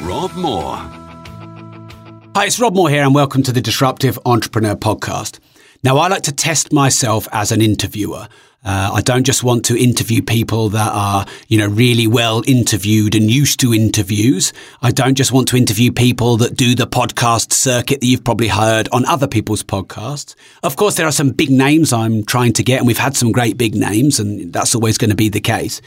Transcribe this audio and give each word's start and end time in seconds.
Rob 0.00 0.34
Moore. 0.34 0.76
Hi, 2.34 2.44
it's 2.44 2.60
Rob 2.60 2.74
Moore 2.74 2.90
here, 2.90 3.02
and 3.02 3.14
welcome 3.14 3.42
to 3.44 3.50
the 3.50 3.62
Disruptive 3.62 4.18
Entrepreneur 4.26 4.74
Podcast. 4.74 5.38
Now, 5.82 5.96
I 5.96 6.08
like 6.08 6.22
to 6.24 6.32
test 6.32 6.70
myself 6.70 7.26
as 7.32 7.50
an 7.50 7.62
interviewer. 7.62 8.28
Uh, 8.62 8.90
I 8.92 9.00
don't 9.00 9.24
just 9.24 9.42
want 9.42 9.64
to 9.66 9.82
interview 9.82 10.20
people 10.20 10.68
that 10.70 10.92
are, 10.92 11.24
you 11.48 11.56
know, 11.56 11.68
really 11.68 12.06
well 12.06 12.42
interviewed 12.46 13.14
and 13.14 13.30
used 13.30 13.58
to 13.60 13.72
interviews. 13.72 14.52
I 14.82 14.90
don't 14.90 15.14
just 15.14 15.32
want 15.32 15.48
to 15.48 15.56
interview 15.56 15.90
people 15.92 16.36
that 16.38 16.56
do 16.56 16.74
the 16.74 16.86
podcast 16.86 17.54
circuit 17.54 18.00
that 18.00 18.06
you've 18.06 18.24
probably 18.24 18.48
heard 18.48 18.90
on 18.92 19.06
other 19.06 19.26
people's 19.26 19.62
podcasts. 19.62 20.34
Of 20.62 20.76
course, 20.76 20.96
there 20.96 21.06
are 21.06 21.12
some 21.12 21.30
big 21.30 21.48
names 21.48 21.94
I'm 21.94 22.22
trying 22.22 22.52
to 22.54 22.62
get, 22.62 22.78
and 22.78 22.86
we've 22.86 22.98
had 22.98 23.16
some 23.16 23.32
great 23.32 23.56
big 23.56 23.74
names, 23.74 24.20
and 24.20 24.52
that's 24.52 24.74
always 24.74 24.98
going 24.98 25.10
to 25.10 25.16
be 25.16 25.30
the 25.30 25.40
case. 25.40 25.80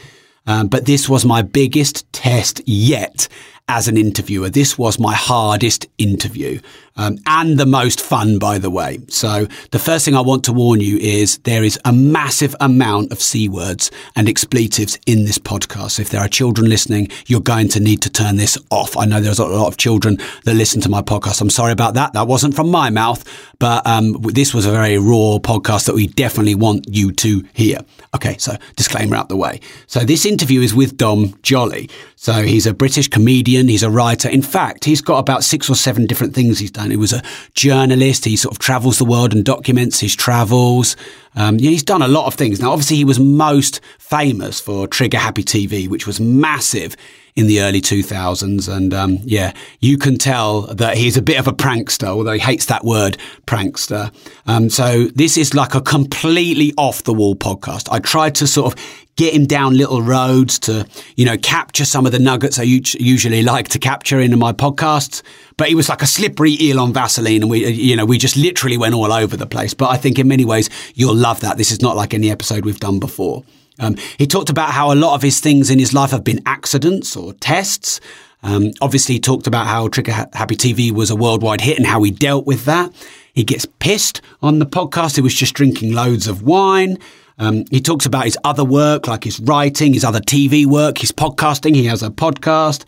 Um, 0.46 0.66
but 0.66 0.86
this 0.86 1.08
was 1.08 1.24
my 1.24 1.42
biggest 1.42 2.12
test 2.12 2.60
yet 2.66 3.28
as 3.70 3.86
an 3.86 3.96
interviewer. 3.96 4.50
This 4.50 4.76
was 4.76 4.98
my 4.98 5.14
hardest 5.14 5.86
interview 5.96 6.60
um, 6.96 7.18
and 7.26 7.58
the 7.58 7.66
most 7.66 8.00
fun, 8.00 8.38
by 8.38 8.58
the 8.58 8.70
way. 8.70 8.98
So 9.08 9.46
the 9.70 9.78
first 9.78 10.04
thing 10.04 10.14
I 10.14 10.20
want 10.20 10.44
to 10.44 10.52
warn 10.52 10.80
you 10.80 10.98
is 10.98 11.38
there 11.38 11.64
is 11.64 11.78
a 11.84 11.92
massive 11.92 12.54
amount 12.60 13.12
of 13.12 13.20
C 13.20 13.48
words 13.48 13.90
and 14.16 14.28
expletives 14.28 14.98
in 15.06 15.24
this 15.24 15.38
podcast. 15.38 15.98
If 15.98 16.10
there 16.10 16.20
are 16.20 16.28
children 16.28 16.68
listening, 16.68 17.08
you're 17.26 17.40
going 17.40 17.68
to 17.68 17.80
need 17.80 18.02
to 18.02 18.10
turn 18.10 18.36
this 18.36 18.58
off. 18.70 18.96
I 18.96 19.04
know 19.04 19.20
there's 19.20 19.38
a 19.38 19.46
lot 19.46 19.68
of 19.68 19.76
children 19.76 20.18
that 20.44 20.54
listen 20.54 20.80
to 20.82 20.88
my 20.88 21.02
podcast. 21.02 21.40
I'm 21.40 21.50
sorry 21.50 21.72
about 21.72 21.94
that. 21.94 22.12
That 22.12 22.26
wasn't 22.26 22.54
from 22.54 22.70
my 22.70 22.90
mouth, 22.90 23.24
but 23.58 23.86
um, 23.86 24.20
this 24.22 24.52
was 24.52 24.66
a 24.66 24.72
very 24.72 24.98
raw 24.98 25.38
podcast 25.38 25.86
that 25.86 25.94
we 25.94 26.06
definitely 26.06 26.54
want 26.54 26.86
you 26.88 27.12
to 27.12 27.44
hear. 27.52 27.78
Okay, 28.14 28.36
so 28.38 28.56
disclaimer 28.76 29.16
out 29.16 29.28
the 29.28 29.36
way. 29.36 29.60
So 29.86 30.00
this 30.00 30.26
interview 30.26 30.60
is 30.62 30.74
with 30.74 30.96
Dom 30.96 31.38
Joly. 31.42 31.88
So 32.16 32.42
he's 32.42 32.66
a 32.66 32.74
British 32.74 33.08
comedian. 33.08 33.68
He's 33.68 33.82
a 33.82 33.90
writer. 33.90 34.28
In 34.28 34.42
fact, 34.42 34.84
he's 34.84 35.00
got 35.00 35.18
about 35.18 35.44
six 35.44 35.70
or 35.70 35.74
seven 35.74 36.06
different 36.06 36.34
things 36.34 36.58
he's 36.58 36.70
done. 36.70 36.79
He 36.88 36.96
was 36.96 37.12
a 37.12 37.22
journalist. 37.54 38.24
He 38.24 38.36
sort 38.36 38.54
of 38.54 38.58
travels 38.58 38.96
the 38.96 39.04
world 39.04 39.34
and 39.34 39.44
documents 39.44 40.00
his 40.00 40.16
travels. 40.16 40.96
Um, 41.36 41.58
yeah, 41.58 41.70
he's 41.70 41.82
done 41.82 42.00
a 42.00 42.08
lot 42.08 42.26
of 42.26 42.34
things. 42.34 42.60
Now, 42.60 42.72
obviously, 42.72 42.96
he 42.96 43.04
was 43.04 43.20
most 43.20 43.80
famous 43.98 44.60
for 44.60 44.86
Trigger 44.86 45.18
Happy 45.18 45.44
TV, 45.44 45.88
which 45.88 46.06
was 46.06 46.20
massive 46.20 46.96
in 47.36 47.46
the 47.46 47.60
early 47.60 47.80
2000s. 47.80 48.74
And 48.74 48.94
um, 48.94 49.18
yeah, 49.22 49.52
you 49.80 49.98
can 49.98 50.16
tell 50.16 50.62
that 50.62 50.96
he's 50.96 51.16
a 51.16 51.22
bit 51.22 51.38
of 51.38 51.46
a 51.46 51.52
prankster, 51.52 52.08
although 52.08 52.32
he 52.32 52.38
hates 52.38 52.66
that 52.66 52.84
word, 52.84 53.18
prankster. 53.46 54.12
Um, 54.46 54.70
so 54.70 55.06
this 55.14 55.36
is 55.36 55.54
like 55.54 55.74
a 55.74 55.80
completely 55.80 56.72
off 56.76 57.04
the 57.04 57.14
wall 57.14 57.36
podcast. 57.36 57.88
I 57.90 57.98
tried 57.98 58.34
to 58.36 58.46
sort 58.46 58.72
of 58.72 58.80
get 59.20 59.34
him 59.34 59.44
down 59.44 59.76
little 59.76 60.00
roads 60.00 60.58
to, 60.58 60.86
you 61.14 61.26
know, 61.26 61.36
capture 61.36 61.84
some 61.84 62.06
of 62.06 62.12
the 62.12 62.18
nuggets 62.18 62.58
I 62.58 62.62
usually 62.62 63.42
like 63.42 63.68
to 63.68 63.78
capture 63.78 64.18
in 64.18 64.38
my 64.38 64.54
podcasts. 64.54 65.22
But 65.58 65.68
he 65.68 65.74
was 65.74 65.90
like 65.90 66.00
a 66.00 66.06
slippery 66.06 66.56
eel 66.58 66.80
on 66.80 66.94
Vaseline, 66.94 67.42
and 67.42 67.50
we, 67.50 67.68
you 67.68 67.96
know, 67.96 68.06
we 68.06 68.16
just 68.16 68.38
literally 68.38 68.78
went 68.78 68.94
all 68.94 69.12
over 69.12 69.36
the 69.36 69.46
place. 69.46 69.74
But 69.74 69.90
I 69.90 69.98
think 69.98 70.18
in 70.18 70.26
many 70.26 70.46
ways 70.46 70.70
you'll 70.94 71.14
love 71.14 71.40
that. 71.40 71.58
This 71.58 71.70
is 71.70 71.82
not 71.82 71.96
like 71.96 72.14
any 72.14 72.30
episode 72.30 72.64
we've 72.64 72.80
done 72.80 72.98
before. 72.98 73.44
Um, 73.78 73.96
he 74.16 74.26
talked 74.26 74.48
about 74.48 74.70
how 74.70 74.90
a 74.90 74.94
lot 74.94 75.14
of 75.14 75.20
his 75.20 75.38
things 75.38 75.68
in 75.68 75.78
his 75.78 75.92
life 75.92 76.12
have 76.12 76.24
been 76.24 76.40
accidents 76.46 77.14
or 77.14 77.34
tests. 77.34 78.00
Um, 78.42 78.70
obviously, 78.80 79.16
he 79.16 79.20
talked 79.20 79.46
about 79.46 79.66
how 79.66 79.88
Trigger 79.88 80.12
Happy 80.12 80.56
TV 80.56 80.92
was 80.92 81.10
a 81.10 81.16
worldwide 81.16 81.60
hit 81.60 81.76
and 81.76 81.86
how 81.86 82.02
he 82.02 82.10
dealt 82.10 82.46
with 82.46 82.64
that. 82.64 82.90
He 83.34 83.44
gets 83.44 83.66
pissed 83.80 84.22
on 84.40 84.60
the 84.60 84.66
podcast. 84.66 85.16
He 85.16 85.20
was 85.20 85.34
just 85.34 85.52
drinking 85.52 85.92
loads 85.92 86.26
of 86.26 86.42
wine. 86.42 86.96
Um, 87.40 87.64
he 87.70 87.80
talks 87.80 88.06
about 88.06 88.24
his 88.26 88.38
other 88.44 88.64
work, 88.64 89.08
like 89.08 89.24
his 89.24 89.40
writing, 89.40 89.94
his 89.94 90.04
other 90.04 90.20
TV 90.20 90.64
work, 90.66 90.98
his 90.98 91.10
podcasting. 91.10 91.74
He 91.74 91.86
has 91.86 92.02
a 92.02 92.10
podcast. 92.10 92.84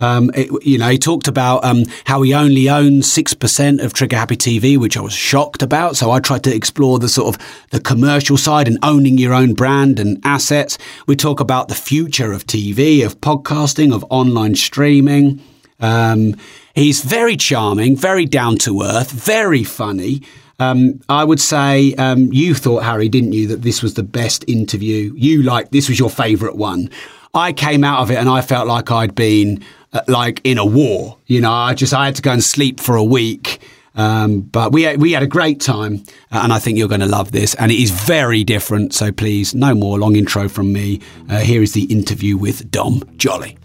Um, 0.00 0.32
it- 0.34 0.50
you 0.66 0.78
know, 0.78 0.88
he 0.88 0.98
talked 0.98 1.28
about 1.28 1.64
um, 1.64 1.84
how 2.04 2.20
he 2.22 2.34
only 2.34 2.68
owns 2.68 3.10
six 3.10 3.32
percent 3.32 3.80
of 3.80 3.92
Trigger 3.92 4.16
Happy 4.16 4.36
TV, 4.36 4.76
which 4.76 4.96
I 4.96 5.00
was 5.00 5.12
shocked 5.12 5.62
about. 5.62 5.96
So 5.96 6.10
I 6.10 6.18
tried 6.18 6.42
to 6.44 6.54
explore 6.54 6.98
the 6.98 7.08
sort 7.08 7.36
of 7.36 7.66
the 7.70 7.78
commercial 7.80 8.36
side 8.36 8.66
and 8.66 8.78
owning 8.82 9.16
your 9.18 9.32
own 9.32 9.54
brand 9.54 10.00
and 10.00 10.20
assets. 10.24 10.76
We 11.06 11.14
talk 11.14 11.38
about 11.38 11.68
the 11.68 11.76
future 11.76 12.32
of 12.32 12.44
TV, 12.46 13.06
of 13.06 13.20
podcasting, 13.20 13.94
of 13.94 14.04
online 14.10 14.56
streaming. 14.56 15.40
Um, 15.78 16.34
he's 16.74 17.02
very 17.02 17.36
charming, 17.36 17.96
very 17.96 18.26
down 18.26 18.56
to 18.58 18.82
earth, 18.82 19.10
very 19.10 19.64
funny. 19.64 20.22
Um, 20.58 21.00
I 21.08 21.24
would 21.24 21.40
say 21.40 21.94
um, 21.94 22.32
you 22.32 22.54
thought, 22.54 22.84
Harry, 22.84 23.08
didn't 23.08 23.32
you, 23.32 23.48
that 23.48 23.62
this 23.62 23.82
was 23.82 23.94
the 23.94 24.02
best 24.02 24.44
interview? 24.48 25.12
You 25.16 25.42
like 25.42 25.70
this 25.70 25.88
was 25.88 25.98
your 25.98 26.10
favourite 26.10 26.56
one. 26.56 26.90
I 27.34 27.52
came 27.52 27.82
out 27.82 28.00
of 28.00 28.10
it 28.10 28.16
and 28.16 28.28
I 28.28 28.42
felt 28.42 28.68
like 28.68 28.90
I'd 28.90 29.14
been 29.14 29.64
uh, 29.92 30.02
like 30.06 30.40
in 30.44 30.58
a 30.58 30.64
war. 30.66 31.18
You 31.26 31.40
know, 31.40 31.52
I 31.52 31.74
just 31.74 31.94
I 31.94 32.04
had 32.04 32.16
to 32.16 32.22
go 32.22 32.32
and 32.32 32.44
sleep 32.44 32.80
for 32.80 32.96
a 32.96 33.04
week. 33.04 33.60
Um, 33.94 34.40
but 34.40 34.72
we 34.72 34.96
we 34.96 35.12
had 35.12 35.22
a 35.22 35.26
great 35.26 35.60
time, 35.60 36.02
uh, 36.30 36.40
and 36.42 36.52
I 36.52 36.58
think 36.58 36.78
you're 36.78 36.88
going 36.88 37.00
to 37.00 37.06
love 37.06 37.32
this. 37.32 37.54
And 37.56 37.70
it 37.70 37.78
is 37.78 37.90
very 37.90 38.42
different. 38.42 38.94
So 38.94 39.12
please, 39.12 39.54
no 39.54 39.74
more 39.74 39.98
long 39.98 40.16
intro 40.16 40.48
from 40.48 40.72
me. 40.72 41.00
Uh, 41.28 41.38
here 41.38 41.62
is 41.62 41.72
the 41.72 41.84
interview 41.84 42.36
with 42.36 42.70
Dom 42.70 43.02
Joly. 43.16 43.58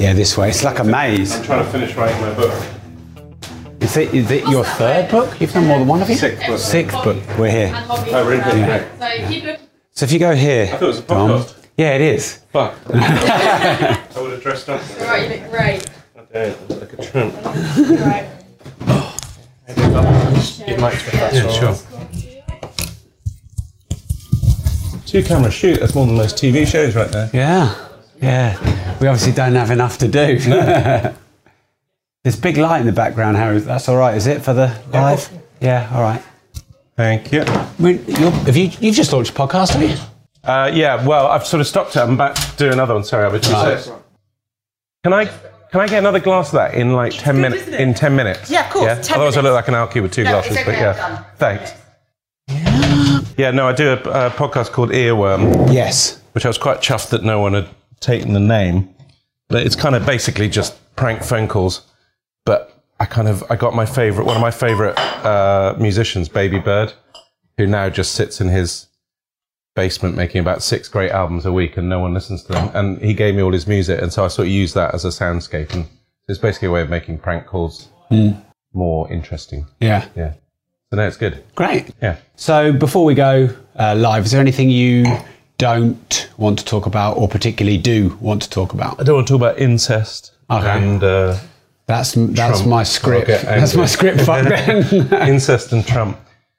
Yeah, 0.00 0.14
this 0.14 0.38
way. 0.38 0.48
It's 0.48 0.64
like 0.64 0.78
a 0.78 0.84
maze. 0.84 1.36
I'm 1.36 1.44
trying 1.44 1.62
to 1.62 1.70
finish 1.70 1.94
writing 1.94 2.18
my 2.22 2.32
book. 2.32 2.54
Is 3.82 3.98
it, 3.98 4.14
is 4.14 4.30
it 4.30 4.48
your 4.48 4.64
third 4.64 5.10
book? 5.10 5.38
You've 5.38 5.52
done 5.52 5.66
more 5.66 5.78
than 5.78 5.86
one 5.88 6.00
of 6.00 6.08
you? 6.08 6.16
Sixth 6.16 6.46
book. 6.46 6.58
Sixth 6.58 7.04
book. 7.04 7.22
We're 7.38 7.50
here. 7.50 7.70
Oh, 7.74 8.26
really? 8.26 8.60
Yeah. 8.60 9.58
So 9.92 10.04
if 10.06 10.12
you 10.12 10.18
go 10.18 10.34
here, 10.34 10.64
I 10.64 10.68
thought 10.78 10.82
it 10.82 10.86
was 10.86 10.98
a 11.00 11.02
Dom- 11.02 11.30
podcast. 11.42 11.66
yeah, 11.76 11.94
it 11.96 12.00
is. 12.00 12.36
Fuck. 12.50 12.74
I 12.94 14.00
would 14.16 14.32
have 14.32 14.42
dressed 14.42 14.70
up. 14.70 14.80
Right, 15.00 15.28
you 15.30 15.42
look 15.42 15.50
great. 15.50 15.90
I 16.16 16.22
did, 16.32 16.56
I 16.56 16.64
look 16.72 16.80
like 16.80 16.92
a 16.94 17.02
tramp. 17.02 17.34
Right. 18.00 18.26
Yeah, 21.34 21.50
sure. 21.52 21.76
Two 25.04 25.22
camera 25.22 25.50
shoot, 25.50 25.80
that's 25.80 25.94
more 25.94 26.06
than 26.06 26.16
most 26.16 26.36
TV 26.36 26.66
shows 26.66 26.94
right 26.96 27.10
there. 27.12 27.28
Yeah, 27.34 27.74
yeah. 28.20 28.58
We 29.00 29.06
obviously 29.06 29.32
don't 29.32 29.54
have 29.54 29.70
enough 29.70 29.98
to 29.98 30.08
do. 30.08 30.38
There's 32.22 32.36
big 32.38 32.58
light 32.58 32.80
in 32.80 32.86
the 32.86 32.92
background, 32.92 33.36
Harry. 33.38 33.60
That's 33.60 33.88
all 33.88 33.96
right, 33.96 34.16
is 34.16 34.26
it, 34.26 34.42
for 34.42 34.52
the 34.52 34.78
live? 34.92 35.28
Yeah, 35.60 35.90
all 35.94 36.02
right. 36.02 36.22
Thank 36.96 37.32
you. 37.32 37.42
I 37.42 37.68
mean, 37.78 38.04
you're, 38.06 38.30
have 38.30 38.56
you, 38.56 38.70
you've 38.80 38.94
just 38.94 39.12
launched 39.12 39.30
a 39.30 39.34
podcast, 39.34 39.70
have 39.70 39.82
you? 39.82 39.96
Uh, 40.44 40.70
yeah, 40.72 41.06
well, 41.06 41.28
I've 41.28 41.46
sort 41.46 41.60
of 41.62 41.66
stopped 41.66 41.96
it. 41.96 42.00
I'm 42.00 42.12
about 42.14 42.36
to 42.36 42.56
do 42.56 42.70
another 42.72 42.92
one. 42.94 43.04
Sorry, 43.04 43.24
I'll 43.24 43.32
be 43.32 43.40
two 43.40 43.52
Right. 43.52 43.78
seconds. 43.78 44.02
Can 45.04 45.12
I 45.14 45.24
can 45.24 45.80
I 45.80 45.86
get 45.86 45.98
another 46.00 46.18
glass 46.20 46.48
of 46.48 46.54
that 46.54 46.74
in 46.74 46.92
like 46.92 47.12
ten 47.12 47.40
minutes? 47.40 47.68
In 47.68 47.94
ten 47.94 48.14
minutes? 48.16 48.50
Yeah, 48.50 48.66
of 48.66 48.72
course, 48.72 49.06
10 49.06 49.16
Otherwise, 49.16 49.36
I 49.38 49.40
look 49.40 49.54
like 49.54 49.68
an 49.68 49.74
alky 49.74 50.02
with 50.02 50.12
two 50.12 50.24
No, 50.24 50.30
glasses. 50.32 50.56
it's 50.56 50.64
but 50.66 50.74
yeah, 50.74 50.90
I'm 50.90 51.14
done. 51.14 51.24
thanks. 51.36 51.72
Yeah. 53.38 53.50
no, 53.52 53.66
I 53.68 53.72
do 53.72 53.90
a, 53.92 53.94
a 53.94 54.30
podcast 54.30 54.72
called 54.72 54.90
Earworm, 54.90 55.72
Yes. 55.72 56.20
which 56.32 56.44
I 56.44 56.48
was 56.48 56.58
quite 56.58 56.78
chuffed 56.80 57.10
that 57.10 57.22
no 57.22 57.40
one 57.40 57.54
had 57.54 57.68
taken 58.00 58.32
the 58.32 58.40
name. 58.40 58.94
But 59.48 59.66
it's 59.66 59.76
kind 59.76 59.94
of 59.94 60.06
basically 60.06 60.48
just 60.48 60.76
prank 60.96 61.22
phone 61.22 61.48
calls. 61.48 61.82
But 62.44 62.82
I 62.98 63.06
kind 63.06 63.28
of 63.28 63.44
I 63.50 63.56
got 63.56 63.74
my 63.74 63.86
favorite 63.86 64.24
one 64.24 64.36
of 64.36 64.42
my 64.42 64.50
favorite 64.50 64.98
uh, 64.98 65.74
musicians, 65.78 66.28
Babybird, 66.28 66.92
who 67.56 67.66
now 67.66 67.88
just 67.88 68.12
sits 68.12 68.40
in 68.40 68.48
his 68.48 68.86
basement 69.76 70.16
making 70.16 70.40
about 70.40 70.62
six 70.62 70.88
great 70.88 71.10
albums 71.10 71.46
a 71.46 71.52
week 71.52 71.76
and 71.76 71.88
no 71.88 72.00
one 72.00 72.12
listens 72.12 72.42
to 72.44 72.52
them. 72.52 72.70
And 72.74 73.00
he 73.00 73.14
gave 73.14 73.34
me 73.34 73.42
all 73.42 73.52
his 73.52 73.66
music, 73.66 74.00
and 74.00 74.12
so 74.12 74.24
I 74.24 74.28
sort 74.28 74.48
of 74.48 74.52
used 74.52 74.74
that 74.74 74.94
as 74.94 75.04
a 75.04 75.08
soundscape. 75.08 75.72
And 75.72 75.86
it's 76.28 76.38
basically 76.38 76.68
a 76.68 76.70
way 76.70 76.82
of 76.82 76.90
making 76.90 77.18
prank 77.18 77.46
calls 77.46 77.88
more 78.72 79.10
interesting. 79.12 79.66
Yeah. 79.80 80.06
Yeah. 80.16 80.34
So 80.90 80.96
no, 80.96 81.06
it's 81.06 81.16
good. 81.16 81.42
Great. 81.54 81.94
Yeah. 82.02 82.16
So 82.36 82.72
before 82.72 83.04
we 83.04 83.14
go 83.14 83.48
uh, 83.78 83.94
live, 83.94 84.24
is 84.24 84.32
there 84.32 84.40
anything 84.40 84.70
you 84.70 85.04
don't 85.60 86.30
want 86.38 86.58
to 86.58 86.64
talk 86.64 86.86
about 86.86 87.16
or 87.18 87.28
particularly 87.28 87.78
do 87.78 88.16
want 88.20 88.42
to 88.42 88.50
talk 88.50 88.72
about? 88.72 88.98
I 89.00 89.04
don't 89.04 89.14
want 89.16 89.26
to 89.28 89.32
talk 89.34 89.40
about 89.42 89.58
incest 89.58 90.32
Okay. 90.50 90.66
and 90.68 91.02
uh, 91.02 91.36
That's 91.86 92.12
that's 92.12 92.58
Trump. 92.60 92.66
my 92.66 92.82
script. 92.82 93.26
That's 93.44 93.74
my 93.76 93.86
script. 93.86 94.20
Fuck 94.22 94.48
then. 94.54 95.28
incest 95.28 95.72
and 95.72 95.86
Trump. 95.86 96.16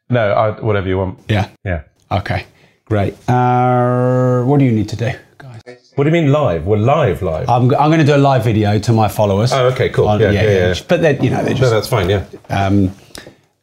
No, 0.09 0.31
I, 0.31 0.45
whatever 0.61 0.87
you 0.87 0.97
want. 0.97 1.19
Yeah. 1.27 1.49
Yeah. 1.65 1.83
Okay. 2.11 2.45
Great. 2.85 3.13
Uh, 3.29 4.43
what 4.43 4.59
do 4.59 4.65
you 4.65 4.71
need 4.71 4.89
to 4.89 4.95
do? 4.95 5.11
Guys? 5.37 5.93
What 5.95 6.03
do 6.03 6.09
you 6.09 6.13
mean 6.21 6.31
live? 6.31 6.65
We're 6.65 6.77
live, 6.77 7.21
live. 7.21 7.49
I'm, 7.49 7.63
I'm 7.75 7.89
going 7.89 7.99
to 7.99 8.05
do 8.05 8.15
a 8.15 8.23
live 8.29 8.43
video 8.43 8.77
to 8.79 8.91
my 8.93 9.07
followers. 9.07 9.51
oh, 9.53 9.67
okay, 9.67 9.89
cool. 9.89 10.07
On- 10.09 10.19
yeah, 10.19 10.31
yeah, 10.31 10.41
yeah. 10.51 10.73
But 10.87 11.01
then, 11.01 11.23
you 11.23 11.29
know, 11.29 11.43
they're 11.43 11.55
No, 11.55 11.69
that's 11.69 11.87
fine. 11.87 12.09
Yeah. 12.09 12.25
Um, 12.49 12.91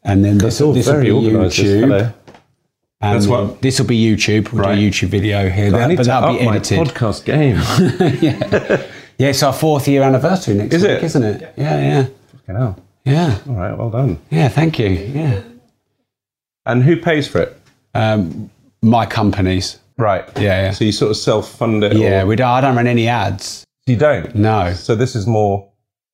and 0.05 0.25
then 0.25 0.39
this, 0.39 0.61
all 0.63 0.73
this 0.73 0.87
will 0.89 1.01
be 1.03 1.11
organised. 1.11 1.59
YouTube. 1.59 1.81
Hello. 1.81 2.13
And 3.01 3.15
That's 3.15 3.27
what- 3.29 3.63
This 3.63 3.79
will 3.79 3.87
be 3.87 3.99
YouTube. 4.01 4.53
We'll 4.53 4.65
Right. 4.65 4.75
do 4.75 4.81
a 4.81 4.91
YouTube 4.91 5.09
video 5.09 5.49
here. 5.49 5.71
that, 5.71 5.97
but 5.97 6.07
that'll 6.07 6.35
be 6.35 6.41
edited. 6.41 6.79
podcast 6.81 7.25
game. 7.25 7.59
Yeah, 9.21 9.31
it's 9.31 9.43
our 9.43 9.53
fourth 9.53 9.89
year 9.89 10.03
anniversary 10.05 10.55
next 10.55 10.77
Is 10.77 10.83
week, 10.83 10.91
it? 10.93 11.03
isn't 11.03 11.23
it? 11.25 11.53
Yeah, 11.57 11.81
yeah. 11.81 12.07
Fucking 12.37 12.55
hell. 12.55 12.79
Yeah. 13.05 13.39
All 13.49 13.55
right, 13.57 13.77
well 13.77 13.91
done. 13.91 14.19
Yeah, 14.31 14.47
thank 14.47 14.79
you. 14.79 14.91
Yeah. 14.91 15.41
And 16.67 16.85
who 16.85 16.97
pays 16.97 17.27
for 17.27 17.41
it? 17.41 17.61
Um, 17.95 18.49
my 18.81 19.07
companies. 19.07 19.79
Right. 19.97 20.23
Yeah, 20.37 20.63
yeah. 20.67 20.71
So 20.71 20.85
you 20.85 20.93
sort 20.93 21.11
of 21.11 21.17
self-fund 21.17 21.83
it. 21.83 21.97
Yeah, 21.97 22.23
or- 22.23 22.27
we 22.27 22.37
don't, 22.37 22.47
I 22.47 22.61
don't 22.61 22.77
run 22.77 22.87
any 22.87 23.09
ads. 23.09 23.65
You 23.87 23.97
don't. 23.97 24.37
No. 24.37 24.73
So 24.75 24.95
this 24.95 25.17
is 25.17 25.27
more 25.27 25.69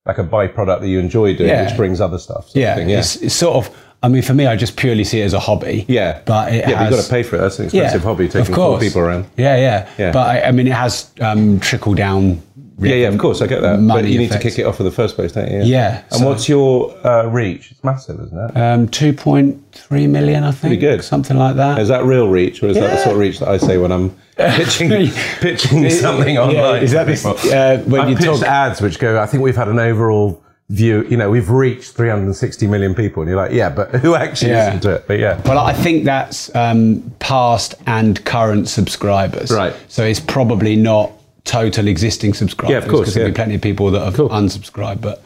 like 0.07 0.17
a 0.17 0.25
byproduct 0.25 0.81
that 0.81 0.89
you 0.89 0.99
enjoy 0.99 1.37
doing, 1.37 1.51
Yeah. 1.51 1.67
which 1.67 1.77
brings 1.77 2.01
other 2.01 2.19
stuff. 2.19 2.53
Yeah, 2.55 2.79
yeah. 2.79 3.01
It's, 3.01 3.17
it's 3.17 3.35
sort 3.35 3.67
of. 3.67 3.77
I 4.05 4.09
mean, 4.09 4.21
for 4.21 4.35
me, 4.35 4.47
I 4.47 4.55
just 4.55 4.77
purely 4.77 5.03
see 5.03 5.21
it 5.23 5.25
as 5.25 5.33
a 5.33 5.41
hobby. 5.41 5.87
Yeah. 5.89 6.21
but 6.27 6.53
it 6.53 6.57
yeah, 6.69 6.75
but 6.77 6.81
you've 6.83 6.99
got 6.99 7.05
to 7.05 7.11
pay 7.11 7.23
for 7.23 7.37
it. 7.37 7.39
That's 7.39 7.59
an 7.59 7.65
expensive 7.65 8.03
hobby, 8.03 8.29
taking 8.29 8.55
four 8.55 8.79
people 8.79 9.01
around. 9.01 9.25
Yeah, 9.39 9.57
yeah, 9.57 9.89
Yeah. 9.97 10.13
But 10.13 10.27
I, 10.29 10.43
I 10.49 10.53
mean, 10.53 10.67
it 10.67 10.75
has 10.75 11.11
um, 11.23 11.59
trickle 11.61 11.95
down. 11.95 12.43
Yeah, 12.79 12.97
yeah, 12.97 13.09
of 13.09 13.17
course, 13.19 13.41
I 13.41 13.47
get 13.47 13.63
that. 13.63 13.87
But 13.89 14.05
you 14.05 14.19
need 14.19 14.33
to 14.33 14.39
kick 14.39 14.59
it 14.59 14.67
off 14.67 14.79
in 14.79 14.85
the 14.85 14.93
first 14.93 15.15
place, 15.15 15.33
don't 15.33 15.51
you? 15.51 15.59
Yeah, 15.61 15.65
yeah 15.65 16.03
And 16.11 16.21
so- 16.21 16.29
what's 16.29 16.49
your 16.51 16.95
uh, 17.07 17.25
reach? 17.29 17.71
It's 17.71 17.83
massive, 17.83 18.21
isn't 18.21 18.39
it? 18.51 18.57
Um, 18.59 18.89
two 18.89 19.15
point 19.15 19.63
three 19.73 20.07
million, 20.07 20.45
I 20.45 20.51
think. 20.51 20.61
Pretty 20.61 20.77
good. 20.77 21.03
something 21.03 21.39
like 21.39 21.57
that. 21.57 21.79
Is 21.79 21.89
that 21.89 22.05
real 22.05 22.29
reach, 22.29 22.63
or 22.63 22.67
is 22.67 22.75
that 22.77 22.91
the 22.91 22.97
sort 22.99 23.15
of 23.15 23.21
reach 23.21 23.39
that 23.39 23.49
I 23.49 23.57
say 23.57 23.79
when 23.79 23.91
I'm 23.91 24.11
pitching 24.37 24.91
pitching 25.41 25.89
something 25.89 26.35
Yeah, 26.35 26.43
online? 26.43 26.83
is 26.83 26.93
that 26.93 27.07
this- 27.07 27.25
uh, 27.25 27.83
when 27.87 28.03
I've 28.03 28.11
you 28.11 28.17
pitched 28.17 28.41
talk- 28.41 28.43
ads 28.49 28.83
which 28.83 28.99
go, 28.99 29.19
I 29.19 29.27
think 29.27 29.43
we've 29.43 29.57
had 29.57 29.69
an 29.69 29.79
overall 29.79 30.43
view. 30.71 31.05
You 31.09 31.17
know, 31.17 31.31
we've 31.31 31.51
reached 31.51 31.93
360 31.93 32.67
million 32.67 32.95
people, 32.95 33.23
and 33.23 33.29
you're 33.31 33.37
like, 33.41 33.53
yeah, 33.53 33.69
but 33.71 33.91
who 33.97 34.15
actually 34.15 34.53
Yeah. 34.53 34.65
listened 34.67 34.83
to 34.83 34.91
it? 34.97 35.05
But 35.07 35.19
yeah, 35.19 35.41
Well, 35.45 35.59
I 35.59 35.73
think 35.73 36.05
that's 36.05 36.55
um, 36.55 37.13
past 37.19 37.75
and 37.87 38.25
current 38.25 38.69
subscribers. 38.69 39.51
Right. 39.51 39.75
So 39.89 40.05
it's 40.05 40.21
probably 40.21 40.77
not 40.77 41.13
total 41.45 41.87
existing 41.89 42.33
subscribers. 42.35 42.73
Yeah, 42.73 42.79
of 42.79 42.85
course, 42.89 43.01
Because 43.01 43.15
there'll 43.15 43.31
be 43.31 43.35
plenty 43.35 43.55
of 43.57 43.61
people 43.61 43.91
that 43.91 44.03
have 44.03 44.15
Cool. 44.15 44.31
unsubscribed. 44.31 45.01
But 45.03 45.23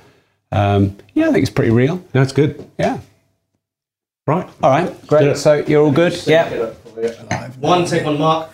um, 0.50 0.96
yeah, 1.14 1.29
I 1.29 1.32
think 1.32 1.43
it's 1.43 1.50
pretty 1.55 1.70
real. 1.70 2.02
that's 2.12 2.32
good. 2.32 2.64
Yeah. 2.79 2.99
Right, 4.26 4.46
All 4.62 4.70
right. 4.70 5.06
Great. 5.06 5.37
So 5.38 5.64
you're 5.67 5.82
all 5.82 5.93
good? 5.93 6.20
Yeah. 6.26 6.70
One 7.61 7.87
second 7.87 8.19
mark. 8.19 8.50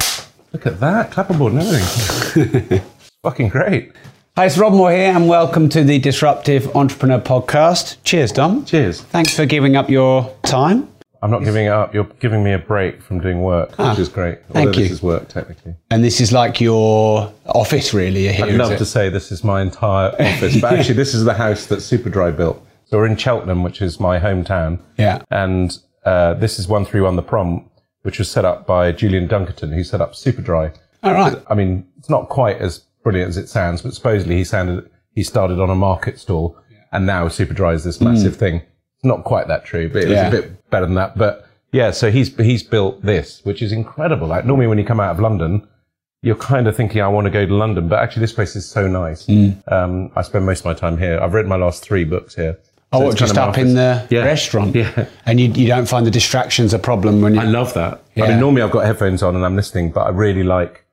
look 0.53 0.67
at 0.67 0.79
that 0.79 1.11
clapperboard 1.11 1.51
and 1.59 1.59
everything. 2.43 2.81
Fucking 3.25 3.49
great. 3.49 3.91
Hi, 4.37 4.47
it's 4.47 4.59
Rob 4.59 4.73
Moore 4.73 4.91
here, 4.91 5.13
and 5.13 5.29
welcome 5.29 5.69
to 5.69 5.85
the 5.85 6.01
Disruptive 6.01 6.75
Entrepreneur 6.75 7.21
Podcast. 7.21 7.99
Cheers, 8.03 8.33
Dom. 8.33 8.65
Cheers. 8.65 9.01
Thanks 9.03 9.35
for 9.35 9.47
giving 9.47 9.77
up 9.77 9.89
your 9.89 10.35
time. 10.43 10.89
I'm 11.23 11.31
not 11.31 11.45
giving 11.45 11.67
it 11.67 11.71
up. 11.73 11.95
You're 11.95 12.05
giving 12.19 12.43
me 12.43 12.53
a 12.53 12.59
break 12.59 13.01
from 13.01 13.21
doing 13.21 13.43
work, 13.43 13.73
Ah, 13.79 13.91
which 13.91 14.01
is 14.01 14.09
great. 14.09 14.41
thank 14.51 14.67
Although 14.69 14.79
you. 14.79 14.83
This 14.89 14.91
is 14.93 15.03
work 15.05 15.29
technically. 15.29 15.77
And 15.91 16.03
this 16.03 16.21
is 16.21 16.33
like 16.33 16.61
your 16.61 17.33
office, 17.47 17.95
really. 17.95 18.27
Here, 18.33 18.45
I'd 18.47 18.55
love 18.55 18.77
to 18.79 18.85
say 18.85 19.09
this 19.09 19.31
is 19.31 19.45
my 19.45 19.63
entire 19.63 20.11
office, 20.21 20.61
but 20.61 20.75
actually, 20.79 20.97
this 20.97 21.15
is 21.15 21.25
the 21.25 21.35
house 21.35 21.67
that 21.67 21.79
Superdry 21.79 22.37
built. 22.37 22.61
So 22.87 22.99
we're 22.99 23.07
in 23.07 23.17
Cheltenham, 23.17 23.63
which 23.63 23.81
is 23.81 24.01
my 24.01 24.19
hometown. 24.19 24.81
Yeah. 24.99 25.23
And 25.31 25.79
uh, 26.05 26.35
this 26.35 26.59
is 26.59 26.67
131 26.67 27.15
The 27.17 27.23
Prom, 27.23 27.71
which 28.03 28.19
was 28.19 28.29
set 28.29 28.45
up 28.45 28.67
by 28.67 28.91
Julian 28.91 29.29
Dunkerton, 29.29 29.73
who 29.73 29.85
set 29.85 30.01
up 30.01 30.13
Superdry. 30.15 30.75
All 31.05 31.13
right. 31.15 31.37
I 31.49 31.55
mean, 31.55 31.87
it's 31.99 32.11
not 32.11 32.29
quite 32.29 32.59
as 32.59 32.83
brilliant 33.05 33.29
as 33.29 33.37
it 33.37 33.49
sounds, 33.49 33.83
but 33.83 33.95
supposedly 33.95 34.37
he 34.37 34.45
sounded, 34.45 34.91
he 35.15 35.23
started 35.23 35.61
on 35.61 35.71
a 35.71 35.75
market 35.77 36.19
stall 36.19 36.59
and 36.91 37.07
now 37.07 37.29
Superdry 37.29 37.75
is 37.75 37.85
this 37.85 38.01
massive 38.01 38.35
thing. 38.37 38.57
It's 38.57 39.05
not 39.05 39.23
quite 39.25 39.47
that 39.49 39.65
true, 39.65 39.89
but 39.89 40.03
it 40.03 40.09
was 40.09 40.19
Hmm. 40.19 40.27
A 40.27 40.31
bit 40.31 40.71
better 40.71 40.87
than 40.87 40.95
that. 40.97 41.17
But 41.17 41.47
yeah, 41.73 41.91
so 41.93 42.11
he's, 42.11 42.35
he's 42.37 42.63
built 42.65 43.03
this, 43.03 43.45
which 43.45 43.63
is 43.63 43.71
incredible. 43.73 44.27
Like 44.27 44.45
normally 44.45 44.67
when 44.67 44.79
you 44.79 44.85
come 44.85 44.99
out 45.01 45.11
of 45.13 45.21
London, 45.21 45.69
you're 46.23 46.37
kind 46.37 46.67
of 46.67 46.75
thinking, 46.77 47.03
I 47.03 47.09
want 47.09 47.27
to 47.27 47.31
go 47.31 47.45
to 47.47 47.55
London, 47.55 47.87
but 47.89 47.99
actually 47.99 48.21
this 48.21 48.33
place 48.33 48.57
is 48.57 48.67
so 48.69 48.89
nice. 48.89 49.27
Hmm. 49.27 49.51
Um, 49.69 50.11
I 50.17 50.23
spend 50.23 50.47
most 50.47 50.61
of 50.61 50.65
my 50.67 50.75
time 50.75 50.97
here. 50.99 51.21
I've 51.21 51.35
written 51.35 51.49
my 51.51 51.57
last 51.57 51.83
three 51.83 52.05
books 52.05 52.35
here. 52.35 52.59
Oh, 52.93 52.99
So 53.01 53.05
what, 53.07 53.11
it's 53.13 53.21
just 53.21 53.37
up 53.37 53.59
in 53.59 53.75
the 53.75 54.07
Yeah. 54.09 54.25
restaurant? 54.25 54.75
Yeah. 54.75 55.07
And 55.27 55.41
you, 55.41 55.49
you 55.53 55.67
don't 55.67 55.87
find 55.89 56.07
the 56.07 56.11
distractions 56.13 56.73
a 56.73 56.79
problem 56.79 57.21
when 57.21 57.35
you. 57.35 57.41
I 57.41 57.45
love 57.45 57.75
that. 57.75 58.03
I 58.17 58.29
mean, 58.29 58.41
normally 58.41 58.63
I've 58.63 58.71
got 58.71 58.87
headphones 58.87 59.23
on 59.23 59.35
and 59.35 59.45
I'm 59.45 59.57
listening, 59.57 59.91
but 59.91 60.03
I 60.07 60.11
really 60.11 60.45
like, 60.45 60.84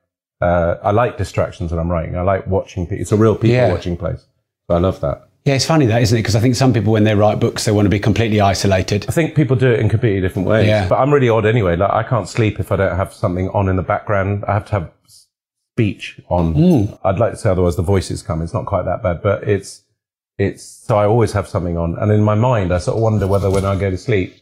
uh, 0.42 0.78
I 0.82 0.90
like 0.90 1.16
distractions 1.18 1.70
when 1.70 1.78
I'm 1.78 1.90
writing. 1.90 2.16
I 2.16 2.22
like 2.22 2.46
watching 2.46 2.86
people. 2.86 3.00
It's 3.02 3.12
a 3.12 3.16
real 3.16 3.34
people 3.34 3.50
Yeah. 3.50 3.72
watching 3.72 3.96
place. 3.96 4.26
So 4.68 4.74
I 4.76 4.78
love 4.78 5.00
that. 5.00 5.28
Yeah, 5.44 5.54
it's 5.54 5.66
funny 5.66 5.86
that, 5.86 6.02
isn't 6.02 6.16
it? 6.16 6.22
Because 6.22 6.36
I 6.36 6.40
think 6.40 6.54
some 6.54 6.72
people, 6.72 6.92
when 6.92 7.04
they 7.04 7.14
write 7.16 7.40
books, 7.40 7.64
they 7.64 7.72
want 7.72 7.86
to 7.86 7.90
be 7.90 7.98
completely 7.98 8.40
isolated. 8.40 9.06
I 9.08 9.12
think 9.12 9.34
people 9.34 9.56
do 9.56 9.70
it 9.72 9.80
in 9.80 9.88
completely 9.88 10.20
different 10.20 10.46
ways. 10.46 10.68
Yeah. 10.68 10.88
But 10.88 11.00
I'm 11.00 11.12
really 11.12 11.28
odd 11.28 11.46
anyway. 11.46 11.74
Like 11.76 11.90
I 11.90 12.02
can't 12.04 12.28
sleep 12.28 12.60
if 12.60 12.70
I 12.70 12.76
don't 12.76 12.96
have 12.96 13.12
something 13.12 13.48
on 13.50 13.68
in 13.68 13.76
the 13.76 13.82
background. 13.82 14.44
I 14.46 14.54
have 14.54 14.66
to 14.66 14.72
have 14.72 14.90
speech 15.72 16.20
on. 16.28 16.54
Hmm. 16.54 16.94
I'd 17.04 17.18
like 17.18 17.32
to 17.32 17.36
say 17.36 17.50
otherwise 17.50 17.76
the 17.76 17.82
voices 17.82 18.22
come. 18.22 18.42
It's 18.42 18.54
not 18.54 18.66
quite 18.66 18.84
that 18.84 19.02
bad, 19.02 19.22
but 19.22 19.42
it's, 19.48 19.82
it's, 20.38 20.62
so 20.62 20.96
I 20.96 21.06
always 21.06 21.32
have 21.32 21.48
something 21.48 21.76
on. 21.76 21.98
And 21.98 22.12
in 22.12 22.22
my 22.22 22.34
mind, 22.36 22.72
I 22.72 22.78
sort 22.78 22.96
of 22.96 23.02
wonder 23.02 23.26
whether 23.26 23.50
when 23.50 23.64
I 23.64 23.74
go 23.76 23.90
to 23.90 23.98
sleep, 23.98 24.34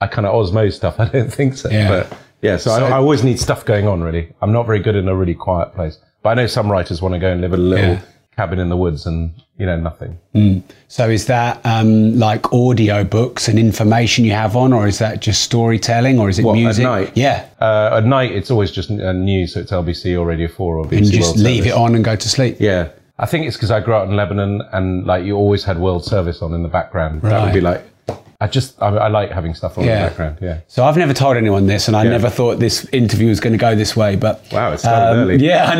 I 0.00 0.06
kind 0.06 0.26
of 0.26 0.34
osmose 0.34 0.74
stuff. 0.74 0.98
I 1.00 1.08
don't 1.08 1.32
think 1.32 1.54
so. 1.56 1.68
Yeah. 1.68 1.88
But 2.08 2.18
yeah, 2.42 2.56
so, 2.56 2.70
So- 2.76 2.84
I, 2.86 2.90
I 2.90 2.96
always 2.98 3.22
need 3.24 3.38
stuff 3.40 3.64
going 3.64 3.86
on 3.88 4.02
really. 4.02 4.32
I'm 4.42 4.52
not 4.52 4.66
very 4.66 4.80
good 4.80 4.96
in 4.96 5.08
a 5.08 5.14
really 5.16 5.34
quiet 5.34 5.74
place, 5.74 5.98
but 6.22 6.30
I 6.30 6.34
know 6.34 6.46
some 6.46 6.70
writers 6.70 7.00
want 7.02 7.14
to 7.14 7.18
go 7.20 7.30
and 7.30 7.40
live 7.40 7.52
in 7.52 7.60
a 7.60 7.62
little 7.62 7.90
Yeah. 7.94 8.00
cabin 8.36 8.58
in 8.58 8.68
the 8.68 8.76
woods 8.76 9.06
and, 9.06 9.32
you 9.58 9.64
know, 9.66 9.76
nothing. 9.80 10.18
So 10.88 11.08
is 11.08 11.26
that 11.26 11.60
um, 11.64 12.18
like 12.18 12.52
audio 12.52 13.02
books 13.04 13.48
and 13.48 13.58
information 13.58 14.24
you 14.26 14.32
have 14.32 14.54
on, 14.56 14.72
or 14.74 14.86
is 14.86 14.98
that 14.98 15.20
just 15.20 15.42
storytelling, 15.42 16.18
or 16.18 16.28
is 16.28 16.38
it 16.38 16.44
What, 16.44 16.52
at 16.52 16.56
music? 16.60 16.82
night? 16.84 17.12
Yeah. 17.14 17.46
Uh, 17.60 17.96
at 17.98 18.04
night, 18.04 18.32
it's 18.32 18.50
always 18.50 18.70
just 18.70 18.90
uh, 18.90 19.12
news, 19.12 19.54
so 19.54 19.60
it's 19.60 19.72
LBC 19.72 20.18
or 20.18 20.26
Radio 20.26 20.48
4 20.48 20.76
or 20.76 20.84
BBC 20.84 20.96
And 20.98 21.06
you 21.06 21.12
just 21.12 21.36
World 21.36 21.46
leave 21.46 21.64
Service. 21.64 21.72
it 21.72 21.78
on 21.78 21.94
and 21.94 22.04
go 22.04 22.14
to 22.16 22.28
sleep. 22.28 22.56
Yeah. 22.60 22.88
I 23.18 23.24
think 23.24 23.46
it's 23.46 23.56
because 23.56 23.70
I 23.70 23.80
grew 23.80 23.94
up 23.94 24.06
in 24.06 24.14
Lebanon 24.14 24.60
and 24.72 25.06
like 25.06 25.24
you 25.24 25.34
always 25.36 25.64
had 25.64 25.78
World 25.78 26.04
Service 26.04 26.42
on 26.42 26.52
in 26.52 26.62
the 26.62 26.68
background. 26.68 27.22
That 27.22 27.32
Right. 27.32 27.44
would 27.46 27.54
be 27.54 27.62
like, 27.62 27.82
I 28.40 28.46
just, 28.48 28.80
I, 28.82 28.88
I 28.88 29.08
like 29.08 29.30
having 29.30 29.54
stuff 29.54 29.78
on 29.78 29.84
in 29.84 29.90
Yeah. 29.90 30.02
the 30.02 30.08
background. 30.08 30.38
Yeah. 30.42 30.60
So 30.68 30.84
I've 30.84 30.96
never 30.98 31.14
told 31.14 31.36
anyone 31.38 31.66
this, 31.66 31.88
and 31.88 31.96
I 31.96 32.04
Yeah. 32.04 32.10
never 32.10 32.28
thought 32.28 32.58
this 32.58 32.84
interview 32.92 33.28
was 33.28 33.40
going 33.40 33.54
to 33.54 33.58
go 33.58 33.74
this 33.74 33.96
way. 33.96 34.14
But 34.16 34.44
Wow, 34.52 34.72
it 34.72 34.78
started 34.78 35.12
um, 35.12 35.18
early. 35.30 35.36
Yeah, 35.44 35.64
I 35.64 35.74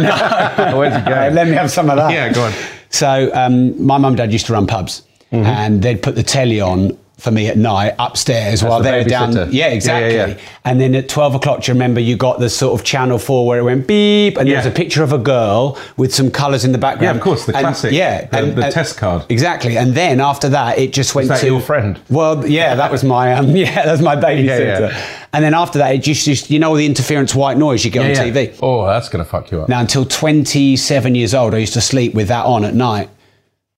know. 0.71 0.77
Where'd 0.79 0.95
you 0.95 1.01
go? 1.05 1.29
Let 1.35 1.47
me 1.49 1.53
have 1.55 1.71
some 1.71 1.91
of 1.91 1.97
that. 1.97 2.11
Yeah, 2.13 2.33
go 2.33 2.45
on. 2.45 2.53
So 2.89 3.31
um, 3.35 3.85
my 3.85 3.99
mum 3.99 4.07
and 4.13 4.17
dad 4.17 4.33
used 4.33 4.47
to 4.47 4.53
run 4.55 4.67
pubs, 4.67 5.03
Mm-hmm. 5.33 5.45
and 5.45 5.83
they'd 5.83 6.01
put 6.03 6.15
the 6.15 6.23
telly 6.23 6.61
on 6.61 6.97
for 7.19 7.31
me 7.31 7.47
at 7.49 7.57
night 7.57 7.95
upstairs 7.99 8.63
while 8.63 8.79
the 8.79 8.85
they're 8.91 9.05
down. 9.05 9.33
Yeah, 9.33 9.47
Yeah, 9.51 9.67
exactly. 9.69 10.15
yeah, 10.15 10.27
yeah. 10.27 10.39
And 10.67 10.79
then 10.79 10.95
at 10.95 11.09
twelve 11.09 11.35
o'clock, 11.35 11.63
do 11.63 11.71
you 11.71 11.75
remember 11.75 11.99
you 11.99 12.15
got 12.17 12.41
the 12.41 12.51
sort 12.51 12.79
of 12.79 12.85
channel 12.85 13.19
four 13.19 13.47
where 13.47 13.59
it 13.59 13.63
went 13.63 13.87
beep, 13.87 14.37
and 14.37 14.47
there 14.49 14.57
was 14.59 14.67
a 14.67 14.71
picture 14.71 15.03
of 15.03 15.13
a 15.13 15.19
girl 15.19 15.79
with 15.97 16.15
some 16.15 16.31
colours 16.31 16.65
in 16.65 16.73
the 16.73 16.79
background. 16.79 17.15
Yeah, 17.15 17.19
of 17.19 17.23
course, 17.23 17.47
the 17.47 17.57
And- 17.57 17.65
classic. 17.65 17.93
Yeah, 17.93 18.27
The- 18.27 18.47
the 18.53 18.71
test 18.71 18.99
card. 18.99 19.25
Exactly. 19.31 19.79
And 19.79 19.95
then 19.95 20.21
after 20.21 20.51
that, 20.51 20.79
it 20.79 20.93
just 20.93 21.15
went 21.15 21.29
that 21.29 21.41
to 21.41 21.47
your 21.47 21.61
friend? 21.61 21.99
Well, 22.11 22.47
yeah, 22.47 22.75
that 22.75 22.93
was 22.93 23.03
my 23.03 23.33
um, 23.33 23.57
yeah, 23.57 23.75
that 23.87 23.93
was 23.93 24.03
my 24.03 24.17
babysitter. 24.17 24.91
yeah. 24.91 25.07
And 25.33 25.45
then 25.45 25.55
after 25.55 25.79
that, 25.79 25.95
it 25.95 25.99
just, 26.03 26.25
just 26.25 26.51
you 26.51 26.59
know 26.59 26.71
all 26.71 26.75
the 26.77 26.87
interference 26.87 27.35
white 27.35 27.57
noise 27.59 27.85
you 27.85 27.91
get 27.91 28.05
on 28.05 28.11
Yeah, 28.11 28.25
TV. 28.45 28.59
Oh, 28.63 28.87
that's 28.87 29.09
going 29.09 29.23
to 29.25 29.31
fuck 29.31 29.51
you 29.51 29.63
up. 29.63 29.69
Now, 29.69 29.81
until 29.81 30.05
27 30.05 31.15
years 31.15 31.35
old, 31.35 31.55
I 31.55 31.59
used 31.59 31.75
to 31.75 31.81
sleep 31.81 32.15
with 32.15 32.29
that 32.29 32.45
on 32.47 32.65
at 32.65 32.75
night. 32.75 33.09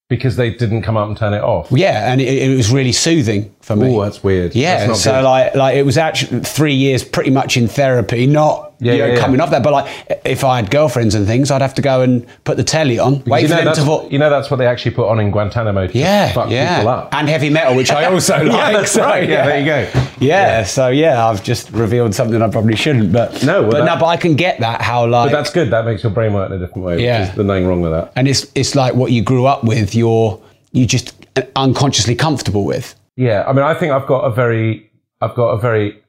Because 0.08 0.36
they 0.36 0.50
didn't 0.50 0.82
come 0.82 0.96
up 0.96 1.06
and 1.08 1.16
turn 1.16 1.34
it 1.34 1.42
off. 1.42 1.68
Yeah, 1.70 2.10
and 2.10 2.20
it, 2.20 2.50
it 2.50 2.56
was 2.56 2.72
really 2.72 2.92
soothing 2.92 3.54
for 3.60 3.76
me. 3.76 3.94
Oh, 3.94 4.02
that's 4.02 4.24
weird. 4.24 4.54
Yeah, 4.54 4.78
That's 4.78 4.88
not 4.88 4.96
so 4.96 5.12
good. 5.12 5.24
like, 5.24 5.54
like 5.54 5.76
it 5.76 5.82
was 5.82 5.98
actually 5.98 6.40
three 6.40 6.72
years 6.72 7.04
pretty 7.04 7.30
much 7.30 7.58
in 7.58 7.68
therapy, 7.68 8.26
not 8.26 8.67
Yeah, 8.80 8.92
you 8.92 8.99
know, 8.99 9.06
yeah, 9.06 9.14
yeah. 9.14 9.20
coming 9.20 9.40
off 9.40 9.50
that. 9.50 9.62
But 9.62 9.73
like, 9.73 10.20
if 10.25 10.44
I 10.44 10.56
had 10.56 10.70
girlfriends 10.70 11.14
and 11.14 11.26
things, 11.26 11.50
I'd 11.50 11.62
have 11.62 11.75
to 11.75 11.82
go 11.82 12.02
and 12.02 12.25
put 12.44 12.56
the 12.56 12.64
telly 12.64 12.99
on, 12.99 13.25
wait 13.25 13.42
you 13.42 13.49
for 13.49 13.54
know, 13.54 13.56
them 13.58 13.64
that's, 13.64 13.78
to. 13.80 13.85
vo- 13.85 14.08
you 14.08 14.18
know 14.18 14.30
that's 14.30 14.50
what 14.50 14.58
they 14.58 14.66
actually 14.66 14.92
put 14.92 15.08
on 15.08 15.18
in 15.18 15.30
Guantanamo 15.32 15.87
to 15.88 15.99
yeah, 15.99 16.32
fuck 16.32 16.49
yeah, 16.50 16.76
people 16.78 16.90
up. 16.90 17.12
and 17.14 17.28
heavy 17.28 17.50
metal, 17.50 17.75
which 17.75 17.90
I 17.90 18.04
also 18.04 18.37
like. 18.44 18.47
yeah, 18.47 18.73
that's 18.73 18.92
so, 18.92 19.02
right. 19.02 19.28
Yeah, 19.28 19.47
there 19.47 19.58
you 19.61 19.66
go. 19.66 20.02
Yeah, 20.20 20.62
so 20.64 20.88
yeah, 20.88 21.26
I've 21.26 21.42
just 21.42 21.70
revealed 21.70 22.14
something 22.14 22.40
I 22.40 22.49
probably 22.50 22.76
shouldn't, 22.76 23.12
but 23.12 23.42
No, 23.42 23.62
well, 23.62 23.70
but 23.73 23.78
that- 23.78 23.85
no, 23.94 23.97
but 24.00 24.06
I 24.06 24.16
can 24.16 24.37
get 24.37 24.61
that 24.61 24.80
how 24.82 25.06
like 25.06 25.32
But 25.32 25.38
that's 25.38 25.52
good. 25.52 25.70
That 25.70 25.85
makes 25.85 26.02
your 26.02 26.12
brain 26.12 26.32
work 26.32 26.50
in 26.50 26.56
a 26.56 26.58
different 26.58 26.85
way. 26.87 27.02
Yeah. 27.02 27.18
Yeah. 27.20 27.25
There's 27.35 27.47
nothing 27.47 27.66
wrong 27.66 27.80
with 27.80 27.92
that. 27.92 28.12
and 28.16 28.28
it's 28.28 28.47
it's 28.54 28.75
like 28.75 28.94
what 28.94 29.11
you 29.12 29.23
grew 29.23 29.47
up 29.47 29.64
with. 29.64 29.94
You're 29.94 30.40
you 30.73 30.87
just 30.87 31.14
unconsciously 31.56 32.14
comfortable 32.14 32.64
with. 32.64 32.94
Yeah, 33.16 33.44
I 33.47 33.52
mean, 33.52 33.64
I 33.64 33.75
think 33.75 33.92
I've 33.92 34.06
got 34.06 34.20
a 34.20 34.30
very, 34.30 34.90
I've 35.20 35.35
got 35.35 35.49
a 35.50 35.58
very, 35.58 36.00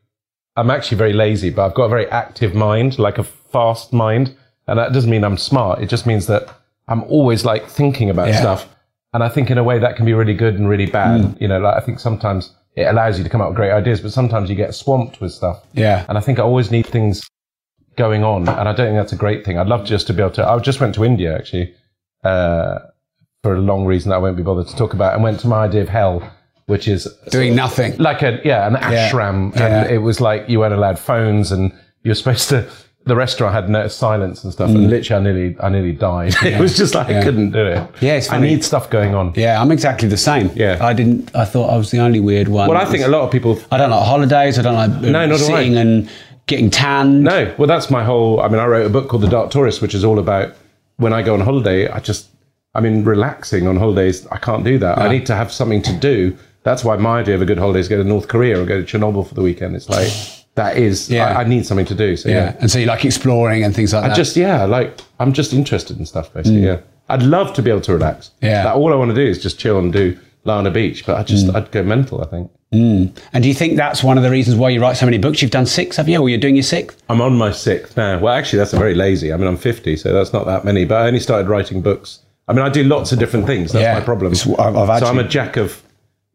I'm 0.60 0.70
actually 0.70 0.98
very 0.98 1.14
lazy, 1.14 1.50
but 1.50 1.66
I've 1.66 1.74
got 1.74 1.86
a 1.86 1.90
very 1.90 2.08
active 2.08 2.54
mind, 2.54 3.00
like 3.00 3.18
a 3.18 3.24
fast 3.24 3.94
mind, 3.94 4.36
and 4.68 4.78
that 4.80 4.94
doesn't 4.94 5.10
mean 5.10 5.24
I'm 5.24 5.38
smart. 5.38 5.82
It 5.82 5.90
just 5.90 6.06
means 6.06 6.28
that 6.28 6.44
I'm 6.88 7.04
always 7.04 7.46
like 7.46 7.68
thinking 7.68 8.10
about 8.10 8.28
Yeah. 8.30 8.40
stuff, 8.40 8.68
and 9.14 9.24
I 9.24 9.30
think 9.30 9.50
in 9.52 9.58
a 9.58 9.64
way 9.64 9.80
that 9.80 9.96
can 9.96 10.06
be 10.06 10.14
really 10.14 10.34
good 10.34 10.56
and 10.56 10.68
really 10.70 10.86
bad. 10.86 11.38
You 11.40 11.48
know, 11.48 11.60
like 11.60 11.76
I 11.76 11.80
think 11.86 12.00
sometimes 12.00 12.54
it 12.76 12.84
allows 12.84 13.18
you 13.18 13.24
to 13.24 13.30
come 13.30 13.42
up 13.42 13.50
with 13.50 13.58
great 13.58 13.72
ideas, 13.72 14.02
but 14.02 14.12
sometimes 14.12 14.50
you 14.50 14.56
get 14.56 14.74
swamped 14.76 15.20
with 15.22 15.32
stuff. 15.34 15.64
Yeah. 15.74 16.06
And 16.08 16.18
I 16.18 16.22
think 16.22 16.40
I 16.40 16.44
always 16.44 16.72
need 16.72 16.86
things 16.88 17.22
going 17.96 18.24
on, 18.24 18.48
and 18.48 18.68
I 18.70 18.74
don't 18.74 18.88
think 18.88 18.96
that's 18.98 19.14
a 19.14 19.18
great 19.26 19.44
thing. 19.46 19.58
I'd 19.58 19.68
love 19.68 19.86
just 19.86 20.08
to 20.08 20.14
be 20.14 20.22
able 20.22 20.32
to. 20.36 20.48
I 20.48 20.58
just 20.60 20.80
went 20.80 20.96
to 20.96 21.04
India 21.06 21.36
actually 21.36 21.74
uh, 22.24 22.80
for 23.44 23.56
a 23.56 23.60
long 23.60 23.86
reason 23.86 24.10
that 24.10 24.16
I 24.16 24.20
won't 24.20 24.38
be 24.38 24.44
bothered 24.44 24.68
to 24.68 24.76
talk 24.76 24.94
about, 24.94 25.14
and 25.14 25.24
went 25.24 25.40
to 25.42 25.48
my 25.48 25.66
idea 25.66 25.82
of 25.82 25.90
hell, 25.90 26.22
which 26.70 26.88
is 26.88 27.08
Doing 27.32 27.56
nothing. 27.56 27.98
like 27.98 28.22
a 28.22 28.40
yeah 28.46 28.68
an 28.68 28.76
ashram, 28.76 29.56
Yeah. 29.56 29.66
and 29.84 29.92
it 29.92 30.00
was 30.00 30.22
like 30.22 30.48
you 30.48 30.60
weren't 30.60 30.74
allowed 30.74 31.00
phones, 31.00 31.52
and 31.52 31.74
you're 32.04 32.16
supposed 32.16 32.50
to. 32.50 32.66
The 33.06 33.16
restaurant 33.16 33.56
had 33.56 33.70
no 33.70 33.88
silence 33.88 34.44
and 34.44 34.54
stuff, 34.54 34.70
and 34.70 34.88
literally, 34.90 35.20
I 35.20 35.24
nearly, 35.34 35.56
I 35.62 35.70
nearly 35.70 35.94
died. 35.94 36.36
it 36.44 36.60
was 36.60 36.78
just 36.78 36.94
like 36.94 37.08
I 37.08 37.14
Mm. 37.14 37.24
Couldn't 37.24 37.52
do 37.52 37.66
it. 37.66 37.90
Yeah, 38.02 38.16
it's 38.18 38.32
I 38.32 38.40
need 38.40 38.64
stuff 38.64 38.90
going 38.92 39.16
on. 39.16 39.34
Yeah, 39.36 39.60
I'm 39.60 39.72
exactly 39.72 40.08
the 40.08 40.18
same. 40.18 40.52
Yeah. 40.54 40.78
I 40.80 40.94
didn't. 40.94 41.36
I 41.36 41.46
thought 41.46 41.70
I 41.74 41.78
was 41.78 41.90
the 41.90 42.00
only 42.00 42.20
weird 42.20 42.50
one. 42.50 42.70
Well, 42.70 42.78
I 42.78 42.86
think 42.86 43.04
a 43.04 43.08
lot 43.08 43.22
of 43.24 43.32
people 43.32 43.58
I 43.72 43.78
don't 43.78 43.90
like 43.90 44.06
holidays. 44.06 44.60
I 44.60 44.62
don't 44.62 44.76
like 44.76 44.92
uh, 44.92 45.10
No, 45.10 45.38
do 45.38 45.54
I. 45.56 45.62
and 45.62 46.10
getting 46.46 46.70
tan. 46.70 47.24
No, 47.24 47.52
well, 47.58 47.68
that's 47.68 47.90
my 47.90 48.04
whole. 48.04 48.42
I 48.42 48.48
mean, 48.48 48.60
I 48.60 48.66
wrote 48.68 48.86
a 48.86 48.90
book 48.90 49.08
called 49.10 49.24
The 49.24 49.30
Dark 49.30 49.50
Tourist, 49.50 49.82
which 49.82 49.96
is 49.96 50.04
all 50.04 50.20
about 50.20 50.54
when 50.98 51.14
I 51.14 51.24
go 51.24 51.34
on 51.34 51.40
holiday. 51.42 51.88
I 51.88 52.00
just, 52.00 52.28
I 52.76 52.82
mean, 52.82 53.06
relaxing 53.06 53.66
on 53.66 53.78
holidays. 53.78 54.28
I 54.28 54.38
can't 54.38 54.64
do 54.64 54.78
that. 54.80 55.00
I 55.00 55.08
need 55.08 55.26
to 55.28 55.36
have 55.36 55.52
something 55.52 55.82
to 55.84 55.94
do. 55.94 56.38
That's 56.64 56.84
why 56.84 56.98
my 56.98 57.20
idea 57.20 57.36
of 57.36 57.42
a 57.42 57.46
good 57.46 57.58
holiday 57.58 57.80
is 57.80 57.88
go 57.88 57.98
to 57.98 58.04
North 58.04 58.28
Korea 58.28 58.62
or 58.62 58.66
go 58.66 58.82
to 58.84 58.98
Chernobyl 58.98 59.28
for 59.28 59.34
the 59.34 59.42
weekend. 59.42 59.76
It's 59.76 59.90
like 59.90 60.12
that 60.56 60.78
is. 60.78 61.10
Yeah. 61.10 61.38
I, 61.38 61.42
I 61.42 61.44
need 61.46 61.66
something 61.66 61.86
to 61.88 61.96
do. 61.96 62.18
So 62.18 62.30
Yeah. 62.30 62.36
yeah, 62.36 62.56
and 62.60 62.70
so 62.70 62.80
you 62.80 62.86
like 62.86 63.06
exploring 63.06 63.64
and 63.64 63.74
things 63.76 63.94
like 63.94 64.04
I 64.04 64.10
that. 64.10 64.16
just 64.18 64.36
yeah, 64.36 64.66
like 64.66 65.00
I'm 65.20 65.34
just 65.34 65.54
interested 65.54 65.98
in 66.00 66.06
stuff 66.06 66.34
basically. 66.34 66.64
Yeah, 66.66 66.82
I'd 67.08 67.24
love 67.24 67.54
to 67.54 67.62
be 67.62 67.70
able 67.70 67.82
to 67.82 67.94
relax. 67.94 68.32
Mm. 68.42 68.48
Yeah. 68.50 68.66
Like, 68.66 68.76
all 68.76 68.92
I 68.94 68.96
want 68.98 69.10
to 69.12 69.16
do 69.16 69.22
is 69.26 69.42
just 69.42 69.58
chill 69.60 69.80
and 69.80 69.92
do 69.94 70.18
lie 70.44 70.58
on 70.58 70.68
a 70.68 70.72
beach. 70.72 71.06
But 71.06 71.18
I 71.18 71.24
just 71.24 71.48
Mm. 71.48 71.56
I'd 71.56 71.72
go 71.72 71.82
mental. 71.84 72.22
I 72.22 72.26
think. 72.28 72.52
And 72.72 73.14
do 73.42 73.48
you 73.48 73.56
think 73.56 73.78
that's 73.78 74.04
one 74.04 74.18
of 74.18 74.24
the 74.24 74.30
reasons 74.30 74.56
why 74.58 74.70
you 74.70 74.80
write 74.80 74.96
so 74.96 75.06
many 75.06 75.18
books? 75.18 75.42
You've 75.42 75.50
done 75.50 75.66
six, 75.66 75.98
have 75.98 76.08
you? 76.08 76.20
Or 76.22 76.30
you're 76.30 76.38
doing 76.40 76.56
your 76.56 76.62
sixth? 76.64 77.02
I'm 77.10 77.20
on 77.20 77.36
my 77.36 77.52
sixth 77.52 77.98
now. 77.98 78.20
Well, 78.20 78.32
actually, 78.34 78.60
that's 78.60 78.74
very 78.74 78.94
lazy. 78.94 79.34
I 79.34 79.38
mean, 79.38 79.48
I'm 79.48 79.58
50, 79.58 79.96
so 79.96 80.14
that's 80.14 80.34
not 80.34 80.46
that 80.46 80.66
many. 80.66 80.86
But 80.86 81.02
I 81.02 81.08
only 81.08 81.20
started 81.20 81.48
writing 81.50 81.82
books. 81.82 82.20
I 82.48 82.54
mean, 82.54 82.62
I 82.64 82.70
do 82.70 82.84
lots 82.84 83.12
of 83.12 83.18
different 83.18 83.48
things. 83.48 83.72
That's 83.72 83.82
Yeah. 83.82 83.96
my 83.96 84.02
problem. 84.02 84.34
I've- 84.34 84.56
I've 84.78 85.00
so 85.00 85.08
I'm 85.08 85.18
a 85.18 85.24
jack 85.28 85.58
of, 85.58 85.82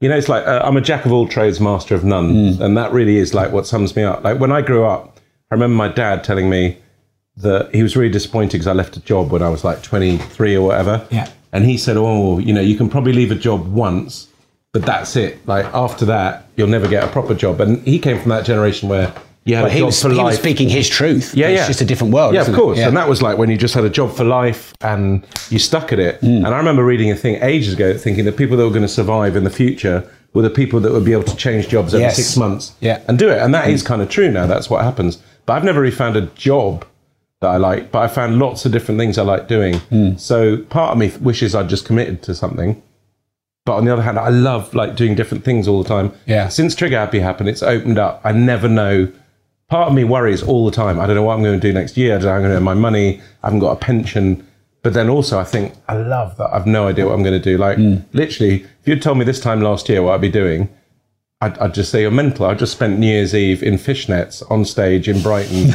you 0.00 0.08
know, 0.08 0.16
it's 0.16 0.28
like 0.28 0.46
uh, 0.46 0.60
I'm 0.64 0.76
a 0.76 0.80
jack 0.80 1.06
of 1.06 1.12
all 1.12 1.26
trades, 1.28 1.60
master 1.60 1.94
of 1.94 2.04
none, 2.04 2.32
Mm. 2.34 2.60
and 2.60 2.76
that 2.76 2.92
really 2.92 3.16
is 3.16 3.32
like 3.34 3.52
what 3.52 3.66
sums 3.66 3.94
me 3.96 4.02
up. 4.02 4.22
Like 4.24 4.38
when 4.40 4.52
I 4.52 4.60
grew 4.62 4.84
up, 4.84 5.18
I 5.50 5.54
remember 5.54 5.76
my 5.76 5.88
dad 5.88 6.24
telling 6.24 6.50
me 6.50 6.78
that 7.36 7.74
he 7.74 7.82
was 7.82 7.96
really 7.96 8.12
disappointed 8.12 8.52
because 8.52 8.66
I 8.66 8.72
left 8.72 8.96
a 8.96 9.00
job 9.00 9.30
when 9.32 9.42
I 9.42 9.48
was 9.48 9.64
like 9.64 9.82
23 9.82 10.56
or 10.56 10.66
whatever. 10.66 11.06
Yeah. 11.10 11.28
And 11.52 11.64
he 11.64 11.76
said, 11.78 11.96
"Oh, 11.96 12.38
you 12.38 12.52
know, 12.52 12.60
you 12.60 12.76
can 12.76 12.88
probably 12.88 13.12
leave 13.12 13.30
a 13.30 13.36
job 13.36 13.66
once." 13.72 14.28
But 14.72 14.84
that's 14.84 15.14
it. 15.14 15.46
Like 15.46 15.66
after 15.72 16.04
that, 16.06 16.48
you'll 16.56 16.66
never 16.68 16.88
get 16.88 17.04
a 17.04 17.06
proper 17.06 17.32
job. 17.34 17.60
And 17.60 17.80
he 17.86 17.98
came 18.00 18.18
from 18.20 18.30
that 18.30 18.44
generation 18.44 18.88
where 18.88 19.12
you 19.44 19.54
had 19.56 19.62
Well, 19.62 19.70
a 19.70 19.74
he 19.74 19.78
job 19.80 19.86
was, 19.86 20.02
for 20.02 20.10
he 20.10 20.18
was 20.22 20.36
speaking 20.38 20.68
his 20.68 20.88
truth. 20.88 21.34
Yeah, 21.34 21.48
It's 21.48 21.60
yeah. 21.60 21.66
just 21.66 21.80
a 21.80 21.84
different 21.84 22.14
world. 22.14 22.34
Yeah, 22.34 22.42
of 22.46 22.54
course. 22.54 22.78
Yeah. 22.78 22.88
And 22.88 22.96
that 22.96 23.08
was 23.08 23.20
like 23.22 23.36
when 23.38 23.50
you 23.50 23.56
just 23.56 23.74
had 23.74 23.84
a 23.84 23.90
job 23.90 24.12
for 24.14 24.24
life 24.24 24.72
and 24.80 25.26
you 25.50 25.58
stuck 25.58 25.92
at 25.92 25.98
it. 25.98 26.18
Hmm. 26.20 26.44
And 26.44 26.48
I 26.48 26.56
remember 26.58 26.84
reading 26.84 27.10
a 27.10 27.16
thing 27.16 27.42
ages 27.42 27.74
ago 27.74 27.96
thinking 27.96 28.24
that 28.24 28.36
people 28.36 28.56
that 28.56 28.64
were 28.64 28.70
going 28.70 28.82
to 28.82 28.88
survive 28.88 29.36
in 29.36 29.44
the 29.44 29.50
future 29.50 30.08
were 30.32 30.42
the 30.42 30.50
people 30.50 30.80
that 30.80 30.92
would 30.92 31.04
be 31.04 31.12
able 31.12 31.24
to 31.24 31.36
change 31.36 31.68
jobs 31.68 31.94
every 31.94 32.04
Yes. 32.06 32.16
six 32.16 32.36
months 32.36 32.72
Yeah. 32.80 33.00
and 33.06 33.18
do 33.18 33.28
it. 33.28 33.38
And 33.38 33.54
that 33.54 33.68
is 33.68 33.82
kind 33.82 34.00
of 34.02 34.08
true 34.08 34.30
now. 34.30 34.46
That's 34.46 34.68
what 34.70 34.82
happens. 34.82 35.18
But 35.46 35.52
I've 35.54 35.64
never 35.64 35.80
really 35.80 35.94
found 35.94 36.16
a 36.16 36.22
job 36.22 36.84
that 37.40 37.48
I 37.48 37.56
like, 37.58 37.92
but 37.92 37.98
I 38.00 38.08
found 38.08 38.38
lots 38.38 38.64
of 38.64 38.72
different 38.72 38.98
things 38.98 39.18
I 39.18 39.22
like 39.22 39.46
doing. 39.46 39.74
Hmm. 39.90 40.16
So 40.16 40.56
part 40.56 40.92
of 40.92 40.98
me 40.98 41.12
wishes 41.20 41.54
I'd 41.54 41.68
just 41.68 41.84
committed 41.84 42.22
to 42.22 42.34
something. 42.34 42.82
But 43.66 43.76
on 43.76 43.84
the 43.84 43.92
other 43.92 44.02
hand, 44.02 44.18
I 44.18 44.28
love 44.30 44.74
like 44.74 44.96
doing 44.96 45.14
different 45.14 45.44
things 45.44 45.68
all 45.68 45.82
the 45.82 45.88
time. 45.88 46.12
Yeah. 46.26 46.48
Since 46.48 46.74
Trigger 46.74 46.98
Happy 46.98 47.20
happened, 47.20 47.48
it's 47.50 47.62
opened 47.62 47.98
up. 47.98 48.20
I 48.24 48.32
never 48.32 48.68
know. 48.68 49.08
Part 49.68 49.88
of 49.88 49.94
me 49.94 50.04
worries 50.04 50.42
all 50.42 50.64
the 50.66 50.70
time. 50.70 51.00
I 51.00 51.06
don't 51.06 51.16
know 51.16 51.22
what 51.22 51.34
I'm 51.34 51.42
going 51.42 51.58
to 51.58 51.66
do 51.66 51.72
next 51.72 51.96
year. 51.96 52.14
I 52.14 52.18
don't 52.18 52.24
know 52.24 52.30
how 52.30 52.36
I'm 52.36 52.42
going 52.42 52.50
to 52.52 52.56
earn 52.58 52.62
my 52.62 52.74
money. 52.74 53.20
I 53.42 53.46
haven't 53.46 53.60
got 53.60 53.72
a 53.72 53.76
pension. 53.76 54.46
But 54.82 54.92
then 54.92 55.08
also, 55.08 55.38
I 55.38 55.44
think 55.44 55.74
I 55.88 55.96
love 55.96 56.36
that 56.36 56.50
I've 56.52 56.66
no 56.66 56.86
idea 56.86 57.06
what 57.06 57.14
I'm 57.14 57.22
going 57.22 57.40
to 57.40 57.44
do. 57.44 57.56
Like 57.56 57.78
hmm. 57.78 57.96
literally, 58.12 58.62
if 58.62 58.86
you'd 58.86 59.00
told 59.00 59.16
me 59.16 59.24
this 59.24 59.40
time 59.40 59.62
last 59.62 59.88
year 59.88 60.02
what 60.02 60.14
I'd 60.14 60.20
be 60.20 60.30
doing, 60.30 60.68
I'd, 61.40 61.56
I'd 61.58 61.74
just 61.74 61.90
say 61.90 62.02
you're 62.02 62.10
mental. 62.10 62.44
I 62.44 62.54
just 62.54 62.72
spent 62.72 62.98
New 62.98 63.06
Year's 63.06 63.34
Eve 63.34 63.62
in 63.62 63.74
fishnets 63.74 64.48
on 64.50 64.66
stage 64.66 65.08
in 65.08 65.22
Brighton, 65.22 65.72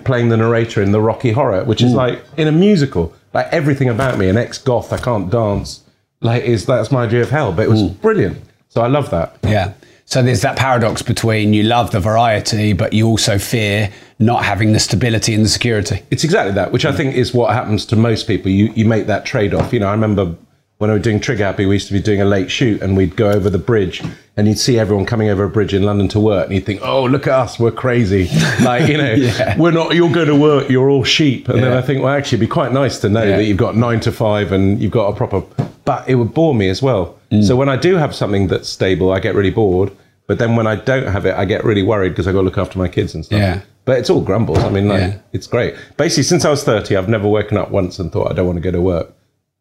playing 0.04 0.28
the 0.28 0.36
narrator 0.36 0.80
in 0.80 0.92
the 0.92 1.00
Rocky 1.00 1.32
Horror, 1.32 1.64
which 1.64 1.82
is 1.82 1.90
hmm. 1.90 1.96
like 1.96 2.24
in 2.36 2.46
a 2.46 2.52
musical. 2.52 3.12
Like 3.34 3.46
everything 3.46 3.88
about 3.88 4.18
me, 4.18 4.28
an 4.28 4.36
ex-goth, 4.36 4.92
I 4.92 4.98
can't 4.98 5.28
dance. 5.28 5.82
Like 6.20 6.44
is 6.44 6.64
that's 6.64 6.92
my 6.92 7.04
idea 7.04 7.22
of 7.22 7.30
hell, 7.30 7.52
but 7.52 7.62
it 7.62 7.70
was 7.70 7.82
hmm. 7.82 7.94
brilliant. 7.94 8.40
So 8.68 8.80
I 8.80 8.86
love 8.86 9.10
that. 9.10 9.38
Yeah. 9.42 9.74
So 10.12 10.22
there's 10.22 10.42
that 10.42 10.58
paradox 10.58 11.00
between 11.00 11.54
you 11.54 11.62
love 11.62 11.90
the 11.90 11.98
variety, 11.98 12.74
but 12.74 12.92
you 12.92 13.06
also 13.06 13.38
fear 13.38 13.90
not 14.18 14.44
having 14.44 14.74
the 14.74 14.78
stability 14.78 15.32
and 15.32 15.42
the 15.42 15.48
security. 15.48 16.02
It's 16.10 16.22
exactly 16.22 16.52
that, 16.52 16.70
which 16.70 16.84
I 16.84 16.92
think 16.92 17.14
is 17.14 17.32
what 17.32 17.54
happens 17.54 17.86
to 17.86 17.96
most 17.96 18.26
people. 18.26 18.50
You 18.50 18.70
you 18.76 18.84
make 18.84 19.06
that 19.06 19.24
trade 19.24 19.54
off. 19.54 19.72
You 19.72 19.80
know, 19.80 19.86
I 19.88 19.92
remember 19.92 20.34
when 20.76 20.90
I 20.90 20.92
was 20.92 21.02
doing 21.02 21.18
Trigger 21.18 21.44
Happy, 21.44 21.64
we 21.64 21.76
used 21.76 21.86
to 21.86 21.94
be 21.94 22.00
doing 22.02 22.20
a 22.20 22.26
late 22.26 22.50
shoot, 22.50 22.82
and 22.82 22.94
we'd 22.94 23.16
go 23.16 23.30
over 23.30 23.48
the 23.48 23.56
bridge, 23.56 24.02
and 24.36 24.46
you'd 24.46 24.58
see 24.58 24.78
everyone 24.78 25.06
coming 25.06 25.30
over 25.30 25.44
a 25.44 25.48
bridge 25.48 25.72
in 25.72 25.82
London 25.84 26.08
to 26.08 26.20
work, 26.20 26.44
and 26.44 26.54
you'd 26.56 26.66
think, 26.66 26.82
"Oh, 26.82 27.04
look 27.04 27.26
at 27.26 27.32
us, 27.32 27.58
we're 27.58 27.70
crazy." 27.70 28.28
Like 28.62 28.88
you 28.90 28.98
know, 28.98 29.14
Yeah. 29.14 29.56
we're 29.56 29.70
not. 29.70 29.94
You're 29.94 30.12
going 30.12 30.28
to 30.28 30.36
work. 30.36 30.68
You're 30.68 30.90
all 30.90 31.04
sheep. 31.04 31.48
And 31.48 31.62
then 31.62 31.72
I 31.72 31.80
think, 31.80 32.02
well, 32.02 32.12
actually, 32.12 32.36
it'd 32.36 32.50
be 32.50 32.52
quite 32.52 32.72
nice 32.74 32.98
to 32.98 33.08
know 33.08 33.22
Yeah. 33.22 33.38
that 33.38 33.44
you've 33.44 33.56
got 33.56 33.76
nine 33.78 34.00
to 34.00 34.12
five 34.12 34.52
and 34.52 34.78
you've 34.78 34.92
got 34.92 35.06
a 35.08 35.16
proper. 35.16 35.40
But 35.86 36.06
it 36.06 36.16
would 36.16 36.34
bore 36.34 36.54
me 36.54 36.68
as 36.68 36.82
well. 36.82 37.16
Mm. 37.30 37.44
So 37.44 37.56
when 37.56 37.70
I 37.70 37.76
do 37.76 37.96
have 37.96 38.14
something 38.14 38.48
that's 38.48 38.68
stable, 38.68 39.10
I 39.10 39.18
get 39.18 39.34
really 39.34 39.50
bored. 39.50 39.90
But 40.26 40.38
then 40.38 40.56
when 40.56 40.66
I 40.66 40.76
don't 40.76 41.06
have 41.06 41.26
it, 41.26 41.34
I 41.34 41.44
get 41.44 41.64
really 41.64 41.82
worried 41.82 42.10
because 42.10 42.26
I 42.28 42.32
got 42.32 42.38
to 42.38 42.44
look 42.44 42.58
after 42.58 42.78
my 42.78 42.88
kids 42.88 43.14
and 43.14 43.24
stuff. 43.24 43.38
Yeah. 43.40 43.60
But 43.84 43.98
it's 43.98 44.08
all 44.08 44.20
grumbles. 44.20 44.58
I 44.58 44.68
mean, 44.70 44.88
like, 44.88 45.00
Yeah. 45.00 45.14
it's 45.32 45.46
great. 45.46 45.74
Basically, 45.96 46.22
since 46.22 46.44
I 46.44 46.50
was 46.50 46.62
30, 46.62 46.96
I've 46.96 47.08
never 47.08 47.26
woken 47.28 47.56
up 47.56 47.70
once 47.70 47.98
and 47.98 48.12
thought 48.12 48.30
I 48.30 48.34
don't 48.34 48.46
want 48.46 48.56
to 48.56 48.62
go 48.62 48.70
to 48.70 48.80
work. 48.80 49.12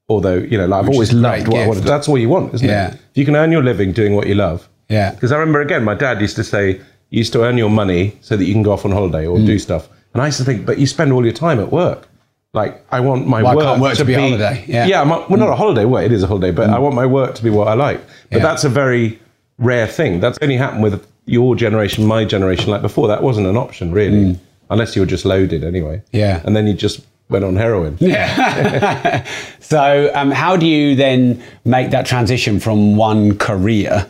Although, 0.07 0.35
you 0.37 0.57
know, 0.57 0.67
like, 0.67 0.81
I've 0.81 0.87
Which 0.87 0.95
always 0.95 1.13
loved 1.13 1.47
what 1.47 1.57
I 1.61 1.67
want 1.67 1.77
to 1.77 1.81
gift. 1.81 1.85
do. 1.87 1.89
That's 1.89 2.07
all 2.09 2.17
you 2.17 2.29
want, 2.29 2.53
isn't 2.53 2.67
Yeah. 2.67 2.89
it? 2.89 2.93
If 2.93 2.99
you 3.17 3.25
can 3.25 3.35
earn 3.35 3.51
your 3.51 3.63
living 3.63 3.91
doing 3.91 4.15
what 4.15 4.27
you 4.27 4.35
love. 4.35 4.67
Yeah. 4.89 5.11
Because 5.11 5.31
I 5.31 5.37
remember, 5.37 5.61
again, 5.61 5.83
my 5.83 5.95
dad 5.95 6.21
used 6.21 6.35
to 6.35 6.43
say, 6.43 6.79
you 7.09 7.17
used 7.19 7.33
to 7.33 7.43
earn 7.43 7.57
your 7.57 7.69
money 7.69 8.15
so 8.21 8.35
that 8.37 8.45
you 8.45 8.53
can 8.53 8.61
go 8.61 8.71
off 8.73 8.85
on 8.85 8.91
holiday 8.91 9.25
or 9.25 9.37
Mm. 9.37 9.45
do 9.45 9.57
stuff. 9.57 9.89
And 10.13 10.21
I 10.21 10.25
used 10.27 10.37
to 10.37 10.43
think, 10.43 10.65
but 10.65 10.77
you 10.77 10.85
spend 10.85 11.11
all 11.13 11.23
your 11.23 11.33
time 11.33 11.59
at 11.59 11.71
work. 11.71 12.07
Like, 12.53 12.83
I 12.91 12.99
want 12.99 13.25
my 13.27 13.41
Well, 13.41 13.53
I 13.53 13.55
work, 13.55 13.65
can't 13.65 13.81
work 13.81 13.95
to 13.97 14.05
be 14.05 14.13
a 14.13 14.19
holiday. 14.19 14.63
Yeah. 14.67 14.85
Mm. 14.85 14.89
yeah, 14.89 15.03
well, 15.03 15.25
not 15.39 15.49
a 15.49 15.55
holiday. 15.55 15.85
Well, 15.85 16.03
it 16.03 16.11
is 16.11 16.21
a 16.23 16.27
holiday, 16.27 16.51
but 16.51 16.69
I 16.69 16.77
want 16.79 16.93
my 16.95 17.05
work 17.05 17.33
to 17.35 17.43
be 17.43 17.49
what 17.49 17.69
I 17.69 17.73
like. 17.75 18.01
But 18.29 18.37
Yeah. 18.39 18.43
that's 18.43 18.65
a 18.65 18.69
very 18.69 19.20
rare 19.61 19.87
thing. 19.87 20.19
That's 20.19 20.37
only 20.41 20.57
happened 20.57 20.83
with 20.83 21.07
your 21.25 21.55
generation, 21.55 22.05
my 22.05 22.25
generation. 22.25 22.69
Like 22.69 22.81
before, 22.81 23.07
that 23.07 23.23
wasn't 23.23 23.47
an 23.47 23.55
option 23.55 23.91
really, 23.91 24.37
unless 24.69 24.95
you 24.95 25.01
were 25.01 25.05
just 25.05 25.23
loaded 25.23 25.63
anyway. 25.63 25.97
Mm. 25.97 26.03
Yeah. 26.11 26.41
and 26.43 26.55
then 26.55 26.67
you 26.67 26.73
just 26.73 27.05
went 27.29 27.45
on 27.45 27.55
heroin. 27.55 27.97
Yeah. 27.99 29.25
so, 29.59 30.11
um, 30.13 30.31
how 30.31 30.57
do 30.57 30.67
you 30.67 30.95
then 30.95 31.41
make 31.63 31.91
that 31.91 32.05
transition 32.05 32.59
from 32.59 32.97
one 32.97 33.37
career 33.37 34.07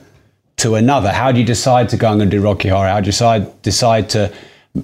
to 0.58 0.76
another? 0.76 1.12
How 1.12 1.32
do 1.32 1.40
you 1.40 1.46
decide 1.46 1.90
to 1.90 1.98
go 1.98 2.12
and 2.12 2.32
do 2.32 2.42
Rocky 2.42 2.70
Horror? 2.70 2.90
How 2.90 3.00
do 3.00 3.06
you 3.06 3.12
decide 3.12 3.62
decide 3.62 4.10
to, 4.12 4.34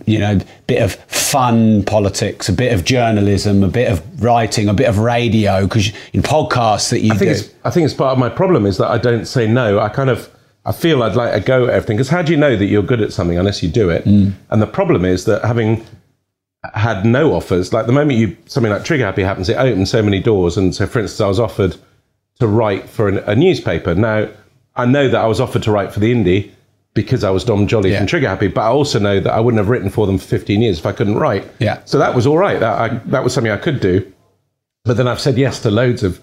you 0.06 0.20
know, 0.20 0.40
bit 0.68 0.84
of 0.84 0.94
fun 0.94 1.84
politics, 1.84 2.48
a 2.48 2.54
bit 2.54 2.74
of 2.74 2.86
journalism, 2.86 3.64
a 3.64 3.68
bit 3.70 3.92
of 3.92 4.24
writing, 4.24 4.70
a 4.70 4.74
bit 4.74 4.88
of 4.88 5.00
radio? 5.00 5.66
Because 5.66 5.92
in 6.14 6.22
podcasts 6.22 6.92
that 6.92 7.02
you 7.02 7.14
I 7.14 7.18
think 7.18 7.32
do, 7.34 7.40
it's 7.40 7.54
I 7.64 7.72
think 7.72 7.86
it's 7.86 7.94
part 7.94 8.14
of 8.14 8.20
my 8.20 8.30
problem 8.30 8.66
is 8.66 8.78
that 8.78 8.90
I 8.90 8.98
don't 8.98 9.26
say 9.26 9.48
no. 9.48 9.80
I 9.80 9.90
kind 9.90 10.10
of 10.10 10.30
I 10.68 10.74
feel 10.74 11.02
I'd 11.02 11.16
like 11.16 11.34
to 11.34 11.40
go 11.40 11.64
at 11.68 11.74
everything 11.74 11.96
because 11.96 12.10
how 12.10 12.22
do 12.22 12.32
you 12.34 12.38
know 12.38 12.58
that 12.58 12.66
you're 12.66 12.84
good 12.84 13.02
at 13.02 13.14
something 13.14 13.38
unless 13.38 13.64
you 13.64 13.70
do 13.70 13.90
it? 13.90 14.04
Mm. 14.04 14.34
And 14.50 14.62
the 14.62 14.68
problem 14.68 15.06
is 15.06 15.24
that 15.26 15.44
having 15.46 15.86
had 16.74 17.06
no 17.06 17.34
offers, 17.34 17.72
like 17.72 17.86
the 17.86 17.94
moment 17.94 18.20
you 18.20 18.36
something 18.48 18.72
like 18.72 18.84
Trigger 18.84 19.06
Happy 19.06 19.24
happens, 19.24 19.48
it 19.48 19.56
opens 19.58 19.90
so 19.90 20.04
many 20.04 20.20
doors. 20.22 20.58
And 20.58 20.76
so, 20.76 20.86
for 20.86 21.00
instance, 21.00 21.22
I 21.22 21.28
was 21.28 21.40
offered 21.40 21.78
to 22.40 22.48
write 22.48 22.90
for 22.90 23.08
an, 23.08 23.20
a 23.20 23.34
newspaper. 23.36 23.96
Now 23.96 24.28
I 24.76 24.86
know 24.86 25.08
that 25.08 25.22
I 25.22 25.26
was 25.26 25.40
offered 25.40 25.64
to 25.64 25.72
write 25.72 25.94
for 25.94 26.02
the 26.02 26.12
Indy 26.12 26.54
because 26.94 27.24
I 27.24 27.30
was 27.30 27.46
Dom 27.46 27.66
Joly 27.68 27.92
Yeah. 27.92 28.00
from 28.00 28.08
Trigger 28.08 28.28
Happy, 28.28 28.48
but 28.50 28.62
I 28.62 28.68
also 28.68 29.00
know 29.00 29.20
that 29.22 29.32
I 29.34 29.40
wouldn't 29.40 29.60
have 29.60 29.70
written 29.70 29.90
for 29.90 30.06
them 30.06 30.18
for 30.18 30.26
15 30.28 30.62
years 30.62 30.80
if 30.80 30.86
I 30.86 30.92
couldn't 30.92 31.16
write. 31.16 31.46
Yeah. 31.60 31.80
So 31.86 31.98
that 32.00 32.14
was 32.14 32.28
all 32.28 32.38
right. 32.38 32.60
That 32.60 32.80
I, 32.82 32.90
that 33.06 33.24
was 33.24 33.34
something 33.34 33.52
I 33.54 33.58
could 33.58 33.80
do. 33.80 34.12
But 34.84 34.98
then 34.98 35.08
I've 35.08 35.22
said 35.22 35.38
yes 35.38 35.62
to 35.62 35.72
loads 35.72 36.04
of 36.04 36.20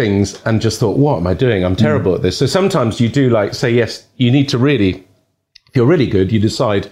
things 0.00 0.40
and 0.46 0.60
just 0.60 0.80
thought, 0.80 0.96
what 0.96 1.18
am 1.18 1.26
I 1.26 1.34
doing? 1.34 1.64
I'm 1.64 1.76
terrible 1.76 2.12
hmm. 2.12 2.16
at 2.16 2.22
this. 2.22 2.38
So 2.38 2.46
sometimes 2.46 3.00
you 3.00 3.08
do 3.08 3.28
like 3.28 3.54
say 3.54 3.70
yes. 3.70 4.06
You 4.16 4.30
need 4.30 4.48
to 4.48 4.58
really, 4.58 4.90
if 5.68 5.74
you're 5.74 5.86
really 5.86 6.06
good, 6.06 6.32
you 6.32 6.40
decide 6.40 6.90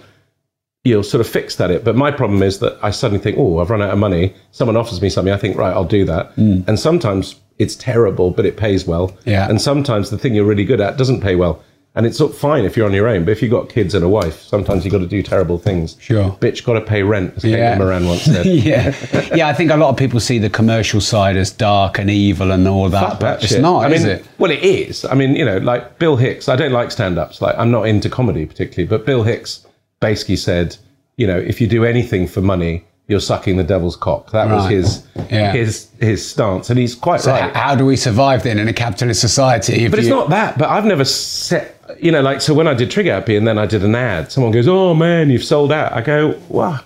you'll 0.83 1.03
sort 1.03 1.21
of 1.21 1.27
fix 1.27 1.59
at 1.59 1.71
it. 1.71 1.83
But 1.83 1.95
my 1.95 2.11
problem 2.11 2.41
is 2.43 2.59
that 2.59 2.77
I 2.83 2.91
suddenly 2.91 3.21
think, 3.21 3.37
oh, 3.37 3.59
I've 3.59 3.69
run 3.69 3.81
out 3.81 3.91
of 3.91 3.99
money. 3.99 4.33
Someone 4.51 4.77
offers 4.77 5.01
me 5.01 5.09
something. 5.09 5.33
I 5.33 5.37
think, 5.37 5.57
right, 5.57 5.73
I'll 5.73 5.85
do 5.99 6.05
that. 6.05 6.33
Hmm. 6.33 6.61
And 6.67 6.79
sometimes 6.79 7.35
it's 7.57 7.75
terrible, 7.75 8.31
but 8.31 8.45
it 8.45 8.57
pays 8.57 8.85
well. 8.85 9.17
Yeah. 9.25 9.49
And 9.49 9.61
sometimes 9.61 10.09
the 10.09 10.17
thing 10.17 10.35
you're 10.35 10.45
really 10.45 10.65
good 10.65 10.79
at 10.79 10.97
doesn't 10.97 11.21
pay 11.21 11.35
well. 11.35 11.63
And 11.95 12.05
it's 12.05 12.21
fine 12.37 12.65
if 12.65 12.77
you're 12.77 12.85
on 12.85 12.93
your 12.93 13.07
own, 13.07 13.25
but 13.25 13.31
if 13.31 13.41
you've 13.41 13.51
got 13.51 13.67
kids 13.67 13.95
and 13.95 14.05
a 14.05 14.07
wife, 14.09 14.41
sometimes 14.41 14.85
you've 14.85 14.91
got 14.91 14.99
to 14.99 15.07
do 15.07 15.23
terrible 15.23 15.57
things. 15.57 15.97
Sure. 15.99 16.31
Bitch 16.39 16.63
got 16.63 16.73
to 16.73 16.81
pay 16.81 17.01
rent, 17.03 17.33
as 17.37 17.43
Yeah. 17.43 17.75
Caitlin 17.75 17.77
Moran 17.79 18.05
once 18.07 18.21
said. 18.21 18.45
yeah, 18.71 18.95
yeah. 19.35 19.47
I 19.47 19.53
think 19.53 19.71
a 19.71 19.75
lot 19.75 19.89
of 19.89 19.97
people 19.97 20.19
see 20.19 20.37
the 20.37 20.51
commercial 20.51 21.01
side 21.01 21.35
as 21.35 21.51
dark 21.51 21.97
and 21.99 22.09
evil 22.09 22.51
and 22.51 22.67
all 22.67 22.89
that, 22.89 22.99
Fuck 23.01 23.19
but 23.19 23.19
that 23.37 23.43
it's 23.43 23.53
shit. 23.53 23.61
not, 23.61 23.79
I 23.85 23.87
mean, 23.87 23.95
is 23.97 24.05
it? 24.05 24.25
Well, 24.37 24.51
it 24.51 24.63
is. 24.63 25.03
I 25.03 25.15
mean, 25.15 25.35
you 25.35 25.43
know, 25.43 25.57
like 25.57 25.97
Bill 25.99 26.15
Hicks. 26.15 26.47
I 26.47 26.55
don't 26.55 26.71
like 26.71 26.91
stand-ups. 26.91 27.41
Like, 27.41 27.57
I'm 27.57 27.71
not 27.71 27.87
into 27.87 28.07
comedy 28.09 28.45
particularly, 28.45 28.87
but 28.87 29.05
Bill 29.05 29.23
Hicks 29.23 29.65
basically 29.99 30.37
said, 30.37 30.77
you 31.17 31.25
know, 31.27 31.37
if 31.39 31.59
you 31.59 31.67
do 31.67 31.83
anything 31.85 32.27
for 32.27 32.39
money, 32.41 32.85
you're 33.07 33.19
sucking 33.19 33.57
the 33.57 33.63
devil's 33.63 33.95
cock. 33.95 34.31
That 34.31 34.47
was 34.49 34.69
his 34.69 35.03
Yeah. 35.31 35.51
his 35.51 35.87
his 35.99 36.25
stance, 36.25 36.69
and 36.69 36.77
he's 36.79 36.93
quite 36.93 37.21
So 37.21 37.31
right. 37.31 37.53
how 37.55 37.73
do 37.73 37.83
we 37.83 37.95
survive 37.95 38.43
then 38.43 38.59
in 38.59 38.67
a 38.67 38.73
capitalist 38.73 39.19
society? 39.19 39.87
But 39.87 39.97
it's 39.97 40.07
you- 40.07 40.13
not 40.13 40.29
that. 40.29 40.59
But 40.59 40.69
I've 40.69 40.85
never 40.85 41.03
set, 41.03 41.78
you 41.99 42.11
know, 42.11 42.21
like, 42.21 42.41
so 42.41 42.53
when 42.53 42.67
I 42.67 42.73
did 42.73 42.91
Trigger 42.91 43.13
Happy 43.13 43.35
and 43.35 43.47
then 43.47 43.57
I 43.57 43.65
did 43.65 43.83
an 43.83 43.95
ad, 43.95 44.31
someone 44.31 44.51
goes, 44.51 44.67
oh 44.67 44.93
man, 44.93 45.29
you've 45.29 45.43
sold 45.43 45.71
out. 45.71 45.93
I 45.93 46.01
go, 46.01 46.39
well, 46.49 46.83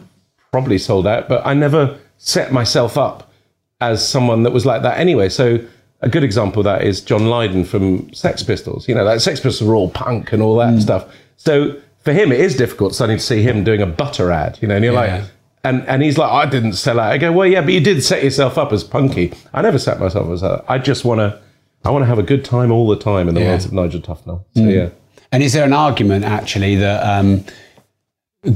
probably 0.51 0.77
sold 0.77 1.07
out, 1.07 1.27
but 1.27 1.45
I 1.45 1.53
never 1.53 1.97
set 2.17 2.51
myself 2.51 2.97
up 2.97 3.31
as 3.81 4.07
someone 4.07 4.43
that 4.43 4.51
was 4.51 4.65
like 4.65 4.81
that 4.83 4.97
anyway. 4.97 5.29
So 5.29 5.59
a 6.01 6.09
good 6.09 6.23
example 6.23 6.59
of 6.59 6.65
that 6.65 6.83
is 6.83 7.01
John 7.01 7.27
Lydon 7.27 7.65
from 7.65 8.13
Sex 8.13 8.43
Pistols. 8.43 8.87
You 8.87 8.95
know, 8.95 9.03
like 9.03 9.19
Sex 9.19 9.39
Pistols 9.39 9.67
are 9.67 9.75
all 9.75 9.89
punk 9.89 10.31
and 10.31 10.41
all 10.41 10.55
that 10.57 10.73
hmm. 10.73 10.79
stuff. 10.79 11.13
So 11.37 11.79
for 11.99 12.13
him, 12.13 12.31
it 12.31 12.39
is 12.39 12.55
difficult 12.55 12.95
suddenly 12.95 13.19
to 13.19 13.25
see 13.25 13.41
him 13.41 13.63
doing 13.63 13.81
a 13.81 13.85
butter 13.85 14.31
ad, 14.31 14.59
you 14.61 14.67
know, 14.67 14.75
and 14.75 14.85
you're 14.85 14.93
Yeah. 14.93 15.15
like, 15.17 15.29
and, 15.65 15.87
and 15.87 16.03
he's 16.03 16.17
like, 16.17 16.29
I 16.29 16.45
didn't 16.49 16.73
sell 16.73 16.99
out. 16.99 17.13
I 17.13 17.17
go, 17.17 17.31
well, 17.31 17.47
yeah, 17.47 17.61
but 17.61 17.71
you 17.71 17.79
did 17.79 18.03
set 18.03 18.21
yourself 18.21 18.57
up 18.57 18.73
as 18.73 18.83
punky. 18.83 19.33
I 19.53 19.61
never 19.61 19.79
set 19.79 19.97
myself 19.99 20.29
as 20.29 20.41
that. 20.41 20.65
I 20.67 20.77
just 20.77 21.05
want 21.05 21.19
to, 21.19 21.39
I 21.85 21.89
want 21.91 22.03
to 22.03 22.07
have 22.07 22.19
a 22.19 22.23
good 22.23 22.45
time 22.45 22.71
all 22.71 22.87
the 22.87 22.95
time 22.97 23.27
in 23.27 23.35
the 23.35 23.41
Yeah. 23.41 23.51
words 23.51 23.65
of 23.65 23.73
Nigel 23.73 23.99
Tufnel. 24.01 24.43
So 24.55 24.63
yeah. 24.63 24.89
And 25.31 25.43
is 25.43 25.53
there 25.53 25.65
an 25.65 25.73
argument 25.73 26.23
actually 26.25 26.75
that 26.77 27.01
um, 27.03 27.43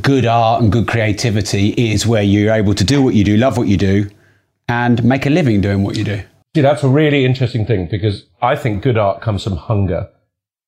good 0.02 0.26
art 0.26 0.62
and 0.62 0.72
good 0.72 0.88
creativity 0.88 1.70
is 1.70 2.06
where 2.06 2.24
you're 2.24 2.54
able 2.54 2.74
to 2.76 2.84
do 2.84 3.02
what 3.02 3.16
you 3.16 3.24
do, 3.24 3.36
love 3.38 3.58
what 3.58 3.68
you 3.68 3.78
do, 3.78 4.10
and 4.70 5.04
make 5.04 5.26
a 5.26 5.30
living 5.30 5.62
doing 5.62 5.84
what 5.84 5.98
you 5.98 6.04
do? 6.04 6.22
See, 6.56 6.62
that's 6.62 6.84
a 6.84 6.90
really 6.90 7.26
interesting 7.26 7.66
thing 7.66 7.88
because 7.90 8.26
I 8.42 8.56
think 8.56 8.82
good 8.84 8.98
art 8.98 9.22
comes 9.22 9.44
from 9.44 9.58
hunger. 9.58 10.10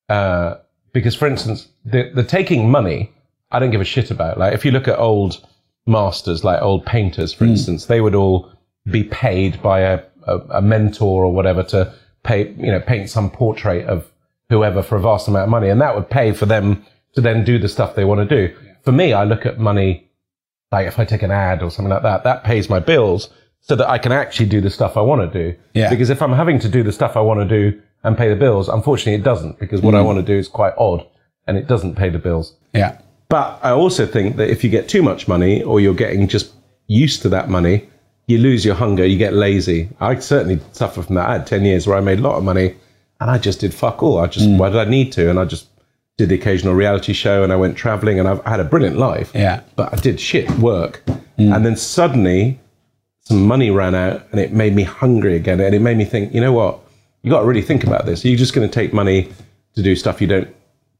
Uh, 0.08 0.56
because, 0.92 1.14
for 1.14 1.26
instance, 1.28 1.68
the, 1.84 2.10
the 2.14 2.24
taking 2.24 2.70
money, 2.70 3.12
I 3.52 3.58
don't 3.58 3.70
give 3.70 3.80
a 3.80 3.84
shit 3.84 4.10
about. 4.10 4.38
Like, 4.38 4.52
if 4.54 4.64
you 4.64 4.72
look 4.72 4.88
at 4.88 4.98
old 4.98 5.44
masters, 5.86 6.44
like 6.44 6.60
old 6.60 6.84
painters, 6.84 7.32
for 7.32 7.44
instance, 7.44 7.86
they 7.86 8.00
would 8.00 8.14
all 8.14 8.50
be 8.90 9.04
paid 9.04 9.62
by 9.62 9.80
a, 9.80 10.02
a, 10.26 10.38
a 10.50 10.62
mentor 10.62 11.24
or 11.24 11.32
whatever 11.32 11.62
to 11.64 11.92
pay, 12.22 12.50
you 12.52 12.70
know, 12.70 12.80
paint 12.80 13.10
some 13.10 13.30
portrait 13.30 13.86
of 13.86 14.10
whoever 14.48 14.82
for 14.82 14.96
a 14.96 15.00
vast 15.00 15.28
amount 15.28 15.44
of 15.44 15.50
money. 15.50 15.68
And 15.68 15.80
that 15.80 15.94
would 15.94 16.10
pay 16.10 16.32
for 16.32 16.46
them 16.46 16.84
to 17.14 17.20
then 17.20 17.44
do 17.44 17.58
the 17.58 17.68
stuff 17.68 17.94
they 17.94 18.04
want 18.04 18.28
to 18.28 18.48
do. 18.48 18.54
For 18.82 18.92
me, 18.92 19.12
I 19.12 19.24
look 19.24 19.46
at 19.46 19.58
money 19.58 20.10
like 20.72 20.86
if 20.86 20.98
I 20.98 21.04
take 21.04 21.22
an 21.22 21.30
ad 21.30 21.62
or 21.62 21.70
something 21.70 21.90
like 21.90 22.02
that, 22.02 22.24
that 22.24 22.44
pays 22.44 22.68
my 22.68 22.78
bills 22.78 23.30
so 23.60 23.76
that 23.76 23.88
I 23.88 23.98
can 23.98 24.12
actually 24.12 24.46
do 24.46 24.60
the 24.60 24.70
stuff 24.70 24.96
I 24.96 25.00
want 25.00 25.32
to 25.32 25.52
do. 25.52 25.58
Yeah. 25.74 25.90
Because 25.90 26.10
if 26.10 26.22
I'm 26.22 26.32
having 26.32 26.58
to 26.60 26.68
do 26.68 26.82
the 26.82 26.92
stuff 26.92 27.16
I 27.16 27.20
want 27.20 27.40
to 27.40 27.46
do 27.46 27.80
and 28.04 28.16
pay 28.16 28.28
the 28.28 28.36
bills, 28.36 28.68
unfortunately 28.68 29.14
it 29.14 29.24
doesn't 29.24 29.58
because 29.58 29.82
what 29.82 29.94
I 29.94 29.98
mm. 29.98 30.06
want 30.06 30.18
to 30.18 30.24
do 30.24 30.38
is 30.38 30.48
quite 30.48 30.74
odd 30.78 31.06
and 31.46 31.58
it 31.58 31.66
doesn't 31.66 31.96
pay 31.96 32.08
the 32.08 32.18
bills. 32.18 32.54
Yeah. 32.72 33.00
But 33.28 33.60
I 33.62 33.70
also 33.70 34.06
think 34.06 34.36
that 34.36 34.48
if 34.48 34.64
you 34.64 34.70
get 34.70 34.88
too 34.88 35.02
much 35.02 35.28
money 35.28 35.62
or 35.62 35.80
you're 35.80 35.94
getting 35.94 36.26
just 36.26 36.52
used 36.86 37.22
to 37.22 37.28
that 37.30 37.48
money, 37.48 37.88
you 38.30 38.38
lose 38.38 38.64
your 38.64 38.74
hunger, 38.74 39.04
you 39.04 39.18
get 39.18 39.34
lazy. 39.34 39.88
I 40.00 40.18
certainly 40.20 40.60
suffer 40.72 41.02
from 41.02 41.16
that. 41.16 41.28
I 41.28 41.32
had 41.34 41.46
10 41.46 41.64
years 41.64 41.86
where 41.86 41.96
I 41.96 42.00
made 42.00 42.20
a 42.20 42.22
lot 42.22 42.36
of 42.36 42.44
money 42.44 42.76
and 43.20 43.30
I 43.30 43.38
just 43.38 43.60
did 43.60 43.74
fuck 43.74 44.02
all. 44.02 44.18
I 44.18 44.26
just, 44.26 44.46
mm. 44.46 44.56
why 44.56 44.70
did 44.70 44.78
I 44.78 44.84
need 44.84 45.12
to? 45.12 45.28
And 45.28 45.38
I 45.38 45.44
just 45.44 45.66
did 46.16 46.28
the 46.28 46.36
occasional 46.36 46.74
reality 46.74 47.12
show 47.12 47.42
and 47.42 47.52
I 47.52 47.56
went 47.56 47.76
traveling 47.76 48.18
and 48.18 48.28
I've 48.28 48.44
had 48.44 48.60
a 48.60 48.64
brilliant 48.64 48.96
life. 48.96 49.32
Yeah. 49.34 49.60
But 49.76 49.92
I 49.92 49.96
did 49.96 50.20
shit 50.20 50.48
work. 50.52 51.02
Mm. 51.38 51.54
And 51.54 51.66
then 51.66 51.76
suddenly 51.76 52.60
some 53.22 53.46
money 53.46 53.70
ran 53.70 53.94
out 53.94 54.26
and 54.30 54.40
it 54.40 54.52
made 54.52 54.74
me 54.74 54.84
hungry 54.84 55.36
again. 55.36 55.60
And 55.60 55.74
it 55.74 55.80
made 55.80 55.96
me 55.96 56.04
think, 56.04 56.32
you 56.32 56.40
know 56.40 56.52
what? 56.52 56.78
You 57.22 57.30
got 57.30 57.40
to 57.40 57.46
really 57.46 57.62
think 57.62 57.84
about 57.84 58.06
this. 58.06 58.24
Are 58.24 58.28
you 58.28 58.36
just 58.36 58.54
going 58.54 58.66
to 58.66 58.72
take 58.72 58.94
money 58.94 59.32
to 59.74 59.82
do 59.82 59.94
stuff 59.96 60.20
you 60.20 60.26
don't 60.26 60.48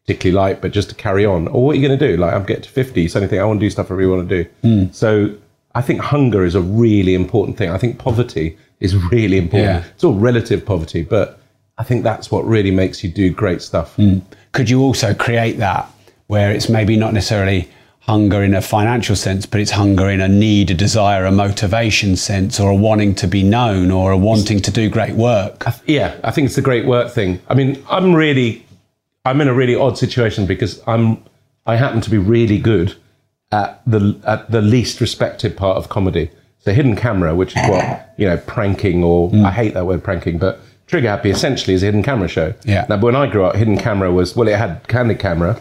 particularly 0.05 0.37
like, 0.37 0.61
but 0.61 0.73
just 0.73 0.89
to 0.91 0.95
carry 0.95 1.25
on? 1.25 1.49
Or 1.49 1.65
what 1.65 1.73
are 1.73 1.79
you 1.79 1.87
going 1.87 1.99
to 1.99 2.09
do? 2.09 2.17
Like, 2.17 2.35
I'm 2.35 2.45
getting 2.45 2.65
to 2.65 2.69
50, 2.69 3.09
so 3.09 3.21
anything 3.21 3.41
I 3.41 3.45
want 3.45 3.61
to 3.61 3.67
do 3.67 3.71
stuff 3.71 3.91
I 3.91 3.95
really 3.95 4.11
want 4.15 4.29
to 4.29 4.45
do. 4.45 4.51
Hmm. 4.63 4.93
So 4.93 5.35
I 5.75 5.83
think 5.83 6.00
hunger 6.00 6.45
is 6.45 6.54
a 6.54 6.61
really 6.61 7.15
important 7.15 7.56
thing. 7.56 7.71
I 7.71 7.78
think 7.78 7.99
poverty 7.99 8.56
is 8.80 8.97
really 9.13 9.39
important. 9.39 9.85
Yeah. 9.85 9.91
It's 9.95 10.04
all 10.04 10.15
relative 10.15 10.65
poverty, 10.65 11.02
but 11.02 11.41
I 11.78 11.85
think 11.85 12.02
that's 12.02 12.30
what 12.30 12.47
really 12.47 12.71
makes 12.71 13.02
you 13.02 13.11
do 13.11 13.30
great 13.30 13.63
stuff. 13.63 13.97
Hmm. 13.97 14.19
Could 14.52 14.69
you 14.69 14.83
also 14.83 15.15
create 15.15 15.59
that 15.59 15.91
where 16.26 16.50
it's 16.50 16.69
maybe 16.69 16.97
not 16.97 17.13
necessarily 17.13 17.69
hunger 18.00 18.43
in 18.43 18.54
a 18.54 18.63
financial 18.63 19.15
sense, 19.15 19.47
but 19.47 19.61
it's 19.61 19.71
hunger 19.71 20.09
in 20.09 20.21
a 20.21 20.28
need, 20.28 20.71
a 20.71 20.75
desire, 20.75 21.25
a 21.25 21.33
motivation 21.33 22.17
sense, 22.17 22.59
or 22.59 22.71
a 22.71 22.75
wanting 22.75 23.15
to 23.15 23.26
be 23.26 23.43
known, 23.43 23.91
or 23.91 24.11
a 24.11 24.17
wanting 24.17 24.61
to 24.61 24.71
do 24.71 24.89
great 24.89 25.15
work? 25.15 25.65
Yeah, 25.87 26.17
I 26.25 26.30
think 26.30 26.47
it's 26.47 26.56
the 26.56 26.63
great 26.63 26.87
work 26.87 27.13
thing. 27.13 27.41
I 27.49 27.54
mean, 27.54 27.83
I'm 27.89 28.15
really, 28.15 28.67
I'm 29.25 29.41
in 29.41 29.49
a 29.49 29.54
really 29.54 29.75
odd 29.75 29.99
situation 29.99 30.47
because 30.47 30.83
I'm, 30.87 31.23
I 31.67 31.76
happen 31.76 32.00
to 32.00 32.11
be 32.11 32.19
really 32.19 32.59
good 32.59 32.97
at 33.52 33.82
the 33.86 34.19
at 34.26 34.50
the 34.50 34.63
least 34.63 35.00
respected 35.00 35.56
part 35.56 35.76
of 35.76 35.89
comedy. 35.89 36.30
So 36.60 36.73
hidden 36.73 36.95
camera, 36.95 37.34
which 37.34 37.56
is 37.56 37.69
what 37.69 38.15
you 38.19 38.26
know, 38.26 38.36
pranking, 38.36 39.02
or 39.02 39.30
mm. 39.30 39.45
I 39.47 39.50
hate 39.50 39.75
that 39.75 39.86
word 39.86 40.04
pranking, 40.04 40.39
but 40.39 40.60
Trigger 40.86 41.08
Happy 41.08 41.30
essentially 41.30 41.73
is 41.73 41.82
a 41.82 41.86
hidden 41.86 42.02
camera 42.02 42.28
show. 42.28 42.52
Yeah. 42.65 42.84
Now, 42.89 42.99
when 42.99 43.17
I 43.17 43.26
grew 43.26 43.45
up, 43.45 43.56
hidden 43.56 43.78
camera 43.78 44.13
was 44.13 44.36
well, 44.36 44.47
it 44.47 44.58
had 44.58 44.86
candid 44.89 45.19
camera, 45.19 45.58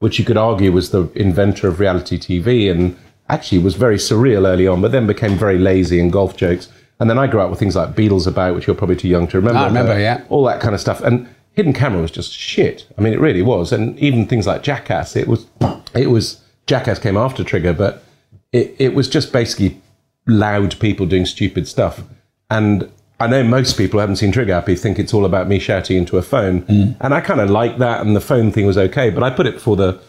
which 0.00 0.18
you 0.18 0.24
could 0.24 0.36
argue 0.36 0.70
was 0.72 0.90
the 0.90 1.10
inventor 1.14 1.68
of 1.68 1.80
reality 1.80 2.18
TV, 2.18 2.70
and 2.70 2.98
actually 3.28 3.58
was 3.58 3.74
very 3.76 3.96
surreal 3.96 4.46
early 4.46 4.66
on, 4.66 4.82
but 4.82 4.92
then 4.92 5.06
became 5.06 5.38
very 5.38 5.58
lazy 5.58 5.98
and 5.98 6.12
golf 6.12 6.36
jokes. 6.36 6.68
And 7.00 7.08
then 7.08 7.18
I 7.18 7.26
grew 7.26 7.40
up 7.40 7.50
with 7.50 7.58
things 7.58 7.74
like 7.74 7.96
Beadle's 7.96 8.26
About, 8.26 8.54
which 8.54 8.66
you're 8.66 8.76
probably 8.76 8.96
too 8.96 9.08
young 9.08 9.26
to 9.28 9.38
remember. 9.38 9.58
Ah, 9.58 9.64
I 9.64 9.66
remember, 9.66 9.98
yeah. 9.98 10.22
All 10.28 10.44
that 10.44 10.60
kind 10.60 10.74
of 10.74 10.80
stuff. 10.80 11.00
And 11.00 11.28
hidden 11.52 11.72
camera 11.72 12.00
was 12.00 12.10
just 12.10 12.32
shit. 12.32 12.86
I 12.98 13.00
mean, 13.00 13.12
it 13.12 13.20
really 13.20 13.42
was. 13.42 13.72
And 13.72 13.98
even 13.98 14.26
things 14.26 14.46
like 14.46 14.62
Jackass, 14.62 15.16
it 15.16 15.26
was, 15.26 15.46
it 15.94 16.10
was, 16.10 16.41
Jackass 16.66 16.98
came 16.98 17.16
after 17.16 17.44
Trigger, 17.44 17.72
but 17.72 18.04
it, 18.52 18.74
it 18.78 18.94
was 18.94 19.08
just 19.08 19.32
basically 19.32 19.80
loud 20.26 20.78
people 20.78 21.06
doing 21.06 21.26
stupid 21.26 21.66
stuff. 21.66 22.02
And 22.50 22.90
I 23.18 23.26
know 23.26 23.44
most 23.44 23.76
people 23.76 23.98
who 23.98 24.00
haven't 24.00 24.16
seen 24.16 24.32
Trigger 24.32 24.54
Happy 24.54 24.74
think 24.74 24.98
it's 24.98 25.14
all 25.14 25.24
about 25.24 25.48
me 25.48 25.58
shouting 25.58 25.96
into 25.96 26.18
a 26.18 26.22
phone. 26.22 26.62
Mm. 26.62 26.96
And 27.00 27.14
I 27.14 27.20
kind 27.20 27.40
of 27.40 27.50
like 27.50 27.78
that. 27.78 28.04
And 28.04 28.16
the 28.16 28.20
phone 28.20 28.50
thing 28.50 28.66
was 28.66 28.76
okay. 28.76 29.10
But 29.10 29.22
I 29.22 29.30
put 29.30 29.46
it 29.46 29.60
for 29.60 29.76
the 29.76 30.00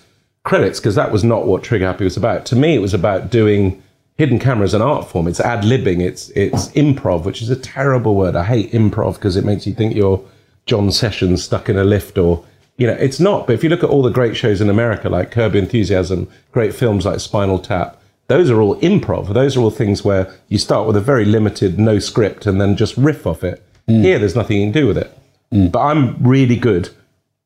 credits 0.43 0.79
because 0.79 0.95
that 0.95 1.11
was 1.11 1.23
not 1.23 1.45
what 1.45 1.63
Trigger 1.63 1.85
Happy 1.85 2.03
was 2.03 2.17
about. 2.17 2.45
To 2.47 2.55
me, 2.55 2.75
it 2.75 2.79
was 2.79 2.93
about 2.93 3.29
doing 3.29 3.81
hidden 4.17 4.39
camera 4.39 4.65
as 4.65 4.73
an 4.73 4.81
art 4.81 5.07
form. 5.09 5.27
It's 5.27 5.39
ad 5.39 5.63
libbing. 5.63 6.01
It's 6.01 6.29
it's 6.29 6.69
improv, 6.69 7.23
which 7.23 7.41
is 7.41 7.49
a 7.49 7.55
terrible 7.55 8.15
word. 8.15 8.35
I 8.35 8.43
hate 8.43 8.71
improv 8.71 9.15
because 9.15 9.35
it 9.35 9.45
makes 9.45 9.65
you 9.65 9.73
think 9.73 9.95
you're 9.95 10.23
John 10.65 10.91
Sessions 10.91 11.43
stuck 11.43 11.69
in 11.69 11.77
a 11.77 11.83
lift 11.83 12.17
or 12.17 12.45
you 12.77 12.87
know 12.87 12.93
it's 12.93 13.19
not. 13.19 13.47
But 13.47 13.53
if 13.53 13.63
you 13.63 13.69
look 13.69 13.83
at 13.83 13.89
all 13.89 14.01
the 14.01 14.09
great 14.09 14.35
shows 14.35 14.61
in 14.61 14.69
America, 14.69 15.09
like 15.09 15.31
Curb 15.31 15.55
Enthusiasm, 15.55 16.27
great 16.51 16.73
films 16.73 17.05
like 17.05 17.19
Spinal 17.19 17.59
Tap, 17.59 18.01
those 18.27 18.49
are 18.49 18.61
all 18.61 18.79
improv. 18.79 19.33
Those 19.33 19.57
are 19.57 19.61
all 19.61 19.69
things 19.69 20.03
where 20.03 20.33
you 20.47 20.57
start 20.57 20.87
with 20.87 20.95
a 20.95 21.01
very 21.01 21.25
limited, 21.25 21.79
no 21.79 21.99
script, 21.99 22.45
and 22.45 22.59
then 22.59 22.75
just 22.75 22.97
riff 22.97 23.27
off 23.27 23.43
it. 23.43 23.63
Mm. 23.87 24.01
Here, 24.01 24.19
there's 24.19 24.35
nothing 24.35 24.57
you 24.59 24.65
can 24.65 24.73
do 24.73 24.87
with 24.87 24.97
it. 24.97 25.17
Mm. 25.51 25.71
But 25.71 25.81
I'm 25.81 26.21
really 26.23 26.55
good 26.55 26.89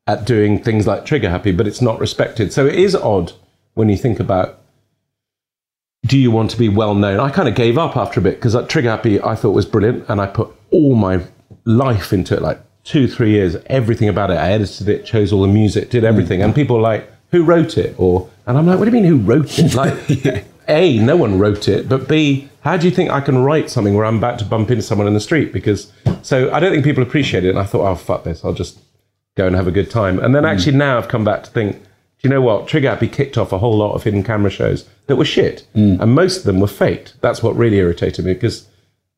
at 0.06 0.24
doing 0.24 0.62
things 0.62 0.86
like 0.86 1.04
Trigger 1.04 1.28
Happy, 1.28 1.52
but 1.52 1.66
it's 1.66 1.82
not 1.82 2.00
respected. 2.00 2.52
So 2.52 2.66
it 2.66 2.76
is 2.76 2.94
odd 2.94 3.32
when 3.74 3.88
you 3.88 3.96
think 3.96 4.18
about 4.20 4.58
do 6.06 6.16
you 6.16 6.30
want 6.30 6.50
to 6.52 6.56
be 6.56 6.68
well 6.68 6.94
known? 6.94 7.20
I 7.20 7.30
kind 7.30 7.48
of 7.48 7.54
gave 7.54 7.76
up 7.76 7.96
after 7.96 8.20
a 8.20 8.22
bit 8.22 8.36
because 8.36 8.54
uh, 8.54 8.66
Trigger 8.66 8.90
Happy 8.90 9.20
I 9.20 9.34
thought 9.34 9.50
was 9.50 9.66
brilliant 9.66 10.08
and 10.08 10.20
I 10.20 10.26
put 10.26 10.54
all 10.70 10.94
my 10.94 11.22
life 11.64 12.12
into 12.12 12.34
it, 12.34 12.42
like 12.42 12.60
two, 12.88 13.06
three 13.06 13.32
years, 13.32 13.54
everything 13.66 14.08
about 14.08 14.30
it. 14.30 14.38
I 14.38 14.50
edited 14.52 14.88
it, 14.88 15.04
chose 15.04 15.30
all 15.30 15.42
the 15.42 15.48
music, 15.48 15.90
did 15.90 16.04
everything. 16.04 16.40
And 16.42 16.52
mm-hmm. 16.52 16.60
people 16.60 16.76
were 16.76 16.82
like, 16.82 17.10
who 17.30 17.44
wrote 17.44 17.76
it? 17.76 17.94
Or, 17.98 18.30
and 18.46 18.56
I'm 18.56 18.66
like, 18.66 18.78
what 18.78 18.86
do 18.86 18.96
you 18.96 19.02
mean 19.02 19.04
who 19.04 19.18
wrote 19.18 19.58
it? 19.58 19.74
Like, 19.74 20.46
A, 20.68 20.98
no 20.98 21.14
one 21.14 21.38
wrote 21.38 21.68
it, 21.68 21.86
but 21.86 22.08
B, 22.08 22.48
how 22.60 22.78
do 22.78 22.86
you 22.88 22.94
think 22.94 23.10
I 23.10 23.20
can 23.20 23.38
write 23.38 23.68
something 23.68 23.94
where 23.94 24.06
I'm 24.06 24.16
about 24.16 24.38
to 24.38 24.46
bump 24.46 24.70
into 24.70 24.82
someone 24.82 25.06
in 25.06 25.12
the 25.12 25.20
street? 25.20 25.52
Because, 25.52 25.92
so 26.22 26.50
I 26.50 26.60
don't 26.60 26.72
think 26.72 26.82
people 26.82 27.02
appreciate 27.02 27.44
it. 27.44 27.50
And 27.50 27.58
I 27.58 27.64
thought, 27.64 27.86
oh, 27.86 27.94
fuck 27.94 28.24
this, 28.24 28.42
I'll 28.42 28.54
just 28.54 28.78
go 29.36 29.46
and 29.46 29.54
have 29.54 29.68
a 29.68 29.70
good 29.70 29.90
time. 29.90 30.18
And 30.18 30.34
then 30.34 30.44
mm. 30.44 30.50
actually 30.50 30.76
now 30.76 30.96
I've 30.96 31.08
come 31.08 31.24
back 31.24 31.44
to 31.44 31.50
think, 31.50 31.76
do 31.76 31.82
you 32.22 32.30
know 32.30 32.40
what? 32.40 32.68
Trigger 32.68 32.88
Happy 32.88 33.06
kicked 33.06 33.36
off 33.36 33.52
a 33.52 33.58
whole 33.58 33.76
lot 33.76 33.92
of 33.92 34.02
hidden 34.02 34.24
camera 34.24 34.50
shows 34.50 34.88
that 35.08 35.16
were 35.16 35.26
shit. 35.26 35.66
Mm. 35.74 36.00
And 36.00 36.14
most 36.14 36.38
of 36.38 36.44
them 36.44 36.58
were 36.58 36.66
faked. 36.66 37.20
That's 37.20 37.42
what 37.42 37.54
really 37.54 37.76
irritated 37.76 38.24
me 38.24 38.32
because 38.32 38.66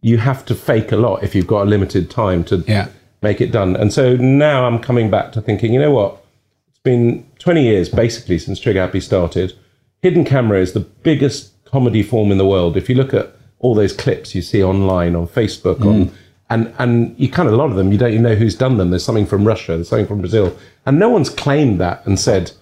you 0.03 0.19
have 0.19 0.45
to 0.47 0.55
fake 0.55 0.91
a 0.93 0.97
lot 0.97 1.23
if 1.23 1.35
you've 1.35 1.47
got 1.47 1.63
a 1.63 1.71
limited 1.71 2.11
time 2.11 2.43
to 2.45 2.65
Yeah. 2.67 2.89
Make 3.23 3.41
it 3.41 3.53
done. 3.53 3.77
And 3.77 3.93
so 3.93 4.17
now 4.17 4.67
I'm 4.67 4.79
coming 4.79 5.11
back 5.11 5.33
to 5.33 5.41
thinking, 5.41 5.73
you 5.73 5.81
know 5.81 5.91
what? 5.91 6.25
It's 6.69 6.79
been 6.79 7.27
20 7.39 7.63
years 7.63 7.89
basically 7.89 8.39
since 8.39 8.59
Trigger 8.59 8.81
Happy 8.81 9.01
started. 9.01 9.53
Hidden 10.03 10.25
camera 10.25 10.61
is 10.61 10.73
the 10.73 10.81
biggest 10.81 11.53
comedy 11.65 12.03
form 12.03 12.33
in 12.33 12.39
the 12.39 12.47
world. 12.47 12.77
If 12.77 12.89
you 12.89 12.95
look 12.95 13.13
at 13.13 13.35
all 13.61 13.75
those 13.75 13.93
clips 13.93 14.35
you 14.35 14.43
see 14.43 14.63
online 14.63 15.15
on 15.15 15.29
Facebook, 15.29 15.81
on 15.83 16.07
mm. 16.07 16.13
and 16.49 16.75
and 16.79 17.15
you 17.19 17.29
kind 17.31 17.47
of 17.47 17.55
a 17.55 17.57
lot 17.57 17.71
of 17.71 17.77
them 17.77 17.93
you 17.93 17.99
don't 17.99 18.11
even 18.11 18.23
know 18.23 18.35
who's 18.35 18.57
done 18.57 18.79
them. 18.79 18.91
There's 18.91 19.05
something 19.05 19.27
from 19.27 19.47
Russia, 19.47 19.73
there's 19.73 19.89
something 19.89 20.07
from 20.07 20.21
Brazil, 20.21 20.57
and 20.87 20.99
no 20.99 21.09
one's 21.09 21.31
claimed 21.31 21.81
that 21.81 22.05
and 22.07 22.19
said 22.19 22.53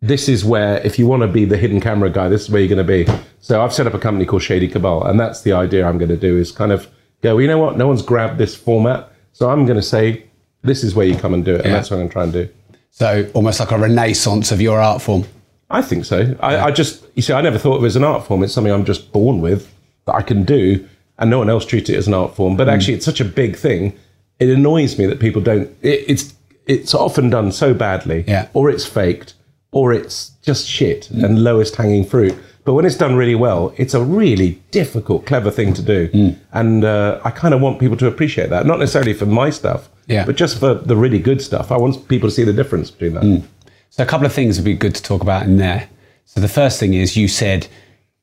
this 0.00 0.28
is 0.28 0.44
where 0.44 0.78
if 0.86 0.98
you 0.98 1.06
want 1.06 1.22
to 1.22 1.28
be 1.28 1.44
the 1.44 1.56
hidden 1.56 1.80
camera 1.80 2.08
guy, 2.08 2.28
this 2.28 2.42
is 2.42 2.50
where 2.50 2.60
you're 2.60 2.68
going 2.68 2.86
to 2.86 3.06
be. 3.06 3.20
So 3.40 3.62
I've 3.62 3.74
set 3.74 3.86
up 3.86 3.94
a 3.94 3.98
company 3.98 4.26
called 4.26 4.42
Shady 4.42 4.68
Cabal, 4.68 5.04
and 5.04 5.18
that's 5.18 5.42
the 5.42 5.52
idea 5.52 5.86
I'm 5.86 5.98
going 5.98 6.08
to 6.08 6.16
do 6.16 6.36
is 6.36 6.52
kind 6.52 6.72
of 6.72 6.88
go. 7.22 7.34
Well, 7.34 7.42
you 7.42 7.48
know 7.48 7.58
what? 7.58 7.76
No 7.76 7.86
one's 7.86 8.02
grabbed 8.02 8.38
this 8.38 8.54
format, 8.54 9.12
so 9.38 9.48
I'm 9.48 9.66
going 9.66 9.76
to 9.76 9.82
say 9.82 10.24
this 10.62 10.82
is 10.82 10.96
where 10.96 11.06
you 11.06 11.14
come 11.14 11.32
and 11.32 11.44
do 11.44 11.54
it, 11.54 11.58
and 11.60 11.66
Yeah. 11.66 11.72
that's 11.74 11.90
what 11.92 11.98
I'm 11.98 12.00
going 12.00 12.08
to 12.08 12.12
try 12.12 12.24
and 12.24 12.32
do. 12.32 12.48
So 12.90 13.30
almost 13.34 13.60
like 13.60 13.70
a 13.70 13.78
renaissance 13.78 14.50
of 14.50 14.60
your 14.60 14.80
art 14.80 15.00
form. 15.00 15.26
I 15.70 15.80
think 15.80 16.04
so. 16.06 16.36
I, 16.40 16.58
I 16.58 16.70
just, 16.72 17.06
you 17.14 17.22
see, 17.22 17.32
I 17.32 17.40
never 17.40 17.56
thought 17.56 17.76
of 17.76 17.84
it 17.84 17.86
as 17.86 17.94
an 17.94 18.02
art 18.02 18.26
form. 18.26 18.42
It's 18.42 18.52
something 18.52 18.72
I'm 18.72 18.84
just 18.84 19.12
born 19.12 19.40
with 19.40 19.72
that 20.06 20.16
I 20.16 20.22
can 20.22 20.42
do, 20.42 20.88
and 21.20 21.30
no 21.30 21.38
one 21.38 21.48
else 21.48 21.64
treats 21.64 21.88
it 21.88 21.94
as 21.96 22.08
an 22.08 22.14
art 22.14 22.34
form. 22.34 22.56
But 22.56 22.66
mm. 22.66 22.72
actually, 22.72 22.94
it's 22.94 23.04
such 23.04 23.20
a 23.20 23.24
big 23.24 23.54
thing. 23.56 23.96
It 24.40 24.48
annoys 24.48 24.98
me 24.98 25.06
that 25.06 25.20
people 25.20 25.40
don't. 25.40 25.70
It, 25.82 26.04
it's 26.08 26.34
it's 26.66 26.92
often 26.92 27.30
done 27.30 27.52
so 27.52 27.72
badly, 27.72 28.24
Yeah. 28.26 28.48
or 28.54 28.70
it's 28.70 28.86
faked, 28.86 29.34
or 29.70 29.92
it's 29.92 30.30
just 30.42 30.66
shit 30.66 31.10
and 31.10 31.44
lowest 31.44 31.76
hanging 31.76 32.04
fruit. 32.04 32.34
But 32.68 32.74
when 32.74 32.84
it's 32.84 32.96
done 32.98 33.16
really 33.16 33.34
well, 33.34 33.72
it's 33.78 33.94
a 33.94 34.02
really 34.04 34.60
difficult, 34.72 35.24
clever 35.24 35.50
thing 35.50 35.72
to 35.72 35.80
do, 35.80 36.34
and 36.52 36.84
uh, 36.84 37.18
I 37.24 37.30
kind 37.30 37.54
of 37.54 37.62
want 37.62 37.80
people 37.80 37.96
to 37.96 38.06
appreciate 38.06 38.50
that. 38.50 38.66
Not 38.66 38.78
necessarily 38.78 39.14
for 39.14 39.24
my 39.24 39.48
stuff, 39.48 39.88
Yeah. 40.06 40.26
but 40.26 40.36
just 40.36 40.58
for 40.60 40.74
the 40.74 40.94
really 40.94 41.18
good 41.18 41.40
stuff. 41.40 41.72
I 41.72 41.78
want 41.78 42.06
people 42.08 42.28
to 42.28 42.34
see 42.34 42.44
the 42.44 42.52
difference 42.52 42.90
between 42.90 43.14
that. 43.14 43.42
So 43.88 44.02
a 44.02 44.06
couple 44.06 44.26
of 44.26 44.34
things 44.34 44.58
would 44.58 44.66
be 44.66 44.74
good 44.74 44.94
to 44.96 45.02
talk 45.02 45.22
about 45.22 45.44
in 45.44 45.56
there. 45.56 45.88
So 46.26 46.42
the 46.42 46.48
first 46.60 46.78
thing 46.78 46.92
is 46.92 47.16
you 47.16 47.26
said 47.26 47.68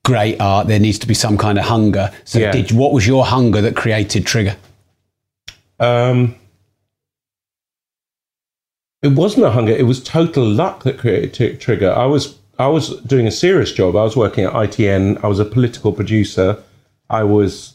great 0.04 0.40
art. 0.40 0.68
There 0.68 0.80
needs 0.80 1.00
to 1.00 1.08
be 1.08 1.16
some 1.16 1.40
kind 1.40 1.58
of 1.58 1.66
hunger. 1.66 2.12
So 2.24 2.38
Yeah. 2.38 2.52
did 2.52 2.72
what 2.72 2.94
was 2.94 3.08
your 3.08 3.26
hunger 3.26 3.62
that 3.62 3.76
created 3.76 4.28
Trigger? 4.28 4.58
Um, 5.80 6.36
it 9.02 9.14
wasn't 9.14 9.48
a 9.48 9.50
hunger. 9.50 9.74
It 9.74 9.88
was 9.88 10.04
total 10.04 10.46
luck 10.48 10.84
that 10.84 11.00
created 11.00 11.60
Trigger. 11.60 11.92
I 11.92 12.06
was 12.06 12.38
I 12.58 12.68
was 12.68 13.00
doing 13.02 13.28
a 13.28 13.32
serious 13.32 13.72
job. 13.72 13.96
I 13.96 14.04
was 14.04 14.16
working 14.16 14.46
at 14.46 14.54
ITN. 14.54 15.24
I 15.24 15.28
was 15.28 15.40
a 15.40 15.46
political 15.46 15.92
producer. 15.92 16.58
I 17.10 17.24
was 17.24 17.74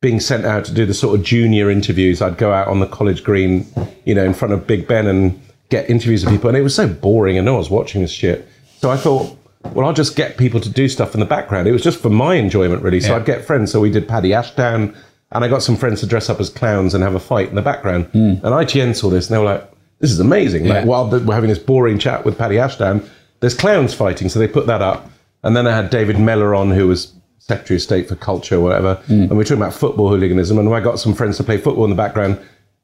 being 0.00 0.20
sent 0.20 0.44
out 0.44 0.64
to 0.66 0.72
do 0.72 0.86
the 0.86 0.94
sort 0.94 1.18
of 1.18 1.24
junior 1.24 1.70
interviews. 1.70 2.22
I'd 2.22 2.36
go 2.38 2.52
out 2.52 2.68
on 2.68 2.80
the 2.80 2.86
college 2.86 3.24
green, 3.24 3.66
you 4.04 4.14
know, 4.14 4.24
in 4.24 4.34
front 4.34 4.54
of 4.54 4.66
Big 4.66 4.86
Ben 4.86 5.06
and 5.06 5.40
get 5.70 5.90
interviews 5.90 6.24
with 6.24 6.34
people. 6.34 6.48
And 6.48 6.56
it 6.56 6.62
was 6.62 6.74
so 6.74 6.86
boring 6.88 7.36
and 7.36 7.44
no 7.44 7.52
one 7.54 7.58
was 7.58 7.70
watching 7.70 8.02
this 8.02 8.10
shit. 8.12 8.46
So 8.80 8.90
I 8.90 8.96
thought, 8.96 9.36
well, 9.72 9.86
I'll 9.86 9.92
just 9.92 10.14
get 10.14 10.36
people 10.36 10.60
to 10.60 10.68
do 10.68 10.88
stuff 10.88 11.14
in 11.14 11.20
the 11.20 11.26
background. 11.26 11.66
It 11.66 11.72
was 11.72 11.82
just 11.82 11.98
for 12.00 12.10
my 12.10 12.34
enjoyment, 12.34 12.82
really. 12.82 13.00
So 13.00 13.10
Yeah. 13.10 13.16
I'd 13.16 13.24
get 13.26 13.44
friends. 13.44 13.72
So 13.72 13.80
we 13.80 13.90
did 13.90 14.06
Paddy 14.06 14.32
Ashdown 14.32 14.94
and 15.32 15.44
I 15.44 15.48
got 15.48 15.62
some 15.62 15.76
friends 15.76 16.00
to 16.00 16.06
dress 16.06 16.30
up 16.30 16.38
as 16.38 16.48
clowns 16.48 16.94
and 16.94 17.02
have 17.02 17.14
a 17.14 17.20
fight 17.20 17.48
in 17.48 17.54
the 17.56 17.62
background. 17.62 18.06
Hmm. 18.06 18.34
And 18.44 18.54
ITN 18.54 18.94
saw 18.94 19.10
this 19.10 19.28
and 19.28 19.34
they 19.34 19.38
were 19.38 19.52
like, 19.52 19.68
this 19.98 20.12
is 20.12 20.20
amazing. 20.20 20.66
Like, 20.66 20.84
while 20.86 21.10
we're 21.10 21.34
having 21.34 21.50
this 21.50 21.58
boring 21.58 21.98
chat 21.98 22.24
with 22.24 22.38
Paddy 22.38 22.56
Ashdown, 22.56 23.02
there's 23.40 23.54
clowns 23.54 23.94
fighting. 23.94 24.28
So 24.28 24.38
they 24.38 24.48
put 24.48 24.66
that 24.66 24.82
up. 24.82 25.10
And 25.42 25.56
then 25.56 25.66
I 25.66 25.74
had 25.74 25.90
David 25.90 26.18
Mellor 26.18 26.54
on, 26.54 26.70
who 26.70 26.88
was 26.88 27.12
Secretary 27.38 27.76
of 27.76 27.82
State 27.82 28.08
for 28.08 28.16
Culture 28.16 28.56
or 28.56 28.60
whatever. 28.60 28.94
Hmm. 29.06 29.22
And 29.22 29.30
we 29.30 29.36
were 29.36 29.44
talking 29.44 29.62
about 29.62 29.74
football 29.74 30.08
hooliganism. 30.08 30.58
And 30.58 30.72
I 30.72 30.80
got 30.80 30.98
some 30.98 31.14
friends 31.14 31.36
to 31.36 31.44
play 31.44 31.58
football 31.58 31.84
in 31.84 31.90
the 31.90 31.96
background. 31.96 32.38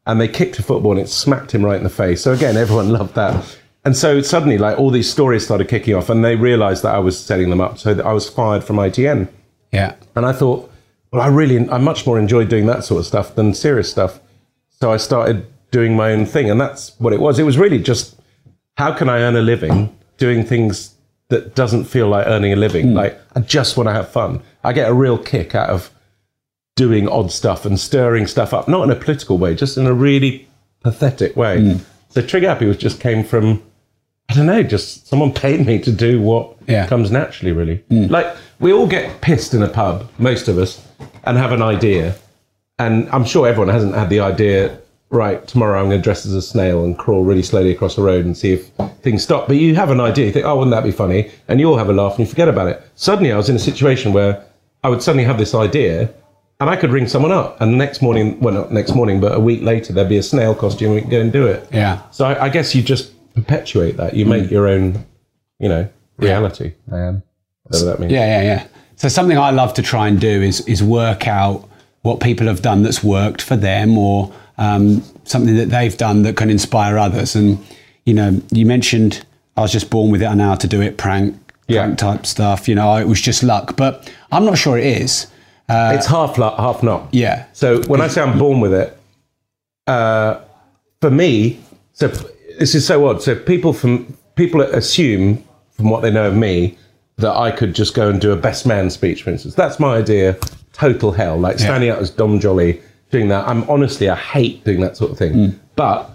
And 0.06 0.20
they 0.20 0.28
kicked 0.28 0.58
a 0.58 0.62
football 0.62 0.92
and 0.92 1.00
it 1.00 1.08
smacked 1.08 1.52
him 1.52 1.64
right 1.64 1.76
in 1.76 1.84
the 1.84 1.90
face. 1.90 2.22
So 2.22 2.32
again, 2.32 2.56
everyone 2.56 2.88
loved 2.92 3.14
that. 3.14 3.58
And 3.84 3.96
so 3.96 4.22
suddenly, 4.22 4.56
like 4.56 4.78
all 4.78 4.90
these 4.90 5.10
stories 5.10 5.44
started 5.44 5.68
kicking 5.68 5.94
off, 5.94 6.08
and 6.08 6.24
they 6.24 6.36
realised 6.36 6.82
that 6.84 6.94
I 6.94 6.98
was 6.98 7.22
setting 7.22 7.50
them 7.50 7.60
up. 7.60 7.78
So 7.78 7.92
that 7.92 8.06
I 8.06 8.12
was 8.14 8.28
fired 8.28 8.64
from 8.64 8.76
ITN. 8.76 9.28
Yeah. 9.72 9.96
And 10.16 10.24
I 10.24 10.32
thought, 10.32 10.72
well, 11.12 11.20
I 11.20 11.26
really, 11.26 11.68
I 11.68 11.78
much 11.78 12.06
more 12.06 12.18
enjoyed 12.18 12.48
doing 12.48 12.66
that 12.66 12.84
sort 12.84 13.00
of 13.00 13.06
stuff 13.06 13.34
than 13.34 13.52
serious 13.52 13.90
stuff. 13.90 14.20
So 14.80 14.90
I 14.90 14.96
started 14.96 15.46
doing 15.70 15.96
my 15.96 16.12
own 16.12 16.24
thing, 16.24 16.50
and 16.50 16.60
that's 16.60 16.98
what 16.98 17.12
it 17.12 17.20
was. 17.20 17.38
It 17.38 17.42
was 17.42 17.58
really 17.58 17.78
just 17.78 18.18
how 18.76 18.92
can 18.94 19.08
I 19.08 19.20
earn 19.20 19.36
a 19.36 19.42
living 19.42 19.96
doing 20.16 20.44
things 20.44 20.94
that 21.28 21.54
doesn't 21.54 21.84
feel 21.84 22.08
like 22.08 22.26
earning 22.26 22.52
a 22.52 22.56
living. 22.56 22.88
Hmm. 22.88 22.94
Like 22.94 23.20
I 23.34 23.40
just 23.40 23.76
want 23.76 23.88
to 23.88 23.92
have 23.92 24.08
fun. 24.08 24.42
I 24.62 24.72
get 24.72 24.88
a 24.90 24.94
real 24.94 25.18
kick 25.18 25.54
out 25.54 25.70
of 25.70 25.90
doing 26.76 27.08
odd 27.08 27.30
stuff 27.30 27.64
and 27.64 27.78
stirring 27.78 28.26
stuff 28.26 28.52
up, 28.52 28.68
not 28.68 28.84
in 28.84 28.90
a 28.90 28.96
political 28.96 29.38
way, 29.38 29.54
just 29.54 29.76
in 29.78 29.86
a 29.86 29.94
really 29.94 30.48
pathetic 30.80 31.36
way. 31.36 31.60
Hmm. 31.60 31.78
So 32.10 32.22
Trigger 32.22 32.48
Happy 32.48 32.66
was 32.66 32.76
just 32.76 33.00
came 33.00 33.24
from 33.24 33.62
I 34.30 34.34
don't 34.34 34.46
know, 34.46 34.62
just 34.62 35.06
someone 35.06 35.32
paid 35.32 35.66
me 35.66 35.78
to 35.80 35.92
do 35.92 36.20
what 36.20 36.56
Yeah. 36.66 36.86
comes 36.86 37.10
naturally, 37.10 37.52
really. 37.52 37.76
Hmm. 37.90 38.06
Like, 38.06 38.26
we 38.58 38.72
all 38.72 38.86
get 38.86 39.20
pissed 39.20 39.52
in 39.52 39.62
a 39.62 39.68
pub, 39.68 40.08
most 40.18 40.48
of 40.48 40.56
us, 40.56 40.80
and 41.24 41.36
have 41.36 41.52
an 41.52 41.60
idea. 41.60 42.14
And 42.78 43.06
I'm 43.10 43.26
sure 43.26 43.46
everyone 43.46 43.68
hasn't 43.68 43.94
had 43.94 44.08
the 44.08 44.20
idea, 44.20 44.78
right, 45.14 45.46
tomorrow 45.46 45.80
I'm 45.80 45.86
going 45.86 46.00
to 46.00 46.02
dress 46.02 46.26
as 46.26 46.34
a 46.34 46.42
snail 46.42 46.84
and 46.84 46.98
crawl 46.98 47.24
really 47.24 47.42
slowly 47.42 47.70
across 47.70 47.96
the 47.96 48.02
road 48.02 48.24
and 48.24 48.36
see 48.36 48.52
if 48.52 48.68
things 49.02 49.22
stop. 49.22 49.46
But 49.46 49.56
you 49.56 49.74
have 49.76 49.90
an 49.90 50.00
idea, 50.00 50.26
you 50.26 50.32
think, 50.32 50.44
oh, 50.44 50.56
wouldn't 50.56 50.72
that 50.72 50.84
be 50.84 50.90
funny? 50.90 51.30
And 51.48 51.60
you 51.60 51.68
all 51.70 51.78
have 51.78 51.88
a 51.88 51.92
laugh 51.92 52.12
and 52.12 52.20
you 52.20 52.26
forget 52.26 52.48
about 52.48 52.68
it. 52.68 52.82
Suddenly, 52.96 53.32
I 53.32 53.36
was 53.36 53.48
in 53.48 53.56
a 53.56 53.60
situation 53.60 54.12
where 54.12 54.44
I 54.82 54.88
would 54.88 55.02
suddenly 55.02 55.24
have 55.24 55.38
this 55.38 55.54
idea 55.54 56.12
and 56.60 56.68
I 56.70 56.76
could 56.76 56.90
ring 56.90 57.08
someone 57.08 57.32
up. 57.32 57.60
And 57.60 57.72
the 57.72 57.76
next 57.76 58.02
morning, 58.02 58.38
well, 58.40 58.54
not 58.54 58.72
next 58.72 58.94
morning, 58.94 59.20
but 59.20 59.34
a 59.34 59.40
week 59.40 59.62
later, 59.62 59.92
there'd 59.92 60.08
be 60.08 60.18
a 60.18 60.22
snail 60.22 60.54
costume 60.54 60.88
and 60.88 60.94
we 60.96 61.00
could 61.02 61.10
go 61.10 61.20
and 61.20 61.32
do 61.32 61.46
it. 61.46 61.68
Yeah. 61.72 62.02
So 62.10 62.26
I, 62.26 62.44
I 62.44 62.48
guess 62.48 62.74
you 62.74 62.82
just 62.82 63.12
perpetuate 63.34 63.96
that. 63.96 64.14
You 64.14 64.26
make 64.26 64.44
mm. 64.44 64.50
your 64.50 64.68
own, 64.68 65.04
you 65.58 65.68
know, 65.68 65.88
reality. 66.18 66.74
Man, 66.86 67.22
whatever 67.64 67.84
that 67.86 68.00
means. 68.00 68.12
Yeah, 68.12 68.26
yeah, 68.26 68.42
yeah. 68.42 68.66
So 68.96 69.08
something 69.08 69.36
I 69.36 69.50
love 69.50 69.74
to 69.74 69.82
try 69.82 70.08
and 70.08 70.20
do 70.20 70.42
is 70.42 70.60
is 70.68 70.82
work 70.82 71.26
out 71.26 71.68
what 72.02 72.20
people 72.20 72.46
have 72.46 72.62
done 72.62 72.82
that's 72.82 73.02
worked 73.02 73.42
for 73.42 73.56
them, 73.56 73.98
or 73.98 74.32
um, 74.58 75.02
something 75.24 75.56
that 75.56 75.70
they've 75.70 75.96
done 75.96 76.22
that 76.22 76.36
can 76.36 76.50
inspire 76.50 76.98
others. 76.98 77.34
And 77.34 77.58
you 78.04 78.14
know, 78.14 78.40
you 78.50 78.66
mentioned 78.66 79.24
I 79.56 79.62
was 79.62 79.72
just 79.72 79.90
born 79.90 80.10
with 80.10 80.22
it. 80.22 80.26
I 80.26 80.34
know 80.34 80.48
how 80.48 80.54
to 80.56 80.66
do 80.68 80.80
it. 80.80 80.96
Prank, 80.98 81.36
Yeah. 81.68 81.82
prank 81.84 81.98
type 81.98 82.26
stuff. 82.26 82.68
You 82.68 82.74
know, 82.74 82.96
it 82.96 83.06
was 83.08 83.20
just 83.20 83.42
luck, 83.42 83.76
but 83.76 84.10
I'm 84.32 84.44
not 84.44 84.58
sure 84.58 84.76
it 84.78 84.86
is. 84.86 85.26
it's 85.68 86.06
half 86.06 86.36
luck, 86.38 86.56
half 86.58 86.82
not. 86.82 87.08
Yeah. 87.12 87.44
So 87.52 87.82
when 87.84 88.00
I 88.00 88.08
say 88.08 88.20
I'm 88.20 88.38
born 88.38 88.60
with 88.60 88.74
it, 88.74 88.98
uh, 89.86 90.40
for 91.00 91.10
me, 91.10 91.58
so 91.92 92.08
this 92.58 92.74
is 92.74 92.86
so 92.86 93.06
odd. 93.08 93.22
So 93.22 93.34
people 93.34 93.72
from 93.72 94.16
people 94.36 94.60
assume 94.60 95.42
from 95.72 95.90
what 95.90 96.02
they 96.02 96.10
know 96.10 96.26
of 96.28 96.36
me 96.36 96.76
that 97.16 97.32
I 97.34 97.50
could 97.50 97.74
just 97.74 97.94
go 97.94 98.08
and 98.08 98.20
do 98.20 98.32
a 98.32 98.36
best 98.36 98.66
man 98.66 98.90
speech, 98.90 99.22
for 99.22 99.30
instance. 99.30 99.54
That's 99.54 99.78
my 99.78 99.96
idea. 99.96 100.36
Total 100.72 101.12
hell, 101.12 101.38
like 101.38 101.58
standing 101.60 101.88
out 101.90 101.98
as 102.00 102.10
Dom 102.10 102.40
Joly 102.40 102.80
doing 103.14 103.28
that. 103.28 103.46
I'm 103.48 103.62
honestly, 103.70 104.08
I 104.08 104.16
hate 104.16 104.64
doing 104.64 104.80
that 104.80 104.96
sort 104.96 105.12
of 105.12 105.18
thing. 105.18 105.32
Mm. 105.32 105.58
But 105.76 106.10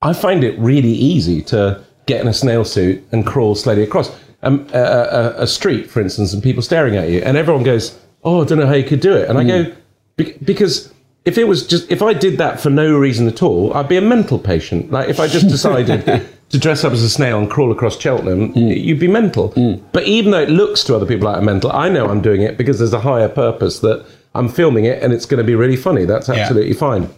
I 0.00 0.12
find 0.14 0.42
it 0.42 0.58
really 0.58 0.96
easy 1.12 1.42
to 1.42 1.84
get 2.06 2.20
in 2.20 2.26
a 2.26 2.32
snail 2.32 2.64
suit 2.64 3.04
and 3.12 3.26
crawl 3.26 3.54
slowly 3.54 3.82
across 3.82 4.10
um, 4.42 4.66
a, 4.72 4.78
a, 4.78 5.42
a 5.42 5.46
street, 5.46 5.90
for 5.90 6.00
instance, 6.00 6.32
and 6.32 6.42
people 6.42 6.62
staring 6.62 6.96
at 6.96 7.08
you, 7.10 7.20
and 7.20 7.36
everyone 7.36 7.62
goes, 7.62 7.98
"Oh, 8.24 8.42
I 8.42 8.46
don't 8.46 8.58
know 8.58 8.66
how 8.66 8.74
you 8.74 8.88
could 8.92 9.00
do 9.00 9.14
it," 9.14 9.28
and 9.28 9.38
I 9.38 9.44
go, 9.44 9.64
mm. 9.64 9.76
"Be- 10.16 10.36
"Because 10.42 10.92
if 11.24 11.38
it 11.38 11.44
was 11.44 11.66
just 11.66 11.90
if 11.90 12.02
I 12.02 12.12
did 12.14 12.38
that 12.38 12.60
for 12.60 12.70
no 12.70 12.96
reason 12.96 13.28
at 13.28 13.42
all, 13.42 13.72
I'd 13.74 13.88
be 13.88 13.96
a 13.96 14.02
mental 14.16 14.38
patient. 14.38 14.90
Like 14.90 15.08
if 15.08 15.20
I 15.20 15.28
just 15.28 15.48
decided 15.56 16.04
to 16.48 16.58
dress 16.58 16.82
up 16.82 16.92
as 16.92 17.02
a 17.02 17.10
snail 17.10 17.38
and 17.38 17.50
crawl 17.50 17.70
across 17.70 17.98
Cheltenham, 18.00 18.52
mm. 18.54 18.82
you'd 18.82 18.98
be 18.98 19.08
mental. 19.08 19.52
But 19.92 20.04
even 20.04 20.32
though 20.32 20.42
it 20.42 20.50
looks 20.50 20.82
to 20.84 20.96
other 20.96 21.06
people 21.06 21.28
like 21.28 21.36
I'm 21.36 21.44
mental, 21.44 21.70
I 21.72 21.88
know 21.88 22.08
I'm 22.08 22.22
doing 22.22 22.42
it 22.42 22.56
because 22.56 22.78
there's 22.78 22.92
a 22.92 23.00
higher 23.00 23.28
purpose 23.28 23.78
that 23.80 24.04
I'm 24.34 24.48
filming 24.48 24.84
it 24.84 25.02
and 25.02 25.12
it's 25.12 25.26
going 25.26 25.38
to 25.38 25.44
be 25.44 25.54
really 25.54 25.76
funny. 25.76 26.04
That's 26.04 26.28
absolutely 26.28 26.74
fine. 26.74 27.08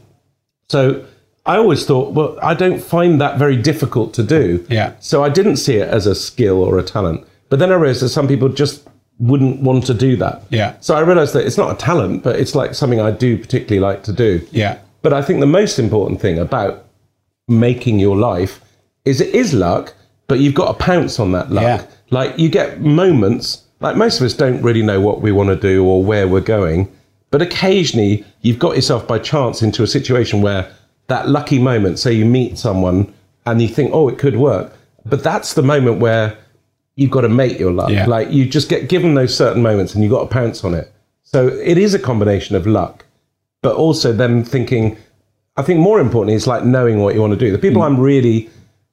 So 0.68 1.04
I 1.46 1.56
always 1.56 1.84
thought, 1.86 2.12
well, 2.12 2.38
I 2.42 2.54
don't 2.54 2.82
find 2.82 3.20
that 3.20 3.38
very 3.38 3.56
difficult 3.56 4.14
to 4.14 4.22
do. 4.22 4.64
Yeah. 4.68 4.94
So 5.00 5.22
I 5.22 5.28
didn't 5.28 5.56
see 5.56 5.76
it 5.76 5.88
as 5.88 6.06
a 6.06 6.14
skill 6.14 6.62
or 6.62 6.78
a 6.78 6.82
talent. 6.82 7.26
But 7.50 7.58
then 7.58 7.70
I 7.70 7.74
realized 7.74 8.02
that 8.02 8.08
some 8.08 8.26
people 8.26 8.48
just 8.48 8.88
wouldn't 9.18 9.60
want 9.60 9.86
to 9.86 9.94
do 9.94 10.16
that. 10.16 10.42
Yeah. 10.50 10.74
So 10.80 10.96
I 10.96 11.00
realized 11.00 11.34
that 11.34 11.46
it's 11.46 11.58
not 11.58 11.72
a 11.72 11.76
talent, 11.76 12.22
but 12.22 12.40
it's 12.40 12.54
like 12.54 12.74
something 12.74 13.00
I 13.00 13.10
do 13.10 13.38
particularly 13.38 13.80
like 13.80 14.02
to 14.04 14.12
do. 14.12 14.46
Yeah. 14.50 14.78
But 15.02 15.12
I 15.12 15.22
think 15.22 15.40
the 15.40 15.46
most 15.46 15.78
important 15.78 16.20
thing 16.20 16.38
about 16.38 16.86
making 17.46 17.98
your 18.00 18.16
life 18.16 18.60
is 19.04 19.20
it 19.20 19.34
is 19.34 19.52
luck, 19.52 19.94
but 20.26 20.40
you've 20.40 20.54
got 20.54 20.72
to 20.72 20.84
pounce 20.84 21.20
on 21.20 21.32
that 21.32 21.52
luck. 21.52 21.62
Yeah. 21.62 21.86
Like 22.10 22.38
you 22.38 22.48
get 22.48 22.80
moments, 22.80 23.64
like 23.80 23.96
most 23.96 24.18
of 24.18 24.24
us 24.24 24.32
don't 24.32 24.62
really 24.62 24.82
know 24.82 25.00
what 25.00 25.20
we 25.20 25.30
want 25.30 25.50
to 25.50 25.56
do 25.56 25.84
or 25.84 26.02
where 26.02 26.26
we're 26.26 26.40
going, 26.40 26.90
but 27.34 27.42
occasionally 27.42 28.24
you've 28.42 28.60
got 28.60 28.76
yourself 28.76 29.08
by 29.08 29.18
chance 29.18 29.60
into 29.60 29.82
a 29.82 29.88
situation 29.88 30.40
where 30.40 30.72
that 31.08 31.28
lucky 31.28 31.58
moment, 31.58 31.98
say 31.98 32.12
you 32.12 32.24
meet 32.24 32.56
someone 32.56 33.12
and 33.44 33.60
you 33.60 33.66
think, 33.66 33.90
oh, 33.92 34.08
it 34.08 34.20
could 34.20 34.36
work. 34.36 34.72
But 35.04 35.24
that's 35.24 35.54
the 35.54 35.62
moment 35.64 35.98
where 35.98 36.38
you've 36.94 37.10
got 37.10 37.22
to 37.22 37.28
make 37.28 37.58
your 37.58 37.72
luck. 37.72 37.90
Yeah. 37.90 38.06
Like 38.06 38.30
you 38.30 38.48
just 38.48 38.68
get 38.68 38.88
given 38.88 39.14
those 39.14 39.36
certain 39.36 39.62
moments 39.62 39.94
and 39.94 40.04
you've 40.04 40.12
got 40.12 40.20
to 40.20 40.28
pounce 40.28 40.62
on 40.62 40.74
it. 40.74 40.92
So 41.24 41.48
it 41.48 41.76
is 41.76 41.92
a 41.92 41.98
combination 41.98 42.54
of 42.54 42.68
luck, 42.68 43.04
but 43.62 43.74
also 43.74 44.12
then 44.12 44.44
thinking, 44.44 44.96
I 45.56 45.62
think 45.62 45.80
more 45.80 45.98
importantly, 45.98 46.34
it's 46.34 46.46
like 46.46 46.64
knowing 46.64 47.00
what 47.00 47.16
you 47.16 47.20
want 47.20 47.32
to 47.32 47.36
do. 47.36 47.50
The 47.50 47.58
people 47.58 47.82
Mm. 47.82 47.86
I'm 47.86 47.98
really 47.98 48.48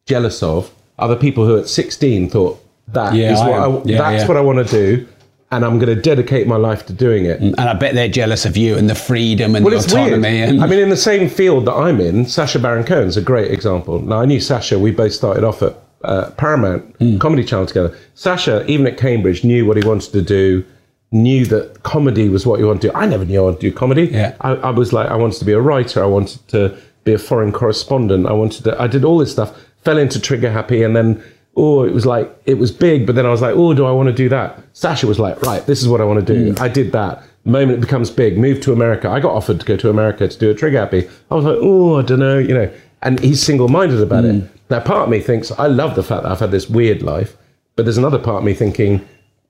jealous 0.07 0.41
of 0.41 0.71
are 0.97 1.09
the 1.09 1.15
people 1.15 1.45
who 1.45 1.59
at 1.59 1.69
16 1.69 2.31
thought 2.31 2.59
that 2.87 3.13
is 3.13 3.19
Yeah, 3.19 3.37
I 3.37 3.47
what 3.47 3.59
I, 3.59 3.65
am. 3.65 3.87
Yeah, 3.87 3.97
that's 3.97 4.27
what 4.27 4.35
I 4.35 4.41
want 4.41 4.67
to 4.67 4.71
do, 4.73 5.07
and 5.51 5.65
I'm 5.65 5.79
going 5.79 5.93
to 5.93 6.01
dedicate 6.01 6.47
my 6.47 6.55
life 6.55 6.85
to 6.85 6.93
doing 6.93 7.25
it. 7.25 7.41
And 7.41 7.59
I 7.59 7.73
bet 7.73 7.93
they're 7.93 8.07
jealous 8.07 8.45
of 8.45 8.55
you 8.55 8.77
and 8.77 8.89
the 8.89 8.95
freedom 8.95 9.55
and 9.55 9.65
Well, 9.65 9.77
the 9.77 9.85
autonomy. 9.85 10.41
And 10.41 10.63
I 10.63 10.67
mean, 10.67 10.79
in 10.79 10.89
the 10.89 10.97
same 10.97 11.29
field 11.29 11.65
that 11.65 11.73
I'm 11.73 11.99
in, 11.99 12.25
Sacha 12.25 12.59
Baron 12.59 12.85
Cohen's 12.85 13.17
a 13.17 13.21
great 13.21 13.51
example. 13.51 13.99
Now, 14.01 14.21
I 14.21 14.25
knew 14.25 14.39
Sacha. 14.39 14.79
We 14.79 14.91
both 14.91 15.11
started 15.13 15.43
off 15.43 15.61
at 15.61 15.75
uh, 16.03 16.31
Paramount 16.31 16.83
Hmm. 16.97 17.17
Comedy 17.17 17.43
Channel 17.43 17.65
together. 17.65 17.95
Sacha, 18.15 18.65
even 18.71 18.87
at 18.87 18.97
Cambridge, 18.97 19.43
knew 19.43 19.65
what 19.65 19.77
he 19.77 19.87
wanted 19.87 20.11
to 20.13 20.21
do. 20.21 20.63
Knew 21.11 21.45
that 21.47 21.83
comedy 21.83 22.29
was 22.29 22.45
what 22.45 22.59
he 22.59 22.65
wanted 22.65 22.83
to 22.83 22.87
do. 22.87 22.93
I 22.95 23.05
never 23.05 23.25
knew 23.25 23.39
I 23.41 23.43
wanted 23.43 23.59
to 23.59 23.69
do 23.69 23.75
comedy. 23.75 24.05
Yeah. 24.05 24.33
I, 24.39 24.51
I 24.53 24.69
was 24.69 24.93
like, 24.93 25.09
I 25.09 25.15
wanted 25.15 25.39
to 25.39 25.45
be 25.45 25.51
a 25.51 25.59
writer. 25.59 26.01
I 26.01 26.07
wanted 26.07 26.47
to 26.49 26.77
be 27.03 27.11
a 27.13 27.17
foreign 27.17 27.51
correspondent. 27.51 28.25
I 28.25 28.31
wanted 28.31 28.63
to. 28.63 28.81
I 28.81 28.87
did 28.87 29.03
all 29.03 29.17
this 29.17 29.31
stuff. 29.33 29.59
Fell 29.83 29.97
into 29.97 30.21
Trigger 30.21 30.49
Happy, 30.49 30.83
and 30.83 30.95
then 30.95 31.21
oh, 31.55 31.83
it 31.83 31.93
was 31.93 32.05
like 32.05 32.33
it 32.45 32.55
was 32.55 32.71
big. 32.71 33.05
But 33.05 33.15
then 33.15 33.25
I 33.25 33.29
was 33.29 33.41
like, 33.41 33.55
oh, 33.55 33.73
do 33.73 33.85
I 33.85 33.91
want 33.91 34.07
to 34.07 34.13
do 34.13 34.29
that? 34.29 34.61
Sacha 34.73 35.07
was 35.07 35.19
like, 35.19 35.41
right, 35.41 35.65
this 35.65 35.81
is 35.81 35.87
what 35.87 36.01
I 36.01 36.03
want 36.03 36.25
to 36.25 36.33
do. 36.33 36.53
Mm. 36.53 36.59
I 36.59 36.67
did 36.67 36.91
that. 36.93 37.23
The 37.43 37.51
moment 37.51 37.79
it 37.79 37.81
becomes 37.81 38.11
big, 38.11 38.37
move 38.37 38.61
to 38.61 38.73
America. 38.73 39.09
I 39.09 39.19
got 39.19 39.33
offered 39.33 39.59
to 39.59 39.65
go 39.65 39.75
to 39.77 39.89
America 39.89 40.27
to 40.27 40.37
do 40.37 40.51
a 40.51 40.53
Trigger 40.53 40.79
Happy. 40.79 41.09
I 41.29 41.35
was 41.35 41.45
like, 41.45 41.57
oh, 41.59 41.99
I 41.99 42.03
don't 42.03 42.19
know, 42.19 42.37
you 42.37 42.53
know. 42.53 42.71
And 43.01 43.19
he's 43.19 43.41
single-minded 43.41 43.99
about 43.99 44.25
it. 44.25 44.35
Mm. 44.35 44.49
Now, 44.69 44.79
part 44.79 45.03
of 45.03 45.09
me 45.09 45.19
thinks 45.19 45.51
I 45.51 45.65
love 45.65 45.95
the 45.95 46.03
fact 46.03 46.21
that 46.23 46.31
I've 46.31 46.39
had 46.39 46.51
this 46.51 46.69
weird 46.69 47.01
life, 47.01 47.35
but 47.75 47.83
there's 47.83 47.97
another 47.97 48.19
part 48.19 48.37
of 48.37 48.43
me 48.43 48.53
thinking. 48.53 49.07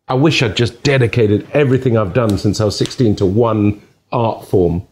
I 0.07 0.13
wish 0.13 0.41
I'd 0.41 0.55
just 0.55 0.83
dedicated 0.83 1.47
everything 1.51 1.97
I've 1.97 2.13
done 2.13 2.37
since 2.37 2.61
I 2.61 2.65
was 2.65 2.77
16 2.77 3.17
to 3.17 3.25
one 3.25 3.81
art 4.11 4.47
form. 4.47 4.87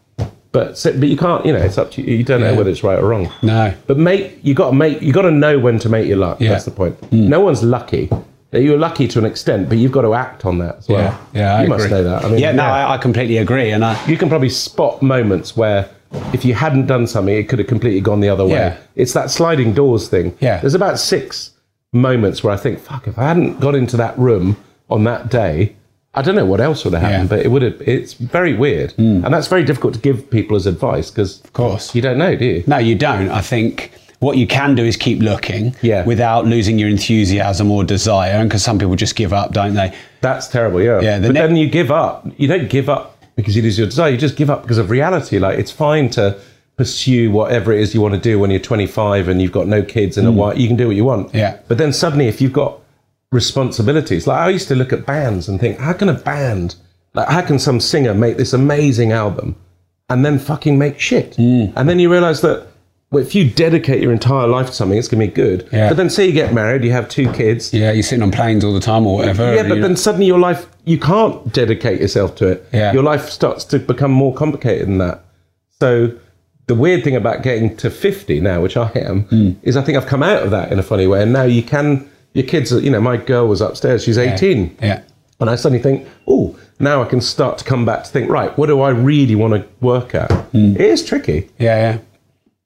But 0.52 0.76
so- 0.76 0.92
but 0.98 1.08
you 1.08 1.16
can't, 1.16 1.44
you 1.46 1.52
know, 1.52 1.60
it's 1.60 1.78
up 1.78 1.90
to 1.92 2.02
you. 2.02 2.16
You 2.16 2.24
don't 2.24 2.40
know 2.40 2.50
Yeah. 2.50 2.56
whether 2.56 2.70
it's 2.70 2.82
right 2.82 2.98
or 2.98 3.06
wrong. 3.08 3.30
No. 3.42 3.72
But 3.86 3.98
make 3.98 4.38
you 4.42 4.52
got 4.54 4.70
to 4.70 4.76
make 4.76 5.00
you 5.00 5.12
got 5.12 5.22
to 5.22 5.30
know 5.30 5.58
when 5.58 5.78
to 5.80 5.88
make 5.88 6.06
your 6.08 6.16
luck. 6.16 6.40
Yeah. 6.40 6.50
That's 6.50 6.64
the 6.64 6.70
point. 6.72 7.00
Mm. 7.10 7.28
No 7.28 7.40
one's 7.40 7.62
lucky. 7.62 8.10
You're 8.52 8.78
lucky 8.78 9.06
to 9.06 9.20
an 9.20 9.26
extent, 9.26 9.68
but 9.68 9.78
you've 9.78 9.92
got 9.92 10.02
to 10.02 10.12
act 10.14 10.44
on 10.44 10.58
that 10.58 10.78
as 10.78 10.88
well. 10.88 10.98
yeah, 11.00 11.16
yeah, 11.40 11.54
I 11.54 11.58
you 11.58 11.64
agree. 11.66 11.68
must 11.78 11.90
know 11.90 12.02
that. 12.02 12.24
I 12.24 12.28
mean, 12.30 12.40
yeah, 12.40 12.50
no, 12.50 12.64
I, 12.64 12.94
I 12.94 12.98
completely 12.98 13.36
agree. 13.36 13.70
And 13.70 13.84
I, 13.84 13.96
you 14.08 14.16
can 14.16 14.28
probably 14.28 14.48
spot 14.48 15.00
moments 15.02 15.56
where 15.56 15.88
if 16.32 16.44
you 16.44 16.54
hadn't 16.54 16.86
done 16.86 17.06
something, 17.06 17.32
it 17.32 17.48
could 17.48 17.60
have 17.60 17.68
completely 17.68 18.00
gone 18.00 18.18
the 18.18 18.28
other 18.28 18.44
way. 18.44 18.54
Yeah. 18.54 18.76
It's 18.96 19.12
that 19.12 19.30
sliding 19.30 19.72
doors 19.72 20.08
thing. 20.08 20.36
Yeah. 20.40 20.58
There's 20.60 20.74
about 20.74 20.98
six 20.98 21.52
moments 21.92 22.42
where 22.42 22.52
I 22.52 22.56
think, 22.56 22.80
fuck, 22.80 23.06
if 23.06 23.16
I 23.20 23.22
hadn't 23.28 23.60
got 23.60 23.76
into 23.76 23.96
that 23.98 24.18
room 24.18 24.56
on 24.88 25.04
that 25.04 25.30
day, 25.30 25.76
I 26.12 26.22
don't 26.22 26.34
know 26.34 26.44
what 26.44 26.60
else 26.60 26.84
would 26.84 26.92
have 26.94 27.02
happened, 27.02 27.30
Yeah. 27.30 27.36
but 27.36 27.44
it 27.46 27.50
would 27.50 27.62
have. 27.62 27.80
It's 27.82 28.14
very 28.14 28.52
weird, 28.54 28.94
and 28.98 29.24
that's 29.32 29.46
very 29.46 29.62
difficult 29.62 29.94
to 29.94 30.00
give 30.00 30.28
people 30.30 30.56
as 30.56 30.66
advice 30.66 31.10
because, 31.10 31.40
of 31.44 31.52
course. 31.52 31.94
you 31.94 32.02
don't 32.02 32.18
know, 32.18 32.34
do 32.34 32.44
you? 32.44 32.64
No, 32.66 32.78
you 32.78 32.96
don't. 32.96 33.28
I 33.30 33.40
think 33.40 33.92
what 34.18 34.36
you 34.36 34.46
can 34.46 34.74
do 34.74 34.84
is 34.84 34.96
keep 34.96 35.20
looking 35.22 35.74
Yeah. 35.82 36.04
without 36.04 36.46
losing 36.46 36.78
your 36.78 36.88
enthusiasm 36.88 37.70
or 37.70 37.84
desire. 37.84 38.32
And 38.32 38.48
because 38.48 38.62
some 38.62 38.78
people 38.78 38.96
just 38.96 39.14
give 39.14 39.32
up, 39.32 39.52
don't 39.52 39.74
they? 39.74 39.92
That's 40.20 40.48
terrible, 40.48 40.82
yeah. 40.82 41.00
Yeah, 41.00 41.18
the 41.20 41.28
but 41.28 41.34
ne- 41.34 41.40
then 41.40 41.56
you 41.56 41.68
give 41.68 41.90
up. 41.92 42.26
You 42.36 42.48
don't 42.48 42.68
give 42.68 42.88
up 42.90 43.16
because 43.36 43.54
you 43.56 43.62
lose 43.62 43.78
your 43.78 43.86
desire. 43.86 44.10
You 44.10 44.18
just 44.18 44.36
give 44.36 44.50
up 44.50 44.62
because 44.62 44.78
of 44.78 44.90
reality. 44.90 45.38
Like 45.38 45.58
it's 45.58 45.70
fine 45.70 46.10
to 46.10 46.36
pursue 46.76 47.30
whatever 47.30 47.72
it 47.72 47.80
is 47.80 47.94
you 47.94 48.00
want 48.00 48.14
to 48.14 48.20
do 48.20 48.38
when 48.38 48.50
you're 48.50 48.58
25 48.60 49.28
and 49.28 49.40
you've 49.40 49.52
got 49.52 49.66
no 49.68 49.82
kids 49.82 50.18
and 50.18 50.26
a 50.26 50.32
wife. 50.32 50.58
You 50.58 50.66
can 50.66 50.76
do 50.76 50.88
what 50.88 50.96
you 50.96 51.04
want. 51.04 51.30
Hmm. 51.30 51.36
Yeah. 51.38 51.56
But 51.68 51.78
then 51.78 51.92
suddenly, 51.92 52.26
if 52.26 52.40
you've 52.42 52.52
got 52.52 52.78
responsibilities, 53.32 54.26
like 54.26 54.38
I 54.38 54.48
used 54.50 54.68
to 54.68 54.74
look 54.74 54.92
at 54.92 55.06
bands 55.06 55.48
and 55.48 55.60
think, 55.60 55.78
how 55.78 55.92
can 55.92 56.08
a 56.08 56.14
band, 56.14 56.74
like 57.14 57.28
how 57.28 57.42
can 57.42 57.58
some 57.58 57.80
singer 57.80 58.14
make 58.14 58.36
this 58.36 58.52
amazing 58.52 59.12
album 59.12 59.56
and 60.08 60.24
then 60.24 60.38
fucking 60.38 60.78
make 60.78 60.98
shit? 60.98 61.36
Hmm. 61.36 61.66
And 61.76 61.88
then 61.88 61.98
you 61.98 62.10
realize 62.10 62.40
that. 62.42 62.66
Well, 63.12 63.20
if 63.24 63.34
you 63.34 63.50
dedicate 63.50 64.00
your 64.00 64.12
entire 64.12 64.46
life 64.46 64.68
to 64.68 64.72
something, 64.72 64.96
it's 64.96 65.08
going 65.08 65.20
to 65.20 65.26
be 65.26 65.32
good. 65.32 65.68
Yeah. 65.72 65.88
But 65.88 65.96
then, 65.96 66.08
say 66.10 66.26
you 66.28 66.32
get 66.32 66.54
married, 66.54 66.84
you 66.84 66.92
have 66.92 67.08
two 67.08 67.28
kids, 67.32 67.74
Yeah, 67.74 67.90
you're 67.90 68.04
sitting 68.04 68.22
on 68.22 68.30
planes 68.30 68.62
all 68.62 68.72
the 68.72 68.78
time 68.78 69.04
or 69.04 69.16
whatever. 69.16 69.52
yeah, 69.52 69.64
but 69.64 69.74
you 69.78 69.82
then 69.82 69.96
suddenly 69.96 70.26
your 70.26 70.38
life, 70.38 70.68
you 70.84 70.96
can't 70.96 71.52
dedicate 71.52 72.00
yourself 72.00 72.36
to 72.36 72.46
it. 72.46 72.68
Yeah. 72.72 72.92
Your 72.92 73.02
life 73.02 73.28
starts 73.28 73.64
to 73.64 73.80
become 73.80 74.12
more 74.12 74.32
complicated 74.32 74.86
than 74.86 74.98
that. 74.98 75.24
So 75.80 76.12
the 76.68 76.76
weird 76.76 77.02
thing 77.02 77.16
about 77.16 77.42
getting 77.42 77.76
to 77.78 77.90
50 77.90 78.38
now, 78.42 78.60
which 78.60 78.76
I 78.76 78.92
am, 78.94 79.22
Hmm. 79.22 79.50
is 79.64 79.76
I 79.76 79.82
think 79.82 79.98
I've 79.98 80.06
come 80.06 80.22
out 80.22 80.44
of 80.44 80.52
that 80.52 80.70
in 80.70 80.78
a 80.78 80.82
funny 80.84 81.08
way. 81.08 81.20
And 81.20 81.32
now 81.32 81.42
you 81.42 81.64
can, 81.64 82.08
your 82.34 82.46
kids, 82.46 82.72
are, 82.72 82.80
you 82.80 82.90
know, 82.90 83.00
my 83.00 83.16
girl 83.16 83.48
was 83.48 83.60
upstairs, 83.60 84.04
she's 84.04 84.18
18. 84.18 84.76
yeah. 84.82 85.02
And 85.40 85.48
I 85.48 85.56
suddenly 85.56 85.82
think, 85.82 86.06
oh, 86.26 86.58
now 86.78 87.02
I 87.02 87.06
can 87.06 87.20
start 87.20 87.56
to 87.58 87.64
come 87.64 87.86
back 87.86 88.04
to 88.04 88.10
think, 88.10 88.30
right, 88.30 88.56
what 88.58 88.66
do 88.66 88.80
I 88.82 88.90
really 88.90 89.34
want 89.34 89.54
to 89.54 89.66
work 89.80 90.14
at? 90.14 90.30
Hmm. 90.30 90.74
It 90.74 90.82
is 90.82 91.04
tricky. 91.04 91.48
Yeah, 91.58 91.76
yeah. 91.76 91.98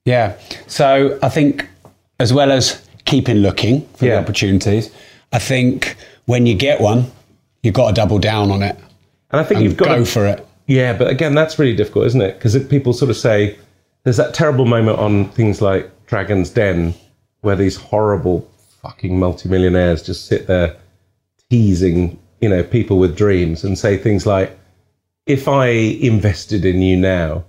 Yeah. 0.03 0.37
So 0.67 1.17
I 1.23 1.29
think 1.29 1.67
as 2.19 2.33
well 2.33 2.51
as 2.51 2.87
keeping 3.05 3.37
looking 3.37 3.87
for 3.95 4.05
the 4.05 4.17
opportunities, 4.17 4.93
I 5.31 5.39
think 5.39 5.95
when 6.25 6.45
you 6.45 6.55
get 6.55 6.81
one, 6.81 7.11
you've 7.63 7.73
got 7.73 7.87
to 7.89 7.93
double 7.93 8.19
down 8.19 8.51
on 8.51 8.61
it 8.61 8.77
And 9.31 9.39
I 9.39 9.43
think 9.43 9.59
and 9.59 9.63
you've 9.65 9.77
got 9.77 9.85
to 9.85 9.99
go 9.99 10.05
to, 10.05 10.11
for 10.11 10.25
it. 10.27 10.45
Yeah, 10.67 10.93
but 10.93 11.07
again, 11.07 11.33
that's 11.33 11.57
really 11.57 11.75
difficult, 11.75 12.07
isn't 12.07 12.21
it? 12.21 12.35
Because 12.37 12.61
people 12.67 12.93
sort 12.93 13.09
of 13.09 13.17
say 13.17 13.57
there's 14.03 14.17
that 14.17 14.33
terrible 14.33 14.65
moment 14.65 14.99
on 14.99 15.29
things 15.29 15.61
like 15.61 15.89
Dragon's 16.07 16.49
Den 16.49 16.93
where 17.41 17.55
these 17.55 17.75
horrible 17.77 18.49
fucking 18.85 19.19
multimillionaires 19.19 20.03
just 20.03 20.27
sit 20.27 20.45
there 20.45 20.77
teasing, 21.49 22.19
you 22.39 22.49
know, 22.49 22.63
people 22.63 22.99
with 22.99 23.17
dreams 23.17 23.63
and 23.63 23.77
say 23.77 23.97
things 23.97 24.25
like, 24.25 24.57
if 25.25 25.47
I 25.47 25.65
invested 25.65 26.65
in 26.65 26.81
you 26.83 26.95
now, 26.95 27.43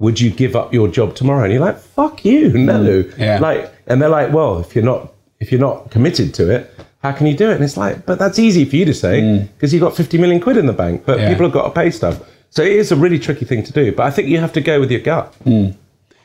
would 0.00 0.20
you 0.20 0.30
give 0.30 0.54
up 0.54 0.74
your 0.74 0.88
job 0.88 1.14
tomorrow? 1.14 1.44
And 1.44 1.52
you're 1.52 1.62
like, 1.62 1.78
fuck 1.78 2.24
you, 2.24 2.48
no. 2.58 3.02
Mm, 3.02 3.18
yeah. 3.18 3.38
Like, 3.38 3.72
and 3.86 4.02
they're 4.02 4.10
like, 4.10 4.32
well, 4.32 4.58
if 4.58 4.74
you're 4.74 4.84
not, 4.84 5.14
if 5.40 5.50
you're 5.50 5.60
not 5.60 5.90
committed 5.90 6.34
to 6.34 6.50
it, 6.50 6.70
how 7.02 7.12
can 7.12 7.26
you 7.26 7.36
do 7.36 7.50
it? 7.50 7.54
And 7.54 7.64
it's 7.64 7.76
like, 7.76 8.04
but 8.04 8.18
that's 8.18 8.38
easy 8.38 8.64
for 8.64 8.76
you 8.76 8.84
to 8.84 8.94
say 8.94 9.22
mm. 9.22 9.48
because 9.54 9.72
you've 9.72 9.82
got 9.82 9.96
50 9.96 10.18
million 10.18 10.40
quid 10.40 10.56
in 10.58 10.66
the 10.66 10.72
bank, 10.72 11.04
but 11.06 11.18
Yeah. 11.18 11.30
people 11.30 11.46
have 11.46 11.52
got 11.52 11.64
to 11.64 11.70
pay 11.70 11.90
stuff. 11.90 12.20
So 12.50 12.62
it 12.62 12.72
is 12.72 12.92
a 12.92 12.96
really 12.96 13.18
tricky 13.18 13.46
thing 13.46 13.62
to 13.62 13.72
do. 13.72 13.92
But 13.92 14.04
I 14.06 14.10
think 14.10 14.28
you 14.28 14.38
have 14.38 14.52
to 14.52 14.60
go 14.60 14.78
with 14.78 14.90
your 14.90 15.00
gut. 15.00 15.34
Mm. 15.44 15.74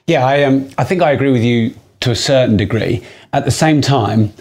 Yeah, 0.07 0.25
I 0.25 0.43
um, 0.43 0.69
I 0.77 0.83
think 0.83 1.01
I 1.01 1.11
agree 1.11 1.31
with 1.31 1.43
you 1.43 1.73
to 2.01 2.11
a 2.11 2.15
certain 2.15 2.57
degree. 2.57 3.03
At 3.33 3.45
the 3.45 3.51
same 3.51 3.81
time, 3.81 4.33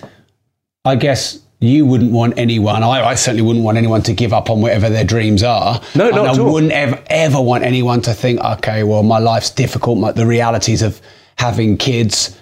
I 0.86 0.96
guess 0.96 1.40
you 1.58 1.86
wouldn't 1.86 2.12
want 2.12 2.38
anyone. 2.38 2.82
I, 2.82 3.02
I 3.08 3.14
certainly 3.14 3.42
wouldn't 3.42 3.64
want 3.64 3.78
anyone 3.78 4.02
to 4.02 4.12
give 4.12 4.32
up 4.32 4.50
on 4.50 4.60
whatever 4.60 4.88
their 4.88 5.04
dreams 5.04 5.42
are. 5.42 5.80
No, 5.94 6.10
not 6.10 6.18
and 6.18 6.28
at 6.28 6.36
I 6.36 6.42
all. 6.42 6.52
wouldn't 6.52 6.72
ever 6.72 7.02
ever 7.08 7.40
want 7.40 7.64
anyone 7.64 8.02
to 8.02 8.14
think, 8.14 8.40
okay, 8.40 8.84
well, 8.84 9.02
my 9.02 9.18
life's 9.18 9.50
difficult. 9.50 9.98
My, 9.98 10.12
the 10.12 10.26
realities 10.26 10.82
of 10.82 11.00
having 11.36 11.76
kids, 11.76 12.38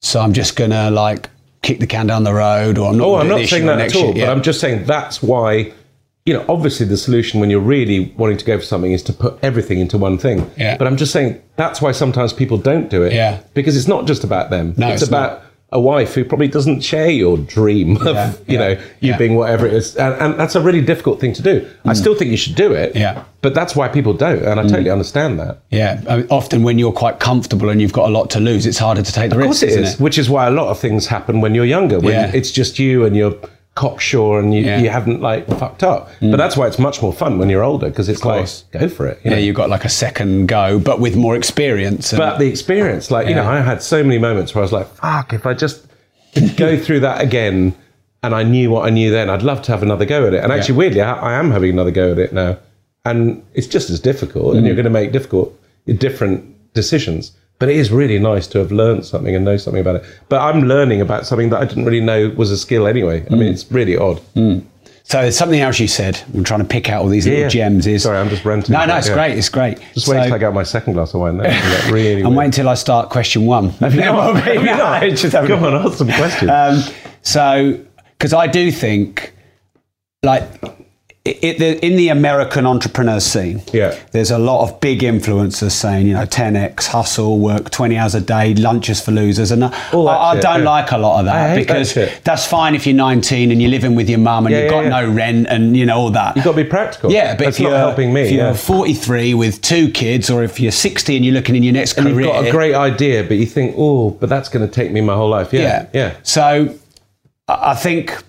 so 0.00 0.20
I'm 0.20 0.32
just 0.32 0.56
gonna 0.56 0.90
like 0.90 1.30
kick 1.62 1.80
the 1.80 1.86
can 1.86 2.06
down 2.06 2.24
the 2.24 2.32
road, 2.32 2.78
or 2.78 2.90
I'm 2.90 2.98
not. 2.98 3.06
Oh, 3.06 3.16
I'm 3.16 3.28
not 3.28 3.46
saying 3.46 3.66
that 3.66 3.80
at 3.80 3.96
all, 3.96 4.14
year. 4.14 4.26
but 4.26 4.32
I'm 4.32 4.42
just 4.42 4.60
saying 4.60 4.84
that's 4.86 5.22
why, 5.22 5.72
you 6.24 6.32
know, 6.32 6.44
obviously 6.48 6.86
the 6.86 6.96
solution 6.96 7.40
when 7.40 7.50
you're 7.50 7.60
really 7.60 8.14
wanting 8.16 8.38
to 8.38 8.44
go 8.44 8.56
for 8.58 8.64
something 8.64 8.92
is 8.92 9.02
to 9.04 9.12
put 9.12 9.38
everything 9.42 9.80
into 9.80 9.98
one 9.98 10.16
thing. 10.16 10.48
Yeah. 10.56 10.76
But 10.76 10.86
I'm 10.86 10.96
just 10.96 11.12
saying 11.12 11.42
that's 11.56 11.82
why 11.82 11.92
sometimes 11.92 12.32
people 12.32 12.56
don't 12.56 12.88
do 12.88 13.02
it. 13.02 13.12
Yeah. 13.12 13.42
Because 13.54 13.76
it's 13.76 13.88
not 13.88 14.06
just 14.06 14.22
about 14.24 14.50
them. 14.50 14.74
No, 14.76 14.88
it's, 14.88 15.02
it's 15.02 15.08
about 15.08 15.42
a 15.70 15.78
wife 15.78 16.14
who 16.14 16.24
probably 16.24 16.48
doesn't 16.48 16.80
share 16.80 17.10
your 17.10 17.36
dream 17.36 17.96
of, 17.98 18.14
Yeah, 18.14 18.30
you 18.32 18.36
yeah, 18.46 18.58
know, 18.58 18.68
you 18.70 18.78
yeah. 19.00 19.14
Mm. 19.14 19.18
being 19.18 19.34
whatever 19.34 19.66
it 19.66 19.74
is. 19.74 19.96
And, 19.96 20.14
and 20.14 20.40
that's 20.40 20.54
a 20.54 20.62
really 20.62 20.80
difficult 20.80 21.20
thing 21.20 21.34
to 21.34 21.42
do. 21.42 21.68
I 21.84 21.92
still 21.92 22.14
think 22.14 22.30
you 22.30 22.38
should 22.38 22.54
do 22.54 22.72
it. 22.72 22.96
Yeah. 22.96 23.14
Mm. 23.16 23.24
But 23.42 23.54
that's 23.54 23.76
why 23.76 23.88
people 23.88 24.14
don't. 24.14 24.42
And 24.44 24.58
I 24.58 24.62
totally 24.62 24.88
understand 24.90 25.38
that. 25.40 25.58
Yeah, 25.70 26.02
I 26.08 26.16
mean, 26.18 26.26
often 26.30 26.62
when 26.62 26.78
you're 26.78 26.90
quite 26.92 27.20
comfortable 27.20 27.68
and 27.68 27.82
you've 27.82 27.92
got 27.92 28.08
a 28.08 28.12
lot 28.12 28.30
to 28.30 28.40
lose, 28.40 28.64
it's 28.66 28.78
harder 28.78 29.02
to 29.02 29.12
take 29.12 29.28
the 29.30 29.36
Of 29.36 29.40
risk, 29.40 29.48
course 29.48 29.62
it 29.62 29.68
isn't 29.70 29.84
is, 29.84 29.94
it? 29.94 30.00
which 30.00 30.16
is 30.18 30.30
why 30.30 30.46
a 30.46 30.50
lot 30.50 30.68
of 30.68 30.78
things 30.78 31.06
happen 31.06 31.40
when 31.42 31.54
you're 31.54 31.66
younger, 31.66 31.98
when 32.00 32.14
Yeah. 32.14 32.30
it's 32.34 32.50
just 32.50 32.78
you 32.78 33.04
and 33.04 33.14
you're 33.14 33.34
cocksure 33.82 34.38
and 34.40 34.52
you, 34.54 34.62
Yeah. 34.64 34.78
Mm. 34.78 34.82
you 34.84 34.90
haven't 34.90 35.20
like 35.30 35.46
fucked 35.62 35.82
up. 35.92 36.10
But 36.20 36.36
that's 36.42 36.56
why 36.56 36.66
it's 36.66 36.78
much 36.88 37.00
more 37.00 37.12
fun 37.12 37.38
when 37.38 37.48
you're 37.48 37.62
older 37.62 37.88
because 37.88 38.08
it's 38.08 38.24
like 38.24 38.46
go 38.72 38.88
for 38.88 39.06
it. 39.06 39.16
you 39.22 39.30
Yeah, 39.30 39.36
know? 39.36 39.42
you've 39.44 39.54
got 39.62 39.70
like 39.70 39.84
a 39.84 39.88
second 40.04 40.48
go, 40.48 40.78
but 40.80 40.98
with 41.00 41.14
more 41.16 41.36
experience. 41.36 42.12
And, 42.12 42.18
But 42.18 42.38
the 42.38 42.48
experience, 42.48 43.10
like 43.16 43.28
you 43.28 43.34
know, 43.36 43.44
I 43.56 43.60
had 43.60 43.80
so 43.82 44.02
many 44.02 44.18
moments 44.18 44.54
where 44.54 44.62
I 44.62 44.66
was 44.68 44.72
like, 44.72 44.88
"Fuck! 44.96 45.32
If 45.32 45.46
I 45.46 45.54
just 45.54 45.86
go 46.56 46.76
through 46.84 47.00
that 47.00 47.20
again, 47.28 47.74
and 48.24 48.34
I 48.34 48.42
knew 48.42 48.70
what 48.72 48.84
I 48.84 48.90
knew 48.90 49.10
then, 49.12 49.30
I'd 49.30 49.42
love 49.50 49.60
to 49.62 49.72
have 49.72 49.82
another 49.84 50.04
go 50.04 50.26
at 50.26 50.34
it." 50.34 50.42
And 50.42 50.52
actually, 50.52 50.76
weirdly, 50.80 51.00
I, 51.00 51.12
I 51.30 51.32
am 51.40 51.50
having 51.52 51.70
another 51.70 51.92
go 51.92 52.06
at 52.12 52.18
it 52.18 52.32
now, 52.32 52.58
and 53.04 53.42
it's 53.54 53.68
just 53.76 53.90
as 53.90 54.00
difficult, 54.00 54.56
and 54.56 54.66
you're 54.66 54.74
Mm. 54.74 54.82
going 54.82 54.92
to 54.92 54.98
make 55.00 55.12
difficult, 55.12 55.48
different 55.98 56.38
decisions. 56.74 57.32
But 57.58 57.68
it 57.70 57.76
is 57.76 57.90
really 57.90 58.18
nice 58.20 58.46
to 58.48 58.58
have 58.58 58.70
learned 58.70 59.04
something 59.04 59.34
and 59.34 59.44
know 59.44 59.56
something 59.56 59.80
about 59.80 59.96
it. 59.96 60.04
But 60.28 60.40
I'm 60.42 60.62
learning 60.68 61.00
about 61.00 61.26
something 61.26 61.50
that 61.50 61.60
I 61.60 61.64
didn't 61.64 61.84
really 61.86 62.00
know 62.00 62.28
was 62.36 62.50
a 62.52 62.56
skill 62.58 62.86
anyway. 62.86 63.22
I 63.22 63.34
Mm. 63.34 63.38
mean, 63.38 63.52
it's 63.52 63.70
really 63.72 63.96
odd. 63.96 64.20
so 64.34 65.22
there's 65.22 65.36
something 65.36 65.58
else 65.60 65.80
you 65.80 65.88
said. 65.88 66.20
I'm 66.34 66.44
trying 66.44 66.60
to 66.60 66.66
pick 66.66 66.88
out 66.88 67.02
all 67.02 67.08
these 67.08 67.26
little 67.26 67.40
yeah. 67.42 67.48
gems. 67.48 67.86
Is 67.88 68.02
Sorry, 68.04 68.18
I'm 68.18 68.28
just 68.28 68.44
ranting, 68.44 68.74
No, 68.74 68.84
no, 68.86 68.96
it's 68.96 69.08
yeah. 69.08 69.14
great. 69.14 69.38
It's 69.38 69.48
great. 69.48 69.78
Just 69.94 70.06
wait 70.06 70.16
So- 70.16 70.20
until 70.22 70.34
I 70.34 70.38
get 70.38 70.54
my 70.54 70.62
second 70.62 70.92
glass 70.92 71.14
of 71.14 71.20
wine. 71.20 71.38
That 71.38 71.90
really. 71.90 72.22
I'm 72.22 72.34
waiting 72.36 72.50
until 72.50 72.68
I 72.68 72.74
start 72.74 73.10
question 73.10 73.44
one. 73.46 73.72
No, 73.80 74.34
maybe 74.34 74.64
not. 74.64 75.02
Just 75.08 75.32
Come 75.32 75.64
on, 75.64 75.74
ask 75.86 75.98
some 75.98 76.08
questions. 76.08 76.50
Um, 76.50 76.82
so, 77.22 77.78
because 78.18 78.32
I 78.32 78.46
do 78.46 78.70
think, 78.70 79.32
like, 80.22 80.44
it, 81.42 81.58
the, 81.58 81.84
in 81.84 81.96
the 81.96 82.08
American 82.08 82.66
entrepreneur 82.66 83.20
scene, 83.20 83.62
Yeah. 83.72 83.94
there's 84.12 84.30
a 84.30 84.38
lot 84.38 84.68
of 84.68 84.80
big 84.80 85.00
influencers 85.00 85.72
saying, 85.72 86.06
you 86.06 86.14
know, 86.14 86.24
10x, 86.24 86.86
hustle, 86.88 87.38
work 87.38 87.70
20 87.70 87.96
hours 87.96 88.14
a 88.14 88.20
day, 88.20 88.54
lunches 88.54 89.00
for 89.00 89.12
losers. 89.12 89.50
And 89.50 89.64
I, 89.64 89.68
I, 89.68 90.34
shit, 90.34 90.42
don't 90.42 90.60
yeah. 90.62 90.68
like 90.70 90.90
a 90.92 90.98
lot 90.98 91.20
of 91.20 91.24
that 91.26 91.56
hate 91.56 91.66
that 91.68 91.86
because 91.86 92.22
that's 92.24 92.46
fine 92.46 92.74
if 92.74 92.86
you're 92.86 92.96
19 92.96 93.50
and 93.50 93.60
you're 93.60 93.70
living 93.70 93.94
with 93.94 94.08
your 94.08 94.18
mum 94.18 94.46
and 94.46 94.54
Yeah, 94.54 94.62
you've 94.62 94.70
got 94.70 94.84
yeah. 94.84 94.88
no 95.00 95.10
rent 95.10 95.46
and, 95.50 95.76
you 95.76 95.86
know, 95.86 95.96
all 95.98 96.10
that. 96.10 96.36
You've 96.36 96.44
got 96.44 96.52
to 96.52 96.64
be 96.64 96.68
practical. 96.68 97.10
yeah, 97.12 97.34
but 97.36 97.44
that's 97.44 97.58
if 97.58 97.62
not 97.62 97.68
you're, 97.70 97.78
helping 97.78 98.12
me. 98.12 98.22
if 98.22 98.32
you're 98.32 98.46
yeah. 98.46 98.54
43 98.54 99.34
with 99.34 99.60
two 99.62 99.90
kids 99.90 100.30
or 100.30 100.42
if 100.42 100.58
you're 100.60 100.72
60 100.72 101.16
and 101.16 101.24
you're 101.24 101.34
looking 101.34 101.56
in 101.56 101.62
your 101.62 101.72
next 101.74 101.96
and 101.98 102.06
career. 102.06 102.26
you've 102.26 102.32
got 102.34 102.46
a 102.46 102.50
great 102.50 102.74
idea, 102.74 103.24
but 103.24 103.36
you 103.36 103.46
think, 103.46 103.74
oh, 103.78 104.10
but 104.10 104.28
that's 104.28 104.48
going 104.48 104.66
to 104.66 104.72
take 104.72 104.92
me 104.92 105.00
my 105.00 105.14
whole 105.14 105.28
life. 105.28 105.52
Yeah, 105.52 105.88
yeah. 105.92 106.16
So 106.22 106.74
I 107.48 107.70
I 107.72 107.74
think 107.74 108.22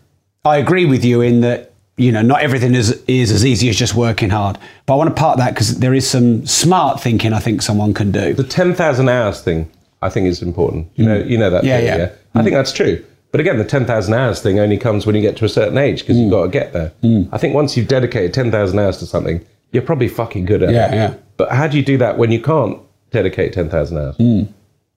I 0.45 0.57
agree 0.57 0.85
with 0.85 1.03
you 1.03 1.21
in 1.21 1.41
that 1.41 1.68
you 1.99 2.11
know 2.11 2.21
not 2.21 2.41
everything 2.41 2.73
is 2.75 3.03
is 3.07 3.31
as 3.31 3.45
easy 3.45 3.69
as 3.69 3.75
just 3.75 3.93
working 3.95 4.29
hard. 4.29 4.57
But 4.85 4.93
I 4.93 4.97
want 4.97 5.09
to 5.15 5.19
part 5.19 5.37
that 5.37 5.53
because 5.53 5.79
there 5.79 5.93
is 5.93 6.09
some 6.09 6.45
smart 6.45 7.01
thinking 7.01 7.33
I 7.33 7.39
think 7.39 7.61
someone 7.61 7.93
can 7.93 8.11
do. 8.11 8.33
The 8.33 8.43
ten 8.43 8.73
thousand 8.73 9.09
hours 9.09 9.41
thing, 9.41 9.69
I 10.01 10.09
think, 10.09 10.27
is 10.27 10.41
important. 10.41 10.87
You 10.95 11.05
know, 11.05 11.17
you 11.17 11.37
know 11.37 11.49
that. 11.49 11.63
Mm. 11.63 11.67
Yeah, 11.67 11.77
thing, 11.77 11.99
yeah. 11.99 12.11
I 12.35 12.43
think 12.43 12.55
that's 12.55 12.71
true. 12.71 13.03
But 13.31 13.41
again, 13.41 13.57
the 13.57 13.65
ten 13.65 13.85
thousand 13.85 14.13
hours 14.15 14.41
thing 14.41 14.59
only 14.59 14.77
comes 14.77 15.05
when 15.05 15.15
you 15.15 15.21
get 15.21 15.37
to 15.37 15.45
a 15.45 15.49
certain 15.49 15.77
age 15.77 15.99
because 16.01 16.15
Mm. 16.15 16.21
you've 16.23 16.31
got 16.31 16.43
to 16.43 16.49
get 16.49 16.73
there. 16.73 16.91
I 17.31 17.37
think 17.37 17.53
once 17.53 17.75
you've 17.77 17.87
dedicated 17.87 18.33
ten 18.33 18.49
thousand 18.49 18.79
hours 18.79 18.97
to 18.99 19.05
something, 19.05 19.45
you're 19.71 19.83
probably 19.83 20.07
fucking 20.07 20.45
good 20.45 20.63
at 20.63 20.71
Yeah, 20.73 20.91
it. 20.91 20.95
yeah. 20.95 21.13
But 21.37 21.51
how 21.51 21.67
do 21.67 21.77
you 21.77 21.83
do 21.83 21.97
that 21.97 22.17
when 22.17 22.31
you 22.31 22.41
can't 22.41 22.79
dedicate 23.11 23.53
ten 23.53 23.69
thousand 23.69 23.97
hours? 23.97 24.15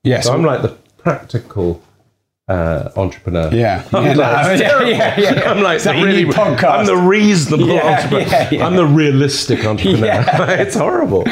Yes, 0.04 0.24
So 0.26 0.32
I'm 0.32 0.42
like 0.44 0.62
the 0.62 0.74
practical 0.98 1.80
uh, 2.48 2.90
entrepreneur. 2.96 3.50
Yeah. 3.52 3.86
I'm 3.92 4.04
Yeah, 4.04 4.12
like, 4.14 4.60
yeah, 4.60 4.84
yeah, 4.84 5.20
yeah. 5.20 5.50
I'm 5.50 5.62
like 5.62 5.82
the 5.82 5.92
really. 5.92 6.24
podcast. 6.24 6.78
I'm 6.80 6.86
the 6.86 6.96
reasonable 6.96 7.78
entrepreneur. 7.80 8.62
I'm 8.64 8.76
the 8.76 8.86
realistic 8.86 9.64
entrepreneur. 9.64 10.24
It's 10.58 10.74
horrible. 10.74 11.24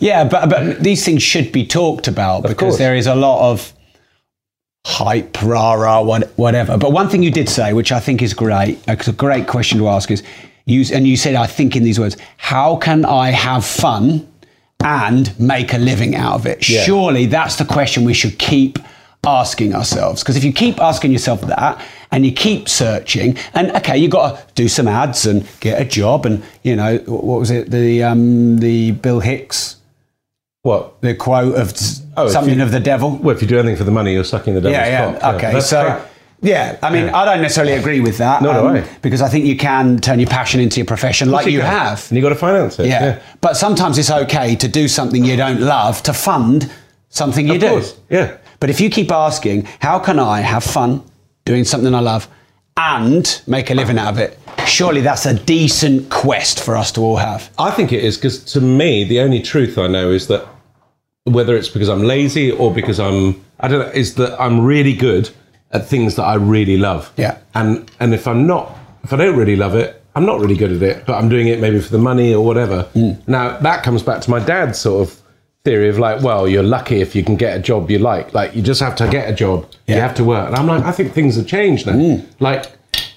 yeah, 0.00 0.24
but 0.24 0.48
but 0.50 0.80
these 0.80 1.04
things 1.04 1.22
should 1.22 1.52
be 1.52 1.66
talked 1.66 2.08
about 2.08 2.42
because 2.42 2.56
course. 2.58 2.78
there 2.78 2.94
is 2.96 3.06
a 3.06 3.14
lot 3.14 3.50
of 3.50 3.72
hype, 4.86 5.40
rah 5.42 5.74
rah, 5.74 6.02
what, 6.02 6.28
whatever. 6.36 6.76
But 6.76 6.92
one 6.92 7.08
thing 7.08 7.22
you 7.22 7.30
did 7.30 7.48
say, 7.48 7.72
which 7.72 7.92
I 7.92 8.00
think 8.00 8.20
is 8.20 8.34
great, 8.34 8.78
it's 8.88 9.08
a 9.08 9.12
great 9.12 9.46
question 9.46 9.78
to 9.78 9.88
ask, 9.88 10.10
is 10.10 10.22
you 10.66 10.84
and 10.92 11.06
you 11.06 11.16
said, 11.16 11.34
I 11.36 11.46
think 11.46 11.76
in 11.76 11.84
these 11.84 12.00
words, 12.00 12.16
how 12.36 12.76
can 12.76 13.04
I 13.04 13.30
have 13.30 13.64
fun 13.64 14.28
and 14.82 15.38
make 15.38 15.72
a 15.72 15.78
living 15.78 16.16
out 16.16 16.34
of 16.34 16.46
it? 16.46 16.64
Surely 16.64 17.26
that's 17.26 17.56
the 17.56 17.64
question 17.64 18.04
we 18.04 18.12
should 18.14 18.38
keep 18.40 18.78
asking 19.32 19.74
ourselves. 19.74 20.22
Because 20.22 20.36
if 20.36 20.44
you 20.44 20.52
keep 20.52 20.80
asking 20.80 21.12
yourself 21.12 21.40
that 21.42 21.80
and 22.10 22.26
you 22.26 22.32
keep 22.32 22.68
searching, 22.68 23.36
and 23.54 23.70
okay, 23.72 23.96
you've 23.96 24.10
got 24.10 24.36
to 24.48 24.54
do 24.54 24.68
some 24.68 24.88
ads 24.88 25.26
and 25.26 25.46
get 25.60 25.80
a 25.80 25.84
job, 25.84 26.26
and 26.26 26.42
you 26.62 26.76
know 26.76 26.98
what 27.06 27.38
was 27.40 27.50
it 27.50 27.70
the 27.70 28.02
um, 28.02 28.58
the 28.58 28.90
Bill 28.92 29.20
Hicks 29.20 29.76
What? 30.62 31.00
the 31.02 31.14
quote 31.14 31.54
of 31.54 31.72
Oh, 32.16 32.28
something 32.28 32.58
you- 32.58 32.64
of 32.64 32.72
the 32.72 32.80
devil. 32.80 33.16
Well, 33.16 33.34
if 33.34 33.42
you 33.42 33.48
do 33.48 33.58
anything 33.58 33.76
for 33.76 33.84
the 33.84 33.90
money, 33.92 34.12
you're 34.12 34.24
sucking 34.24 34.54
the 34.54 34.60
devil's 34.60 34.74
Yeah, 34.74 35.12
cock. 35.12 35.20
yeah. 35.22 35.30
Okay, 35.36 35.52
that's 35.52 35.68
so 35.70 35.84
crap. 35.84 36.10
yeah, 36.42 36.76
I 36.82 36.90
mean, 36.90 37.08
I 37.08 37.24
don't 37.24 37.40
necessarily 37.40 37.74
agree 37.74 38.00
with 38.00 38.18
that. 38.18 38.42
Do 38.42 38.50
I. 38.50 38.80
Because 39.02 39.22
I 39.22 39.28
think 39.28 39.46
you 39.46 39.56
can 39.56 39.98
turn 39.98 40.18
your 40.18 40.28
passion 40.28 40.60
into 40.60 40.78
your 40.80 40.86
profession, 40.86 41.30
like 41.30 41.46
you 41.46 41.60
can. 41.60 41.70
have. 41.70 42.06
and 42.10 42.16
you 42.16 42.22
got 42.22 42.30
to 42.30 42.34
finance 42.34 42.78
it. 42.80 42.86
Yeah. 42.86 43.02
Yeah, 43.04 43.22
but 43.40 43.56
sometimes 43.56 43.96
it's 43.98 44.10
okay 44.10 44.56
to 44.56 44.66
do 44.68 44.88
something 44.88 45.24
you 45.24 45.36
don't 45.36 45.60
love 45.60 46.02
to 46.02 46.12
fund 46.12 46.70
something 47.08 47.46
you 47.46 47.54
of 47.54 47.60
do. 47.60 47.68
course. 47.68 47.96
Yeah, 48.10 48.36
But 48.62 48.70
if 48.70 48.80
you 48.80 48.90
keep 48.90 49.10
asking, 49.10 49.64
how 49.80 49.98
can 49.98 50.20
I 50.20 50.38
have 50.38 50.62
fun 50.62 51.02
doing 51.44 51.64
something 51.64 51.92
I 51.92 51.98
love 51.98 52.28
and 52.76 53.42
make 53.48 53.72
a 53.72 53.74
living 53.74 53.98
out 53.98 54.12
of 54.12 54.18
it? 54.20 54.38
Surely 54.68 55.00
that's 55.00 55.26
a 55.26 55.34
decent 55.34 56.08
quest 56.10 56.62
for 56.62 56.76
us 56.76 56.92
to 56.92 57.00
all 57.00 57.16
have. 57.16 57.50
I 57.58 57.72
think 57.72 57.92
it 57.92 58.04
is 58.04 58.16
because 58.16 58.44
to 58.52 58.60
me, 58.60 59.02
the 59.02 59.18
only 59.18 59.42
truth 59.42 59.78
I 59.78 59.88
know 59.88 60.12
is 60.12 60.28
that 60.28 60.46
whether 61.24 61.56
it's 61.56 61.70
because 61.70 61.88
I'm 61.88 62.04
lazy 62.04 62.52
or 62.52 62.72
because 62.72 63.00
I'm, 63.00 63.44
I 63.58 63.66
don't 63.66 63.80
know, 63.80 63.92
is 63.92 64.14
that 64.14 64.40
I'm 64.40 64.60
really 64.60 64.92
good 64.92 65.28
at 65.72 65.88
things 65.88 66.14
that 66.14 66.22
I 66.22 66.34
really 66.34 66.76
love. 66.76 67.12
Yeah. 67.16 67.38
And 67.56 67.90
and 67.98 68.14
if 68.14 68.28
I'm 68.28 68.46
not, 68.46 68.78
if 69.02 69.12
I 69.12 69.16
don't 69.16 69.36
really 69.36 69.56
love 69.56 69.74
it, 69.74 70.00
I'm 70.14 70.24
not 70.24 70.38
really 70.38 70.56
good 70.56 70.70
at 70.70 70.82
it. 70.82 71.04
But 71.04 71.14
I'm 71.14 71.28
doing 71.28 71.48
it 71.48 71.58
maybe 71.58 71.80
for 71.80 71.90
the 71.90 71.98
money 71.98 72.32
or 72.32 72.44
whatever. 72.44 72.88
Mm. 72.94 73.26
Now 73.26 73.58
that 73.58 73.82
comes 73.82 74.04
back 74.04 74.20
to 74.22 74.30
my 74.30 74.38
dad's 74.38 74.78
sort 74.78 75.08
of 75.08 75.21
theory 75.64 75.88
of 75.88 75.98
like, 75.98 76.22
well, 76.22 76.48
you're 76.48 76.62
lucky 76.62 77.00
if 77.00 77.14
you 77.14 77.22
can 77.22 77.36
get 77.36 77.56
a 77.56 77.60
job 77.60 77.90
you 77.90 77.98
like. 77.98 78.34
Like 78.34 78.54
you 78.54 78.62
just 78.62 78.80
have 78.80 78.96
to 78.96 79.08
get 79.08 79.30
a 79.30 79.32
job. 79.32 79.66
You 79.86 79.94
have 79.94 80.14
to 80.16 80.24
work. 80.24 80.48
And 80.48 80.56
I'm 80.56 80.66
like, 80.66 80.82
I 80.84 80.92
think 80.92 81.12
things 81.12 81.36
have 81.36 81.46
changed 81.46 81.86
now. 81.86 82.22
Like. 82.40 82.66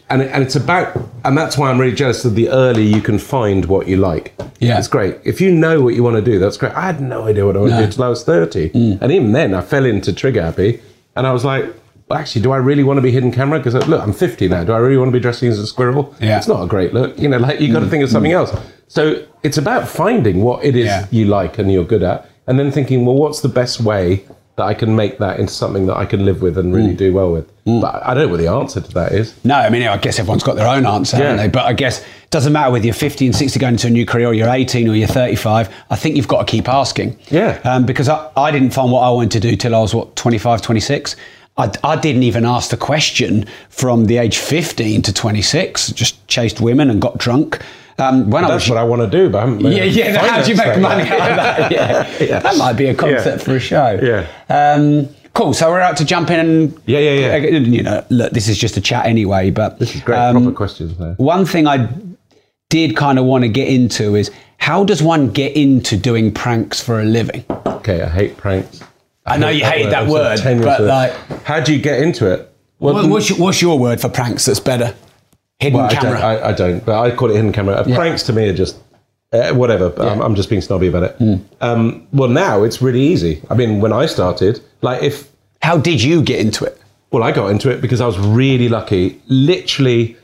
And, 0.08 0.22
and 0.22 0.44
it's 0.44 0.56
about, 0.56 0.96
and 1.24 1.36
that's 1.36 1.58
why 1.58 1.72
I'm 1.72 1.80
really 1.82 1.96
jealous 1.96 2.26
of 2.26 2.36
the 2.36 2.50
early 2.50 2.84
you 2.86 3.02
can 3.02 3.18
find 3.18 3.66
what 3.66 3.88
you 3.88 3.98
like. 3.98 4.36
Yeah. 4.60 4.78
It's 4.78 4.88
great. 4.88 5.18
If 5.24 5.42
you 5.42 5.52
know 5.52 5.82
what 5.82 5.96
you 5.96 6.04
want 6.04 6.16
to 6.18 6.22
do, 6.22 6.38
that's 6.38 6.58
great. 6.58 6.74
I 6.74 6.82
had 6.82 7.02
no 7.02 7.24
idea 7.26 7.44
what 7.44 7.58
I 7.58 7.60
wanted 7.62 7.72
to 7.72 7.78
do 7.80 7.84
until 7.86 8.04
I 8.04 8.10
was 8.10 8.24
30. 8.24 8.70
Mm. 8.70 9.02
And 9.02 9.12
even 9.12 9.32
then, 9.32 9.56
I 9.56 9.62
fell 9.62 9.84
into 9.84 10.14
Trigger 10.14 10.44
Happy. 10.44 10.80
And 11.16 11.26
I 11.26 11.34
was 11.34 11.44
like, 11.44 11.66
well, 12.08 12.20
actually, 12.20 12.44
do 12.44 12.52
I 12.52 12.58
really 12.58 12.84
want 12.84 12.98
to 12.98 13.02
be 13.02 13.10
hidden 13.10 13.32
camera? 13.32 13.58
Because 13.58 13.74
look, 13.88 14.00
I'm 14.00 14.14
50 14.14 14.48
now. 14.48 14.64
Do 14.64 14.74
I 14.74 14.78
really 14.78 14.98
want 14.98 15.08
to 15.08 15.12
be 15.12 15.20
dressing 15.20 15.50
as 15.50 15.58
a 15.58 15.66
squirrel? 15.66 16.14
Yeah. 16.20 16.36
Mm. 16.36 16.38
It's 16.38 16.48
not 16.48 16.62
a 16.64 16.68
great 16.68 16.94
look. 16.94 17.18
You 17.18 17.28
know, 17.28 17.38
like 17.40 17.60
you 17.60 17.74
got 17.74 17.80
to 17.80 17.88
think 17.88 18.04
of 18.04 18.12
something 18.12 18.32
else. 18.32 18.56
So 18.88 19.26
it's 19.42 19.58
about 19.58 19.88
finding 19.88 20.44
what 20.44 20.64
it 20.64 20.76
is 20.76 20.86
Yeah. 20.86 21.08
you 21.10 21.26
like 21.26 21.58
and 21.58 21.72
you're 21.72 21.84
good 21.84 22.04
at. 22.04 22.30
And 22.48 22.60
then 22.60 22.72
thinking, 22.72 23.06
well, 23.06 23.16
what's 23.16 23.42
the 23.42 23.50
best 23.50 23.82
way 23.82 24.24
that 24.58 24.64
I 24.64 24.74
can 24.74 24.96
make 24.96 25.18
that 25.18 25.40
into 25.40 25.52
something 25.52 25.86
that 25.88 25.98
I 25.98 26.06
can 26.06 26.24
live 26.24 26.42
with 26.42 26.58
and 26.58 26.74
really 26.74 26.94
Mm. 26.94 26.98
do 26.98 27.14
well 27.14 27.32
with? 27.32 27.52
But 27.66 28.06
I 28.06 28.14
don't 28.14 28.28
know 28.28 28.30
what 28.30 28.38
the 28.40 28.48
answer 28.48 28.80
to 28.80 28.92
that 28.94 29.12
is. 29.12 29.34
No, 29.44 29.56
I 29.56 29.70
mean, 29.70 29.82
I 29.84 29.98
guess 29.98 30.20
everyone's 30.20 30.44
got 30.44 30.56
their 30.56 30.68
own 30.68 30.86
answer, 30.86 31.18
haven't 31.18 31.38
they? 31.38 31.48
But 31.48 31.66
I 31.66 31.74
guess 31.74 32.00
it 32.02 32.30
doesn't 32.30 32.54
matter 32.54 32.72
whether 32.72 32.86
you're 32.86 32.94
50 32.94 33.26
and 33.26 33.36
60 33.36 33.60
going 33.60 33.74
into 33.74 33.88
a 33.88 33.90
new 33.90 34.06
career 34.06 34.28
or 34.28 34.34
you're 34.36 34.48
18 34.50 34.88
or 34.88 34.96
you're 34.96 35.08
35. 35.08 35.74
I 35.90 35.96
think 35.96 36.16
you've 36.16 36.28
got 36.28 36.46
to 36.48 36.52
keep 36.52 36.70
asking. 36.70 37.18
Yeah. 37.30 37.60
Um, 37.64 37.86
because 37.88 38.08
I, 38.08 38.30
I 38.38 38.52
didn't 38.52 38.70
find 38.70 38.92
what 38.92 39.02
I 39.02 39.10
wanted 39.10 39.32
to 39.32 39.40
do 39.40 39.56
till 39.56 39.74
I 39.76 39.80
was, 39.80 39.96
what, 39.96 40.16
25, 40.16 40.62
26? 40.62 41.16
I, 41.58 41.72
I 41.84 41.96
didn't 41.96 42.24
even 42.24 42.46
ask 42.46 42.70
the 42.70 42.78
question 42.78 43.46
from 43.70 44.06
the 44.06 44.18
age 44.20 44.38
15 44.38 45.02
to 45.02 45.12
26. 45.14 45.92
Just 45.94 46.26
chased 46.28 46.62
women 46.62 46.90
and 46.92 47.02
got 47.02 47.18
drunk. 47.18 47.62
Um, 47.98 48.30
when 48.30 48.44
I 48.44 48.50
That's 48.50 48.64
was 48.66 48.70
what 48.72 48.78
I 48.78 48.84
want 48.84 49.02
to 49.04 49.18
do, 49.18 49.30
but 49.30 49.38
I 49.38 49.46
haven't 49.48 49.62
yeah, 49.62 49.84
yeah. 49.86 50.18
How 50.18 50.42
do 50.44 50.50
you 50.52 50.58
make 50.58 50.80
money 50.80 51.04
that 51.04 51.20
out 51.22 51.32
of 51.32 51.38
that? 51.38 51.72
Yeah. 52.20 52.26
Yeah. 52.28 52.40
that 52.40 52.58
might 52.58 52.74
be 52.74 52.88
a 52.88 52.94
concept 52.96 53.40
Yeah. 53.40 53.44
for 53.46 53.56
a 53.56 53.60
show. 53.60 54.00
Yeah. 54.02 54.28
Um, 54.50 55.08
cool. 55.34 55.54
So 55.54 55.70
we're 55.70 55.80
out 55.80 55.96
to 55.98 56.06
jump 56.06 56.30
in 56.30 56.40
and 56.42 56.82
Yeah, 56.86 57.00
yeah, 57.00 57.38
yeah. 57.38 57.58
You 57.60 57.84
know, 57.84 58.06
look, 58.10 58.34
this 58.34 58.50
is 58.50 58.58
just 58.58 58.76
a 58.76 58.82
chat 58.82 59.06
anyway. 59.06 59.50
But 59.50 59.80
This 59.80 59.96
is 59.96 60.02
great. 60.02 60.18
um, 60.18 60.36
Proper 60.44 60.52
questions 60.56 60.98
there. 60.98 61.14
One 61.14 61.46
thing 61.46 61.68
I 61.68 61.88
did 62.70 62.98
kind 62.98 63.18
of 63.18 63.24
want 63.26 63.44
to 63.44 63.48
get 63.48 63.70
into 63.70 64.16
is 64.16 64.30
how 64.58 64.84
does 64.84 65.02
one 65.02 65.30
get 65.30 65.56
into 65.56 65.96
doing 65.96 66.34
pranks 66.34 66.82
for 66.82 67.00
a 67.00 67.06
living? 67.06 67.46
Okay, 67.66 68.02
I 68.02 68.10
hate 68.10 68.36
pranks. 68.36 68.82
I 69.26 69.38
know 69.38 69.48
you 69.50 69.64
hated 69.64 69.92
that 69.94 70.04
I'm 70.04 70.10
so 70.10 70.14
word, 70.14 70.62
but 70.64 70.82
like, 70.82 71.14
how 71.44 71.62
do 71.62 71.74
you 71.74 71.82
get 71.82 72.02
into 72.02 72.32
it? 72.32 72.52
Well, 72.80 72.94
what- 72.96 73.10
what's 73.10 73.30
your, 73.30 73.40
what's 73.40 73.62
your 73.62 73.80
word 73.80 74.02
for 74.02 74.10
pranks 74.10 74.46
that's 74.46 74.60
better? 74.60 74.94
Hidden 75.60 75.80
well, 75.80 75.88
I 75.88 75.94
camera. 75.94 76.12
don't, 76.12 76.22
I, 76.22 76.50
I 76.50 76.54
don't, 76.54 76.86
but 76.86 77.02
I 77.02 77.16
call 77.16 77.32
it 77.32 77.36
hidden 77.36 77.54
camera. 77.54 77.84
Yeah. 77.88 77.96
Pranks 77.96 78.24
to 78.24 78.34
me 78.34 78.50
are 78.50 78.54
just 78.54 78.78
uh, 79.32 79.54
whatever. 79.54 79.90
But 79.90 80.08
I'm, 80.08 80.22
I'm 80.22 80.36
just 80.36 80.50
being 80.50 80.62
snobby 80.62 80.88
about 80.88 81.04
it. 81.04 81.16
Hmm. 81.18 81.36
Um, 81.62 82.08
well, 82.12 82.30
now 82.30 82.64
it's 82.64 82.82
really 82.82 83.02
easy. 83.02 83.42
I 83.50 83.56
mean, 83.56 83.80
when 83.80 83.94
I 83.94 84.06
started, 84.06 84.62
like 84.82 85.02
if 85.02 85.32
how 85.62 85.78
did 85.78 86.04
you 86.04 86.22
get 86.22 86.40
into 86.40 86.66
it? 86.66 86.82
well, 87.16 87.24
I 87.24 87.32
got 87.32 87.48
into 87.48 87.70
it 87.72 87.80
because 87.80 88.02
I 88.02 88.06
was 88.06 88.20
really 88.20 88.68
lucky. 88.68 89.22
Literally, 89.28 90.18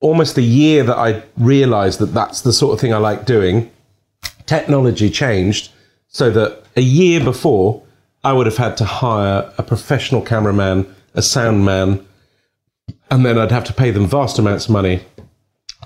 almost 0.00 0.36
the 0.36 0.42
year 0.42 0.82
that 0.84 0.96
I 0.96 1.22
realised 1.36 1.98
that 1.98 2.14
that's 2.14 2.40
the 2.40 2.52
sort 2.52 2.72
of 2.72 2.80
thing 2.80 2.94
I 2.94 2.96
like 2.96 3.26
doing, 3.26 3.70
technology 4.46 5.10
changed 5.10 5.70
so 6.06 6.30
that 6.30 6.62
a 6.76 6.80
year 6.80 7.22
before, 7.22 7.82
I 8.24 8.32
would 8.32 8.46
have 8.46 8.56
had 8.56 8.78
to 8.78 8.86
hire 8.86 9.52
a 9.58 9.62
professional 9.62 10.22
cameraman, 10.22 10.94
a 11.12 11.20
sound 11.20 11.66
man, 11.66 12.06
and 13.10 13.24
then 13.24 13.38
I'd 13.38 13.50
have 13.50 13.64
to 13.64 13.72
pay 13.72 13.90
them 13.90 14.06
vast 14.06 14.38
amounts 14.38 14.66
of 14.66 14.72
money 14.72 15.02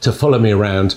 to 0.00 0.12
follow 0.12 0.38
me 0.38 0.50
around 0.50 0.96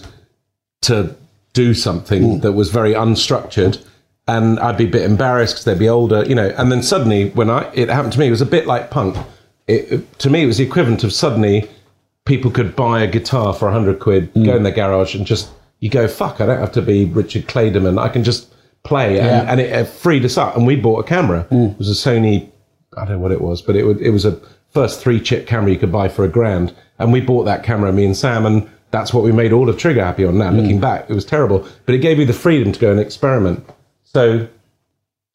to 0.81 1.15
do 1.53 1.73
something 1.73 2.23
hmm. 2.23 2.39
that 2.41 2.53
was 2.53 2.69
very 2.69 2.93
unstructured. 2.93 3.83
And 4.27 4.59
I'd 4.59 4.77
be 4.77 4.85
a 4.85 4.89
bit 4.89 5.03
embarrassed 5.03 5.55
because 5.55 5.65
they'd 5.65 5.79
be 5.79 5.89
older, 5.89 6.23
you 6.25 6.33
know. 6.33 6.49
And 6.57 6.71
then 6.71 6.81
suddenly, 6.81 7.29
when 7.31 7.49
I 7.49 7.71
it 7.73 7.89
happened 7.89 8.13
to 8.13 8.19
me, 8.19 8.27
it 8.27 8.31
was 8.31 8.41
a 8.41 8.45
bit 8.45 8.65
like 8.65 8.89
punk. 8.89 9.17
It, 9.67 9.91
it- 9.91 10.19
to 10.19 10.29
me, 10.29 10.43
it 10.43 10.47
was 10.47 10.57
the 10.57 10.65
equivalent 10.65 11.03
of 11.03 11.13
suddenly 11.13 11.69
people 12.25 12.49
could 12.49 12.75
buy 12.75 13.01
a 13.01 13.07
guitar 13.07 13.53
for 13.53 13.67
a 13.67 13.71
hundred 13.71 13.99
quid, 13.99 14.29
hmm. 14.29 14.43
go 14.43 14.55
in 14.55 14.63
their 14.63 14.73
garage, 14.73 15.13
and 15.13 15.27
just 15.27 15.51
you 15.79 15.89
go, 15.89 16.07
"Fuck! 16.07 16.41
I 16.41 16.47
don't 16.47 16.59
have 16.59 16.71
to 16.71 16.81
be 16.81 17.05
Richard 17.05 17.45
Clayderman. 17.47 18.01
I 18.01 18.09
can 18.09 18.23
just 18.23 18.51
play." 18.83 19.19
And, 19.19 19.27
Yeah. 19.27 19.51
and 19.51 19.59
it, 19.59 19.71
it 19.71 19.87
freed 19.87 20.25
us 20.25 20.37
up. 20.37 20.57
And 20.57 20.65
we 20.65 20.75
bought 20.75 21.05
a 21.05 21.07
camera. 21.07 21.43
Hmm. 21.43 21.65
It 21.65 21.77
was 21.77 21.89
a 21.89 22.09
Sony. 22.09 22.49
I 22.97 23.05
don't 23.05 23.17
know 23.17 23.19
what 23.19 23.31
it 23.31 23.41
was, 23.41 23.61
but 23.61 23.75
it 23.75 23.85
it 24.01 24.09
was 24.09 24.25
a 24.25 24.39
first 24.75 25.01
three 25.01 25.19
chip 25.19 25.47
camera 25.47 25.71
you 25.71 25.79
could 25.79 25.91
buy 25.91 26.07
for 26.09 26.23
a 26.23 26.27
grand. 26.27 26.75
And 26.99 27.11
we 27.11 27.21
bought 27.21 27.45
that 27.45 27.63
camera, 27.63 27.91
me 27.91 28.05
and 28.05 28.15
Sam, 28.15 28.45
and 28.45 28.69
that's 28.91 29.13
what 29.13 29.23
we 29.23 29.31
made 29.31 29.51
all 29.51 29.67
of 29.69 29.77
Trigger 29.77 30.03
Happy 30.03 30.25
on. 30.25 30.37
Now 30.37 30.51
hmm. 30.51 30.57
looking 30.57 30.79
back, 30.79 31.09
it 31.09 31.13
was 31.13 31.25
terrible, 31.25 31.67
but 31.85 31.95
it 31.95 31.99
gave 31.99 32.17
me 32.19 32.25
the 32.25 32.33
freedom 32.33 32.71
to 32.71 32.79
go 32.79 32.91
and 32.91 32.99
experiment. 32.99 33.67
So. 34.03 34.47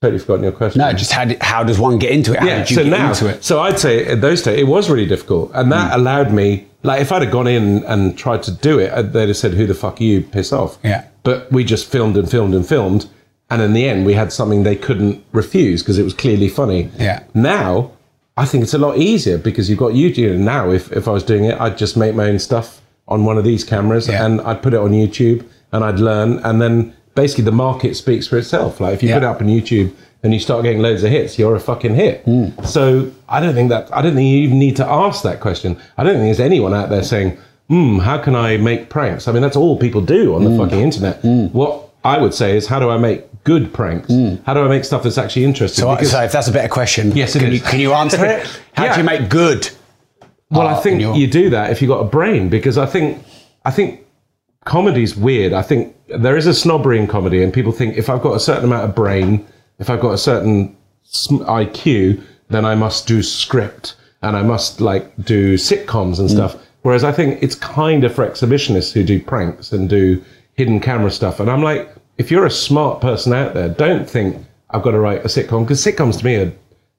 Totally 0.00 0.18
forgotten 0.18 0.44
your 0.44 0.52
question. 0.52 0.78
No, 0.78 0.90
just 0.94 1.12
how, 1.12 1.26
did, 1.26 1.42
how 1.42 1.62
does 1.62 1.78
one 1.78 1.98
get 1.98 2.10
into 2.10 2.32
it? 2.32 2.38
How 2.38 2.46
Yeah, 2.46 2.58
did 2.60 2.70
you 2.70 2.76
so 2.76 2.84
get 2.84 2.90
now, 2.90 3.08
into 3.10 3.28
it? 3.28 3.44
so 3.44 3.60
I'd 3.60 3.78
say 3.78 4.06
at 4.06 4.22
those 4.22 4.40
days 4.40 4.58
it 4.58 4.66
was 4.66 4.88
really 4.88 5.04
difficult, 5.04 5.50
and 5.52 5.70
that 5.72 5.92
hmm. 5.92 6.00
allowed 6.00 6.32
me 6.32 6.66
Like 6.82 7.02
if 7.02 7.12
I'd 7.12 7.22
have 7.22 7.30
gone 7.30 7.46
in 7.46 7.84
and 7.84 8.16
tried 8.16 8.42
to 8.44 8.50
do 8.50 8.78
it, 8.78 9.12
they'd 9.12 9.28
have 9.28 9.36
said, 9.36 9.52
"Who 9.52 9.66
the 9.66 9.74
fuck 9.74 10.00
are 10.00 10.04
you? 10.04 10.22
Piss 10.22 10.52
off." 10.52 10.78
Yeah. 10.82 11.04
But 11.22 11.52
we 11.52 11.64
just 11.64 11.90
filmed 11.90 12.16
and 12.16 12.30
filmed 12.30 12.54
and 12.54 12.66
filmed, 12.66 13.08
and 13.50 13.60
in 13.60 13.74
the 13.74 13.86
end, 13.86 14.06
we 14.06 14.14
had 14.14 14.32
something 14.32 14.62
they 14.62 14.76
couldn't 14.76 15.22
refuse 15.32 15.82
because 15.82 15.98
it 15.98 16.04
was 16.04 16.14
clearly 16.14 16.48
funny. 16.48 16.90
Yeah. 16.98 17.24
Now, 17.34 17.92
I 18.36 18.44
think 18.46 18.62
it's 18.62 18.74
a 18.74 18.78
lot 18.78 18.96
easier 18.96 19.36
because 19.38 19.68
you've 19.68 19.78
got 19.78 19.92
YouTube. 19.92 20.38
Now, 20.38 20.70
if 20.70 20.90
if 20.92 21.06
I 21.08 21.10
was 21.10 21.22
doing 21.22 21.44
it, 21.44 21.60
I'd 21.60 21.76
just 21.76 21.96
make 21.96 22.14
my 22.14 22.28
own 22.28 22.38
stuff 22.38 22.80
on 23.08 23.24
one 23.24 23.36
of 23.38 23.44
these 23.44 23.64
cameras 23.64 24.08
Yeah. 24.08 24.24
and 24.24 24.40
I'd 24.42 24.62
put 24.62 24.72
it 24.72 24.78
on 24.80 24.92
YouTube 24.92 25.44
and 25.72 25.84
I'd 25.84 25.98
learn, 25.98 26.38
and 26.44 26.60
then 26.62 26.92
basically 27.14 27.44
the 27.44 27.52
market 27.52 27.96
speaks 27.96 28.26
for 28.26 28.38
itself. 28.38 28.80
Like 28.80 28.94
if 28.94 29.02
you 29.02 29.08
Yeah. 29.08 29.16
put 29.16 29.22
it 29.24 29.26
up 29.26 29.40
on 29.42 29.48
YouTube 29.48 29.90
and 30.22 30.32
you 30.32 30.40
start 30.40 30.62
getting 30.62 30.80
loads 30.80 31.02
of 31.02 31.10
hits, 31.10 31.38
you're 31.38 31.56
a 31.56 31.60
fucking 31.60 31.94
hit. 31.96 32.22
Hmm. 32.24 32.46
So 32.64 33.08
I 33.28 33.40
don't 33.40 33.54
think 33.54 33.68
that 33.70 33.88
I 33.92 34.00
don't 34.00 34.14
think 34.14 34.28
you 34.28 34.38
even 34.38 34.58
need 34.58 34.76
to 34.76 34.86
ask 34.86 35.22
that 35.24 35.40
question. 35.40 35.76
I 35.98 36.04
don't 36.04 36.14
think 36.14 36.24
there's 36.24 36.40
anyone 36.40 36.72
out 36.72 36.88
there 36.88 37.02
saying, 37.02 37.36
"Hmm, 37.68 37.98
how 37.98 38.18
can 38.18 38.34
I 38.34 38.56
make 38.56 38.88
pranks?" 38.88 39.28
I 39.28 39.32
mean, 39.32 39.42
that's 39.42 39.56
all 39.56 39.76
people 39.76 40.00
do 40.00 40.34
on 40.34 40.44
the 40.44 40.50
Hmm. 40.50 40.58
fucking 40.58 40.80
internet. 40.80 41.22
What 41.52 41.89
I 42.04 42.18
would 42.18 42.32
say 42.34 42.56
is, 42.56 42.66
how 42.66 42.78
do 42.78 42.88
I 42.90 42.96
make 42.98 43.24
good 43.44 43.72
pranks? 43.72 44.10
How 44.44 44.54
do 44.54 44.60
I 44.64 44.68
make 44.68 44.84
stuff 44.84 45.02
that's 45.02 45.18
actually 45.18 45.44
interesting? 45.44 45.84
Hmm. 45.84 45.90
So, 45.90 45.94
Because- 45.96 46.10
so 46.12 46.22
if 46.22 46.32
that's 46.32 46.48
a 46.48 46.52
better 46.52 46.68
question, 46.68 47.12
Yes, 47.12 47.32
can 47.36 47.52
you 47.52 47.60
can 47.60 47.80
you 47.80 47.92
answer 47.92 48.24
it? 48.24 48.46
How 48.74 48.84
Yeah. 48.84 48.94
do 48.94 49.00
you 49.00 49.06
make 49.06 49.28
good? 49.28 49.68
Well, 50.50 50.66
I 50.66 50.74
think 50.80 51.00
your- 51.00 51.14
you 51.14 51.26
do 51.26 51.50
that 51.50 51.70
if 51.70 51.80
you've 51.80 51.88
got 51.90 52.00
a 52.00 52.04
brain 52.08 52.48
because 52.48 52.76
I 52.78 52.86
think 52.86 53.22
I 53.64 53.70
think 53.70 54.00
comedy's 54.64 55.16
weird. 55.16 55.52
I 55.52 55.62
think 55.62 55.94
there 56.08 56.36
is 56.36 56.46
a 56.46 56.54
snobbery 56.54 56.98
in 56.98 57.06
comedy, 57.06 57.42
and 57.42 57.52
people 57.52 57.72
think 57.72 57.96
if 57.96 58.08
I've 58.10 58.22
got 58.22 58.34
a 58.34 58.40
certain 58.40 58.64
amount 58.64 58.84
of 58.88 58.94
brain, 58.94 59.44
if 59.78 59.90
I've 59.90 60.00
got 60.00 60.12
a 60.12 60.18
certain 60.18 60.74
IQ, 61.30 62.20
then 62.48 62.64
I 62.64 62.74
must 62.74 63.06
do 63.06 63.22
script 63.22 63.94
and 64.22 64.36
I 64.36 64.42
must 64.42 64.80
like 64.80 65.12
do 65.24 65.54
sitcoms 65.54 66.18
and 66.18 66.30
stuff. 66.30 66.56
Whereas 66.82 67.04
I 67.04 67.12
think 67.12 67.42
it's 67.42 67.54
kind 67.54 68.04
of 68.04 68.14
for 68.14 68.26
exhibitionists 68.26 68.92
who 68.92 69.02
do 69.04 69.20
pranks 69.20 69.72
and 69.72 69.88
do 69.88 70.22
hidden 70.60 70.78
camera 70.78 71.10
stuff. 71.10 71.40
And 71.40 71.50
I'm 71.50 71.62
like, 71.62 71.88
if 72.18 72.30
you're 72.30 72.44
a 72.44 72.50
smart 72.50 73.00
person 73.00 73.32
out 73.32 73.54
there, 73.54 73.70
don't 73.70 74.08
think 74.08 74.36
I've 74.70 74.82
got 74.82 74.90
to 74.90 75.00
write 75.00 75.22
a 75.24 75.28
sitcom 75.28 75.62
because 75.64 75.82
sitcoms 75.84 76.18
to 76.18 76.24
me 76.24 76.34
are 76.36 76.52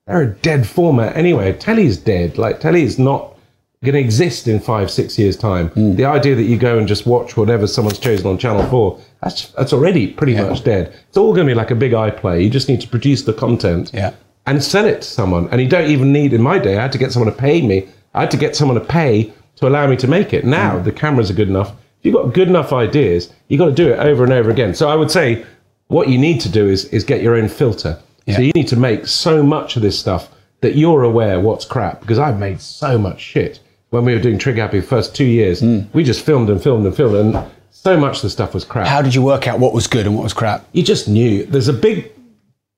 they're 0.08 0.24
a 0.24 0.34
dead 0.50 0.68
format 0.68 1.16
anyway. 1.16 1.54
Telly's 1.54 1.96
dead. 1.98 2.40
Like 2.40 2.60
Telly's 2.60 2.98
not 2.98 3.38
going 3.84 3.94
to 3.94 4.00
exist 4.00 4.48
in 4.48 4.60
five, 4.60 4.90
six 4.90 5.18
years' 5.20 5.38
time. 5.38 5.70
Hmm. 5.70 5.94
The 5.96 6.06
idea 6.06 6.34
that 6.36 6.44
you 6.52 6.58
go 6.58 6.80
and 6.80 6.88
just 6.88 7.06
watch 7.06 7.38
whatever 7.38 7.68
someone's 7.68 8.00
chosen 8.00 8.26
on 8.28 8.40
Channel 8.40 8.66
Four, 8.72 9.00
that's 9.22 9.50
that's 9.52 9.74
already 9.74 10.08
pretty 10.12 10.36
much 10.36 10.64
dead. 10.64 10.92
It's 11.08 11.18
all 11.18 11.34
going 11.36 11.46
to 11.48 11.52
be 11.52 11.56
like 11.56 11.70
a 11.72 11.76
big 11.76 11.92
iPlay. 11.92 12.44
You 12.44 12.50
just 12.50 12.68
need 12.68 12.82
to 12.82 12.88
produce 12.88 13.22
the 13.24 13.34
content 13.34 13.92
Yeah. 13.94 14.14
and 14.48 14.64
sell 14.64 14.86
it 14.86 15.04
to 15.04 15.08
someone. 15.08 15.48
And 15.52 15.62
you 15.62 15.70
don't 15.70 15.90
even 15.92 16.12
need. 16.12 16.34
In 16.34 16.42
my 16.42 16.58
day, 16.58 16.78
I 16.78 16.82
had 16.82 16.92
to 16.94 16.98
get 17.04 17.12
someone 17.12 17.32
to 17.32 17.38
pay 17.38 17.62
me. 17.62 17.88
I 18.16 18.22
had 18.22 18.32
to 18.32 18.38
get 18.38 18.56
someone 18.56 18.80
to 18.80 18.86
pay 18.86 19.32
to 19.58 19.68
allow 19.68 19.86
me 19.88 19.96
to 19.98 20.08
make 20.08 20.34
it. 20.34 20.46
Now 20.46 20.78
Hmm. 20.80 20.84
the 20.84 20.92
cameras 20.92 21.30
are 21.30 21.36
good 21.36 21.50
enough. 21.50 21.72
If 22.02 22.08
you've 22.08 22.16
got 22.16 22.34
good 22.34 22.48
enough 22.48 22.74
ideas, 22.74 23.32
you've 23.48 23.60
got 23.60 23.68
to 23.68 23.74
do 23.74 23.94
it 23.94 24.00
over 24.00 24.24
and 24.24 24.34
over 24.34 24.50
again. 24.50 24.74
So 24.74 24.90
I 24.90 24.96
would 24.96 25.12
say 25.12 25.46
what 25.86 26.10
you 26.10 26.18
need 26.18 26.42
to 26.42 26.50
do 26.50 26.68
is 26.68 26.86
is 26.86 27.04
get 27.04 27.22
your 27.22 27.36
own 27.36 27.48
filter. 27.48 28.00
Yeah. 28.26 28.38
So 28.38 28.42
you 28.42 28.52
need 28.56 28.68
to 28.70 28.76
make 28.76 29.06
so 29.06 29.44
much 29.44 29.76
of 29.76 29.84
this 29.84 30.00
stuff 30.00 30.30
that 30.62 30.76
you're 30.76 31.04
aware 31.04 31.40
what's 31.40 31.64
crap. 31.64 32.02
Because 32.02 32.18
I've 32.18 32.40
made 32.40 32.60
so 32.60 32.98
much 32.98 33.20
shit 33.20 33.60
when 33.92 34.04
we 34.04 34.16
were 34.16 34.20
doing 34.20 34.40
Trigger 34.40 34.64
Happy 34.64 34.80
the 34.80 34.88
first 34.88 35.16
two 35.16 35.26
years. 35.26 35.60
Hmm. 35.60 35.82
We 35.94 36.04
just 36.04 36.26
filmed 36.26 36.50
and 36.50 36.62
filmed 36.62 36.88
and 36.88 36.96
filmed, 36.96 37.36
and 37.36 37.52
so 37.70 38.00
much 38.00 38.18
of 38.18 38.22
the 38.24 38.30
stuff 38.32 38.56
was 38.56 38.66
crap. 38.66 38.88
How 38.88 39.04
did 39.04 39.14
you 39.14 39.22
work 39.22 39.48
out 39.48 39.60
what 39.60 39.74
was 39.74 39.86
good 39.86 40.08
and 40.08 40.16
what 40.16 40.24
was 40.24 40.34
crap? 40.34 40.66
you 40.72 40.82
just 40.82 41.08
knew. 41.08 41.46
There's 41.46 41.68
a 41.68 41.74
big 41.74 42.12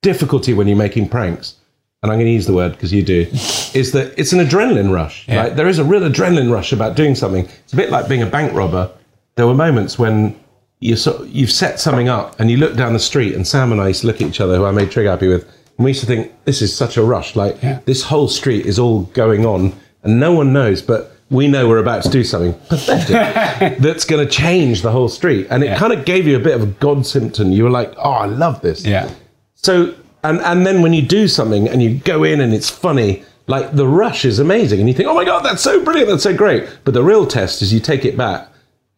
difficulty 0.01 0.53
when 0.53 0.67
you're 0.67 0.75
making 0.77 1.07
pranks, 1.07 1.55
and 2.01 2.11
I'm 2.11 2.17
going 2.17 2.27
to 2.27 2.33
use 2.33 2.47
the 2.47 2.53
word 2.53 2.73
because 2.73 2.91
you 2.91 3.03
do, 3.03 3.21
is 3.73 3.93
that 3.93 4.13
it's 4.17 4.33
an 4.33 4.39
adrenaline 4.45 4.93
rush. 4.93 5.27
Yeah. 5.29 5.43
Right? 5.43 5.55
There 5.55 5.67
is 5.67 5.79
a 5.79 5.83
real 5.85 6.01
adrenaline 6.01 6.51
rush 6.51 6.73
about 6.73 6.97
doing 6.97 7.15
something. 7.15 7.45
It's 7.45 7.73
a 7.73 7.77
bit 7.77 7.89
like 7.89 8.09
being 8.09 8.21
a 8.21 8.25
bank 8.27 8.53
robber. 8.53 8.91
There 9.35 9.47
were 9.47 9.53
moments 9.55 9.97
when 9.97 10.39
you 10.79 10.95
sort 10.95 11.27
you've 11.27 11.51
set 11.51 11.79
something 11.79 12.09
up 12.09 12.39
and 12.39 12.51
you 12.51 12.57
look 12.57 12.75
down 12.75 12.93
the 12.93 12.99
street, 12.99 13.33
and 13.35 13.47
Sam 13.47 13.71
and 13.71 13.81
I 13.81 13.87
used 13.89 14.01
to 14.01 14.07
look 14.07 14.17
at 14.21 14.27
each 14.27 14.41
other, 14.41 14.57
who 14.57 14.65
I 14.65 14.71
made 14.71 14.91
Trigger 14.91 15.09
Happy 15.11 15.27
with, 15.27 15.43
and 15.77 15.85
we 15.85 15.91
used 15.91 16.01
to 16.01 16.05
think, 16.05 16.31
this 16.45 16.61
is 16.61 16.75
such 16.75 16.97
a 16.97 17.03
rush. 17.03 17.35
Like, 17.35 17.61
Yeah. 17.63 17.79
this 17.85 18.03
whole 18.03 18.27
street 18.27 18.65
is 18.65 18.77
all 18.77 19.01
going 19.13 19.45
on, 19.45 19.73
and 20.03 20.19
no 20.19 20.33
one 20.33 20.53
knows, 20.53 20.81
but 20.81 21.11
we 21.31 21.47
know 21.47 21.67
we're 21.67 21.79
about 21.79 22.03
to 22.03 22.09
do 22.09 22.23
something 22.23 22.53
pathetic 22.69 23.77
that's 23.79 24.05
going 24.05 24.23
to 24.23 24.31
change 24.31 24.83
the 24.83 24.91
whole 24.91 25.09
street. 25.09 25.47
And 25.49 25.63
it 25.63 25.67
Yeah. 25.67 25.77
kind 25.79 25.93
of 25.93 26.05
gave 26.05 26.27
you 26.27 26.35
a 26.35 26.39
bit 26.39 26.53
of 26.53 26.61
a 26.61 26.67
God 26.67 27.05
symptom. 27.07 27.51
You 27.51 27.63
were 27.63 27.71
like, 27.71 27.93
oh, 27.97 28.11
I 28.11 28.25
love 28.27 28.61
this. 28.61 28.85
Yeah. 28.85 29.09
So, 29.55 29.95
and, 30.23 30.39
and 30.41 30.63
then 30.67 30.83
when 30.83 30.93
you 30.93 31.01
do 31.01 31.27
something 31.27 31.67
and 31.67 31.81
you 31.81 31.95
go 31.95 32.23
in 32.23 32.39
and 32.39 32.53
it's 32.53 32.69
funny, 32.69 33.23
like 33.47 33.71
the 33.75 33.87
rush 33.87 34.25
is 34.25 34.37
amazing. 34.37 34.79
And 34.79 34.87
you 34.87 34.93
think, 34.93 35.09
oh 35.09 35.15
my 35.15 35.25
God, 35.25 35.43
that's 35.43 35.63
so 35.63 35.83
brilliant. 35.83 36.09
That's 36.09 36.23
so 36.23 36.35
great. 36.35 36.69
But 36.83 36.93
the 36.93 37.03
real 37.03 37.25
test 37.25 37.63
is 37.63 37.73
you 37.73 37.79
take 37.79 38.05
it 38.05 38.15
back 38.15 38.47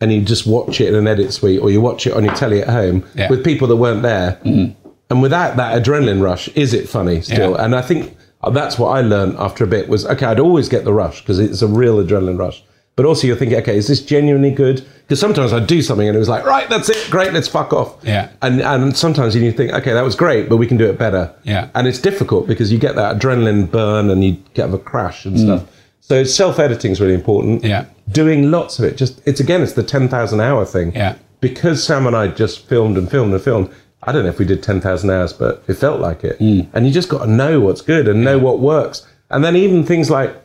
and 0.01 0.11
you 0.11 0.21
just 0.21 0.45
watch 0.45 0.81
it 0.81 0.87
in 0.89 0.95
an 0.95 1.07
edit 1.07 1.33
suite 1.33 1.61
or 1.61 1.71
you 1.71 1.81
watch 1.81 2.05
it 2.05 2.13
on 2.13 2.23
your 2.23 2.33
telly 2.35 2.61
at 2.61 2.69
home 2.69 3.05
Yeah. 3.15 3.29
with 3.29 3.43
people 3.43 3.67
that 3.67 3.77
weren't 3.77 4.01
there. 4.01 4.39
Mm-hmm. 4.43 4.79
And 5.09 5.21
without 5.21 5.55
that 5.57 5.81
adrenaline 5.81 6.21
rush, 6.21 6.47
is 6.49 6.73
it 6.73 6.89
funny 6.89 7.21
still? 7.21 7.51
Yeah. 7.51 7.63
And 7.63 7.75
I 7.75 7.81
think 7.81 8.17
that's 8.51 8.77
what 8.77 8.89
I 8.89 9.01
learned 9.01 9.37
after 9.37 9.63
a 9.63 9.67
bit 9.67 9.87
was, 9.87 10.05
okay, 10.05 10.25
I'd 10.25 10.39
always 10.39 10.67
get 10.67 10.83
the 10.83 10.93
rush 10.93 11.21
because 11.21 11.39
it's 11.39 11.61
a 11.61 11.67
real 11.67 12.03
adrenaline 12.03 12.39
rush. 12.39 12.63
But 12.95 13.05
also 13.05 13.27
you're 13.27 13.35
thinking, 13.35 13.57
okay, 13.59 13.77
is 13.77 13.87
this 13.87 14.01
genuinely 14.01 14.51
good? 14.51 14.85
Because 15.01 15.19
sometimes 15.19 15.51
I'd 15.51 15.67
do 15.67 15.81
something 15.81 16.07
and 16.07 16.15
it 16.15 16.19
was 16.19 16.29
like, 16.29 16.45
right, 16.45 16.67
that's 16.69 16.89
it, 16.89 17.09
great, 17.11 17.33
let's 17.33 17.47
fuck 17.47 17.73
off. 17.73 17.97
Yeah. 18.03 18.29
And 18.41 18.61
and 18.61 18.95
sometimes 18.95 19.35
you 19.35 19.51
think, 19.51 19.73
okay, 19.73 19.93
that 19.93 20.03
was 20.03 20.15
great, 20.15 20.47
but 20.47 20.57
we 20.57 20.65
can 20.65 20.77
do 20.77 20.89
it 20.89 20.97
better. 20.97 21.33
Yeah. 21.43 21.69
And 21.75 21.87
it's 21.87 21.99
difficult 21.99 22.47
because 22.47 22.71
you 22.71 22.79
get 22.79 22.95
that 22.95 23.17
adrenaline 23.17 23.69
burn 23.69 24.09
and 24.09 24.23
you 24.23 24.37
get 24.53 24.73
a 24.73 24.77
crash 24.77 25.25
and 25.25 25.35
mm. 25.35 25.43
stuff. 25.43 25.69
So 26.07 26.23
self 26.23 26.59
editing 26.59 26.91
is 26.91 27.01
really 27.01 27.15
important. 27.15 27.63
Yeah. 27.63 27.85
Doing 28.11 28.51
lots 28.51 28.77
of 28.77 28.85
it. 28.85 28.95
Just 28.95 29.19
it's 29.25 29.39
again, 29.39 29.63
it's 29.63 29.73
the 29.73 29.81
ten 29.81 30.07
thousand 30.07 30.39
hour 30.39 30.63
thing. 30.63 30.93
Yeah. 30.93 31.15
Because 31.41 31.83
Sam 31.83 32.05
and 32.05 32.15
I 32.15 32.27
just 32.27 32.67
filmed 32.67 32.95
and 32.95 33.09
filmed 33.09 33.33
and 33.33 33.41
filmed. 33.41 33.71
I 34.03 34.11
don't 34.11 34.21
know 34.23 34.29
if 34.29 34.37
we 34.37 34.45
did 34.45 34.61
ten 34.61 34.79
thousand 34.81 35.09
hours, 35.09 35.33
but 35.33 35.63
it 35.67 35.73
felt 35.73 35.99
like 35.99 36.23
it. 36.23 36.37
Mm. 36.37 36.67
And 36.73 36.85
you 36.85 36.93
just 36.93 37.09
got 37.09 37.25
to 37.25 37.27
know 37.31 37.59
what's 37.59 37.81
good 37.81 38.07
and 38.07 38.23
know 38.23 38.37
what 38.37 38.59
works. 38.59 39.07
And 39.31 39.43
then 39.43 39.55
even 39.55 39.83
things 39.83 40.11
like 40.11 40.35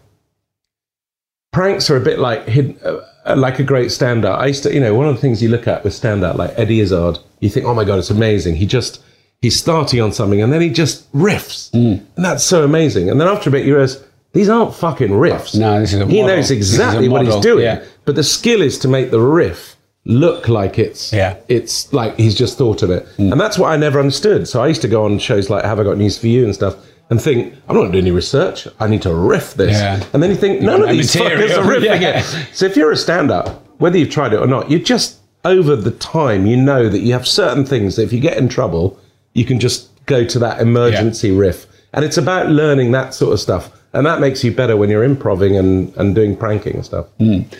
pranks 1.52 1.90
are 1.90 1.96
a 1.98 2.00
bit 2.00 2.18
like 2.18 2.46
hidden, 2.46 2.78
uh, 2.82 3.00
uh, 3.26 3.36
like 3.36 3.58
a 3.58 3.62
great 3.62 3.92
stand-up. 3.92 4.38
I 4.40 4.46
used 4.46 4.62
to, 4.62 4.72
you 4.72 4.80
know, 4.80 4.94
one 4.94 5.08
of 5.08 5.14
the 5.14 5.20
things 5.20 5.42
you 5.42 5.50
look 5.50 5.68
at 5.68 5.84
with 5.84 5.92
stand-up, 5.92 6.36
like 6.36 6.52
Eddie 6.56 6.80
Izzard, 6.80 7.18
you 7.40 7.50
think, 7.50 7.66
oh 7.66 7.74
my 7.74 7.84
god, 7.84 7.98
it's 7.98 8.08
amazing. 8.08 8.56
He 8.56 8.64
just 8.64 9.02
he's 9.42 9.58
starting 9.60 10.00
on 10.00 10.12
something 10.12 10.40
and 10.40 10.50
then 10.52 10.62
he 10.62 10.70
just 10.70 11.12
riffs, 11.12 11.70
Mm. 11.72 12.02
and 12.16 12.24
that's 12.24 12.44
so 12.44 12.64
amazing. 12.64 13.10
And 13.10 13.20
then 13.20 13.28
after 13.28 13.50
a 13.50 13.52
bit, 13.52 13.66
you 13.66 13.74
realize 13.74 14.02
these 14.32 14.48
aren't 14.48 14.74
fucking 14.74 15.08
riffs. 15.10 15.58
No, 15.58 15.80
this 15.80 15.92
is 15.92 16.00
a 16.00 16.06
model. 16.06 16.14
he 16.14 16.22
knows 16.22 16.50
exactly 16.50 17.08
what 17.08 17.26
he's 17.26 17.36
doing. 17.36 17.64
yeah. 17.64 17.84
But 18.04 18.14
the 18.14 18.22
skill 18.24 18.62
is 18.62 18.78
to 18.80 18.88
make 18.88 19.10
the 19.10 19.20
riff 19.20 19.76
look 20.04 20.48
like 20.48 20.78
it's 20.78 21.12
Yeah. 21.12 21.36
it's 21.48 21.92
like 21.92 22.16
he's 22.16 22.34
just 22.34 22.56
thought 22.56 22.82
of 22.82 22.90
it. 22.90 23.06
Mm. 23.18 23.32
And 23.32 23.40
that's 23.40 23.58
what 23.58 23.68
I 23.72 23.76
never 23.76 23.98
understood. 24.00 24.48
So 24.48 24.62
I 24.62 24.68
used 24.68 24.82
to 24.82 24.88
go 24.88 25.04
on 25.04 25.18
shows 25.18 25.50
like 25.50 25.64
Have 25.64 25.78
I 25.80 25.84
Got 25.84 25.98
News 25.98 26.16
for 26.18 26.26
You 26.28 26.44
and 26.44 26.54
stuff 26.54 26.76
and 27.10 27.20
think, 27.20 27.54
I'm 27.68 27.74
not 27.76 27.90
doing 27.92 28.04
any 28.04 28.10
research. 28.12 28.66
I 28.78 28.86
need 28.86 29.02
to 29.02 29.12
riff 29.14 29.54
this. 29.54 29.72
Yeah. 29.76 30.02
And 30.12 30.22
then 30.22 30.30
you 30.30 30.36
think, 30.36 30.62
none 30.62 30.80
of 30.82 30.88
these 30.90 31.14
material. 31.14 31.48
fuckers 31.48 31.58
are 31.58 31.62
riffing 31.68 32.00
Yeah. 32.02 32.20
it. 32.20 32.48
So 32.54 32.66
if 32.66 32.76
you're 32.76 32.92
a 32.92 32.96
stand 32.96 33.30
up, 33.30 33.66
whether 33.78 33.98
you've 33.98 34.10
tried 34.10 34.32
it 34.32 34.40
or 34.40 34.46
not, 34.46 34.70
you 34.70 34.78
just 34.78 35.18
over 35.44 35.74
the 35.74 35.90
time 35.90 36.46
you 36.46 36.56
know 36.56 36.88
that 36.88 37.00
you 37.00 37.12
have 37.14 37.26
certain 37.26 37.64
things 37.64 37.96
that 37.96 38.02
if 38.02 38.12
you 38.12 38.20
get 38.20 38.36
in 38.38 38.48
trouble, 38.48 38.98
you 39.34 39.44
can 39.44 39.58
just 39.58 39.88
go 40.06 40.24
to 40.24 40.38
that 40.38 40.60
emergency 40.60 41.30
riff. 41.30 41.66
And 41.92 42.04
it's 42.04 42.16
about 42.16 42.48
learning 42.48 42.92
that 42.92 43.12
sort 43.14 43.32
of 43.32 43.40
stuff. 43.40 43.70
And 43.92 44.06
that 44.06 44.20
makes 44.20 44.44
you 44.44 44.52
better 44.52 44.76
when 44.76 44.88
you're 44.88 45.02
improving 45.04 45.56
and, 45.56 45.94
and 45.96 46.14
doing 46.14 46.36
pranking 46.36 46.74
and 46.76 46.84
stuff. 46.84 47.06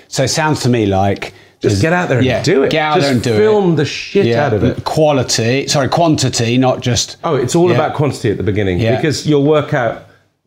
So 0.09 0.22
it 0.24 0.28
sounds 0.28 0.61
to 0.62 0.68
me 0.68 0.87
like 0.87 1.35
Just 1.61 1.83
get 1.83 1.93
out 1.93 2.09
there 2.09 2.18
and 2.18 2.26
yeah, 2.26 2.43
do 2.43 2.62
it. 2.62 2.70
Get 2.70 2.83
out 2.83 2.95
Just 2.95 3.07
there 3.07 3.14
and 3.14 3.22
do 3.22 3.37
film 3.37 3.72
it. 3.72 3.76
the 3.76 3.85
shit 3.85 4.35
out 4.37 4.53
of 4.55 4.62
it. 4.62 4.85
Quality, 4.85 5.66
sorry, 5.66 5.89
quantity, 5.89 6.57
not 6.57 6.81
just. 6.81 7.16
Oh, 7.24 7.35
it's 7.35 7.55
all 7.57 7.68
Yeah. 7.68 7.74
about 7.74 7.95
quantity 7.97 8.31
at 8.31 8.37
the 8.37 8.43
beginning 8.45 8.78
Yeah. 8.78 8.97
because 8.97 9.26
you'll 9.26 9.45
work 9.45 9.74
out. 9.74 10.05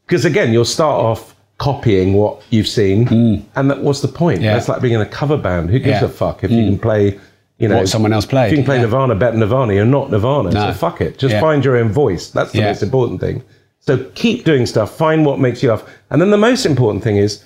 Because 0.08 0.26
again, 0.26 0.52
you'll 0.54 0.66
start 0.66 1.00
off 1.04 1.36
copying 1.60 2.14
what 2.14 2.42
you've 2.50 2.68
seen, 2.68 3.08
and 3.56 3.70
that, 3.70 3.82
what's 3.84 4.02
the 4.02 4.08
point? 4.08 4.40
Mm. 4.40 4.44
Yeah. 4.44 4.54
That's 4.54 4.68
like 4.70 4.82
being 4.82 4.96
in 4.96 5.02
a 5.02 5.06
cover 5.06 5.38
band. 5.38 5.70
Who 5.70 5.80
gives 5.80 6.02
Yeah. 6.02 6.06
a 6.06 6.10
fuck 6.10 6.44
if 6.44 6.52
you 6.52 6.66
can 6.66 6.80
play? 6.80 7.20
You 7.60 7.68
know, 7.70 7.78
What 7.78 7.88
someone 7.90 8.12
else 8.12 8.26
played, 8.26 8.48
If 8.48 8.52
you 8.52 8.58
can 8.58 8.66
play 8.66 8.76
yeah. 8.78 8.82
Nirvana 8.82 9.16
better 9.16 9.38
Nirvana, 9.38 9.74
you're 9.74 9.86
not 9.86 10.10
Nirvana. 10.12 10.50
No. 10.50 10.68
So 10.72 10.74
fuck 10.74 11.00
it. 11.02 11.18
Just 11.20 11.34
Yeah. 11.34 11.40
find 11.40 11.64
your 11.64 11.78
own 11.78 11.90
voice. 11.94 12.30
That's 12.32 12.52
the 12.52 12.60
Yeah. 12.60 12.68
most 12.70 12.82
important 12.84 13.22
thing. 13.22 13.44
So 13.86 13.98
keep 14.16 14.46
doing 14.46 14.66
stuff. 14.66 14.98
Find 14.98 15.26
what 15.26 15.40
makes 15.40 15.62
you 15.62 15.70
laugh. 15.70 15.84
And 16.10 16.22
then 16.22 16.32
the 16.32 16.38
most 16.38 16.66
important 16.66 17.04
thing 17.04 17.18
is 17.18 17.44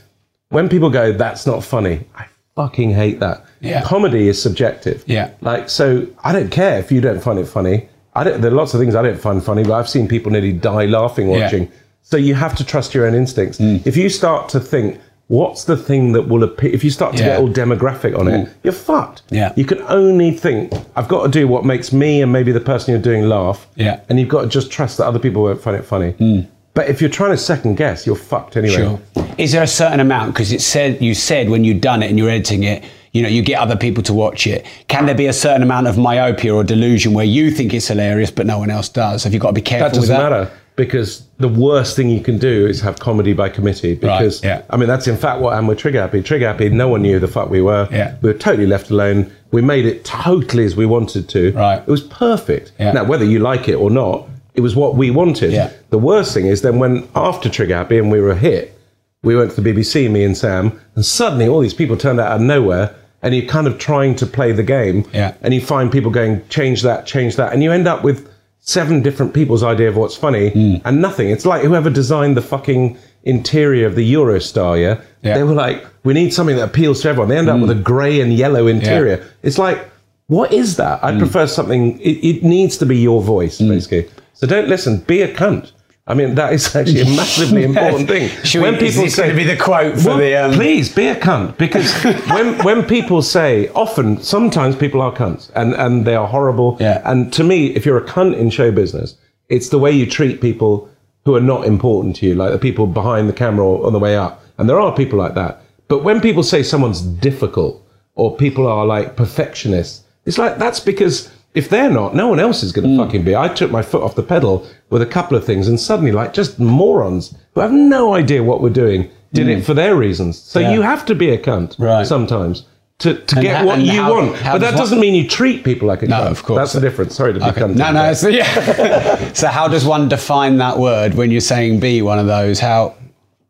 when 0.49 0.69
people 0.69 0.89
go, 0.91 1.11
"That's 1.11 1.47
not 1.47 1.63
funny." 1.63 2.05
I 2.15 2.25
fucking 2.55 2.91
hate 2.91 3.19
that. 3.19 3.43
Yeah. 3.59 3.81
Comedy 3.83 4.27
is 4.27 4.39
subjective. 4.41 5.03
Yeah. 5.07 5.31
Like, 5.41 5.67
so 5.69 6.05
I 6.23 6.31
don't 6.33 6.51
care 6.51 6.77
if 6.79 6.91
you 6.91 7.01
don't 7.01 7.21
find 7.21 7.39
it 7.39 7.47
funny. 7.47 7.89
I 8.13 8.23
don't, 8.23 8.41
there 8.41 8.51
are 8.51 8.55
lots 8.55 8.73
of 8.75 8.79
things 8.79 8.93
I 8.95 9.01
don't 9.01 9.19
find 9.19 9.43
funny, 9.43 9.63
but 9.63 9.73
I've 9.73 9.89
seen 9.89 10.07
people 10.07 10.31
nearly 10.31 10.53
die 10.53 10.85
laughing 10.85 11.27
Yeah. 11.29 11.37
Mm. 11.37 11.41
watching. 11.41 11.71
So 12.03 12.17
you 12.17 12.35
have 12.35 12.55
to 12.57 12.63
trust 12.63 12.93
your 12.93 13.05
own 13.07 13.15
instincts. 13.15 13.59
If 13.59 13.97
you 13.97 14.07
start 14.09 14.47
to 14.49 14.59
think, 14.59 14.99
what's 15.27 15.65
the 15.65 15.75
thing 15.77 16.13
that 16.13 16.27
will 16.27 16.43
appeal? 16.43 16.73
If 16.73 16.83
you 16.83 16.89
start 16.89 17.15
to 17.17 17.23
Yeah. 17.23 17.37
Mm. 17.37 17.53
get 17.53 17.61
all 17.61 17.67
demographic 17.67 18.17
on 18.17 18.27
it, 18.27 18.49
you're 18.63 18.73
fucked. 18.73 19.23
Yeah. 19.29 19.51
You 19.55 19.65
can 19.65 19.81
only 19.83 20.31
think, 20.31 20.71
I've 20.95 21.07
got 21.07 21.23
to 21.23 21.29
do 21.29 21.47
what 21.47 21.65
makes 21.65 21.91
me 21.91 22.21
and 22.21 22.31
maybe 22.31 22.51
the 22.51 22.59
person 22.61 22.91
you're 22.93 23.01
doing 23.01 23.27
laugh. 23.27 23.67
Yeah. 23.75 23.99
And 24.09 24.19
you've 24.19 24.29
got 24.29 24.41
to 24.43 24.47
just 24.47 24.71
trust 24.71 24.97
that 24.97 25.05
other 25.05 25.19
people 25.19 25.43
won't 25.43 25.61
find 25.61 25.75
it 25.75 25.83
funny. 25.83 26.47
But 26.73 26.89
if 26.89 27.01
you're 27.01 27.09
trying 27.09 27.31
to 27.31 27.37
second 27.37 27.75
guess, 27.75 28.05
you're 28.05 28.15
fucked 28.15 28.55
anyway. 28.55 28.75
Sure. 28.75 28.99
Is 29.37 29.51
there 29.51 29.63
a 29.63 29.67
certain 29.67 29.99
amount? 29.99 30.33
Because 30.33 30.51
it 30.51 30.61
said 30.61 31.01
you 31.01 31.13
said 31.15 31.49
when 31.49 31.63
you've 31.63 31.81
done 31.81 32.03
it 32.03 32.09
and 32.09 32.17
you're 32.19 32.29
editing 32.29 32.63
it, 32.63 32.83
you 33.13 33.23
know, 33.23 33.29
you 33.29 33.41
get 33.41 33.59
other 33.59 33.75
people 33.75 34.03
to 34.03 34.13
watch 34.13 34.45
it. 34.45 34.63
Can 34.87 35.07
there 35.07 35.15
be 35.15 35.25
a 35.25 35.33
certain 35.33 35.63
amount 35.63 35.87
of 35.87 35.97
myopia 35.97 36.53
or 36.53 36.63
delusion 36.63 37.13
where 37.13 37.25
you 37.25 37.49
think 37.49 37.73
it's 37.73 37.87
hilarious 37.87 38.29
but 38.29 38.45
no 38.45 38.59
one 38.59 38.69
else 38.69 38.89
does? 38.89 39.23
Have 39.23 39.33
you 39.33 39.39
got 39.39 39.47
to 39.47 39.53
be 39.53 39.61
careful 39.61 39.89
That 39.89 39.95
doesn't 39.95 40.15
that? 40.15 40.29
matter 40.29 40.51
because 40.77 41.27
the 41.39 41.47
worst 41.49 41.95
thing 41.95 42.07
you 42.09 42.21
can 42.21 42.37
do 42.37 42.65
is 42.67 42.79
have 42.81 42.99
comedy 42.99 43.33
by 43.33 43.49
committee. 43.49 43.95
Because 43.95 44.41
yeah. 44.43 44.61
I 44.69 44.77
mean, 44.77 44.87
that's 44.87 45.07
in 45.07 45.17
fact 45.17 45.41
what 45.41 45.51
happened 45.51 45.67
with 45.69 45.79
Trigger 45.79 45.99
Happy. 45.99 46.21
Trigger 46.21 46.47
Happy, 46.47 46.69
no 46.69 46.87
one 46.87 47.01
knew 47.01 47.19
the 47.19 47.27
fuck 47.27 47.49
we 47.49 47.61
were. 47.61 47.89
Yeah. 47.91 48.15
We 48.21 48.31
were 48.31 48.37
totally 48.37 48.67
left 48.67 48.89
alone. 48.91 49.29
We 49.51 49.61
made 49.61 49.85
it 49.85 50.05
totally 50.05 50.63
as 50.63 50.75
we 50.75 50.85
wanted 50.85 51.27
to. 51.29 51.51
Right. 51.51 51.79
It 51.79 51.87
was 51.87 52.01
perfect. 52.01 52.71
Yeah. 52.79 52.91
Now, 52.93 53.03
whether 53.03 53.25
you 53.25 53.39
like 53.39 53.67
it 53.67 53.73
or 53.73 53.89
not, 53.89 54.29
it 54.53 54.61
was 54.61 54.75
what 54.75 54.95
we 54.95 55.09
wanted. 55.11 55.51
Yeah. 55.51 55.71
The 55.89 55.97
worst 55.97 56.33
thing 56.33 56.45
is 56.45 56.61
then 56.61 56.77
when 56.79 57.07
after 57.15 57.49
Trigger 57.49 57.75
Happy 57.75 57.97
and 57.97 58.11
we 58.11 58.21
were 58.21 58.31
a 58.31 58.37
hit, 58.37 58.79
we 59.23 59.35
went 59.35 59.51
to 59.53 59.61
the 59.61 59.73
BBC, 59.73 60.09
me 60.11 60.23
and 60.23 60.37
Sam, 60.37 60.79
and 60.95 61.03
suddenly 61.03 61.47
all 61.47 61.59
these 61.59 61.73
people 61.73 61.97
turned 61.97 62.19
out 62.19 62.31
of 62.31 62.41
nowhere. 62.41 62.95
And 63.23 63.35
you're 63.35 63.47
kind 63.47 63.65
of 63.65 63.79
trying 63.79 64.15
to 64.17 64.27
play 64.27 64.51
the 64.51 64.61
game, 64.61 65.03
Yeah. 65.11 65.33
and 65.41 65.51
you 65.51 65.59
find 65.59 65.91
people 65.91 66.11
going, 66.11 66.47
change 66.49 66.83
that, 66.83 67.07
change 67.07 67.35
that, 67.37 67.51
and 67.51 67.63
you 67.63 67.71
end 67.71 67.87
up 67.87 68.03
with 68.03 68.26
seven 68.67 69.01
different 69.01 69.33
people's 69.33 69.63
idea 69.63 69.87
of 69.87 69.95
what's 69.95 70.15
funny 70.15 70.49
Hmm. 70.49 70.75
and 70.85 71.01
nothing. 71.01 71.29
It's 71.29 71.45
like 71.45 71.63
whoever 71.63 71.89
designed 71.89 72.35
the 72.35 72.41
fucking 72.41 72.97
interior 73.23 73.87
of 73.87 73.95
the 73.95 74.13
Eurostar, 74.13 74.79
yeah? 74.79 75.01
Yeah. 75.23 75.35
They 75.37 75.43
were 75.43 75.53
like, 75.53 75.85
we 76.03 76.13
need 76.13 76.33
something 76.33 76.57
that 76.57 76.65
appeals 76.65 77.01
to 77.01 77.09
everyone. 77.09 77.29
They 77.29 77.37
end 77.37 77.49
up 77.49 77.61
with 77.61 77.71
a 77.71 77.75
grey 77.75 78.19
and 78.19 78.33
yellow 78.33 78.67
interior. 78.67 79.25
It's 79.41 79.57
like, 79.57 79.89
what 80.27 80.51
is 80.51 80.75
that? 80.75 80.99
Hmm. 80.99 81.05
I 81.05 81.17
prefer 81.17 81.47
something, 81.47 81.97
it, 82.01 82.17
it 82.29 82.43
needs 82.43 82.77
to 82.79 82.85
be 82.85 82.97
your 82.97 83.21
voice, 83.21 83.57
basically. 83.59 84.09
So 84.33 84.45
don't 84.45 84.67
listen, 84.67 84.97
be 84.99 85.21
a 85.21 85.33
cunt. 85.33 85.71
I 86.09 86.13
mean, 86.13 86.35
that 86.35 86.53
is 86.53 86.73
actually 86.73 87.01
a 87.01 87.05
massively 87.21 87.63
important 87.63 88.07
thing. 88.07 88.29
Should 88.43 88.61
we- 88.63 88.87
is 88.87 88.95
this 88.95 89.15
gonna 89.17 89.33
be 89.35 89.43
the 89.43 89.57
quote 89.57 89.99
for 89.99 90.09
Well, 90.09 90.17
the, 90.17 90.35
um, 90.35 90.53
please 90.53 90.93
be 90.93 91.07
a 91.07 91.15
cunt 91.15 91.57
because 91.57 91.93
when 92.33 92.57
when 92.63 92.83
people 92.85 93.21
say 93.21 93.67
often 93.75 94.21
sometimes 94.21 94.75
people 94.75 95.01
are 95.01 95.11
cunts 95.13 95.51
and 95.55 95.73
and 95.73 96.05
they 96.05 96.15
are 96.15 96.27
horrible 96.27 96.77
Yeah. 96.79 97.01
and 97.03 97.31
to 97.33 97.43
me 97.43 97.67
if 97.75 97.85
you're 97.85 97.97
a 97.97 98.05
cunt 98.07 98.37
in 98.37 98.49
show 98.49 98.71
business 98.71 99.15
it's 99.49 99.69
the 99.69 99.79
way 99.79 99.91
you 99.91 100.05
treat 100.05 100.39
people 100.41 100.89
who 101.25 101.35
are 101.35 101.41
not 101.53 101.65
important 101.65 102.15
to 102.17 102.25
you 102.25 102.35
like 102.35 102.51
the 102.51 102.59
people 102.67 102.87
behind 102.87 103.27
the 103.27 103.33
camera 103.33 103.65
or 103.65 103.85
on 103.85 103.91
the 103.93 103.99
way 103.99 104.15
up 104.15 104.41
and 104.57 104.69
there 104.69 104.79
are 104.79 104.93
people 104.95 105.19
like 105.19 105.35
that 105.35 105.61
but 105.89 106.03
when 106.03 106.21
people 106.21 106.43
say 106.43 106.63
someone's 106.63 107.01
difficult 107.01 107.85
or 108.15 108.35
people 108.37 108.65
are 108.67 108.85
like 108.85 109.15
perfectionists 109.17 110.03
it's 110.25 110.37
like 110.37 110.57
that's 110.57 110.79
because 110.79 111.29
if 111.53 111.69
they're 111.69 111.89
not, 111.89 112.15
no 112.15 112.27
one 112.27 112.39
else 112.39 112.61
is 112.63 112.71
going 112.71 112.87
to 112.87 112.93
Mm. 112.93 113.05
fucking 113.05 113.23
be. 113.23 113.35
I 113.35 113.47
took 113.47 113.71
my 113.71 113.81
foot 113.81 114.03
off 114.03 114.15
the 114.15 114.23
pedal 114.23 114.65
with 114.89 115.01
a 115.01 115.05
couple 115.07 115.35
of 115.37 115.43
things, 115.43 115.67
and 115.67 115.79
suddenly, 115.79 116.11
like, 116.11 116.33
just 116.33 116.59
morons 116.59 117.33
who 117.55 117.61
have 117.61 117.71
no 117.71 118.13
idea 118.13 118.43
what 118.43 118.61
we're 118.61 118.69
doing 118.69 119.09
did 119.33 119.49
it 119.49 119.65
for 119.65 119.73
their 119.73 119.95
reasons. 119.95 120.37
So 120.37 120.59
Mm. 120.59 120.63
Yeah. 120.63 120.73
you 120.73 120.81
have 120.83 121.05
to 121.07 121.15
be 121.15 121.29
a 121.31 121.37
cunt 121.37 121.75
Right. 121.79 122.05
sometimes 122.07 122.63
to, 122.99 123.13
to 123.13 123.35
And 123.35 123.43
get 123.45 123.57
how- 123.57 123.65
what 123.65 123.81
you 123.81 123.91
how- 124.01 124.11
want. 124.13 124.35
how 124.37 124.53
But 124.53 124.61
that 124.61 124.73
one- 124.73 124.77
doesn't 124.81 124.99
mean 124.99 125.13
you 125.15 125.27
treat 125.27 125.63
people 125.63 125.87
like 125.87 126.01
a 126.01 126.07
No, 126.07 126.15
cunt. 126.21 126.31
of 126.31 126.43
course. 126.43 126.57
That's 126.59 126.73
the 126.73 126.79
difference. 126.81 127.15
Sorry 127.15 127.33
to 127.33 127.39
be 127.39 127.45
Okay. 127.45 127.61
cunt. 127.61 127.75
No, 127.75 127.91
no. 127.91 128.13
So, 128.13 128.27
yeah. 128.29 129.17
so 129.33 129.47
how 129.47 129.67
does 129.67 129.85
one 129.85 130.07
define 130.09 130.57
that 130.57 130.79
word 130.79 131.13
when 131.15 131.29
you're 131.29 131.41
saying 131.41 131.79
be 131.79 132.01
one 132.01 132.17
of 132.19 132.25
those? 132.27 132.59
How 132.59 132.93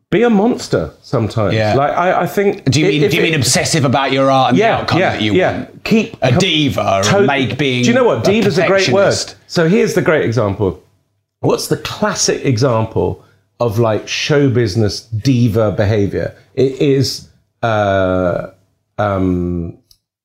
be 0.10 0.24
a 0.24 0.30
monster 0.30 0.94
sometimes. 1.02 1.54
Yeah. 1.54 1.74
Like 1.76 1.92
I, 1.92 2.22
I 2.22 2.28
think. 2.28 2.64
do 2.66 2.80
you 2.80 2.88
mean? 2.88 3.04
if 3.04 3.12
do 3.12 3.18
you 3.18 3.24
it- 3.24 3.26
mean 3.32 3.36
obsessive 3.36 3.84
about 3.86 4.12
your 4.12 4.32
art 4.32 4.50
and 4.50 4.58
the 4.58 4.62
yeah, 4.62 4.78
outcome 4.78 5.00
yeah, 5.00 5.10
that 5.12 5.22
you 5.22 5.34
yeah. 5.34 5.58
want? 5.64 5.84
Keep 5.84 6.18
A 6.22 6.38
diva 6.38 7.02
or 7.14 7.22
make 7.22 7.58
being 7.58 7.84
Do 7.84 7.90
you 7.90 7.96
know 7.96 8.04
what? 8.06 8.24
diva 8.24 8.48
is 8.48 8.58
a 8.58 8.68
great 8.68 8.90
word. 8.90 9.16
So 9.48 9.68
here's 9.68 9.94
the 9.96 10.02
great 10.02 10.26
example. 10.26 10.82
What's 11.42 11.68
the 11.68 11.78
classic 11.78 12.46
example 12.46 13.24
of 13.60 13.80
like 13.80 14.08
show 14.08 14.50
business 14.50 15.02
diva 15.02 15.72
behavior? 15.72 16.36
It 16.56 16.74
is 16.82 17.30
uh, 17.64 18.52
um, 18.98 19.78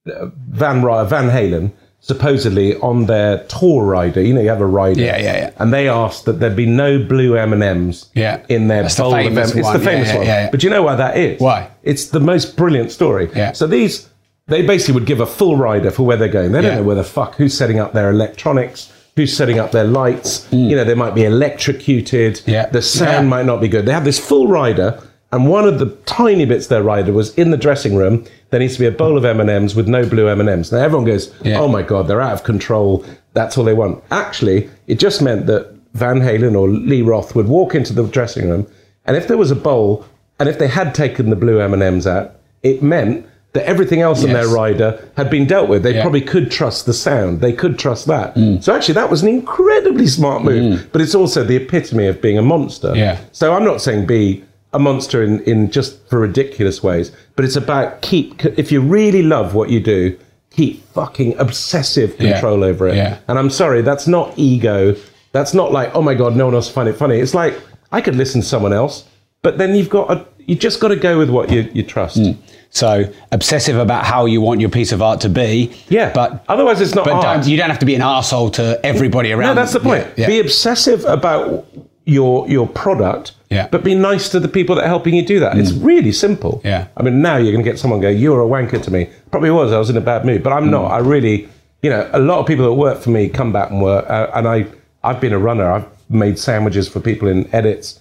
Van 0.07 0.83
Ry- 0.83 1.05
Van 1.05 1.28
Halen 1.28 1.72
supposedly 2.03 2.76
on 2.80 3.07
their 3.07 3.44
tour 3.44 3.84
rider. 3.84 4.20
You 4.20 4.34
know, 4.34 4.40
you 4.40 4.48
have 4.48 4.61
a 4.61 4.66
rider. 4.66 5.00
Yeah, 5.00 5.16
yeah, 5.18 5.36
yeah. 5.36 5.50
And 5.59 5.72
they 5.72 5.88
asked 5.88 6.24
that 6.26 6.34
there 6.40 6.50
be 6.50 6.66
no 6.66 7.03
blue 7.03 7.36
M 7.36 7.53
and 7.53 7.62
M's. 7.62 8.11
Yeah. 8.14 8.44
In 8.48 8.68
their 8.68 8.82
That's 8.82 8.96
the 8.96 9.05
bowl 9.05 9.14
of 9.14 9.20
famous 9.24 9.53
M- 9.53 9.59
It's 9.61 9.72
the 9.72 9.78
famous 9.78 10.09
Yeah, 10.09 10.12
yeah, 10.14 10.18
one. 10.18 10.26
yeah, 10.26 10.44
yeah. 10.44 10.50
But 10.50 10.62
you 10.64 10.70
know 10.70 10.82
why 10.82 10.96
that 10.96 11.16
is? 11.16 11.40
Why? 11.40 11.70
It's 11.84 12.07
the 12.07 12.20
most 12.20 12.57
brilliant 12.57 12.90
story. 12.90 13.30
Yeah. 13.34 13.53
So 13.53 13.66
these, 13.66 14.09
they 14.48 14.66
basically 14.66 14.94
would 14.94 15.07
give 15.07 15.20
a 15.20 15.26
full 15.26 15.57
rider 15.57 15.90
for 15.92 16.03
where 16.05 16.16
they're 16.16 16.28
going. 16.28 16.53
They 16.53 16.61
don't 16.61 16.74
know 16.76 16.82
where 16.82 16.96
the 16.96 17.05
fuck, 17.05 17.36
who's 17.36 17.57
setting 17.57 17.78
up 17.78 17.92
their 17.92 18.11
electronics, 18.11 18.92
who's 19.14 19.34
setting 19.36 19.61
up 19.61 19.70
their 19.70 19.84
lights. 19.84 20.46
Mm. 20.50 20.70
You 20.70 20.76
know, 20.76 20.84
they 20.84 20.94
might 20.96 21.14
be 21.14 21.24
electrocuted. 21.24 22.40
Yeah. 22.46 22.66
The 22.66 22.82
sound 22.82 23.28
might 23.28 23.46
not 23.46 23.61
be 23.61 23.68
good. 23.68 23.86
They 23.86 23.92
have 23.92 24.05
this 24.05 24.18
full 24.18 24.48
rider, 24.48 25.00
and 25.30 25.48
one 25.48 25.66
of 25.68 25.78
the 25.78 25.86
tiny 26.05 26.44
bits 26.46 26.66
their 26.66 26.82
rider 26.82 27.12
was 27.12 27.32
in 27.36 27.53
the 27.53 27.57
dressing 27.57 27.94
room. 27.94 28.26
There 28.53 28.61
needs 28.61 28.74
to 28.74 28.80
be 28.80 28.86
a 28.86 28.90
bowl 28.92 29.16
of 29.16 29.24
M 29.24 29.40
and 29.40 29.48
M's 29.50 29.74
with 29.74 29.88
no 29.88 30.07
blue 30.07 30.28
M 30.28 30.38
and 30.38 30.48
M's. 30.48 30.70
Now 30.70 30.78
everyone 30.78 31.07
goes, 31.07 31.32
Yeah. 31.42 31.59
"Oh 31.59 31.68
my 31.68 31.80
god, 31.82 32.07
they're 32.07 32.20
out 32.20 32.34
of 32.34 32.44
control." 32.44 33.03
That's 33.32 33.57
all 33.57 33.64
they 33.64 33.72
want. 33.72 34.03
Actually, 34.11 34.68
it 34.86 34.98
just 34.98 35.22
meant 35.22 35.46
that 35.46 35.68
Van 35.94 36.20
Halen 36.20 36.55
or 36.55 36.68
Lee 36.68 37.00
Roth 37.00 37.34
would 37.34 37.48
walk 37.48 37.74
into 37.74 37.94
the 37.94 38.03
dressing 38.05 38.50
room, 38.50 38.66
and 39.07 39.16
if 39.16 39.26
there 39.26 39.38
was 39.38 39.50
a 39.50 39.57
bowl, 39.57 40.05
and 40.38 40.50
if 40.50 40.59
they 40.59 40.68
had 40.68 40.94
taken 40.94 41.30
the 41.30 41.36
blue 41.36 41.61
M 41.61 41.72
and 41.72 41.82
M's 41.82 42.07
out, 42.07 42.32
it 42.62 42.82
meant 42.82 43.24
that 43.55 43.64
everything 43.66 44.00
else 44.03 44.22
in 44.22 44.32
their 44.34 44.48
rider 44.48 44.98
had 45.16 45.28
been 45.30 45.46
dealt 45.46 45.68
with. 45.70 45.82
They 45.82 45.94
Yeah. 45.94 46.03
probably 46.03 46.20
could 46.22 46.50
trust 46.50 46.84
the 46.86 46.92
sound. 46.94 47.40
They 47.40 47.53
could 47.53 47.78
trust 47.78 48.07
that. 48.07 48.34
Mm. 48.34 48.62
So 48.62 48.74
actually, 48.74 48.94
that 48.94 49.11
was 49.11 49.22
an 49.22 49.28
incredibly 49.28 50.07
smart 50.07 50.42
move. 50.44 50.62
Mm. 50.78 50.86
But 50.92 51.00
it's 51.03 51.14
also 51.14 51.42
the 51.44 51.57
epitome 51.57 52.07
of 52.07 52.20
being 52.22 52.36
a 52.38 52.42
monster. 52.42 52.92
Yeah. 52.94 53.16
So 53.32 53.55
I'm 53.55 53.64
not 53.64 53.80
saying 53.82 54.07
be 54.07 54.42
a 54.72 54.78
monster 54.78 55.22
in, 55.22 55.40
in 55.40 55.70
just 55.70 56.06
for 56.08 56.18
ridiculous 56.18 56.82
ways, 56.82 57.12
but 57.36 57.44
it's 57.44 57.56
about 57.56 58.00
keep. 58.02 58.44
If 58.44 58.72
you 58.72 58.80
really 58.80 59.22
love 59.22 59.54
what 59.54 59.68
you 59.70 59.80
do, 59.80 60.18
keep 60.50 60.82
fucking 60.94 61.36
obsessive 61.38 62.14
Yeah. 62.18 62.32
control 62.32 62.64
over 62.64 62.88
it. 62.88 62.96
Yeah. 62.96 63.18
And 63.28 63.38
I'm 63.38 63.50
sorry, 63.50 63.82
that's 63.82 64.06
not 64.06 64.32
ego. 64.38 64.96
That's 65.32 65.54
not 65.54 65.72
like, 65.72 65.94
oh 65.94 66.02
my 66.02 66.14
god, 66.14 66.36
no 66.36 66.46
one 66.46 66.54
else 66.54 66.68
find 66.70 66.88
it 66.88 66.94
funny. 66.96 67.18
It's 67.18 67.34
like 67.34 67.58
I 67.90 68.00
could 68.00 68.16
listen 68.16 68.40
to 68.42 68.46
someone 68.46 68.72
else, 68.72 69.04
but 69.42 69.58
then 69.58 69.74
you've 69.74 69.88
got 69.90 70.10
a, 70.10 70.26
you 70.38 70.54
just 70.56 70.80
got 70.80 70.88
to 70.88 70.96
go 70.96 71.18
with 71.18 71.30
what 71.30 71.50
you, 71.50 71.70
you 71.72 71.82
trust. 71.82 72.16
Hmm. 72.16 72.32
So 72.70 73.04
obsessive 73.32 73.76
about 73.76 74.04
how 74.06 74.24
you 74.24 74.40
want 74.40 74.60
your 74.60 74.70
piece 74.70 74.92
of 74.92 75.02
art 75.02 75.20
to 75.20 75.28
be. 75.28 75.74
Yeah, 75.88 76.10
But 76.14 76.42
otherwise 76.48 76.80
it's 76.80 76.94
not 76.94 77.04
but 77.04 77.12
art. 77.14 77.22
don't, 77.22 77.46
you 77.46 77.58
don't 77.58 77.68
have 77.68 77.78
to 77.80 77.86
be 77.86 77.94
an 77.94 78.00
asshole 78.00 78.50
to 78.52 78.80
everybody 78.84 79.30
around. 79.32 79.56
No, 79.56 79.60
that's 79.62 79.74
the 79.74 79.80
point. 79.80 80.06
Yeah, 80.16 80.26
Be 80.26 80.40
obsessive 80.40 81.04
about 81.04 81.66
your 82.06 82.48
your 82.48 82.66
product, 82.66 83.32
Yeah. 83.53 83.68
but 83.70 83.84
be 83.84 83.94
nice 83.94 84.28
to 84.30 84.40
the 84.40 84.48
people 84.48 84.74
that 84.76 84.84
are 84.84 84.88
helping 84.88 85.14
you 85.14 85.24
do 85.24 85.38
that. 85.40 85.57
It's 85.59 85.72
mm. 85.72 85.84
really 85.84 86.12
simple. 86.12 86.61
Yeah. 86.64 86.86
I 86.96 87.03
mean, 87.03 87.22
now 87.22 87.36
you're 87.36 87.53
going 87.53 87.64
to 87.64 87.70
get 87.70 87.78
someone 87.78 88.00
go, 88.00 88.09
"You're 88.09 88.40
a 88.42 88.46
wanker 88.46 88.82
to 88.82 88.90
me." 88.90 89.09
Probably 89.30 89.50
was. 89.50 89.72
I 89.72 89.78
was 89.78 89.90
in 89.90 89.96
a 89.96 90.00
bad 90.00 90.24
mood, 90.24 90.42
but 90.42 90.53
I'm 90.53 90.70
not. 90.70 90.90
Mm. 90.90 90.94
I 90.94 90.98
really, 90.98 91.48
you 91.82 91.90
know, 91.90 92.09
a 92.12 92.20
lot 92.20 92.38
of 92.40 92.46
people 92.46 92.64
that 92.64 92.74
work 92.74 93.00
for 93.00 93.11
me 93.11 93.28
come 93.28 93.53
back 93.53 93.70
and 93.70 93.82
work, 93.82 94.09
uh, 94.09 94.30
and 94.34 94.46
I, 94.48 94.66
I've 95.05 95.20
been 95.20 95.32
a 95.32 95.38
runner. 95.38 95.70
I've 95.70 95.86
made 96.11 96.38
sandwiches 96.38 96.88
for 96.88 97.00
people 97.00 97.28
in 97.28 97.48
edits. 97.55 97.98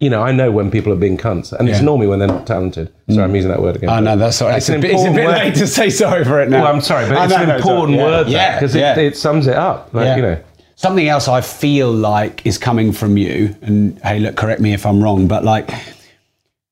You 0.00 0.10
know, 0.10 0.20
I 0.20 0.32
know 0.32 0.50
when 0.50 0.68
people 0.72 0.92
are 0.92 0.96
being 0.96 1.16
cunts, 1.16 1.52
and 1.52 1.68
it's 1.68 1.78
Yeah. 1.78 1.84
normally 1.84 2.08
when 2.08 2.18
they're 2.18 2.26
not 2.26 2.44
talented. 2.44 2.90
Sorry, 3.08 3.18
mm. 3.20 3.24
I'm 3.24 3.34
using 3.36 3.50
that 3.52 3.62
word 3.62 3.76
again. 3.76 3.88
Oh 3.88 4.00
know 4.00 4.16
that's 4.16 4.42
right. 4.42 4.56
It's 4.56 4.68
It's, 4.68 4.76
a 4.76 4.80
bit, 4.80 4.90
it's 4.90 5.04
a 5.04 5.12
bit 5.12 5.26
word. 5.26 5.34
late 5.36 5.54
to 5.54 5.66
say 5.68 5.90
sorry 5.90 6.24
for 6.24 6.40
it 6.42 6.48
now. 6.48 6.64
Well, 6.64 6.74
I'm 6.74 6.80
sorry, 6.80 7.08
but 7.08 7.18
I 7.18 7.24
it's 7.26 7.32
know, 7.32 7.42
an 7.42 7.48
no, 7.48 7.56
important 7.56 7.98
yeah. 7.98 8.04
word 8.04 8.28
Yeah, 8.28 8.54
because 8.56 8.74
yeah. 8.74 8.98
it, 8.98 9.12
it 9.12 9.16
sums 9.16 9.46
it 9.46 9.54
up. 9.54 9.94
Like, 9.94 10.06
Yeah. 10.06 10.16
you 10.16 10.22
know. 10.22 10.38
Something 10.82 11.06
else 11.06 11.28
I 11.28 11.42
feel 11.42 11.92
like 11.92 12.44
is 12.44 12.58
coming 12.58 12.90
from 12.90 13.16
you, 13.16 13.54
and 13.62 13.96
hey, 14.00 14.18
look, 14.18 14.34
correct 14.34 14.60
me 14.60 14.72
if 14.72 14.84
I'm 14.84 15.00
wrong, 15.00 15.28
but 15.28 15.44
like 15.44 15.70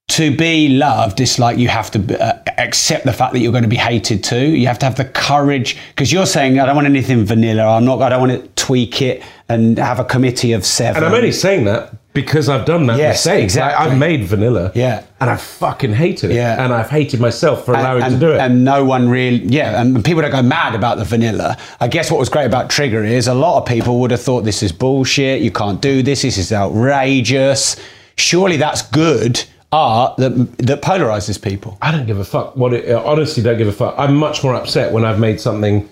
to 0.09 0.37
be 0.37 0.69
loved, 0.69 1.21
it's 1.21 1.39
like 1.39 1.59
you 1.59 1.69
have 1.69 1.93
to 1.93 2.21
uh, 2.21 2.43
accept 2.59 3.05
the 3.05 3.13
fact 3.13 3.35
that 3.35 3.39
you're 3.39 3.53
going 3.53 3.63
to 3.63 3.69
be 3.69 3.77
hated 3.77 4.25
too. 4.25 4.49
You 4.49 4.67
have 4.67 4.81
to 4.81 4.87
have 4.87 4.97
the 4.97 5.05
courage 5.05 5.77
because 5.91 6.13
you're 6.13 6.27
saying, 6.27 6.59
I 6.59 6.67
don't 6.67 6.75
want 6.75 6.89
anything 6.89 7.25
vanilla. 7.25 7.65
I'm 7.65 7.85
not. 7.85 8.03
I 8.03 8.09
don't 8.09 8.29
want 8.29 8.33
to 8.33 8.49
tweak 8.61 9.01
it 9.01 9.23
and 9.49 9.79
have 9.79 10.01
a 10.01 10.05
committee 10.05 10.55
of 10.55 10.67
seven. 10.67 11.05
And 11.05 11.07
I'm 11.07 11.17
only 11.17 11.31
saying 11.31 11.67
that 11.67 11.95
because 12.13 12.49
I've 12.49 12.65
done 12.65 12.87
that 12.89 12.99
Yes, 12.99 13.25
mistake. 13.25 13.45
exactly. 13.45 13.85
Like, 13.85 13.93
I've 13.93 13.99
made 13.99 14.25
vanilla. 14.25 14.73
Yeah. 14.75 15.05
And 15.21 15.31
I 15.31 15.37
fucking 15.37 15.93
hated 15.93 16.33
it. 16.33 16.35
Yeah. 16.35 16.63
And 16.65 16.73
I've 16.73 16.91
hated 16.91 17.21
myself 17.21 17.65
for 17.65 17.73
allowing 17.73 18.03
and- 18.03 18.15
to 18.15 18.19
do 18.19 18.33
it. 18.33 18.39
And 18.41 18.65
no 18.65 18.85
one 18.85 19.09
really, 19.09 19.45
yeah, 19.45 19.81
and 19.81 20.05
people 20.05 20.21
don't 20.23 20.33
go 20.33 20.43
mad 20.43 20.75
about 20.75 20.99
the 20.99 21.05
vanilla. 21.05 21.57
I 21.81 21.87
guess 21.89 22.11
what 22.11 22.19
was 22.19 22.29
great 22.29 22.47
about 22.47 22.69
Trigger 22.69 23.05
is 23.05 23.29
a 23.29 23.35
lot 23.35 23.59
of 23.61 23.67
people 23.69 24.01
would 24.01 24.11
have 24.11 24.21
thought 24.21 24.43
this 24.45 24.63
is 24.63 24.73
bullshit, 24.73 25.41
you 25.41 25.53
can't 25.53 25.81
do 25.81 26.03
this, 26.03 26.23
this 26.23 26.37
is 26.37 26.53
outrageous. 26.53 27.77
Surely 28.17 28.57
that's 28.57 28.83
good 28.83 29.45
art 29.73 30.17
that, 30.17 30.59
that 30.59 30.83
polarizes 30.83 31.41
people. 31.41 31.79
I 31.81 31.93
don't 31.93 32.07
give 32.07 32.19
a 32.19 32.25
fuck 32.25 32.57
what 32.57 32.73
it, 32.73 32.91
honestly 32.93 33.41
don't 33.43 33.57
give 33.57 33.69
a 33.69 33.73
fuck. 33.73 33.95
I'm 33.97 34.17
much 34.17 34.43
more 34.43 34.55
upset 34.57 34.93
when 34.93 35.05
I've 35.05 35.21
made 35.21 35.41
something 35.41 35.89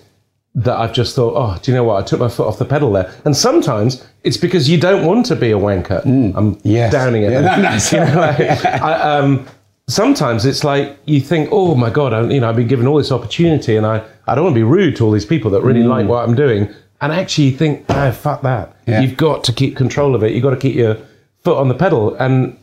that 0.55 0.77
I've 0.77 0.93
just 0.93 1.15
thought, 1.15 1.33
oh, 1.35 1.59
do 1.61 1.71
you 1.71 1.77
know 1.77 1.83
what? 1.83 2.03
I 2.03 2.05
took 2.05 2.19
my 2.19 2.27
foot 2.27 2.47
off 2.47 2.57
the 2.57 2.65
pedal 2.65 2.91
there. 2.91 3.13
And 3.25 3.35
sometimes 3.37 4.05
it's 4.23 4.35
because 4.37 4.67
you 4.69 4.79
don't 4.79 5.05
want 5.05 5.25
to 5.27 5.35
be 5.35 5.51
a 5.51 5.57
wanker. 5.57 6.03
I'm 6.05 6.55
Mm. 6.55 6.61
Yes. 6.63 6.91
downing 6.91 7.23
it. 7.23 7.31
Yeah, 7.31 7.41
no, 7.41 7.61
no, 7.61 7.77
You 7.91 8.13
know, 8.13 8.19
like, 8.19 8.65
I, 8.65 8.93
um, 9.19 9.45
sometimes 9.87 10.45
it's 10.45 10.63
like 10.63 10.97
you 11.05 11.21
think, 11.21 11.49
oh 11.51 11.75
my 11.75 11.89
God, 11.89 12.13
I, 12.13 12.21
you 12.29 12.39
know, 12.39 12.49
I've 12.49 12.55
been 12.55 12.67
given 12.67 12.87
all 12.87 12.97
this 12.97 13.11
opportunity 13.11 13.75
and 13.77 13.85
I, 13.85 14.03
I 14.27 14.35
don't 14.35 14.43
want 14.43 14.55
to 14.55 14.59
be 14.59 14.63
rude 14.63 14.95
to 14.97 15.05
all 15.05 15.11
these 15.11 15.25
people 15.25 15.51
that 15.51 15.61
really 15.61 15.83
like 15.83 16.07
what 16.07 16.27
I'm 16.27 16.35
doing. 16.35 16.73
And 17.01 17.13
actually 17.13 17.45
you 17.45 17.57
think, 17.57 17.85
oh, 17.89 18.11
fuck 18.11 18.41
that. 18.41 18.75
Yeah. 18.87 19.01
You've 19.01 19.17
got 19.17 19.43
to 19.45 19.53
keep 19.53 19.77
control 19.77 20.15
of 20.15 20.23
it. 20.23 20.33
You've 20.33 20.43
got 20.43 20.49
to 20.49 20.57
keep 20.57 20.75
your 20.75 20.97
foot 21.43 21.57
on 21.57 21.67
the 21.69 21.75
pedal. 21.75 22.15
And 22.15 22.57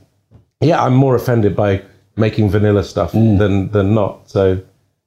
yeah, 0.61 0.83
I'm 0.83 0.95
more 0.95 1.15
offended 1.15 1.55
by 1.57 1.83
making 2.17 2.51
vanilla 2.51 2.83
stuff 2.83 3.13
than 3.13 3.71
than 3.71 3.95
not. 3.95 4.29
So 4.29 4.61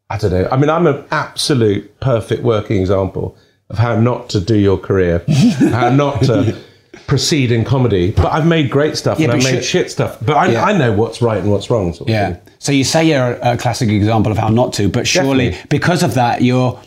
I 0.10 0.18
don't 0.18 0.32
know. 0.32 0.48
I 0.52 0.58
mean, 0.58 0.70
I'm 0.70 0.88
an 0.88 1.04
absolute 1.12 2.00
perfect 2.00 2.42
working 2.44 2.80
example 2.82 3.38
of 3.70 3.78
how 3.78 4.00
not 4.00 4.30
to 4.30 4.40
do 4.42 4.56
your 4.56 4.78
career, 4.78 5.24
how 5.28 5.90
not 5.90 6.24
to 6.24 6.58
proceed 7.06 7.52
in 7.52 7.64
comedy. 7.64 8.12
But 8.12 8.34
I've 8.34 8.48
made 8.48 8.72
great 8.72 8.98
stuff 8.98 9.20
Yeah, 9.20 9.26
and 9.26 9.34
I've 9.34 9.44
made 9.44 9.56
shit- 9.64 9.66
shit 9.66 9.92
stuff. 9.92 10.18
But 10.26 10.36
I, 10.38 10.48
Yeah. 10.52 10.64
I 10.66 10.78
know 10.78 10.92
what's 10.94 11.22
right 11.22 11.38
and 11.40 11.52
what's 11.52 11.70
wrong. 11.70 11.94
Sort 11.94 12.10
of 12.10 12.14
Yeah. 12.14 12.34
thing. 12.34 12.42
So 12.58 12.72
you 12.72 12.84
say 12.84 13.06
you're 13.10 13.34
a, 13.36 13.54
a 13.54 13.58
classic 13.58 13.90
example 13.90 14.32
of 14.32 14.38
how 14.40 14.50
not 14.50 14.74
to, 14.74 14.90
but 14.90 15.06
surely 15.08 15.50
Definitely. 15.52 15.68
because 15.70 16.02
of 16.04 16.16
that, 16.16 16.42
you're 16.42 16.80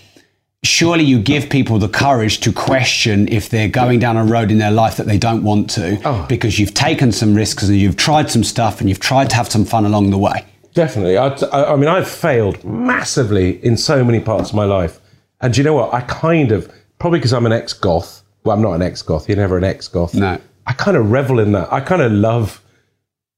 surely 0.64 1.02
you 1.04 1.20
give 1.20 1.48
people 1.50 1.78
the 1.78 1.88
courage 1.88 2.38
to 2.40 2.52
question 2.52 3.26
if 3.28 3.48
they're 3.48 3.68
going 3.68 3.98
down 3.98 4.16
a 4.16 4.24
road 4.24 4.48
in 4.52 4.58
their 4.58 4.70
life 4.70 4.96
that 4.96 5.06
they 5.08 5.18
don't 5.18 5.42
want 5.42 5.68
to, 5.70 6.00
Oh. 6.04 6.24
because 6.28 6.56
you've 6.58 6.72
taken 6.74 7.10
some 7.10 7.34
risks 7.34 7.64
and 7.68 7.76
you've 7.76 7.96
tried 7.96 8.30
some 8.30 8.44
stuff 8.44 8.80
and 8.80 8.88
you've 8.88 9.00
tried 9.00 9.28
to 9.30 9.36
have 9.36 9.50
some 9.50 9.64
fun 9.64 9.84
along 9.86 10.10
the 10.10 10.18
way. 10.18 10.44
Definitely. 10.74 11.18
I, 11.18 11.28
I, 11.28 11.72
I 11.72 11.76
mean, 11.76 11.88
I've 11.88 12.08
failed 12.08 12.62
massively 12.64 13.62
in 13.64 13.76
so 13.76 14.02
many 14.04 14.20
parts 14.20 14.50
of 14.50 14.56
my 14.56 14.64
life. 14.64 15.00
And 15.40 15.52
do 15.52 15.60
you 15.60 15.64
know 15.64 15.74
what? 15.74 15.92
I 15.92 16.00
kind 16.02 16.52
of, 16.52 16.72
probably 16.98 17.18
because 17.18 17.32
I'm 17.32 17.46
an 17.46 17.52
ex 17.52 17.72
goth. 17.72 18.22
Well, 18.44 18.56
I'm 18.56 18.62
not 18.62 18.72
an 18.74 18.82
ex 18.82 19.02
goth. 19.02 19.28
You're 19.28 19.36
never 19.38 19.58
an 19.58 19.64
ex 19.64 19.88
goth. 19.88 20.14
No. 20.14 20.40
I 20.66 20.72
kind 20.72 20.96
of 20.96 21.10
revel 21.10 21.38
in 21.40 21.52
that. 21.52 21.72
I 21.72 21.80
kind 21.80 22.00
of 22.02 22.12
love 22.12 22.62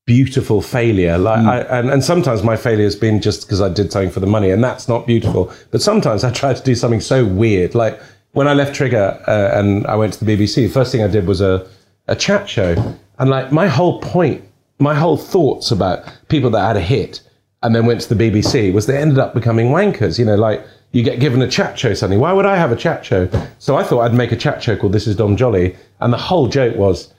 beautiful 0.06 0.60
failure. 0.60 1.16
Like, 1.18 1.40
Mm. 1.40 1.48
I, 1.48 1.60
and, 1.78 1.90
and 1.90 2.04
sometimes 2.04 2.42
my 2.42 2.56
failure 2.56 2.84
has 2.84 2.94
been 2.96 3.20
just 3.20 3.42
because 3.42 3.60
I 3.60 3.68
did 3.70 3.90
something 3.90 4.10
for 4.10 4.20
the 4.20 4.26
money, 4.26 4.50
and 4.50 4.62
that's 4.62 4.86
not 4.88 5.06
beautiful. 5.06 5.50
But 5.70 5.80
sometimes 5.82 6.24
I 6.24 6.30
try 6.30 6.52
to 6.54 6.62
do 6.62 6.74
something 6.74 7.00
so 7.00 7.24
weird. 7.24 7.74
Like 7.74 7.98
when 8.32 8.46
I 8.46 8.52
left 8.54 8.74
Trigger 8.74 9.18
uh, 9.26 9.58
and 9.58 9.86
I 9.86 9.96
went 9.96 10.12
to 10.14 10.24
the 10.24 10.36
BBC, 10.36 10.54
the 10.56 10.68
first 10.68 10.92
thing 10.92 11.02
I 11.02 11.08
did 11.08 11.26
was 11.26 11.40
a, 11.40 11.66
a 12.06 12.14
chat 12.14 12.48
show. 12.48 12.74
And 13.18 13.30
like 13.30 13.50
my 13.52 13.66
whole 13.66 14.00
point, 14.00 14.44
my 14.78 14.94
whole 14.94 15.16
thoughts 15.16 15.70
about 15.70 16.04
people 16.28 16.50
that 16.50 16.66
had 16.66 16.76
a 16.76 16.80
hit 16.80 17.20
and 17.62 17.74
then 17.74 17.86
went 17.86 18.00
to 18.02 18.14
the 18.14 18.30
BBC 18.30 18.72
was 18.72 18.86
they 18.86 18.98
ended 18.98 19.18
up 19.18 19.34
becoming 19.34 19.68
wankers. 19.68 20.18
You 20.18 20.24
know, 20.24 20.36
like 20.36 20.64
you 20.92 21.02
get 21.02 21.18
given 21.18 21.42
a 21.42 21.48
chat 21.48 21.78
show 21.78 21.94
suddenly. 21.94 22.20
Why 22.20 22.32
would 22.32 22.46
I 22.46 22.56
have 22.56 22.70
a 22.70 22.76
chat 22.76 23.04
show? 23.04 23.28
So 23.58 23.76
I 23.76 23.82
thought 23.82 24.00
I'd 24.00 24.14
make 24.14 24.32
a 24.32 24.36
chat 24.36 24.62
show 24.62 24.76
called 24.76 24.92
This 24.92 25.06
Is 25.06 25.16
Dom 25.16 25.36
Joly. 25.36 25.76
And 26.00 26.12
the 26.12 26.18
whole 26.18 26.46
joke 26.46 26.76
was 26.76 27.12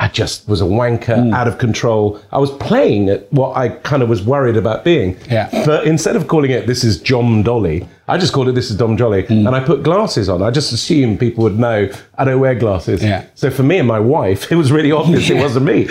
I 0.00 0.08
just 0.08 0.48
was 0.48 0.62
a 0.62 0.64
wanker, 0.64 1.18
mm. 1.18 1.34
out 1.34 1.46
of 1.46 1.58
control. 1.58 2.18
I 2.32 2.38
was 2.38 2.50
playing 2.52 3.10
at 3.10 3.30
what 3.34 3.54
I 3.54 3.68
kind 3.68 4.02
of 4.02 4.08
was 4.08 4.22
worried 4.22 4.56
about 4.56 4.82
being. 4.82 5.18
Yeah. 5.30 5.50
But 5.66 5.86
instead 5.86 6.16
of 6.16 6.26
calling 6.26 6.50
it 6.50 6.66
This 6.66 6.82
is 6.82 6.98
John 6.98 7.42
Dolly, 7.42 7.86
I 8.08 8.16
just 8.16 8.32
called 8.32 8.48
it 8.48 8.54
This 8.54 8.70
is 8.70 8.78
Dom 8.78 8.96
Joly. 8.96 9.24
Mm. 9.24 9.46
And 9.46 9.54
I 9.54 9.60
put 9.60 9.82
glasses 9.82 10.30
on. 10.30 10.42
I 10.42 10.50
just 10.50 10.72
assumed 10.72 11.20
people 11.20 11.44
would 11.44 11.58
know 11.58 11.92
I 12.16 12.24
don't 12.24 12.40
wear 12.40 12.54
glasses. 12.54 13.04
Yeah. 13.04 13.26
So 13.34 13.50
for 13.50 13.62
me 13.62 13.78
and 13.78 13.86
my 13.86 14.00
wife, 14.00 14.50
it 14.52 14.56
was 14.56 14.72
really 14.72 14.90
obvious 14.90 15.28
it 15.28 15.36
wasn't 15.36 15.66
me. 15.66 15.88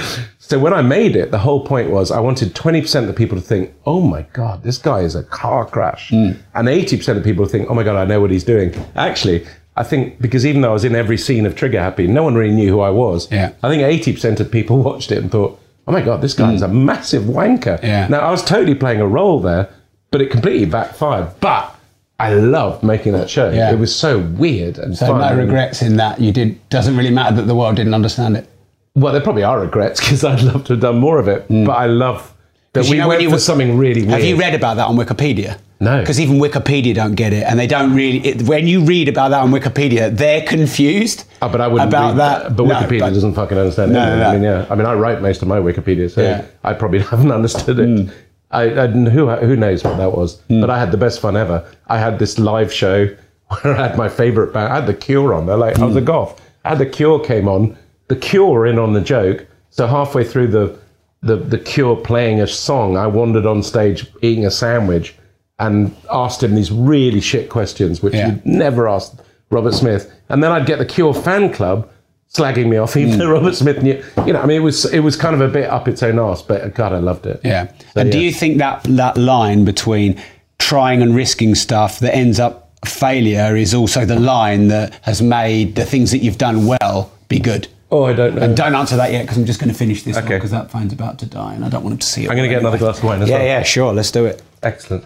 So 0.49 0.57
when 0.57 0.73
I 0.73 0.81
made 0.81 1.15
it, 1.15 1.29
the 1.29 1.37
whole 1.37 1.63
point 1.63 1.91
was 1.91 2.09
I 2.09 2.19
wanted 2.19 2.55
20% 2.55 3.01
of 3.01 3.05
the 3.05 3.13
people 3.13 3.37
to 3.37 3.43
think, 3.43 3.71
oh 3.85 4.01
my 4.01 4.23
God, 4.33 4.63
this 4.63 4.79
guy 4.79 5.01
is 5.01 5.13
a 5.13 5.21
car 5.21 5.63
crash. 5.63 6.09
Hmm. 6.09 6.31
And 6.55 6.67
80% 6.67 7.17
of 7.17 7.23
people 7.23 7.45
think, 7.45 7.69
oh 7.69 7.75
my 7.75 7.83
God, 7.83 7.95
I 7.97 8.05
know 8.05 8.19
what 8.19 8.31
he's 8.31 8.43
doing. 8.43 8.73
Actually, 8.95 9.45
I 9.77 9.83
think 9.83 10.19
because 10.19 10.47
even 10.47 10.61
though 10.61 10.71
I 10.71 10.73
was 10.73 10.85
in 10.85 10.95
every 10.95 11.17
scene 11.19 11.45
of 11.45 11.55
Trigger 11.55 11.79
Happy, 11.79 12.07
no 12.07 12.23
one 12.23 12.33
really 12.33 12.55
knew 12.55 12.67
who 12.67 12.79
I 12.79 12.89
was. 12.89 13.31
Yeah. 13.31 13.51
I 13.61 13.69
think 13.69 13.83
80% 13.83 14.39
of 14.39 14.51
people 14.51 14.81
watched 14.83 15.11
it 15.11 15.19
and 15.19 15.31
thought, 15.31 15.59
oh 15.87 15.91
my 15.91 16.01
God, 16.01 16.19
this 16.23 16.33
guy 16.33 16.51
is 16.53 16.63
a 16.63 16.67
massive 16.67 17.25
wanker. 17.25 17.79
Hmm. 17.79 17.85
Yeah. 17.85 18.07
Now, 18.07 18.21
I 18.21 18.31
was 18.31 18.43
totally 18.43 18.73
playing 18.73 19.01
a 19.01 19.07
role 19.07 19.39
there, 19.39 19.69
but 20.09 20.19
it 20.19 20.31
completely 20.31 20.65
backfired. 20.65 21.39
But 21.41 21.75
I 22.19 22.33
loved 22.33 22.83
making 22.83 23.13
that 23.13 23.29
show. 23.29 23.51
Yeah. 23.51 23.71
It 23.71 23.77
was 23.77 23.95
so 23.95 24.17
weird 24.17 24.79
and 24.79 24.97
So 24.97 25.09
fun. 25.09 25.21
no 25.21 25.39
regrets 25.39 25.83
in 25.83 25.97
that. 25.97 26.19
You 26.19 26.31
did. 26.31 26.67
Doesn't 26.69 26.97
really 26.97 27.11
matter 27.11 27.35
that 27.35 27.43
the 27.43 27.53
world 27.53 27.75
didn't 27.75 27.93
understand 27.93 28.35
it. 28.35 28.49
Well, 28.95 29.13
there 29.13 29.21
probably 29.21 29.43
are 29.43 29.59
regrets 29.59 29.99
because 29.99 30.23
I'd 30.23 30.41
love 30.41 30.65
to 30.65 30.73
have 30.73 30.81
done 30.81 30.99
more 30.99 31.19
of 31.19 31.27
it. 31.27 31.47
Mm. 31.47 31.65
But 31.65 31.73
I 31.73 31.85
love 31.85 32.33
that 32.73 32.83
we 32.85 32.91
you 32.91 32.97
know 32.97 33.07
went 33.07 33.21
you 33.21 33.29
for 33.29 33.39
something 33.39 33.77
really 33.77 34.01
weird. 34.01 34.11
Have 34.13 34.23
you 34.23 34.35
read 34.35 34.53
about 34.55 34.75
that 34.77 34.87
on 34.87 34.95
Wikipedia? 34.95 35.57
No. 35.81 36.01
Because 36.01 36.19
even 36.19 36.39
Wikipedia 36.39 36.93
don't 36.93 37.15
get 37.15 37.31
it, 37.31 37.43
and 37.43 37.57
they 37.57 37.67
don't 37.67 37.95
really. 37.95 38.19
It, 38.27 38.41
when 38.43 38.67
you 38.67 38.83
read 38.83 39.07
about 39.07 39.29
that 39.29 39.41
on 39.41 39.51
Wikipedia, 39.51 40.15
they're 40.15 40.41
confused. 40.45 41.23
Oh, 41.41 41.47
but 41.47 41.61
I 41.61 41.67
wouldn't 41.67 41.89
about 41.89 42.09
read 42.09 42.17
that. 42.17 42.55
But 42.57 42.65
No, 42.65 42.75
Wikipedia 42.75 42.99
but- 42.99 43.13
doesn't 43.13 43.33
fucking 43.33 43.57
understand 43.57 43.93
No, 43.93 44.13
it. 44.13 44.17
no, 44.17 44.23
I 44.29 44.33
mean, 44.33 44.43
yeah. 44.43 44.65
I 44.69 44.75
mean, 44.75 44.85
I 44.85 44.93
write 44.93 45.21
most 45.21 45.41
of 45.41 45.47
my 45.47 45.57
Wikipedia, 45.59 46.11
so 46.11 46.21
Yeah. 46.21 46.45
I 46.65 46.73
probably 46.73 46.99
haven't 47.11 47.31
understood 47.31 47.79
it. 47.79 47.87
Mm. 47.87 48.11
I, 48.51 48.63
I 48.63 48.87
who 48.87 49.29
who 49.29 49.55
knows 49.55 49.83
what 49.83 49.95
that 49.97 50.11
was? 50.11 50.41
Mm. 50.49 50.59
But 50.59 50.69
I 50.69 50.79
had 50.79 50.91
the 50.91 50.97
best 50.97 51.21
fun 51.21 51.37
ever. 51.37 51.65
I 51.87 51.97
had 51.97 52.19
this 52.19 52.37
live 52.39 52.73
show 52.73 53.05
where 53.61 53.77
I 53.77 53.87
had 53.87 53.97
my 53.97 54.09
favorite 54.09 54.51
band. 54.53 54.73
I 54.73 54.75
had 54.75 54.87
the 54.87 54.93
Cure 54.93 55.33
on. 55.33 55.45
They're 55.45 55.55
like, 55.55 55.79
I 55.79 55.85
was 55.85 55.95
a 55.95 56.01
goth. 56.01 56.41
I 56.65 56.69
had 56.69 56.79
the 56.79 56.85
Cure 56.87 57.19
came 57.21 57.47
on. 57.47 57.77
The 58.09 58.15
Cure 58.15 58.65
in 58.67 58.77
on 58.77 58.93
the 58.93 59.01
joke. 59.01 59.47
So 59.71 59.87
halfway 59.87 60.23
through 60.23 60.47
the 60.47 60.77
the 61.21 61.37
the 61.37 61.57
Cure 61.57 61.95
playing 61.95 62.41
a 62.41 62.47
song, 62.47 62.97
I 62.97 63.07
wandered 63.07 63.45
on 63.45 63.63
stage 63.63 64.07
eating 64.21 64.45
a 64.45 64.51
sandwich 64.51 65.15
and 65.59 65.95
asked 66.11 66.41
him 66.41 66.55
these 66.55 66.71
really 66.71 67.21
shit 67.21 67.49
questions, 67.49 68.01
which 68.01 68.13
Yeah. 68.13 68.27
you'd 68.27 68.45
never 68.45 68.87
asked 68.87 69.21
Robert 69.49 69.73
Smith. 69.73 70.11
And 70.29 70.43
then 70.43 70.51
I'd 70.51 70.65
get 70.65 70.79
the 70.79 70.85
Cure 70.85 71.13
fan 71.13 71.51
club 71.51 71.89
slagging 72.33 72.67
me 72.67 72.77
off, 72.77 72.95
even 72.97 73.17
though 73.19 73.27
hmm. 73.27 73.33
Robert 73.33 73.55
Smith 73.55 73.81
knew. 73.83 74.01
You 74.25 74.33
know, 74.33 74.41
I 74.41 74.45
mean, 74.45 74.57
it 74.57 74.63
was 74.63 74.85
it 74.85 74.99
was 74.99 75.15
kind 75.15 75.35
of 75.35 75.41
a 75.41 75.47
bit 75.47 75.69
up 75.69 75.87
its 75.87 76.03
own 76.03 76.19
arse, 76.19 76.41
but 76.41 76.73
God, 76.73 76.93
I 76.93 76.99
loved 76.99 77.25
it. 77.25 77.41
Yeah. 77.43 77.71
So, 77.93 78.01
and 78.01 78.11
do 78.11 78.19
yeah. 78.19 78.25
you 78.25 78.33
think 78.33 78.57
that 78.59 78.83
that 78.83 79.17
line 79.17 79.65
between 79.65 80.21
trying 80.57 81.01
and 81.01 81.15
risking 81.15 81.55
stuff 81.55 81.99
that 81.99 82.15
ends 82.15 82.39
up 82.39 82.71
failure 82.85 83.55
is 83.55 83.73
also 83.73 84.05
the 84.05 84.19
line 84.19 84.69
that 84.69 84.93
has 85.01 85.21
made 85.21 85.75
the 85.75 85.85
things 85.85 86.11
that 86.11 86.19
you've 86.19 86.37
done 86.37 86.65
well 86.65 87.11
be 87.27 87.39
good? 87.39 87.67
Oh, 87.91 88.03
I 88.05 88.13
don't 88.13 88.35
know. 88.35 88.41
And 88.43 88.55
don't 88.55 88.75
answer 88.75 88.95
that 88.97 89.11
yet 89.11 89.23
because 89.23 89.37
I'm 89.37 89.45
just 89.45 89.59
going 89.59 89.71
to 89.71 89.77
finish 89.77 90.03
this 90.03 90.15
Okay. 90.17 90.35
because 90.35 90.51
that 90.51 90.69
phone's 90.69 90.93
about 90.93 91.17
to 91.19 91.25
die 91.25 91.53
and 91.55 91.65
I 91.65 91.69
don't 91.69 91.83
want 91.83 91.93
him 91.93 91.99
to 91.99 92.05
see 92.07 92.25
it. 92.25 92.29
I'm 92.29 92.35
going 92.37 92.47
to 92.47 92.53
get 92.53 92.61
another 92.61 92.77
glass 92.77 92.99
of 92.99 93.03
wine 93.05 93.21
as 93.21 93.29
Yeah, 93.29 93.37
well. 93.37 93.45
yeah, 93.45 93.57
yeah, 93.57 93.63
sure. 93.63 93.93
Let's 93.93 94.11
do 94.11 94.25
it. 94.25 94.41
Excellent. 94.61 95.05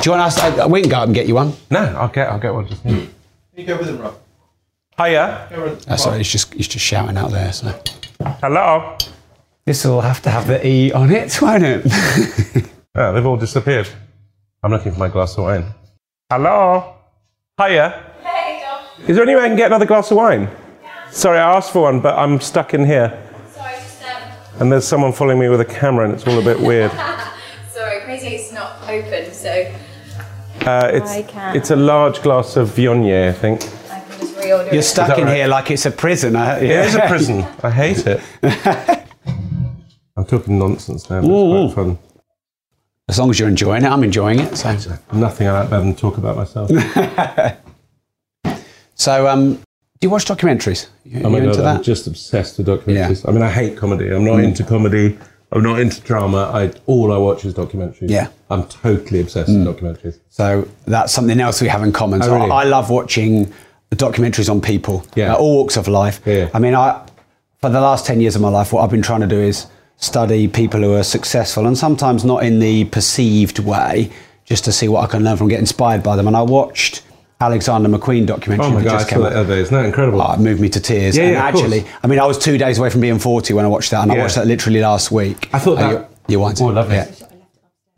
Do 0.00 0.02
you 0.04 0.10
want 0.12 0.22
us? 0.22 0.38
Uh, 0.38 0.66
we 0.68 0.80
can 0.80 0.90
go 0.90 0.96
up 0.98 1.06
and 1.06 1.14
get 1.14 1.26
you 1.26 1.34
one. 1.34 1.52
No, 1.70 1.80
I'll 1.80 2.08
get 2.08 2.30
I'll 2.30 2.38
get 2.38 2.52
one 2.54 2.66
just 2.68 2.84
now. 2.84 3.02
You 3.56 3.64
go 3.66 3.76
with 3.78 3.88
him, 3.88 3.98
Rob. 3.98 4.14
Hiya. 4.98 5.48
That's 5.86 6.02
sorry, 6.04 6.18
he's 6.18 6.30
just 6.32 6.52
he's 6.54 6.68
just 6.68 6.84
shouting 6.84 7.16
out 7.18 7.30
there. 7.30 7.52
So 7.52 7.74
Hello. 8.42 8.96
this 9.64 9.84
will 9.84 10.00
have 10.02 10.20
to 10.22 10.30
have 10.30 10.46
the 10.46 10.66
E 10.66 10.92
on 10.92 11.10
it, 11.10 11.38
won't 11.42 11.64
it? 11.64 12.66
Oh, 12.98 13.12
they've 13.12 13.26
all 13.26 13.36
disappeared. 13.36 13.86
I'm 14.62 14.70
looking 14.70 14.90
for 14.92 14.98
my 14.98 15.08
glass 15.08 15.36
of 15.36 15.44
wine. 15.44 15.66
Hello. 16.30 16.94
Hiya. 17.60 18.02
Hey, 18.22 18.62
Dom. 18.64 19.06
Is 19.06 19.16
there 19.16 19.22
any 19.24 19.34
way 19.34 19.42
I 19.44 19.48
can 19.48 19.56
get 19.58 19.66
another 19.66 19.84
glass 19.84 20.10
of 20.10 20.16
wine? 20.16 20.48
Sorry, 21.10 21.38
I 21.38 21.56
asked 21.56 21.72
for 21.72 21.82
one, 21.82 22.00
but 22.00 22.16
I'm 22.18 22.40
stuck 22.40 22.74
in 22.74 22.84
here. 22.84 23.22
Sorry, 23.54 23.74
just 23.74 24.02
um, 24.04 24.60
And 24.60 24.72
there's 24.72 24.86
someone 24.86 25.12
following 25.12 25.38
me 25.38 25.48
with 25.48 25.60
a 25.60 25.64
camera, 25.64 26.04
and 26.04 26.14
it's 26.14 26.26
all 26.26 26.38
a 26.38 26.42
bit 26.44 26.60
weird. 26.60 26.90
sorry, 27.70 28.00
crazy 28.04 28.28
it's 28.28 28.52
not 28.52 28.82
open, 28.88 29.32
so 29.32 29.72
Uh, 30.66 30.90
it's 30.92 31.10
I 31.10 31.22
can. 31.22 31.56
it's 31.56 31.70
a 31.70 31.76
large 31.76 32.22
glass 32.22 32.56
of 32.56 32.68
Viognier, 32.70 33.28
I 33.30 33.32
think. 33.32 33.62
I 33.90 34.00
can 34.00 34.20
just 34.20 34.34
reorder 34.36 34.66
You're 34.72 34.80
it. 34.80 34.82
stuck 34.84 35.18
in 35.18 35.24
right? 35.24 35.36
here 35.36 35.46
like 35.48 35.70
it's 35.70 35.86
a 35.86 35.90
prison. 35.90 36.36
I- 36.36 36.58
It 36.58 36.70
is 36.70 36.94
a 36.94 37.00
prison. 37.06 37.44
I 37.62 37.70
hate 37.70 38.06
it. 38.06 38.20
I'm 40.16 40.24
talking 40.24 40.58
nonsense 40.58 41.08
now, 41.10 41.20
but 41.20 41.28
it's 41.30 41.74
quite 41.74 41.84
fun. 41.84 41.98
As 43.08 43.18
long 43.20 43.30
as 43.30 43.38
you're 43.38 43.48
enjoying 43.48 43.84
it, 43.84 43.88
I'm 43.88 44.02
enjoying 44.02 44.40
it. 44.40 44.56
So, 44.56 44.74
Nothing 45.12 45.46
I 45.46 45.60
like 45.60 45.70
better 45.70 45.84
than 45.84 45.94
talk 45.94 46.16
about 46.18 46.36
myself. 46.36 46.70
so 48.94 49.28
um, 49.28 49.62
do 50.00 50.06
you 50.06 50.10
watch 50.10 50.26
documentaries? 50.26 50.88
You, 51.04 51.22
Oh 51.24 51.30
my 51.30 51.38
you 51.38 51.44
god, 51.44 51.54
into 51.56 51.68
I'm 51.68 51.76
that? 51.76 51.82
just 51.84 52.06
obsessed 52.06 52.58
with 52.58 52.66
documentaries. 52.66 53.26
I 53.28 53.32
mean, 53.32 53.42
I 53.42 53.50
hate 53.50 53.76
comedy. 53.76 54.10
I'm 54.10 54.24
not 54.24 54.40
into 54.40 54.62
comedy. 54.64 55.18
I'm 55.52 55.62
not 55.62 55.78
into 55.80 56.00
drama. 56.02 56.50
I 56.52 56.72
all 56.86 57.12
I 57.12 57.16
watch 57.18 57.44
is 57.44 57.54
documentaries. 57.54 58.10
Yeah. 58.10 58.28
I'm 58.50 58.64
totally 58.66 59.20
obsessed 59.20 59.48
with 59.48 59.64
documentaries. 59.66 60.18
So 60.28 60.68
that's 60.86 61.12
something 61.12 61.40
else 61.40 61.60
we 61.62 61.68
have 61.68 61.82
in 61.82 61.92
common. 61.92 62.20
So 62.22 62.32
Oh, 62.32 62.36
really? 62.36 62.50
I 62.50 62.64
love 62.64 62.90
watching 62.90 63.52
documentaries 63.92 64.50
on 64.50 64.60
people, 64.60 65.04
Yeah. 65.14 65.32
uh, 65.34 65.36
all 65.38 65.56
walks 65.56 65.76
of 65.76 65.88
life. 65.88 66.20
Yeah. 66.26 66.50
I 66.52 66.58
mean, 66.58 66.74
I 66.74 67.00
for 67.60 67.70
the 67.70 67.80
last 67.80 68.04
ten 68.06 68.20
years 68.20 68.36
of 68.36 68.42
my 68.42 68.48
life, 68.48 68.72
what 68.72 68.82
I've 68.82 68.90
been 68.90 69.02
trying 69.02 69.20
to 69.22 69.26
do 69.26 69.40
is 69.40 69.66
study 69.96 70.46
people 70.48 70.80
who 70.80 70.92
are 70.94 71.02
successful, 71.04 71.66
and 71.66 71.78
sometimes 71.78 72.24
not 72.24 72.42
in 72.42 72.58
the 72.58 72.84
perceived 72.86 73.60
way, 73.60 74.10
just 74.44 74.64
to 74.64 74.72
see 74.72 74.88
what 74.88 75.04
I 75.04 75.06
can 75.06 75.24
learn 75.24 75.36
from, 75.38 75.48
get 75.48 75.58
inspired 75.60 76.02
by 76.02 76.16
them. 76.16 76.26
And 76.26 76.36
I 76.36 76.42
watched 76.42 77.02
Alexander 77.40 77.88
McQueen 77.90 78.24
documentary 78.26 78.66
Oh 78.66 78.70
my 78.70 78.80
that 78.80 78.84
god, 78.84 78.94
I 78.94 78.98
just 78.98 79.08
saw 79.10 79.14
came 79.16 79.22
that 79.24 79.32
other 79.34 79.54
Isn't 79.54 79.74
that 79.74 79.84
incredible? 79.84 80.22
Oh, 80.22 80.32
it 80.32 80.40
moved 80.40 80.60
me 80.60 80.68
to 80.70 80.80
tears. 80.80 81.16
Yeah, 81.16 81.24
and 81.24 81.32
yeah, 81.34 81.44
actually, 81.44 81.80
course. 81.82 81.94
I 82.02 82.06
mean, 82.06 82.18
I 82.18 82.24
was 82.26 82.38
two 82.38 82.56
days 82.56 82.78
away 82.78 82.88
from 82.90 83.02
being 83.02 83.18
40 83.18 83.52
when 83.52 83.64
I 83.64 83.68
watched 83.68 83.90
that, 83.90 84.02
and 84.02 84.12
I 84.12 84.16
watched 84.18 84.36
that 84.36 84.46
literally 84.46 84.80
last 84.80 85.10
week. 85.10 85.50
I 85.52 85.58
thought 85.58 85.78
Uh, 85.78 85.92
that- 85.92 86.10
you, 86.28 86.34
you 86.34 86.40
want 86.40 86.60
Oh, 86.60 86.66
lovely. 86.66 86.96
Yeah. 86.96 87.06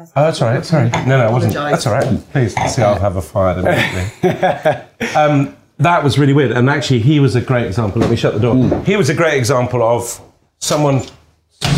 Oh, 0.01 0.07
that's 0.25 0.41
all 0.43 0.49
right. 0.49 0.65
Sorry. 0.65 0.91
No, 0.91 1.05
no, 1.19 1.27
I 1.27 1.31
wasn't. 1.31 1.55
That's 1.55 1.87
all 1.87 1.93
right. 1.93 2.33
Please, 2.33 2.55
see, 2.75 2.83
I'll 2.83 2.99
have 2.99 3.17
a 3.17 3.23
fire 3.23 3.59
immediately. 3.59 5.09
um, 5.17 5.57
that 5.79 6.03
was 6.05 6.19
really 6.19 6.33
weird. 6.33 6.53
And 6.53 6.69
actually, 6.71 7.01
he 7.01 7.19
was 7.21 7.35
a 7.37 7.41
great 7.41 7.67
example. 7.67 8.01
Let 8.01 8.11
me 8.11 8.17
shut 8.17 8.35
the 8.35 8.41
door. 8.41 8.55
Hmm. 8.55 8.85
He 8.85 8.97
was 8.97 9.09
a 9.11 9.15
great 9.15 9.37
example 9.39 9.83
of 9.83 10.21
someone 10.61 11.03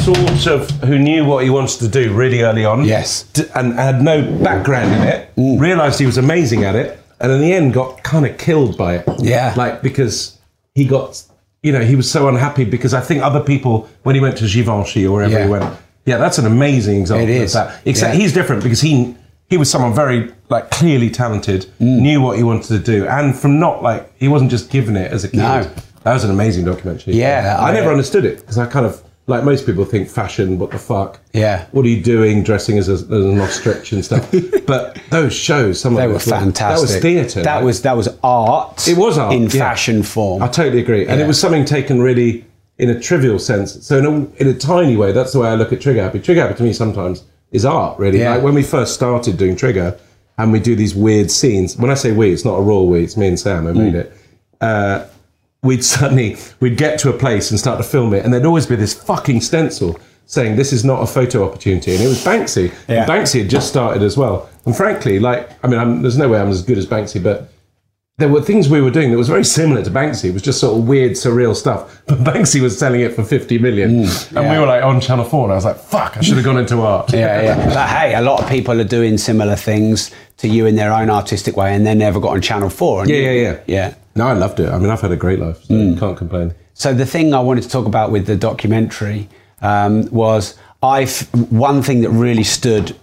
sort 0.05 0.47
of 0.49 0.71
who 0.83 0.99
knew 0.99 1.25
what 1.25 1.45
he 1.45 1.51
wanted 1.51 1.79
to 1.81 1.89
do 1.89 2.13
really 2.13 2.43
early 2.43 2.65
on. 2.65 2.85
Yes. 2.85 3.23
d- 3.33 3.45
And 3.55 3.75
had 3.75 4.03
no 4.03 4.23
background 4.43 4.93
in 4.95 5.03
it. 5.09 5.31
Hmm. 5.37 5.59
Realized 5.59 5.99
he 5.99 6.07
was 6.07 6.19
amazing 6.19 6.65
at 6.65 6.75
it. 6.77 6.99
And 7.21 7.31
in 7.33 7.41
the 7.41 7.53
end, 7.53 7.73
got 7.75 8.03
kind 8.03 8.25
of 8.27 8.39
killed 8.39 8.77
by 8.79 8.97
it. 8.97 9.05
Yeah. 9.19 9.53
Like, 9.57 9.83
because 9.83 10.39
he 10.75 10.85
got 10.87 11.23
you 11.63 11.73
know, 11.73 11.81
he 11.83 11.95
was 11.95 12.11
so 12.11 12.27
unhappy 12.27 12.65
because 12.65 12.95
I 12.95 13.03
think 13.03 13.23
other 13.23 13.41
people, 13.41 13.87
when 14.05 14.15
he 14.15 14.21
went 14.23 14.39
to 14.39 14.47
Givenchy 14.49 15.07
or 15.07 15.13
wherever 15.13 15.35
Yeah. 15.35 15.45
he 15.45 15.51
went, 15.51 15.77
yeah, 16.07 16.17
that's 16.17 16.39
an 16.39 16.47
amazing 16.47 16.99
example. 17.03 17.29
It 17.29 17.31
is. 17.31 17.55
Of 17.55 17.69
that. 17.69 17.81
Except 17.85 18.15
Yeah. 18.15 18.21
he's 18.21 18.33
different 18.33 18.63
because 18.63 18.81
he 18.81 19.15
he 19.51 19.57
was 19.59 19.69
someone 19.69 19.93
very 19.93 20.33
like 20.49 20.71
clearly 20.71 21.11
talented, 21.11 21.67
Mm. 21.81 22.01
knew 22.01 22.21
what 22.23 22.37
he 22.39 22.43
wanted 22.45 22.69
to 22.69 22.79
do, 22.79 23.07
and 23.07 23.37
from 23.37 23.59
not 23.59 23.83
like 23.83 24.11
he 24.19 24.27
wasn't 24.29 24.51
just 24.51 24.71
given 24.71 24.97
it 24.97 25.13
as 25.13 25.25
a 25.25 25.29
kid. 25.29 25.39
No. 25.39 25.67
That 26.05 26.15
was 26.15 26.25
an 26.25 26.31
amazing 26.31 26.65
documentary. 26.65 27.15
Yeah, 27.15 27.57
I, 27.61 27.69
I- 27.69 27.73
never 27.75 27.91
understood 27.91 28.25
it 28.25 28.39
because 28.41 28.57
I 28.57 28.65
kind 28.65 28.87
of 28.87 29.03
like 29.27 29.45
most 29.45 29.65
people 29.67 29.85
think 29.85 30.09
fashion. 30.09 30.59
What 30.59 30.71
the 30.73 30.79
fuck? 30.79 31.21
Yeah. 31.33 31.67
What 31.73 31.85
are 31.85 31.89
you 31.89 32.03
doing 32.03 32.43
dressing 32.43 32.79
as, 32.79 32.89
a, 32.89 32.95
as 32.95 33.03
an 33.11 33.41
ostrich 33.41 33.93
and 33.93 34.05
stuff? 34.05 34.33
but 34.67 34.99
those 35.11 35.33
shows, 35.33 35.81
some 35.81 35.95
They 35.95 36.05
of 36.07 36.13
were 36.13 36.19
fantastic. 36.19 36.89
That 36.89 36.95
was 36.95 36.97
theatre. 37.03 37.43
That 37.43 37.57
right? 37.57 37.65
was 37.65 37.83
that 37.83 37.97
was 37.97 38.09
art. 38.25 38.89
It 38.89 38.97
was 38.97 39.19
art 39.19 39.35
in 39.35 39.43
yeah. 39.45 39.49
fashion 39.51 40.03
form. 40.03 40.43
I 40.43 40.49
totally 40.49 40.81
agree, 40.83 41.07
and 41.07 41.19
Yeah. 41.19 41.25
it 41.25 41.29
was 41.29 41.41
something 41.41 41.65
taken 41.65 42.01
really 42.03 42.45
in 42.79 42.91
a 42.91 42.99
trivial 42.99 43.39
sense. 43.39 43.85
So 43.87 43.99
in 43.99 44.07
a, 44.07 44.43
in 44.43 44.49
a 44.49 44.55
tiny 44.55 44.97
way, 44.97 45.13
that's 45.13 45.33
the 45.33 45.41
way 45.41 45.49
I 45.49 45.55
look 45.55 45.73
at 45.73 45.81
Trigger 45.83 46.03
Happy. 46.03 46.19
Trigger 46.19 46.41
Happy 46.43 46.55
to 46.55 46.63
me 46.63 46.73
sometimes 46.73 47.25
is 47.53 47.65
art. 47.65 47.99
Really, 47.99 48.21
Yeah. 48.21 48.35
like 48.35 48.43
when 48.43 48.55
we 48.55 48.63
first 48.63 48.95
started 48.95 49.37
doing 49.37 49.55
Trigger, 49.55 49.99
and 50.39 50.51
we 50.53 50.59
do 50.61 50.75
these 50.75 50.95
weird 50.95 51.31
scenes. 51.31 51.77
When 51.77 51.91
I 51.91 51.95
say 51.95 52.13
we, 52.13 52.33
it's 52.33 52.47
not 52.47 52.55
a 52.55 52.63
raw 52.63 52.81
we. 52.81 53.05
It's 53.05 53.17
me 53.19 53.29
and 53.29 53.39
Sam 53.39 53.67
who 53.67 53.75
Mm. 53.75 53.77
made 53.77 53.95
it. 53.95 54.13
Uh, 54.63 55.05
we'd 55.63 55.85
suddenly 55.85 56.37
we'd 56.61 56.77
get 56.77 56.99
to 57.01 57.11
a 57.11 57.13
place 57.13 57.51
and 57.51 57.61
start 57.61 57.79
to 57.79 57.85
film 57.85 58.15
it, 58.15 58.25
and 58.25 58.33
there'd 58.33 58.47
always 58.47 58.67
be 58.67 58.77
this 58.77 58.95
fucking 58.95 59.41
stencil 59.41 59.99
saying 60.27 60.57
this 60.57 60.73
is 60.73 60.85
not 60.85 61.03
a 61.03 61.07
photo 61.07 61.45
opportunity, 61.45 61.93
and 61.93 62.03
it 62.03 62.09
was 62.09 62.25
Banksy. 62.25 62.73
Yeah. 62.89 63.05
Banksy 63.07 63.41
had 63.41 63.51
just 63.51 63.69
started 63.69 64.03
as 64.03 64.17
well, 64.17 64.49
and 64.65 64.77
frankly, 64.77 65.19
like 65.19 65.51
I 65.65 65.69
mean, 65.69 65.79
I'm, 65.79 66.03
there's 66.03 66.19
no 66.19 66.29
way 66.29 66.41
I'm 66.41 66.49
as 66.49 66.63
good 66.63 66.79
as 66.79 66.87
Banksy, 66.87 67.23
but 67.23 67.53
there 68.21 68.29
were 68.29 68.41
things 68.43 68.69
we 68.69 68.81
were 68.81 68.91
doing 68.91 69.11
that 69.11 69.17
was 69.19 69.29
very 69.29 69.45
similar 69.45 69.83
to 69.83 69.91
Banksy. 69.91 70.27
It 70.31 70.33
was 70.35 70.43
just 70.43 70.61
sort 70.61 70.79
of 70.79 70.87
weird, 70.87 71.13
surreal 71.13 71.55
stuff. 71.57 72.03
But 72.07 72.19
Banksy 72.19 72.61
was 72.61 72.79
selling 72.79 73.01
it 73.01 73.15
for 73.15 73.25
50 73.25 73.59
million. 73.59 73.91
and 73.91 74.05
Mm, 74.07 74.33
yeah. 74.43 74.53
we 74.53 74.59
were 74.59 74.67
like 74.67 74.83
on 74.85 75.01
Channel 75.01 75.25
4, 75.25 75.45
and 75.45 75.53
I 75.53 75.57
was 75.57 75.65
like, 75.65 75.77
fuck, 75.79 76.17
I 76.17 76.21
should 76.21 76.37
have 76.37 76.45
gone 76.45 76.59
into 76.59 76.81
art. 76.83 77.13
yeah, 77.13 77.43
yeah. 77.43 77.67
But 77.75 77.89
hey, 77.89 78.15
a 78.15 78.21
lot 78.21 78.43
of 78.43 78.49
people 78.49 78.81
are 78.81 78.85
doing 78.99 79.19
similar 79.19 79.57
things 79.57 80.11
to 80.39 80.49
you 80.49 80.67
in 80.67 80.77
their 80.77 80.93
own 80.93 81.11
artistic 81.11 81.57
way, 81.57 81.75
and 81.75 81.87
they 81.87 81.95
never 81.95 82.21
got 82.21 82.31
on 82.37 82.41
Channel 82.41 82.71
Four. 82.71 83.03
and 83.03 83.11
Yeah, 83.11 83.17
yeah, 83.19 83.31
yeah. 83.47 83.59
yeah. 83.67 83.95
No, 84.15 84.27
I 84.29 84.33
loved 84.35 84.59
it. 84.61 84.69
I 84.69 84.79
mean, 84.79 84.91
I've 84.91 85.01
had 85.01 85.13
a 85.13 85.17
great 85.17 85.39
life, 85.39 85.63
so 85.65 85.75
Mm. 85.75 85.99
can't 85.99 86.17
complain. 86.17 86.53
So 86.75 86.93
the 86.95 87.07
thing 87.07 87.35
I 87.35 87.41
wanted 87.41 87.63
to 87.65 87.69
talk 87.69 87.87
about 87.87 88.11
with 88.11 88.27
the 88.27 88.37
documentary 88.37 89.29
um, 89.63 90.09
was 90.11 90.57
I 90.83 91.07
one 91.51 91.83
thing 91.83 92.01
that 92.03 92.11
really 92.11 92.45
stood 92.45 92.97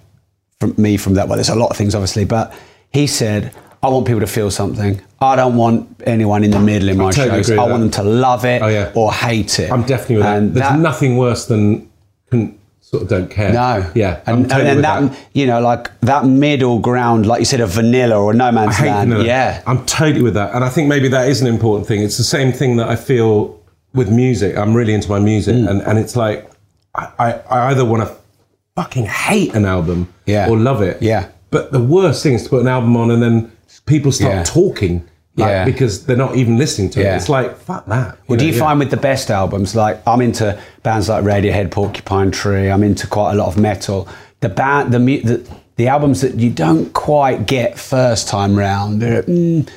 from 0.60 0.74
me 0.78 0.98
from 0.98 1.14
that. 1.16 1.28
Well, 1.28 1.38
there's 1.38 1.50
a 1.50 1.56
lot 1.64 1.70
of 1.70 1.78
things 1.78 1.94
obviously, 1.96 2.26
but 2.26 2.52
he 2.92 3.06
said, 3.08 3.54
"I 3.84 3.88
want 3.90 4.06
people 4.08 4.22
to 4.22 4.28
feel 4.28 4.50
something. 4.52 5.02
I 5.22 5.36
don't 5.36 5.56
want 5.56 6.02
anyone 6.06 6.44
in 6.44 6.52
the 6.52 6.60
middle 6.60 6.90
in 6.90 6.98
my 6.98 7.12
totally 7.12 7.44
shows. 7.44 7.52
I 7.58 7.68
want 7.68 7.82
them 7.82 7.92
to 7.92 8.04
love 8.04 8.46
it 8.46 8.62
Oh, 8.62 8.68
yeah. 8.68 8.92
or 8.96 9.12
hate 9.14 9.60
it." 9.60 9.72
I'm 9.72 9.84
definitely 9.84 10.18
with 10.18 10.26
And 10.26 10.50
that. 10.50 10.54
There's 10.60 10.70
that- 10.70 10.80
nothing 10.80 11.18
worse 11.18 11.46
than 11.46 11.90
sort 12.82 13.04
of 13.04 13.10
don't 13.10 13.30
care. 13.30 13.52
No. 13.52 13.90
Yeah. 13.96 14.22
I'm 14.26 14.38
And, 14.42 14.50
totally 14.50 14.70
and 14.70 14.70
then 14.70 14.76
with 14.78 14.84
that, 14.86 15.02
that. 15.12 15.28
you 15.34 15.46
know, 15.46 15.60
like 15.60 15.92
that 16.02 16.26
middle 16.26 16.80
ground, 16.80 17.26
like 17.26 17.40
you 17.40 17.46
said, 17.46 17.60
a 17.60 17.68
vanilla 17.68 18.18
or 18.18 18.34
no 18.34 18.46
I 18.46 18.52
man's 18.52 18.78
hate 18.78 18.88
land. 18.88 19.10
vanilla. 19.10 19.26
Yeah. 19.28 19.62
I'm 19.68 19.86
totally 19.86 20.22
with 20.22 20.36
that. 20.36 20.56
And 20.56 20.64
I 20.64 20.70
think 20.70 20.88
maybe 20.88 21.10
that 21.10 21.28
is 21.28 21.42
an 21.42 21.48
important 21.48 21.86
thing. 21.88 22.02
It's 22.02 22.18
the 22.18 22.24
same 22.24 22.54
thing 22.54 22.78
that 22.78 22.88
I 22.88 22.96
feel 22.96 23.60
with 23.94 24.10
music. 24.10 24.58
I'm 24.58 24.74
really 24.74 24.94
into 24.94 25.10
my 25.10 25.20
music. 25.20 25.56
Mm. 25.56 25.70
And, 25.70 25.82
and 25.82 26.00
it's 26.00 26.16
like, 26.16 26.50
I, 26.96 27.08
I, 27.20 27.32
I 27.50 27.68
either 27.72 27.84
want 27.84 28.08
to 28.08 28.16
fucking 28.78 29.06
hate 29.08 29.54
an 29.54 29.66
album 29.66 30.08
Yeah. 30.26 30.48
or 30.50 30.56
love 30.58 30.82
it. 30.82 31.02
Yeah. 31.02 31.28
But 31.50 31.74
the 31.74 31.84
worst 31.84 32.24
thing 32.24 32.36
is 32.36 32.44
to 32.44 32.50
put 32.50 32.62
an 32.62 32.68
album 32.70 32.96
on 32.96 33.12
and 33.12 33.22
then 33.22 33.52
people 33.86 34.12
start 34.12 34.34
Yeah. 34.34 34.44
talking. 34.44 35.04
Like, 35.36 35.50
Yeah. 35.50 35.66
Because 35.66 36.06
they're 36.06 36.18
not 36.18 36.36
even 36.36 36.58
listening 36.58 36.90
to 36.92 37.00
it. 37.02 37.06
It's 37.16 37.30
like, 37.30 37.58
fuck 37.60 37.86
that. 37.88 38.18
Well, 38.28 38.40
do 38.40 38.46
you 38.46 38.54
find 38.54 38.80
with 38.80 38.90
the 38.90 38.98
best 38.98 39.30
albums, 39.30 39.76
like 39.76 40.02
I'm 40.08 40.22
into 40.22 40.58
bands 40.84 41.10
like 41.10 41.24
Radiohead, 41.24 41.70
Porcupine 41.70 42.32
Tree. 42.32 42.70
I'm 42.72 42.82
into 42.84 43.06
quite 43.08 43.34
a 43.34 43.36
lot 43.36 43.48
of 43.48 43.58
metal. 43.58 44.08
The 44.40 44.50
band, 44.50 44.92
the 44.94 45.00
the, 45.00 45.50
the 45.76 45.88
albums 45.90 46.22
that 46.22 46.36
you 46.36 46.50
don't 46.50 46.92
quite 46.94 47.46
get 47.46 47.78
first 47.78 48.28
time 48.28 48.58
round, 48.58 49.00
they're, 49.02 49.22
mm, 49.24 49.68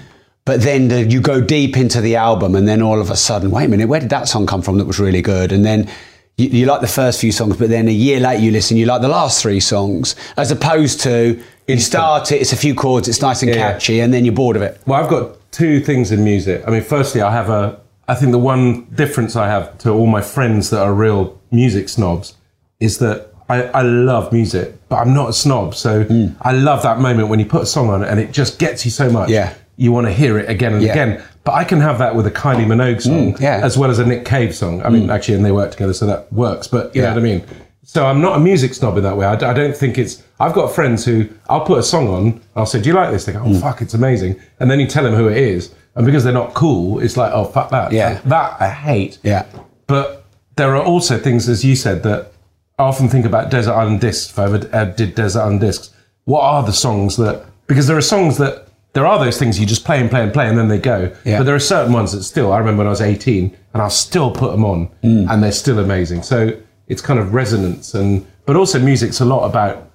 but 0.47 0.63
then 0.63 0.89
the, 0.89 1.03
you 1.05 1.21
go 1.21 1.43
deep 1.43 1.77
into 1.77 2.01
the 2.01 2.17
album, 2.17 2.55
and 2.55 2.67
then 2.67 2.81
all 2.81 2.99
of 3.01 3.11
a 3.11 3.17
sudden, 3.17 3.51
wait 3.51 3.67
a 3.67 3.69
minute, 3.69 3.87
where 3.89 4.01
did 4.01 4.09
that 4.11 4.29
song 4.29 4.47
come 4.47 4.63
from? 4.63 4.79
That 4.79 4.87
was 4.87 4.99
really 4.99 5.23
good, 5.23 5.53
and 5.53 5.65
then. 5.65 5.89
You, 6.37 6.47
you 6.49 6.65
like 6.67 6.81
the 6.81 6.87
first 6.87 7.21
few 7.21 7.33
songs, 7.33 7.59
but 7.59 7.69
then 7.69 7.87
a 7.87 7.93
year 7.93 8.19
later 8.19 8.43
you 8.43 8.51
listen, 8.51 8.79
you 8.79 8.87
like 8.87 9.03
the 9.03 9.09
last 9.09 9.43
three 9.43 9.61
songs, 9.61 10.17
as 10.39 10.51
opposed 10.51 11.01
to 11.03 11.39
you 11.75 11.81
start 11.81 12.33
it, 12.33 12.41
it's 12.41 12.53
a 12.53 12.57
few 12.57 12.75
chords, 12.75 13.09
it's 13.09 13.21
nice 13.23 13.43
and 13.43 13.51
Yeah, 13.51 13.73
catchy, 13.73 14.01
and 14.01 14.13
then 14.13 14.25
you're 14.25 14.35
bored 14.35 14.57
of 14.57 14.63
it. 14.63 14.81
Well, 14.87 15.03
I've 15.03 15.11
got 15.11 15.37
two 15.53 15.81
things 15.81 16.13
in 16.13 16.23
music. 16.25 16.63
I 16.67 16.71
mean, 16.71 16.83
firstly, 16.83 17.21
I 17.23 17.33
have 17.33 17.49
a. 17.51 17.81
I 18.09 18.15
think 18.15 18.33
the 18.33 18.39
one 18.39 18.85
difference 18.95 19.37
I 19.37 19.47
have 19.49 19.79
to 19.79 19.91
all 19.91 20.07
my 20.07 20.21
friends 20.21 20.71
that 20.71 20.81
are 20.83 20.93
real 20.93 21.39
music 21.53 21.89
snobs 21.89 22.35
is 22.81 22.99
that 22.99 23.29
I, 23.49 23.63
I 23.65 23.83
love 23.83 24.33
music, 24.33 24.75
but 24.89 24.97
I'm 24.97 25.15
not 25.15 25.29
a 25.31 25.33
snob. 25.33 25.75
So 25.75 26.07
I 26.43 26.53
love 26.53 26.83
that 26.83 26.99
moment 26.99 27.29
when 27.29 27.39
you 27.39 27.47
put 27.47 27.63
a 27.63 27.67
song 27.67 27.89
on 27.89 28.03
and 28.05 28.19
it 28.19 28.33
just 28.33 28.59
gets 28.59 28.85
you 28.85 28.91
so 28.91 29.11
much. 29.11 29.29
Yeah. 29.31 29.55
You 29.77 29.93
want 29.93 30.07
to 30.09 30.13
hear 30.13 30.39
it 30.39 30.49
again 30.51 30.75
and 30.75 30.83
Yeah. 30.83 30.91
again. 30.93 31.23
But 31.45 31.53
I 31.55 31.65
can 31.65 31.81
have 31.81 31.99
that 31.99 32.15
with 32.17 32.27
a 32.27 32.31
Kylie 32.31 32.67
Minogue 32.67 33.01
song 33.01 33.35
Mm, 33.35 33.41
yeah. 33.41 33.61
as 33.63 33.79
well 33.79 33.91
as 33.91 33.99
a 33.99 34.05
Nick 34.07 34.25
Cave 34.25 34.55
song. 34.55 34.83
I 34.83 34.89
mean, 34.91 35.09
actually, 35.09 35.35
and 35.37 35.45
they 35.45 35.53
work 35.53 35.71
together, 35.71 35.95
so 35.95 36.05
that 36.07 36.33
works. 36.33 36.67
But 36.69 36.95
you 36.95 37.01
Yeah. 37.03 37.09
know 37.09 37.15
what 37.15 37.21
I 37.21 37.23
mean? 37.25 37.43
So 37.83 38.07
I'm 38.07 38.21
not 38.21 38.37
a 38.37 38.41
music 38.41 38.75
snob 38.75 38.97
in 38.99 39.03
that 39.05 39.17
way. 39.17 39.27
I 39.27 39.35
don't 39.53 39.77
think 39.77 39.99
it's. 39.99 40.23
I've 40.39 40.53
got 40.53 40.73
friends 40.73 41.05
who 41.05 41.29
I'll 41.49 41.63
put 41.65 41.79
a 41.79 41.83
song 41.83 42.09
on. 42.09 42.41
I'll 42.55 42.67
say, 42.67 42.81
"Do 42.81 42.89
you 42.89 42.95
like 42.95 43.11
this?" 43.11 43.25
They 43.25 43.33
go, 43.33 43.41
"Oh 43.45 43.49
Mm. 43.49 43.61
fuck, 43.61 43.81
it's 43.83 43.95
amazing." 43.95 44.37
And 44.61 44.71
then 44.71 44.79
you 44.81 44.87
tell 44.87 45.03
them 45.03 45.15
who 45.15 45.29
it 45.29 45.37
is, 45.39 45.71
and 45.97 46.05
because 46.07 46.23
they're 46.23 46.33
not 46.33 46.55
cool, 46.55 47.01
it's 47.01 47.17
like, 47.17 47.33
"Oh 47.35 47.45
fuck 47.45 47.71
that." 47.71 47.91
Yeah. 47.93 48.19
that 48.27 48.57
I 48.61 48.69
hate. 48.69 49.19
Yeah. 49.23 49.45
But 49.87 50.25
there 50.57 50.77
are 50.77 50.83
also 50.83 51.19
things, 51.19 51.49
as 51.49 51.65
you 51.65 51.75
said, 51.75 52.03
that 52.05 52.33
I 52.79 52.85
often 52.85 53.09
think 53.09 53.25
about 53.27 53.51
Desert 53.51 53.73
Island 53.73 54.01
Discs. 54.01 54.31
If 54.31 54.39
I 54.39 54.45
ever 54.45 54.69
uh, 54.73 54.85
did 54.85 55.15
Desert 55.15 55.41
Island 55.41 55.61
Discs, 55.61 55.91
what 56.27 56.43
are 56.43 56.63
the 56.63 56.73
songs 56.75 57.17
that? 57.17 57.45
Because 57.67 57.87
there 57.87 57.97
are 57.97 58.03
songs 58.03 58.37
that 58.39 58.69
there 58.93 59.07
are 59.07 59.19
those 59.19 59.39
things 59.39 59.59
you 59.59 59.67
just 59.67 59.85
play 59.85 60.01
and 60.01 60.11
play 60.11 60.23
and 60.23 60.33
play, 60.33 60.49
and 60.49 60.57
then 60.59 60.69
they 60.69 60.79
go. 60.79 61.11
Yeah. 61.25 61.39
But 61.39 61.45
there 61.45 61.55
are 61.55 61.59
certain 61.61 61.93
ones 61.93 62.13
that 62.13 62.23
still. 62.25 62.53
I 62.53 62.59
remember 62.59 62.79
when 62.81 62.87
I 62.87 62.91
was 62.91 63.01
eighteen, 63.01 63.57
and 63.73 63.83
I'll 63.83 63.91
still 63.91 64.31
put 64.31 64.53
them 64.53 64.65
on, 64.65 64.89
Mm. 65.03 65.31
and 65.31 65.43
they're 65.43 65.51
still 65.53 65.79
amazing. 65.79 66.23
So 66.23 66.53
it's 66.91 67.01
kind 67.01 67.19
of 67.19 67.33
resonance, 67.33 67.95
and 67.95 68.27
but 68.47 68.57
also 68.57 68.79
music's 68.79 69.21
a 69.21 69.25
lot 69.25 69.45
about 69.49 69.89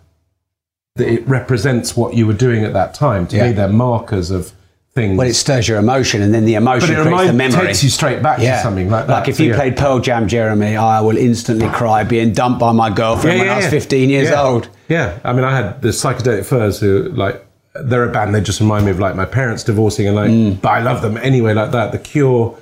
that 0.95 1.07
it 1.07 1.27
represents 1.27 1.95
what 1.97 2.13
you 2.15 2.25
were 2.25 2.33
doing 2.47 2.63
at 2.63 2.73
that 2.73 2.93
time. 2.93 3.27
To 3.27 3.35
Yeah. 3.35 3.47
me, 3.47 3.51
they're 3.53 3.67
markers 3.67 4.31
of 4.31 4.53
things. 4.95 5.17
Well, 5.17 5.27
it 5.27 5.33
stirs 5.33 5.67
your 5.67 5.77
emotion, 5.77 6.21
and 6.21 6.33
then 6.33 6.45
the 6.45 6.55
emotion 6.55 6.95
But 6.95 6.99
it 6.99 7.03
creates 7.09 7.27
the 7.27 7.33
memory. 7.33 7.67
takes 7.67 7.83
you 7.83 7.89
straight 7.89 8.23
back 8.23 8.37
to 8.39 8.59
something 8.63 8.89
like 8.89 9.07
that. 9.07 9.13
Like 9.13 9.27
if 9.27 9.35
So, 9.35 9.43
you 9.43 9.49
yeah. 9.49 9.55
played 9.57 9.75
Pearl 9.75 9.99
Jam, 9.99 10.27
Jeremy, 10.27 10.77
I 10.77 11.01
will 11.01 11.17
instantly 11.17 11.67
cry 11.67 12.03
being 12.05 12.31
dumped 12.31 12.59
by 12.61 12.71
my 12.71 12.89
girlfriend 12.89 13.39
when 13.39 13.49
I 13.49 13.57
was 13.57 13.67
15 13.67 14.09
years 14.09 14.29
Yeah. 14.29 14.41
old. 14.41 14.69
Yeah, 14.87 15.11
I 15.25 15.33
mean, 15.33 15.43
I 15.43 15.53
had 15.55 15.81
the 15.81 15.89
psychedelic 15.89 16.45
furs 16.45 16.79
who 16.79 17.09
like 17.13 17.45
they're 17.83 18.05
a 18.05 18.11
band. 18.17 18.33
They 18.33 18.39
just 18.39 18.61
remind 18.61 18.85
me 18.85 18.91
of 18.91 18.99
like 18.99 19.15
my 19.15 19.25
parents 19.25 19.61
divorcing 19.65 20.07
and 20.07 20.15
like, 20.15 20.29
Mm. 20.31 20.61
but 20.61 20.69
I 20.69 20.79
love 20.81 21.01
them 21.01 21.17
anyway. 21.21 21.53
Like 21.53 21.71
that, 21.71 21.91
The 21.91 21.97
Cure, 21.97 22.55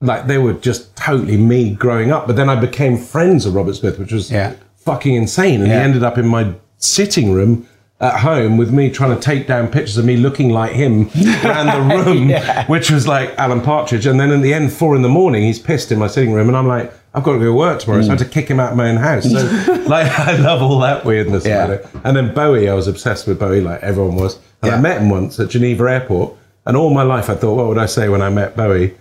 like 0.00 0.26
they 0.26 0.38
were 0.38 0.52
just 0.52 0.94
totally 0.96 1.36
me 1.36 1.70
growing 1.74 2.12
up. 2.12 2.26
But 2.26 2.36
then 2.36 2.48
I 2.48 2.54
became 2.54 2.96
friends 2.96 3.46
of 3.46 3.54
Robert 3.54 3.74
Smith, 3.74 3.98
which 3.98 4.12
was 4.12 4.30
Yeah. 4.30 4.52
fucking 4.76 5.14
insane. 5.14 5.60
And 5.60 5.68
Yeah. 5.68 5.78
he 5.78 5.84
ended 5.84 6.02
up 6.04 6.18
in 6.18 6.26
my 6.26 6.52
sitting 6.78 7.32
room. 7.32 7.66
At 8.00 8.20
home 8.20 8.56
with 8.58 8.70
me 8.70 8.90
trying 8.90 9.12
to 9.12 9.20
take 9.20 9.48
down 9.48 9.66
pictures 9.66 9.98
of 9.98 10.04
me 10.04 10.16
looking 10.16 10.50
like 10.50 10.70
him 10.70 11.10
around 11.44 11.66
the 11.66 11.96
room, 11.96 12.30
Yeah. 12.30 12.64
which 12.68 12.92
was 12.92 13.08
like 13.08 13.36
Alan 13.36 13.60
Partridge. 13.60 14.06
And 14.06 14.20
then 14.20 14.30
in 14.30 14.40
the 14.40 14.54
end, 14.54 14.72
four 14.72 14.94
in 14.94 15.02
the 15.02 15.08
morning, 15.08 15.42
he's 15.42 15.58
pissed 15.58 15.90
in 15.90 15.98
my 15.98 16.06
sitting 16.06 16.32
room, 16.32 16.46
and 16.46 16.56
I'm 16.56 16.68
like, 16.68 16.92
I've 17.12 17.24
got 17.24 17.32
to 17.32 17.38
go 17.40 17.46
to 17.46 17.52
work 17.52 17.80
tomorrow, 17.80 18.02
so 18.02 18.06
I 18.06 18.10
had 18.12 18.20
hmm. 18.20 18.24
to 18.24 18.30
kick 18.30 18.48
him 18.48 18.60
out 18.60 18.70
of 18.70 18.76
my 18.76 18.90
own 18.90 18.98
house. 18.98 19.28
So, 19.28 19.74
like, 19.88 20.16
I 20.16 20.36
love 20.36 20.62
all 20.62 20.78
that 20.78 21.04
weirdness 21.04 21.44
about 21.44 21.70
it. 21.70 21.88
And 22.04 22.16
then 22.16 22.32
Bowie, 22.32 22.68
I 22.68 22.74
was 22.74 22.86
obsessed 22.86 23.26
with 23.26 23.40
Bowie, 23.40 23.62
like 23.62 23.82
everyone 23.82 24.14
was. 24.14 24.38
And 24.62 24.72
I 24.72 24.80
met 24.80 25.02
him 25.02 25.10
once 25.10 25.40
at 25.40 25.48
Geneva 25.48 25.90
Airport, 25.90 26.36
and 26.66 26.76
all 26.76 26.90
my 26.90 27.02
life 27.02 27.28
I 27.28 27.34
thought, 27.34 27.56
what 27.56 27.66
would 27.66 27.78
I 27.78 27.86
say 27.86 28.08
when 28.08 28.22
I 28.22 28.30
met 28.30 28.56
Bowie? 28.56 28.94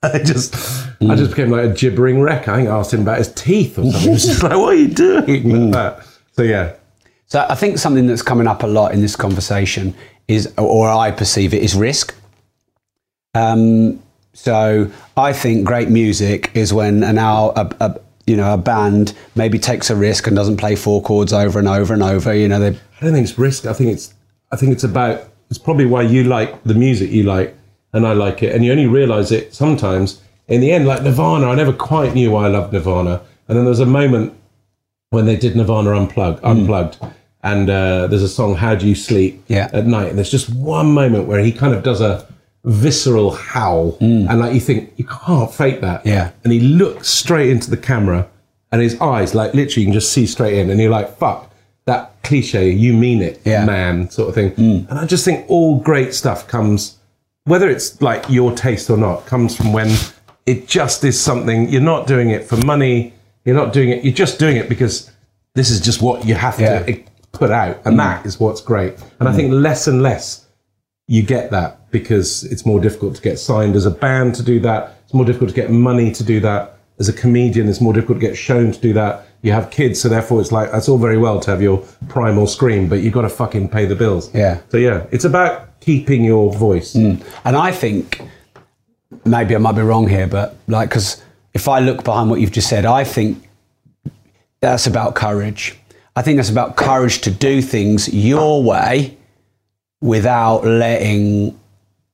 I 0.02 0.18
just, 0.18 0.54
I 1.02 1.14
just 1.14 1.30
became 1.30 1.50
like 1.50 1.64
a 1.64 1.74
gibbering 1.74 2.22
wreck. 2.22 2.48
I 2.48 2.56
think 2.56 2.68
I 2.68 2.78
asked 2.78 2.94
him 2.94 3.02
about 3.02 3.18
his 3.18 3.32
teeth 3.34 3.78
or 3.78 3.90
something. 3.90 4.14
Just 4.14 4.42
like, 4.42 4.52
what 4.52 4.74
are 4.74 4.74
you 4.74 4.88
doing? 4.88 5.70
Like 5.70 5.72
that. 5.72 6.06
So 6.32 6.42
yeah, 6.42 6.74
So 7.26 7.46
I 7.48 7.54
think 7.54 7.76
something 7.76 8.06
that's 8.06 8.22
coming 8.22 8.46
up 8.46 8.62
a 8.62 8.66
lot 8.66 8.92
in 8.92 9.02
this 9.02 9.14
conversation 9.14 9.94
is, 10.26 10.54
or 10.56 10.88
I 10.88 11.10
perceive 11.10 11.52
it, 11.52 11.62
is 11.62 11.74
risk. 11.74 12.14
Um, 13.34 14.02
so 14.32 14.90
I 15.16 15.32
think 15.34 15.66
great 15.66 15.90
music 15.90 16.50
is 16.54 16.72
when 16.72 17.02
an 17.02 17.18
hour, 17.18 17.52
a, 17.56 17.74
a, 17.80 18.00
you 18.26 18.36
know, 18.36 18.54
a 18.54 18.58
band 18.58 19.12
maybe 19.34 19.58
takes 19.58 19.90
a 19.90 19.96
risk 19.96 20.26
and 20.26 20.34
doesn't 20.36 20.56
play 20.56 20.76
four 20.76 21.02
chords 21.02 21.32
over 21.32 21.58
and 21.58 21.68
over 21.68 21.92
and 21.92 22.02
over. 22.02 22.32
You 22.32 22.48
know, 22.48 22.58
they 22.58 22.68
I 22.68 23.04
don't 23.04 23.12
think 23.12 23.28
it's 23.28 23.38
risk. 23.38 23.66
I 23.66 23.72
think 23.72 23.90
it's 23.92 24.14
I 24.52 24.56
think 24.56 24.72
it's 24.72 24.84
about 24.84 25.28
it's 25.50 25.58
probably 25.58 25.84
why 25.86 26.02
you 26.02 26.24
like 26.24 26.62
the 26.64 26.74
music 26.74 27.10
you 27.10 27.24
like 27.24 27.56
and 27.92 28.06
I 28.06 28.12
like 28.12 28.42
it. 28.42 28.54
And 28.54 28.64
you 28.64 28.72
only 28.72 28.86
realise 28.86 29.30
it 29.32 29.54
sometimes 29.54 30.20
in 30.48 30.60
the 30.60 30.72
end, 30.72 30.86
like 30.86 31.02
Nirvana, 31.02 31.48
I 31.48 31.54
never 31.54 31.72
quite 31.72 32.14
knew 32.14 32.30
why 32.32 32.46
I 32.46 32.48
loved 32.48 32.72
Nirvana. 32.72 33.20
And 33.48 33.56
then 33.56 33.64
there 33.64 33.70
was 33.70 33.80
a 33.80 33.86
moment 33.86 34.34
when 35.10 35.26
they 35.26 35.36
did 35.36 35.56
Nirvana 35.56 35.90
Unplugged 35.96 36.40
unplugged. 36.44 36.98
And 37.42 37.70
uh, 37.70 38.06
there's 38.08 38.22
a 38.22 38.28
song, 38.28 38.54
How 38.56 38.74
Do 38.74 38.86
You 38.86 38.94
Sleep 38.94 39.42
Yeah. 39.48 39.70
at 39.72 39.86
night? 39.86 40.08
And 40.08 40.18
there's 40.18 40.30
just 40.30 40.50
one 40.54 40.92
moment 40.92 41.26
where 41.26 41.40
he 41.40 41.52
kind 41.52 41.72
of 41.74 41.82
does 41.82 42.00
a 42.00 42.26
visceral 42.64 43.30
howl, 43.30 43.96
and 44.00 44.38
like 44.38 44.52
you 44.52 44.60
think 44.60 44.92
you 44.96 45.04
can't 45.06 45.50
fake 45.52 45.80
that. 45.80 46.02
Mm. 46.04 46.06
Yeah. 46.06 46.30
And 46.44 46.52
he 46.52 46.60
looks 46.60 47.08
straight 47.08 47.48
into 47.48 47.70
the 47.70 47.76
camera, 47.78 48.28
and 48.70 48.82
his 48.82 49.00
eyes, 49.00 49.34
like 49.34 49.54
literally, 49.54 49.82
you 49.82 49.86
can 49.86 49.94
just 49.94 50.12
see 50.12 50.26
straight 50.26 50.58
in, 50.58 50.68
and 50.70 50.78
you're 50.78 50.90
like, 50.90 51.16
"Fuck." 51.16 51.46
That 51.86 52.22
cliche, 52.22 52.68
you 52.70 52.92
mean 52.92 53.22
it, 53.22 53.40
Yeah. 53.44 53.62
Mm. 53.62 53.66
man, 53.66 54.10
sort 54.10 54.28
of 54.28 54.34
thing. 54.34 54.52
And 54.90 54.98
I 54.98 55.06
just 55.06 55.24
think 55.24 55.46
all 55.48 55.80
great 55.80 56.12
stuff 56.14 56.46
comes, 56.46 56.96
whether 57.44 57.68
it's 57.68 58.00
like 58.00 58.28
your 58.28 58.54
taste 58.54 58.90
or 58.90 58.96
not, 58.96 59.26
comes 59.26 59.56
from 59.56 59.72
when 59.72 59.90
it 60.46 60.68
just 60.68 61.04
is 61.04 61.20
something. 61.20 61.68
You're 61.68 61.80
not 61.80 62.06
doing 62.06 62.30
it 62.30 62.44
for 62.44 62.56
money. 62.58 63.12
You're 63.44 63.56
not 63.56 63.72
doing 63.72 63.90
it. 63.90 64.04
You're 64.04 64.12
just 64.12 64.38
doing 64.38 64.56
it 64.56 64.68
because 64.68 65.10
this 65.54 65.70
is 65.70 65.80
just 65.80 66.02
what 66.02 66.26
you 66.26 66.34
have 66.34 66.60
Yeah. 66.60 66.82
to 66.82 67.02
put 67.32 67.50
out, 67.50 67.80
and 67.84 67.94
mm. 67.94 67.98
that 67.98 68.26
is 68.26 68.38
what's 68.38 68.60
great. 68.60 68.94
And 69.18 69.28
I 69.28 69.32
mm. 69.32 69.36
think 69.36 69.52
less 69.52 69.86
and 69.86 70.02
less 70.02 70.46
you 71.06 71.22
get 71.22 71.50
that 71.50 71.90
because 71.90 72.44
it's 72.44 72.64
more 72.64 72.80
difficult 72.80 73.16
to 73.16 73.22
get 73.22 73.38
signed 73.38 73.74
as 73.74 73.86
a 73.86 73.90
band 73.90 74.34
to 74.36 74.42
do 74.42 74.60
that. 74.60 74.96
It's 75.04 75.14
more 75.14 75.24
difficult 75.24 75.50
to 75.50 75.56
get 75.56 75.70
money 75.70 76.12
to 76.12 76.22
do 76.22 76.40
that. 76.40 76.78
As 77.00 77.08
a 77.08 77.12
comedian, 77.12 77.68
it's 77.68 77.80
more 77.80 77.92
difficult 77.92 78.20
to 78.20 78.26
get 78.26 78.36
shown 78.36 78.70
to 78.72 78.78
do 78.78 78.92
that. 78.92 79.26
You 79.42 79.52
have 79.52 79.70
kids, 79.70 80.00
so 80.00 80.08
therefore 80.08 80.40
it's 80.40 80.52
like 80.52 80.70
that's 80.70 80.88
all 80.88 80.98
very 80.98 81.16
well 81.16 81.40
to 81.40 81.50
have 81.50 81.62
your 81.62 81.78
primal 82.08 82.46
scream, 82.46 82.88
but 82.88 83.00
you've 83.00 83.14
got 83.14 83.22
to 83.22 83.30
fucking 83.30 83.70
pay 83.70 83.86
the 83.86 83.96
bills. 83.96 84.32
Yeah. 84.34 84.60
So 84.68 84.76
yeah, 84.76 85.06
it's 85.10 85.24
about 85.24 85.80
keeping 85.80 86.22
your 86.24 86.52
voice. 86.52 86.94
Mm. 86.94 87.24
And 87.44 87.56
I 87.56 87.72
think 87.72 88.20
maybe 89.24 89.54
I 89.54 89.58
might 89.58 89.72
be 89.72 89.82
wrong 89.82 90.08
here, 90.08 90.26
but 90.26 90.56
like, 90.66 90.90
because 90.90 91.22
if 91.54 91.68
I 91.68 91.80
look 91.80 92.04
behind 92.04 92.30
what 92.30 92.40
you've 92.40 92.52
just 92.52 92.68
said, 92.68 92.84
I 92.84 93.04
think 93.04 93.48
that's 94.60 94.86
about 94.86 95.14
courage. 95.14 95.78
I 96.16 96.22
think 96.22 96.36
that's 96.36 96.50
about 96.50 96.76
courage 96.76 97.22
to 97.22 97.30
do 97.30 97.62
things 97.62 98.12
your 98.12 98.62
way 98.62 99.16
without 100.00 100.64
letting 100.64 101.58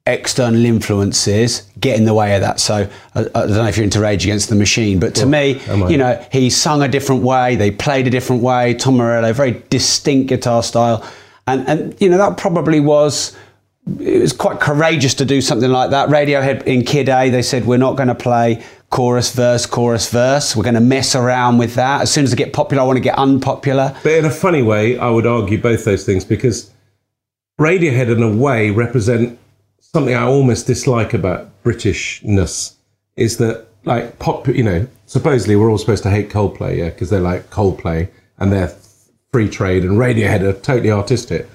external 0.06 0.64
influences 0.64 1.68
get 1.80 1.98
in 1.98 2.04
the 2.04 2.14
way 2.14 2.34
of 2.34 2.40
that. 2.40 2.60
So 2.60 2.88
I, 3.14 3.20
I 3.20 3.22
don't 3.22 3.50
know 3.50 3.66
if 3.66 3.76
you're 3.76 3.84
into 3.84 4.00
Rage 4.00 4.24
Against 4.24 4.48
the 4.48 4.54
Machine, 4.54 5.00
but 5.00 5.14
to 5.16 5.26
me, 5.26 5.60
you 5.88 5.98
know, 5.98 6.24
he 6.30 6.50
sung 6.50 6.82
a 6.82 6.88
different 6.88 7.22
way, 7.22 7.56
they 7.56 7.70
played 7.70 8.06
a 8.06 8.10
different 8.10 8.42
way. 8.42 8.74
Tom 8.74 8.96
Morello, 8.96 9.32
very 9.32 9.62
distinct 9.68 10.28
guitar 10.28 10.62
style, 10.62 11.06
and 11.46 11.68
and 11.68 12.00
you 12.00 12.08
know 12.08 12.18
that 12.18 12.36
probably 12.36 12.80
was. 12.80 13.36
It 14.00 14.20
was 14.20 14.32
quite 14.32 14.58
courageous 14.58 15.14
to 15.14 15.24
do 15.24 15.40
something 15.40 15.70
like 15.70 15.90
that. 15.90 16.08
Radiohead 16.08 16.64
in 16.64 16.84
Kid 16.84 17.08
A, 17.08 17.30
they 17.30 17.42
said 17.42 17.66
we're 17.66 17.76
not 17.76 17.96
going 17.96 18.08
to 18.08 18.16
play 18.16 18.64
chorus, 18.90 19.32
verse, 19.32 19.64
chorus, 19.64 20.10
verse. 20.10 20.56
We're 20.56 20.64
going 20.64 20.74
to 20.74 20.80
mess 20.80 21.14
around 21.14 21.58
with 21.58 21.76
that. 21.76 22.02
As 22.02 22.10
soon 22.10 22.24
as 22.24 22.32
I 22.32 22.36
get 22.36 22.52
popular, 22.52 22.82
I 22.82 22.86
want 22.86 22.96
to 22.96 23.00
get 23.00 23.16
unpopular. 23.16 23.96
But 24.02 24.12
in 24.12 24.24
a 24.24 24.30
funny 24.30 24.62
way, 24.62 24.98
I 24.98 25.08
would 25.10 25.24
argue 25.24 25.60
both 25.60 25.84
those 25.84 26.04
things 26.04 26.24
because 26.24 26.72
Radiohead, 27.60 28.10
in 28.10 28.22
a 28.24 28.36
way, 28.36 28.70
represent 28.70 29.38
something 29.96 30.14
I 30.14 30.24
almost 30.24 30.66
dislike 30.66 31.14
about 31.14 31.48
Britishness. 31.64 32.74
Is 33.16 33.38
that 33.38 33.66
like 33.84 34.18
pop? 34.18 34.46
You 34.48 34.62
know, 34.62 34.86
supposedly 35.06 35.56
we're 35.56 35.70
all 35.70 35.78
supposed 35.78 36.02
to 36.02 36.10
hate 36.10 36.28
Coldplay, 36.28 36.76
yeah, 36.76 36.90
because 36.90 37.08
they're 37.08 37.20
like 37.32 37.48
Coldplay 37.50 38.10
and 38.38 38.52
they're 38.52 38.74
free 39.32 39.48
trade, 39.48 39.84
and 39.84 39.92
Radiohead 39.98 40.42
are 40.42 40.52
totally 40.52 40.90
artistic. 40.90 41.48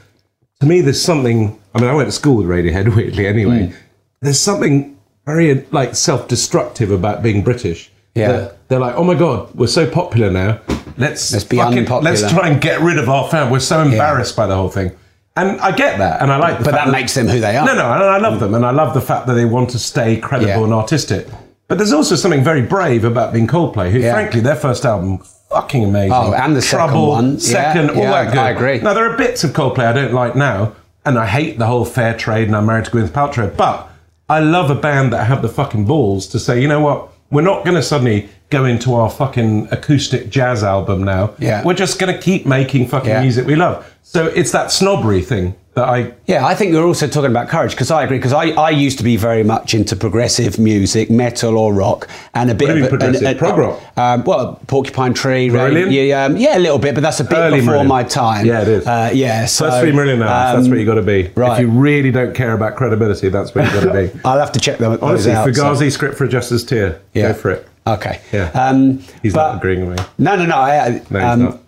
To 0.62 0.66
me, 0.66 0.82
there's 0.82 1.02
something. 1.02 1.60
I 1.76 1.82
mean, 1.82 1.89
I 1.89 1.94
went 1.94 2.08
to 2.08 2.12
school 2.12 2.38
with 2.38 2.48
Radiohead, 2.48 2.96
weirdly. 2.96 3.28
Anyway, 3.28 3.68
Hmm. 3.68 3.76
there's 4.22 4.39
something 4.39 4.98
very 5.28 5.66
like 5.72 5.94
self-destructive 5.96 6.89
about 6.89 7.22
being 7.22 7.44
British. 7.44 7.92
Yeah. 8.16 8.50
They're 8.68 8.80
like, 8.80 8.96
oh 8.96 9.04
my 9.04 9.14
god, 9.16 9.54
we're 9.54 9.68
so 9.68 9.88
popular 9.89 10.32
now. 10.32 10.60
Let's 10.98 11.32
Let's 11.32 11.46
be 11.46 11.58
fucking- 11.58 11.78
unpopular." 11.80 12.12
Let's 12.12 12.30
try 12.32 12.50
and 12.50 12.60
get 12.62 12.82
rid 12.82 12.98
of 12.98 13.08
our 13.08 13.30
fan. 13.30 13.52
We're 13.52 13.60
so 13.60 13.82
embarrassed 13.82 14.36
by 14.36 14.48
the 14.48 14.56
whole 14.56 14.70
thing. 14.70 14.92
And 15.36 15.61
I 15.61 15.71
get 15.71 15.97
that, 15.99 16.21
and 16.21 16.32
I 16.32 16.38
like. 16.38 16.57
But 16.57 16.71
fact 16.71 16.86
that 16.88 16.91
makes 16.91 17.13
them 17.13 17.27
who 17.27 17.39
they 17.39 17.55
are. 17.55 17.65
No, 17.65 17.73
no, 17.73 17.91
and 17.93 18.03
I 18.03 18.17
love 18.17 18.39
them, 18.41 18.53
and 18.53 18.65
I 18.65 18.71
love 18.71 18.93
the 18.93 19.01
fact 19.01 19.27
that 19.27 19.34
they 19.34 19.45
want 19.45 19.69
to 19.71 19.79
stay 19.79 20.17
credible 20.17 20.47
Yeah. 20.49 20.63
and 20.63 20.73
artistic. 20.73 21.27
But 21.69 21.77
there's 21.77 21.93
also 21.93 22.15
something 22.15 22.43
very 22.43 22.61
brave 22.61 23.05
about 23.05 23.32
being 23.32 23.47
Coldplay, 23.47 23.91
who, 23.91 23.99
Yeah. 23.99 24.11
frankly, 24.13 24.41
their 24.41 24.57
first 24.57 24.86
album 24.86 25.19
fucking 25.49 25.86
amazing. 25.86 26.11
Oh, 26.13 26.34
and 26.34 26.53
the 26.55 26.61
second 26.61 26.88
Trouble, 26.89 27.07
one. 27.09 27.32
Yeah, 27.34 27.39
second, 27.39 27.89
all 27.91 27.95
yeah, 27.97 28.11
that 28.23 28.34
good. 28.34 28.39
I 28.39 28.49
agree. 28.49 28.79
Now 28.82 28.93
there 28.93 29.09
are 29.09 29.15
bits 29.15 29.45
of 29.45 29.51
Coldplay 29.51 29.86
I 29.86 29.93
don't 29.93 30.13
like 30.13 30.36
now, 30.36 30.73
and 31.05 31.17
I 31.17 31.25
hate 31.27 31.59
the 31.59 31.65
whole 31.67 31.86
fair 31.86 32.13
trade, 32.13 32.47
and 32.47 32.55
I'm 32.55 32.65
married 32.65 32.86
to 32.86 32.91
Gwyneth 32.91 33.11
Paltrow. 33.11 33.55
But 33.55 33.88
I 34.29 34.39
love 34.39 34.69
a 34.69 34.75
band 34.75 35.13
that 35.13 35.27
have 35.27 35.41
the 35.41 35.49
fucking 35.49 35.86
balls 35.86 36.27
to 36.27 36.39
say, 36.39 36.61
you 36.61 36.67
know 36.67 36.82
what, 36.82 37.07
we're 37.32 37.41
not 37.41 37.63
going 37.63 37.75
to 37.75 37.84
suddenly 37.84 38.27
go 38.52 38.66
into 38.66 38.93
our 38.93 39.10
fucking 39.10 39.70
acoustic 39.72 40.30
jazz 40.30 40.64
album 40.64 41.04
now. 41.04 41.34
Yeah. 41.39 41.64
We're 41.64 41.74
just 41.74 41.97
going 41.97 42.14
to 42.14 42.22
keep 42.22 42.45
making 42.45 42.88
fucking 42.88 43.10
Yeah. 43.10 43.22
music 43.22 43.47
we 43.47 43.56
love. 43.56 43.88
So 44.04 44.28
it's 44.28 44.52
that 44.52 44.72
snobbery 44.72 45.22
thing 45.22 45.56
that 45.74 45.88
I 45.88 46.12
Yeah, 46.28 46.45
I 46.45 46.54
think 46.54 46.74
you're 46.74 46.86
also 46.86 47.08
talking 47.08 47.32
about 47.32 47.47
courage 47.47 47.72
because 47.72 47.89
I 47.91 48.04
agree. 48.04 48.18
Because 48.18 48.34
I, 48.34 48.47
I 48.49 48.72
used 48.72 48.97
to 48.97 49.06
be 49.06 49.16
very 49.16 49.41
much 49.43 49.74
into 49.74 49.95
progressive 49.95 50.60
music, 50.60 51.10
metal 51.10 51.58
or 51.58 51.74
rock, 51.74 52.10
and 52.34 52.52
a 52.52 52.56
bit 52.56 52.68
What 52.68 52.78
of 52.80 52.89
progressive? 52.89 53.22
and- 53.22 53.28
and- 53.28 53.39
Prog 53.39 53.58
rock? 53.58 53.80
Um, 53.95 54.24
well, 54.26 54.60
Porcupine 54.68 55.14
Tree, 55.14 55.47
Marillion? 55.47 55.91
yeah, 56.10 56.26
um, 56.26 56.36
yeah, 56.36 56.58
a 56.58 56.60
little 56.60 56.78
bit, 56.80 56.93
but 56.93 57.02
that's 57.02 57.22
a 57.22 57.24
bit 57.24 57.38
Early 57.38 57.62
before 57.62 57.76
Marillion. 57.76 57.88
my 57.88 58.04
time. 58.04 58.45
Yeah, 58.45 58.64
it 58.64 58.68
is. 58.68 58.86
Uh, 58.88 59.12
yeah, 59.14 59.45
so 59.45 59.68
That's 59.70 59.80
three 59.82 59.93
million 59.93 60.22
hours. 60.22 60.56
that's 60.56 60.66
um, 60.66 60.72
where 60.72 60.80
you 60.80 60.86
got 60.86 60.95
to 60.95 61.02
be. 61.04 61.32
right. 61.36 61.54
If 61.54 61.60
you 61.62 61.70
really 61.72 62.12
don't 62.12 62.36
care 62.36 62.52
about 62.54 62.76
credibility, 62.76 63.30
that's 63.30 63.56
where 63.56 63.64
you 63.66 63.72
got 63.72 63.93
to 63.93 64.08
be. 64.10 64.20
I'll 64.26 64.39
have 64.39 64.52
to 64.52 64.60
check 64.60 64.80
them. 64.80 64.97
Honestly, 65.02 65.32
out, 65.32 65.45
so- 65.56 65.64
Fugazi 65.64 65.89
script 65.89 66.18
for 66.18 66.26
a 66.26 66.28
Jester's 66.28 66.66
Tear. 66.66 66.99
Yeah. 67.14 67.30
Go 67.30 67.34
for 67.36 67.52
it. 67.52 67.68
Okay. 67.88 68.21
Yeah. 68.32 68.49
Um, 68.53 68.99
He's 69.21 69.34
but- 69.34 69.53
not 69.53 69.57
agreeing 69.57 69.88
with 69.88 69.97
me. 69.99 70.05
No, 70.17 70.36
no, 70.36 70.45
no. 70.45 70.55
I, 70.57 70.89
No, 71.09 71.19
he's 71.19 71.23
um, 71.23 71.43
not. 71.43 71.59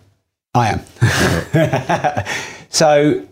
I 0.56 0.68
am. 0.68 2.24
so 2.68 3.24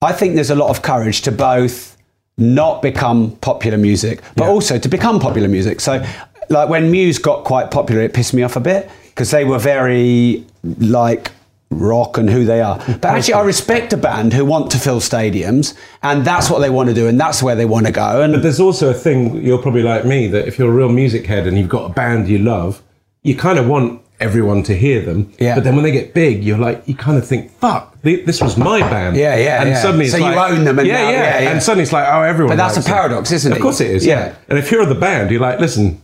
I 0.00 0.12
think 0.12 0.34
there's 0.34 0.50
a 0.50 0.56
lot 0.56 0.70
of 0.70 0.82
courage 0.82 1.22
to 1.22 1.32
both 1.32 1.96
not 2.36 2.82
become 2.82 3.36
popular 3.36 3.78
music, 3.78 4.20
but 4.34 4.48
also 4.48 4.78
to 4.78 4.88
become 4.88 5.20
popular 5.20 5.46
music. 5.48 5.80
So, 5.80 6.04
like 6.48 6.68
when 6.68 6.90
Muse 6.90 7.18
got 7.18 7.44
quite 7.44 7.70
popular, 7.70 8.02
it 8.02 8.12
pissed 8.14 8.34
me 8.34 8.42
off 8.42 8.56
a 8.56 8.60
bit 8.60 8.90
because 9.10 9.30
they 9.30 9.44
were 9.44 9.60
very 9.60 10.44
like 10.78 11.30
rock 11.72 12.18
and 12.18 12.28
who 12.30 12.44
they 12.44 12.60
are. 12.60 12.78
But 12.78 13.04
actually, 13.06 13.34
I 13.34 13.42
respect 13.42 13.92
a 13.92 13.96
band 13.96 14.32
who 14.32 14.44
want 14.44 14.70
to 14.72 14.78
fill 14.78 15.00
stadiums, 15.00 15.76
and 16.02 16.24
that's 16.24 16.50
what 16.50 16.60
they 16.60 16.70
want 16.70 16.88
to 16.88 16.94
do, 16.94 17.06
and 17.08 17.18
that's 17.18 17.42
where 17.42 17.54
they 17.56 17.64
want 17.64 17.86
to 17.86 17.92
go. 17.92 18.22
And 18.22 18.32
But 18.32 18.42
there's 18.42 18.60
also 18.60 18.90
a 18.90 18.94
thing, 18.94 19.42
you're 19.44 19.58
probably 19.62 19.82
like 19.82 20.04
me, 20.04 20.26
that 20.28 20.46
if 20.46 20.58
you're 20.58 20.70
a 20.70 20.74
real 20.74 20.88
music 20.88 21.26
head 21.26 21.46
and 21.46 21.58
you've 21.58 21.68
got 21.68 21.90
a 21.90 21.94
band 21.94 22.28
you 22.28 22.38
love, 22.38 22.82
you 23.22 23.36
kind 23.36 23.58
of 23.58 23.66
want 23.68 24.00
everyone 24.20 24.62
to 24.62 24.74
hear 24.76 25.00
them. 25.00 25.32
Yeah. 25.40 25.56
But 25.56 25.64
then 25.64 25.74
when 25.74 25.82
they 25.84 25.90
get 25.90 26.14
big, 26.14 26.44
you're 26.44 26.58
like, 26.58 26.86
you 26.86 26.94
kind 26.94 27.18
of 27.18 27.26
think, 27.26 27.50
fuck, 27.58 28.00
this 28.02 28.40
was 28.40 28.56
my 28.56 28.78
band. 28.80 29.16
Yeah, 29.16 29.34
yeah, 29.36 29.60
And 29.60 29.70
yeah. 29.70 29.82
suddenly 29.82 30.04
it's 30.04 30.14
So 30.14 30.18
you 30.18 30.24
like, 30.26 30.52
own 30.52 30.64
them 30.64 30.78
and 30.78 30.86
yeah, 30.86 30.94
now- 31.02 31.10
yeah, 31.10 31.16
yeah, 31.22 31.40
yeah. 31.40 31.50
And 31.50 31.62
suddenly 31.62 31.82
it's 31.82 31.92
like, 31.92 32.06
oh, 32.08 32.22
everyone 32.22 32.56
But 32.56 32.62
that's 32.62 32.76
a 32.76 32.88
paradox, 32.88 33.32
isn't 33.32 33.50
it? 33.52 33.56
Of 33.56 33.62
course 33.62 33.80
it 33.80 33.90
is, 33.90 34.06
yeah. 34.06 34.26
Yeah. 34.26 34.34
And 34.48 34.58
if 34.58 34.70
you're 34.70 34.86
the 34.86 34.94
band, 34.94 35.30
you're 35.32 35.40
like, 35.40 35.58
listen, 35.58 36.00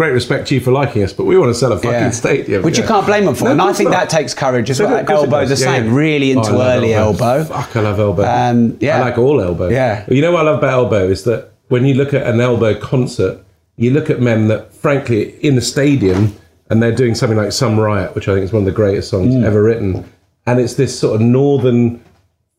great 0.00 0.12
respect 0.12 0.48
to 0.48 0.54
you 0.54 0.60
for 0.62 0.72
liking 0.72 1.02
us, 1.02 1.12
but 1.12 1.24
we 1.24 1.36
want 1.36 1.50
to 1.50 1.54
sell 1.54 1.72
a 1.72 1.76
fucking 1.76 1.90
Yeah. 1.92 2.10
stadium. 2.10 2.62
Which 2.62 2.78
you 2.78 2.84
can't 2.84 3.04
blame 3.04 3.26
them 3.26 3.34
for. 3.34 3.44
No, 3.44 3.50
and 3.50 3.60
I 3.60 3.72
think 3.74 3.90
not. 3.90 3.98
that 4.00 4.08
takes 4.08 4.32
courage 4.32 4.70
as 4.70 4.78
So 4.78 4.86
well. 4.86 4.96
of 4.96 5.04
course 5.06 5.20
it 5.20 5.24
Elbow 5.24 5.44
the 5.44 5.56
same. 5.56 5.84
yeah. 5.88 5.94
Really 5.94 6.34
Oh, 6.34 6.38
into 6.38 6.52
love 6.56 6.76
early 6.78 6.94
elbow. 6.94 7.44
Fuck, 7.44 7.76
I 7.76 7.80
love 7.80 8.00
elbow. 8.00 8.24
Um, 8.24 8.78
yeah. 8.80 8.96
I 8.96 9.00
like 9.00 9.18
all 9.18 9.42
elbow. 9.42 9.68
Yeah. 9.68 10.04
You 10.08 10.22
know 10.22 10.32
what 10.32 10.40
I 10.46 10.50
love 10.50 10.58
about 10.58 10.72
elbow 10.72 11.06
is 11.08 11.24
that 11.24 11.50
when 11.68 11.84
you 11.84 11.92
look 11.94 12.14
at 12.14 12.26
an 12.26 12.40
elbow 12.40 12.74
concert, 12.80 13.40
you 13.76 13.90
look 13.90 14.08
at 14.08 14.20
men 14.22 14.48
that, 14.48 14.72
frankly, 14.74 15.34
in 15.42 15.54
the 15.54 15.60
stadium, 15.60 16.32
and 16.70 16.82
they're 16.82 16.92
doing 17.02 17.14
something 17.14 17.36
like 17.36 17.52
"Some 17.52 17.78
Riot," 17.78 18.14
which 18.14 18.26
I 18.26 18.32
think 18.32 18.44
is 18.44 18.52
one 18.54 18.62
of 18.62 18.66
the 18.66 18.72
greatest 18.72 19.10
songs 19.10 19.34
Mm. 19.34 19.44
ever 19.44 19.62
written, 19.62 20.04
and 20.46 20.58
it's 20.60 20.74
this 20.74 20.98
sort 20.98 21.16
of 21.16 21.20
northern 21.20 22.00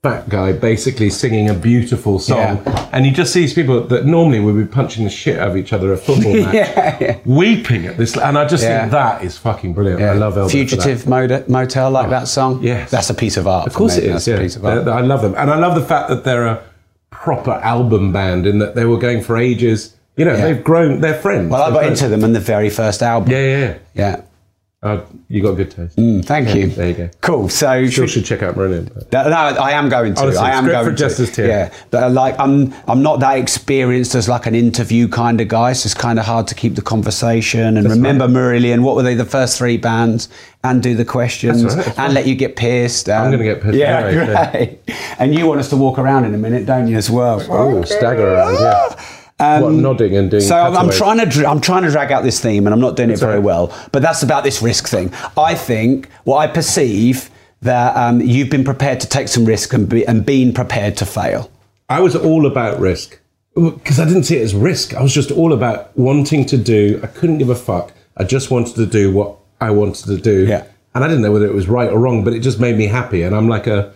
fat 0.03 0.27
guy 0.29 0.51
basically 0.51 1.11
singing 1.11 1.47
a 1.47 1.53
beautiful 1.53 2.17
song, 2.17 2.59
and 2.91 3.05
you 3.05 3.11
just 3.11 3.31
see 3.31 3.41
these 3.41 3.53
people 3.53 3.81
that 3.81 4.03
normally 4.03 4.39
would 4.39 4.55
be 4.55 4.65
punching 4.65 5.03
the 5.03 5.11
shit 5.11 5.37
out 5.37 5.49
of 5.49 5.55
each 5.55 5.73
other 5.73 5.93
at 5.93 5.99
a 5.99 6.01
football 6.01 6.33
match, 6.43 6.55
yeah, 6.55 6.97
yeah. 6.99 7.19
weeping 7.23 7.85
at 7.85 7.97
this, 7.97 8.17
and 8.17 8.35
I 8.35 8.47
just 8.47 8.63
Yeah. 8.63 8.79
think 8.79 8.93
that 8.93 9.23
is 9.23 9.37
fucking 9.37 9.73
brilliant. 9.73 10.01
I 10.01 10.13
love 10.13 10.33
that. 10.33 10.49
Fugitive 10.49 11.05
Motel, 11.05 11.91
like 11.91 12.09
that 12.09 12.27
song. 12.27 12.63
yes. 12.63 12.89
that's 12.89 13.11
a 13.11 13.13
piece 13.13 13.37
of 13.37 13.45
art. 13.45 13.67
Of 13.67 13.75
course 13.75 13.95
me. 13.95 14.03
it 14.05 14.05
is. 14.07 14.13
That's 14.13 14.27
Yeah. 14.27 14.35
a 14.37 14.39
piece 14.39 14.55
of 14.55 14.65
art. 14.65 14.87
I 14.87 15.01
love 15.01 15.21
them, 15.21 15.35
and 15.37 15.51
I 15.51 15.57
love 15.59 15.75
the 15.75 15.85
fact 15.85 16.09
that 16.09 16.23
they're 16.23 16.47
a 16.47 16.63
proper 17.11 17.51
album 17.51 18.11
band 18.11 18.47
in 18.47 18.57
that 18.57 18.73
they 18.73 18.85
were 18.85 18.97
going 18.97 19.21
for 19.21 19.37
ages. 19.37 19.93
You 20.17 20.25
know, 20.25 20.33
Yeah. 20.33 20.45
they've 20.45 20.63
grown. 20.63 21.01
They're 21.01 21.13
friends. 21.13 21.51
well, 21.51 21.61
I 21.61 21.69
got 21.69 21.81
friends. 21.83 22.01
into 22.01 22.09
them 22.09 22.23
in 22.23 22.33
the 22.33 22.39
very 22.39 22.71
first 22.71 23.03
album. 23.03 23.29
Yeah, 23.31 23.37
yeah, 23.59 23.73
yeah. 23.93 24.21
Yeah. 24.84 24.89
Uh, 24.93 25.05
you 25.27 25.43
got 25.43 25.53
good 25.53 25.69
taste. 25.69 25.95
Mm, 25.97 26.25
thank 26.25 26.55
you. 26.55 26.67
There 26.67 26.88
you 26.88 26.93
go. 26.95 27.09
Cool. 27.21 27.49
So 27.49 27.86
Still 27.86 28.07
should- 28.07 28.09
should 28.09 28.25
check 28.25 28.41
out 28.41 28.57
No, 28.57 28.79
no, 29.11 29.19
I 29.36 29.71
am 29.73 29.89
going 29.89 30.15
to. 30.15 30.21
Honestly, 30.21 30.41
I 30.41 30.51
am 30.51 30.63
script 30.63 30.73
going 30.73 30.86
for 30.86 30.91
to. 30.91 30.97
Jester's 30.97 31.32
Tear. 31.32 31.47
Yeah, 31.47 31.73
but 31.91 32.03
uh, 32.03 32.09
like 32.09 32.36
I'm, 32.39 32.73
I'm 32.88 33.03
not 33.03 33.19
that 33.19 33.38
experienced 33.38 34.15
as 34.15 34.27
like 34.27 34.47
an 34.47 34.55
interview 34.55 35.07
kind 35.07 35.39
of 35.39 35.47
guy. 35.49 35.73
So 35.73 35.86
it's 35.86 35.93
kind 35.93 36.17
of 36.17 36.25
hard 36.25 36.47
to 36.47 36.55
keep 36.55 36.73
the 36.75 36.82
conversation 36.82 37.77
and 37.77 37.88
remember 37.89 38.27
Marillion. 38.27 38.82
What 38.82 38.95
were 38.95 39.03
they? 39.03 39.13
The 39.13 39.23
first 39.25 39.57
three 39.57 39.77
bands, 39.77 40.29
and 40.63 40.82
do 40.82 40.95
the 40.95 41.05
questions, 41.05 41.61
That's 41.61 41.75
right, 41.75 41.86
that's 41.86 41.97
and 41.99 42.07
right. 42.07 42.13
let 42.15 42.25
you 42.27 42.34
get 42.36 42.55
pissed. 42.55 43.07
um, 43.07 43.25
I'm 43.25 43.32
gonna 43.32 43.43
get 43.43 43.61
pissed 43.61 43.75
Yeah, 43.77 43.99
anyway, 43.99 44.79
yeah. 44.88 45.15
And 45.19 45.36
you 45.36 45.45
want 45.45 45.59
us 45.59 45.69
to 45.69 45.77
walk 45.77 45.99
around 45.99 46.25
in 46.25 46.34
a 46.34 46.38
minute, 46.39 46.65
don't 46.65 46.88
you? 46.88 46.97
As 46.97 47.09
well. 47.11 47.39
Oh, 47.49 47.84
stagger 47.84 48.34
around, 48.34 48.55
yeah. 48.55 49.05
What, 49.61 49.73
nodding 49.73 50.15
and 50.17 50.29
doing 50.31 50.43
Um, 50.43 50.47
So 50.47 50.55
I'm, 50.55 50.75
I'm 50.77 50.89
trying 50.89 51.17
to 51.19 51.25
dr- 51.25 51.45
I'm 51.47 51.61
trying 51.61 51.83
to 51.83 51.89
drag 51.91 52.11
out 52.11 52.23
this 52.23 52.39
theme, 52.39 52.65
and 52.67 52.73
I'm 52.73 52.79
not 52.79 52.95
doing 52.95 53.09
it 53.09 53.19
very 53.19 53.39
well. 53.39 53.73
But 53.91 54.01
that's 54.01 54.23
about 54.23 54.43
this 54.43 54.61
risk 54.61 54.87
thing. 54.87 55.11
I 55.37 55.55
think 55.55 56.09
what 56.23 56.37
I 56.37 56.47
perceive 56.47 57.29
that 57.61 57.95
um, 57.95 58.21
you've 58.21 58.49
been 58.49 58.63
prepared 58.63 58.99
to 59.01 59.07
take 59.07 59.27
some 59.27 59.45
risk 59.45 59.73
and 59.73 59.87
be, 59.87 60.05
and 60.07 60.25
been 60.25 60.53
prepared 60.53 60.97
to 60.97 61.05
fail. 61.05 61.51
I 61.89 61.99
was 61.99 62.15
all 62.15 62.45
about 62.45 62.79
risk. 62.79 63.19
because 63.53 63.99
I 63.99 64.05
didn't 64.05 64.23
see 64.23 64.37
it 64.37 64.41
as 64.43 64.55
risk. 64.55 64.93
I 64.93 65.01
was 65.03 65.13
just 65.13 65.29
all 65.29 65.51
about 65.53 65.95
wanting 65.97 66.45
to 66.45 66.57
do. 66.57 66.99
I 67.03 67.07
couldn't 67.07 67.37
give 67.37 67.49
a 67.49 67.55
fuck. 67.55 67.91
I 68.17 68.23
just 68.23 68.49
wanted 68.49 68.75
to 68.75 68.85
do 68.85 69.11
what 69.11 69.37
I 69.59 69.71
wanted 69.71 70.05
to 70.05 70.17
do. 70.17 70.45
Yeah. 70.47 70.63
And 70.95 71.03
I 71.03 71.07
didn't 71.07 71.21
know 71.21 71.31
whether 71.31 71.45
it 71.45 71.53
was 71.53 71.67
right 71.67 71.89
or 71.89 71.99
wrong, 71.99 72.23
but 72.23 72.33
it 72.33 72.39
just 72.39 72.59
made 72.59 72.77
me 72.77 72.87
happy. 72.87 73.23
And 73.23 73.35
I'm 73.35 73.47
like 73.49 73.67
a, 73.67 73.93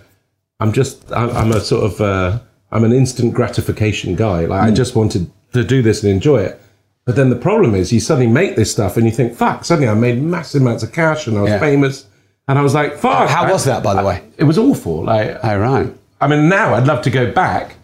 I'm 0.59 0.71
just, 0.73 1.11
I'm, 1.11 1.29
I'm 1.31 1.51
a 1.51 1.59
sort 1.61 1.83
of, 1.85 2.01
uh, 2.01 2.39
I'm 2.71 2.83
an 2.83 2.91
instant 2.93 3.33
gratification 3.33 4.15
guy. 4.15 4.45
Like 4.45 4.61
I 4.63 4.71
Mm. 4.71 4.75
just 4.75 4.95
wanted 4.95 5.29
to 5.53 5.63
do 5.63 5.81
this 5.81 6.03
and 6.03 6.11
enjoy 6.11 6.41
it. 6.41 6.61
But 7.05 7.15
then 7.15 7.29
the 7.29 7.35
problem 7.35 7.75
is, 7.75 7.93
you 7.93 7.99
suddenly 7.99 8.31
make 8.31 8.55
this 8.55 8.71
stuff 8.71 8.97
and 8.97 9.05
you 9.05 9.11
think, 9.11 9.35
fuck. 9.35 9.63
Suddenly, 9.63 9.87
I 9.89 9.93
made 9.93 10.21
massive 10.21 10.61
amounts 10.61 10.83
of 10.83 10.91
cash 10.91 11.27
and 11.27 11.37
I 11.37 11.41
was 11.41 11.51
Yeah. 11.51 11.59
famous. 11.59 12.05
And 12.47 12.57
I 12.59 12.61
was 12.61 12.73
like, 12.73 12.97
fuck. 12.97 13.29
How 13.29 13.43
I- 13.45 13.51
was 13.51 13.63
that, 13.65 13.83
by 13.83 13.93
the 13.93 14.03
way? 14.03 14.21
It 14.37 14.43
was 14.45 14.57
awful. 14.57 15.03
Like, 15.03 15.37
Oh, 15.43 15.57
right. 15.57 15.93
I 16.19 16.27
mean, 16.27 16.49
now 16.49 16.73
I'd 16.73 16.87
love 16.87 17.01
to 17.03 17.09
go 17.09 17.31
back 17.31 17.75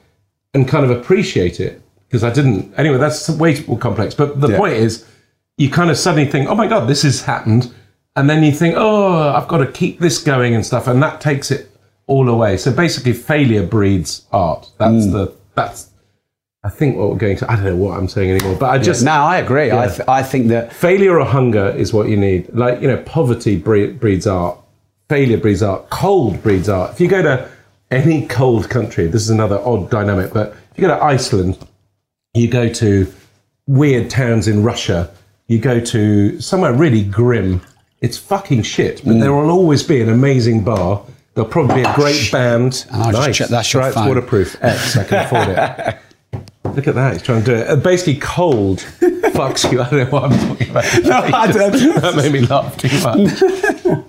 and 0.53 0.67
kind 0.67 0.83
of 0.83 0.91
appreciate 0.91 1.59
it 1.59 1.81
because 2.09 2.23
I 2.23 2.31
didn't. 2.31 2.73
Anyway, 2.77 2.97
that's 2.97 3.29
way 3.29 3.63
more 3.67 3.77
complex. 3.77 4.13
But 4.15 4.41
the 4.41 4.49
Yeah. 4.49 4.57
point 4.57 4.73
is, 4.73 5.05
you 5.57 5.69
kind 5.69 5.89
of 5.91 5.97
suddenly 5.97 6.29
think, 6.29 6.49
oh 6.49 6.55
my 6.55 6.67
God, 6.67 6.87
this 6.87 7.03
has 7.03 7.21
happened. 7.21 7.69
And 8.15 8.29
then 8.29 8.43
you 8.43 8.51
think, 8.51 8.75
oh, 8.77 9.29
I've 9.33 9.47
got 9.47 9.59
to 9.59 9.67
keep 9.67 9.99
this 9.99 10.17
going 10.17 10.53
and 10.55 10.65
stuff. 10.65 10.87
And 10.87 11.01
that 11.03 11.21
takes 11.21 11.51
it 11.51 11.69
all 12.11 12.27
away. 12.29 12.57
So 12.57 12.71
basically, 12.71 13.13
failure 13.13 13.65
breeds 13.75 14.11
art. 14.31 14.69
That's 14.77 15.05
Mm. 15.05 15.11
the, 15.13 15.33
that's, 15.55 15.89
I 16.63 16.69
think 16.69 16.97
what 16.97 17.09
we're 17.09 17.17
going 17.27 17.37
to, 17.37 17.51
I 17.51 17.55
don't 17.55 17.65
know 17.65 17.75
what 17.85 17.97
I'm 17.97 18.07
saying 18.07 18.29
anymore, 18.31 18.55
but 18.59 18.69
I 18.69 18.77
just. 18.77 19.03
no, 19.03 19.11
I 19.33 19.37
agree. 19.37 19.71
I, 19.71 19.87
th- 19.87 20.07
I 20.07 20.21
think 20.21 20.47
that 20.49 20.71
Failure 20.73 21.19
or 21.19 21.25
hunger 21.25 21.67
is 21.83 21.91
what 21.93 22.07
you 22.07 22.17
need. 22.17 22.53
Like, 22.53 22.81
you 22.81 22.87
know, 22.87 22.97
poverty 23.03 23.57
bre- 23.57 23.93
breeds 24.01 24.27
art, 24.27 24.57
failure 25.09 25.37
breeds 25.37 25.63
art, 25.63 25.89
cold 25.89 26.41
breeds 26.43 26.69
art. 26.69 26.91
If 26.93 26.99
you 27.01 27.07
go 27.07 27.21
to 27.23 27.49
any 27.89 28.27
cold 28.27 28.69
country, 28.69 29.07
this 29.07 29.21
is 29.23 29.29
another 29.31 29.59
odd 29.65 29.89
dynamic, 29.89 30.33
but 30.33 30.49
if 30.71 30.77
you 30.77 30.87
go 30.87 30.95
to 30.95 31.03
Iceland, 31.03 31.57
you 32.33 32.47
go 32.47 32.69
to 32.83 33.11
weird 33.67 34.09
towns 34.09 34.47
in 34.47 34.63
Russia, 34.63 35.09
you 35.47 35.59
go 35.59 35.79
to 35.79 36.39
somewhere 36.39 36.73
really 36.73 37.03
grim, 37.03 37.61
it's 38.01 38.17
fucking 38.17 38.63
shit, 38.63 39.01
but 39.05 39.19
there 39.19 39.33
will 39.33 39.49
always 39.49 39.83
be 39.83 40.01
an 40.01 40.09
amazing 40.09 40.63
bar. 40.63 41.03
There'll 41.33 41.49
probably 41.49 41.75
be 41.75 41.81
a 41.83 41.93
great 41.95 42.29
band. 42.31 42.85
I'll 42.91 43.11
just 43.11 43.37
check- 43.37 43.47
that's 43.49 43.71
your 43.73 43.81
right, 43.81 43.87
it's 43.89 43.95
phone. 43.95 44.07
waterproof. 44.07 44.61
X, 44.61 44.97
I 44.97 45.03
can 45.05 45.25
afford 45.25 45.47
it. 45.49 45.97
Look 46.75 46.87
at 46.87 46.95
that, 46.95 47.13
he's 47.13 47.21
trying 47.21 47.43
to 47.43 47.45
do 47.45 47.55
it. 47.55 47.67
Uh, 47.67 47.75
Basically, 47.77 48.15
cold 48.19 48.79
fucks 48.99 49.69
you. 49.71 49.81
I 49.81 49.89
don't 49.89 49.99
know 49.99 50.05
what 50.19 50.31
I'm 50.31 50.47
talking 50.49 50.69
about. 50.69 50.85
No, 51.03 51.17
I 51.37 51.51
don't. 51.51 52.01
that 52.01 52.15
made 52.15 52.31
me 52.33 52.41
laugh 52.41 52.77
too 52.77 52.87
much. 53.01 54.03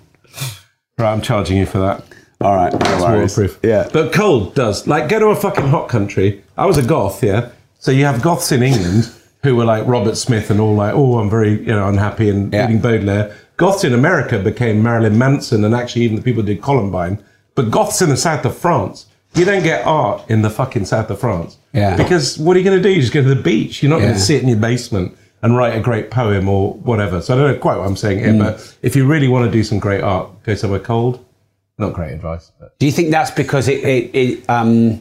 right, 0.98 1.12
I'm 1.12 1.22
charging 1.22 1.56
you 1.58 1.66
for 1.66 1.78
that. 1.78 2.04
All 2.40 2.54
right, 2.56 2.72
no 2.72 2.78
worries. 3.02 3.36
waterproof. 3.36 3.60
Yeah. 3.62 3.88
But 3.92 4.12
cold 4.12 4.54
does. 4.54 4.86
Like, 4.86 5.08
go 5.08 5.18
to 5.20 5.26
a 5.26 5.36
fucking 5.36 5.68
hot 5.68 5.88
country. 5.88 6.42
I 6.56 6.66
was 6.66 6.76
a 6.76 6.82
goth, 6.84 7.22
yeah? 7.22 7.50
So 7.78 7.90
you 7.92 8.04
have 8.04 8.20
goths 8.22 8.52
in 8.52 8.62
England 8.62 9.12
who 9.42 9.56
were 9.56 9.64
like 9.64 9.86
Robert 9.86 10.16
Smith 10.16 10.50
and 10.50 10.60
all 10.60 10.74
like, 10.74 10.94
oh, 10.94 11.18
I'm 11.18 11.30
very, 11.30 11.58
you 11.60 11.66
know, 11.72 11.88
unhappy 11.88 12.28
and 12.30 12.52
Yeah. 12.52 12.62
reading 12.62 12.80
Baudelaire. 12.80 13.36
Goths 13.62 13.84
in 13.84 13.92
America 13.94 14.40
became 14.40 14.82
Marilyn 14.82 15.16
Manson 15.16 15.64
and 15.64 15.72
actually 15.72 16.02
even 16.02 16.16
the 16.16 16.22
people 16.22 16.42
who 16.42 16.48
did 16.48 16.60
Columbine. 16.62 17.22
But 17.54 17.70
goths 17.70 18.02
in 18.02 18.08
the 18.08 18.16
south 18.16 18.44
of 18.44 18.56
France, 18.56 19.06
you 19.34 19.44
don't 19.44 19.62
get 19.62 19.86
art 19.86 20.28
in 20.28 20.42
the 20.42 20.50
fucking 20.50 20.84
south 20.86 21.10
of 21.10 21.20
France. 21.20 21.58
Yeah. 21.72 21.96
Because 21.96 22.40
what 22.40 22.56
are 22.56 22.58
you 22.58 22.64
going 22.64 22.76
to 22.76 22.82
do? 22.82 22.92
You 22.92 23.00
just 23.00 23.12
go 23.12 23.22
to 23.22 23.28
the 23.32 23.40
beach. 23.40 23.80
You're 23.80 23.90
not 23.90 24.00
going 24.00 24.14
to 24.14 24.18
sit 24.18 24.42
in 24.42 24.48
your 24.48 24.58
basement 24.58 25.16
and 25.42 25.56
write 25.56 25.76
a 25.76 25.80
great 25.80 26.10
poem 26.10 26.48
or 26.48 26.74
whatever. 26.74 27.20
So 27.22 27.34
I 27.34 27.36
don't 27.36 27.52
know 27.52 27.58
quite 27.60 27.76
what 27.76 27.86
I'm 27.86 27.94
saying 27.96 28.18
here, 28.18 28.32
Mm. 28.32 28.38
but 28.40 28.76
if 28.82 28.96
you 28.96 29.06
really 29.06 29.28
want 29.28 29.44
to 29.44 29.50
do 29.52 29.62
some 29.62 29.78
great 29.78 30.02
art, 30.02 30.28
go 30.42 30.56
somewhere 30.56 30.80
cold. 30.80 31.24
Not 31.78 31.92
great 31.92 32.12
advice, 32.14 32.50
but 32.58 32.76
Do 32.80 32.86
you 32.86 32.92
think 32.92 33.12
that's 33.12 33.30
because 33.30 33.68
it, 33.68 33.84
it, 33.84 34.10
it 34.14 34.50
um, 34.50 35.00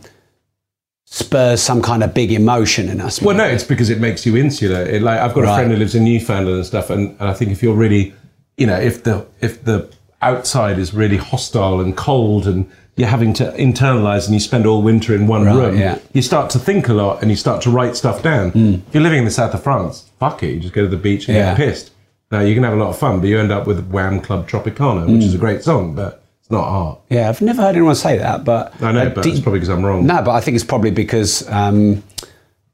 spurs 1.05 1.64
some 1.64 1.82
kind 1.82 2.03
of 2.03 2.14
big 2.14 2.32
emotion 2.32 2.89
in 2.89 3.01
us? 3.01 3.22
Well, 3.24 3.36
no, 3.36 3.43
it's 3.45 3.64
because 3.64 3.89
it 3.89 3.99
makes 3.99 4.24
you 4.26 4.38
insular. 4.38 4.82
It, 4.84 5.01
like 5.01 5.20
I've 5.20 5.34
got 5.34 5.45
a 5.45 5.55
friend 5.55 5.72
who 5.72 5.78
lives 5.78 5.95
in 5.95 6.03
Newfoundland 6.03 6.57
and 6.57 6.66
stuff, 6.66 6.89
and, 6.91 7.09
and 7.20 7.30
I 7.30 7.34
think 7.34 7.51
if 7.51 7.64
you're 7.64 7.76
really, 7.76 8.14
you 8.62 8.68
know, 8.68 8.80
if 8.80 9.03
the 9.03 9.26
if 9.47 9.64
the 9.64 9.78
outside 10.22 10.78
is 10.78 10.93
really 10.93 11.18
hostile 11.18 11.82
and 11.82 11.97
cold, 11.97 12.45
and 12.47 12.70
you're 12.95 13.07
having 13.18 13.34
to 13.41 13.45
internalize, 13.68 14.26
and 14.26 14.34
you 14.36 14.39
spend 14.39 14.68
all 14.68 14.82
winter 14.84 15.16
in 15.16 15.26
one 15.26 15.43
Right, 15.45 15.55
room, 15.55 15.78
yeah. 15.80 15.97
you 16.14 16.22
start 16.22 16.51
to 16.51 16.59
think 16.59 16.88
a 16.89 16.93
lot, 16.93 17.22
and 17.22 17.32
you 17.32 17.38
start 17.38 17.62
to 17.64 17.70
write 17.72 17.95
stuff 17.95 18.22
down. 18.22 18.51
If 18.88 18.93
you're 18.93 19.01
living 19.07 19.20
in 19.20 19.26
the 19.26 19.32
south 19.32 19.53
of 19.55 19.64
France, 19.64 19.95
fuck 20.20 20.43
it, 20.43 20.51
you 20.53 20.59
just 20.59 20.74
go 20.76 20.84
to 20.84 20.88
the 20.88 21.03
beach 21.07 21.28
and 21.28 21.36
Hmm. 21.36 21.41
Yeah. 21.41 21.57
get 21.57 21.57
pissed. 21.66 21.91
Now 22.32 22.41
you 22.41 22.53
can 22.53 22.64
have 22.64 22.74
a 22.74 22.82
lot 22.84 22.89
of 22.89 22.97
fun, 22.99 23.20
but 23.20 23.28
you 23.30 23.39
end 23.39 23.51
up 23.51 23.66
with 23.66 23.80
Wham 23.89 24.20
Club 24.22 24.47
Tropicana, 24.47 25.05
Hmm. 25.05 25.14
which 25.14 25.24
is 25.24 25.34
a 25.34 25.39
great 25.45 25.64
song, 25.64 25.95
but 25.95 26.22
it's 26.39 26.51
not 26.51 26.66
art. 26.66 26.99
Yeah, 27.09 27.28
I've 27.30 27.41
never 27.41 27.62
heard 27.64 27.76
anyone 27.76 27.95
say 27.95 28.18
that, 28.20 28.43
but 28.45 28.74
I 28.82 28.91
know, 28.91 29.07
uh, 29.07 29.09
but 29.09 29.24
do- 29.24 29.32
it's 29.32 29.39
probably 29.39 29.59
because 29.59 29.74
I'm 29.76 29.84
wrong. 29.84 30.05
No, 30.05 30.22
but 30.22 30.32
I 30.32 30.39
think 30.41 30.53
it's 30.55 30.64
probably 30.74 30.91
because 30.91 31.32
um, 31.49 32.03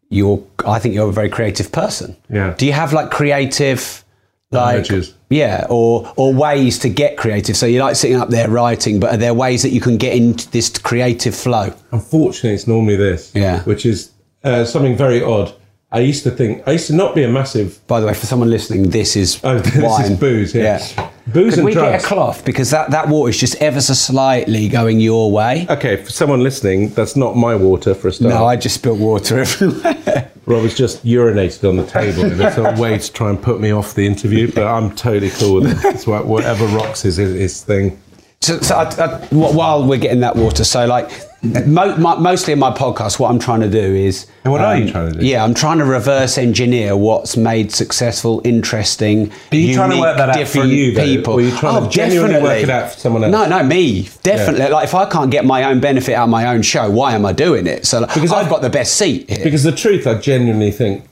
you're. 0.10 0.42
I 0.66 0.80
think 0.80 0.94
you're 0.96 1.10
a 1.10 1.14
very 1.22 1.30
creative 1.30 1.72
person. 1.72 2.18
Yeah. 2.30 2.54
Do 2.58 2.66
you 2.66 2.74
have 2.74 2.92
like 2.94 3.10
creative, 3.12 4.04
like 4.52 4.80
Urges. 4.82 5.14
Yeah, 5.30 5.66
or 5.70 6.12
or 6.16 6.34
ways 6.34 6.80
to 6.80 6.90
get 6.90 7.18
creative? 7.18 7.56
So 7.58 7.66
you 7.66 7.80
like 7.82 7.96
sitting 7.96 8.18
up 8.18 8.30
there 8.30 8.50
writing, 8.50 9.00
but 9.00 9.14
are 9.14 9.18
there 9.18 9.34
ways 9.34 9.62
that 9.64 9.70
you 9.72 9.82
can 9.82 9.98
get 9.98 10.16
into 10.16 10.50
this 10.52 10.70
creative 10.78 11.36
flow? 11.36 11.74
Unfortunately, 11.92 12.52
it's 12.54 12.68
normally 12.68 12.96
this. 12.96 13.32
Yeah. 13.36 13.62
Which 13.64 13.86
is 13.86 14.12
uh, 14.44 14.64
something 14.66 14.96
very 14.96 15.22
odd. 15.22 15.54
I 15.90 16.00
used 16.00 16.24
to 16.24 16.32
think, 16.32 16.68
I 16.68 16.72
used 16.72 16.88
to 16.88 16.94
not 16.96 17.16
be 17.16 17.24
a 17.24 17.30
massive. 17.30 17.80
By 17.88 18.02
the 18.02 18.08
way, 18.08 18.14
for 18.14 18.26
someone 18.26 18.50
listening, 18.50 18.90
this 18.90 19.16
is 19.16 19.40
Oh, 19.44 19.58
this 19.60 19.82
wine. 19.82 20.12
is 20.12 20.20
booze, 20.20 20.54
yeah. 20.54 20.80
Booze 21.28 21.52
Could 21.56 21.60
and 21.60 21.66
we 21.66 21.74
drugs. 21.74 22.04
get 22.04 22.04
a 22.04 22.06
cloth 22.16 22.44
because 22.46 22.72
that 22.72 22.92
that 22.92 23.08
water 23.08 23.30
is 23.30 23.38
just 23.38 23.56
ever 23.62 23.80
so 23.82 23.94
slightly 23.94 24.68
going 24.70 25.00
your 25.00 25.32
way? 25.32 25.66
Okay, 25.70 25.96
for 26.04 26.12
someone 26.12 26.42
listening, 26.42 26.90
that's 26.90 27.16
not 27.16 27.36
my 27.38 27.56
water 27.56 27.94
for 27.96 28.10
a 28.10 28.12
start. 28.14 28.34
No, 28.34 28.46
I 28.46 28.56
just 28.58 28.76
spilled 28.76 29.00
water 29.00 29.40
everywhere. 29.46 30.32
Rob 30.48 30.64
has 30.64 30.76
just 30.76 31.06
urinated 31.06 31.68
on 31.68 31.76
the 31.76 31.86
table 31.86 32.24
in 32.24 32.42
a 32.42 32.82
way 32.82 32.98
to 32.98 33.14
try 33.14 33.30
and 33.30 33.40
put 33.40 33.60
me 33.60 33.72
off 33.72 33.94
the 33.94 34.08
interview, 34.08 34.50
but 34.50 34.66
I'm 34.66 34.96
totally 34.96 35.30
cool 35.32 35.56
with 35.56 35.68
it. 35.68 35.94
It's 35.94 36.08
whatever 36.08 36.66
rocks 36.68 37.04
is 37.04 37.18
his, 37.18 37.38
his 37.38 37.64
thing. 37.64 38.00
So, 38.40 38.58
so 38.62 38.76
I, 38.78 38.84
I, 38.84 39.26
while 39.32 39.86
we're 39.86 39.98
getting 39.98 40.22
that 40.22 40.38
water, 40.38 40.64
so 40.64 40.86
like 40.86 41.12
mo- 41.44 41.96
my, 41.98 42.16
mostly 42.18 42.54
in 42.54 42.60
my 42.60 42.72
podcast, 42.72 43.20
what 43.20 43.30
I'm 43.30 43.40
trying 43.40 43.62
to 43.62 43.70
do 43.70 43.80
is. 43.80 44.28
And 44.44 44.52
what 44.52 44.62
are 44.62 44.78
you 44.78 44.86
um, 44.86 44.92
trying 44.92 45.12
to 45.14 45.20
do? 45.20 45.26
Yeah, 45.26 45.44
I'm 45.44 45.54
trying 45.54 45.78
to 45.80 45.86
reverse 45.86 46.38
engineer 46.38 46.96
what's 46.96 47.38
made 47.38 47.72
successful, 47.72 48.42
interesting. 48.44 49.32
Are 49.52 49.56
you 49.56 49.74
trying 49.74 49.90
to 49.92 49.96
unique, 49.96 50.08
work 50.08 50.18
that 50.18 50.30
out 50.30 50.36
for 50.36 50.40
different 50.40 50.72
you, 50.72 50.92
though? 50.94 51.04
people? 51.04 51.34
Or 51.34 51.40
are 51.40 51.42
you 51.44 51.58
trying 51.58 51.82
to 51.82 51.88
oh, 51.88 51.90
genuinely 51.90 52.42
work 52.42 52.64
it 52.64 52.70
out 52.70 52.92
for 52.92 53.00
someone 53.00 53.24
else? 53.24 53.32
No, 53.32 53.48
no, 53.48 53.64
me 53.64 54.10
definitely. 54.24 54.68
Like 54.70 54.84
if 54.86 54.96
I 54.96 55.10
can't 55.10 55.32
get 55.32 55.46
my 55.46 55.64
own 55.64 55.80
benefit 55.80 56.14
out 56.14 56.26
of 56.26 56.30
my 56.30 56.48
own 56.48 56.62
show, 56.62 56.90
why 56.90 57.14
am 57.14 57.26
I 57.26 57.34
doing 57.34 57.68
it? 57.68 57.86
So 57.86 58.00
like, 58.02 58.14
Because 58.14 58.32
I've 58.32 58.48
I- 58.48 58.50
got 58.50 58.62
the 58.62 58.70
best 58.70 58.96
seat 58.96 59.30
here. 59.30 59.44
Because 59.44 59.64
the 59.64 59.72
truth, 59.72 60.08
I 60.08 60.16
genuinely 60.16 60.72
think, 60.72 61.06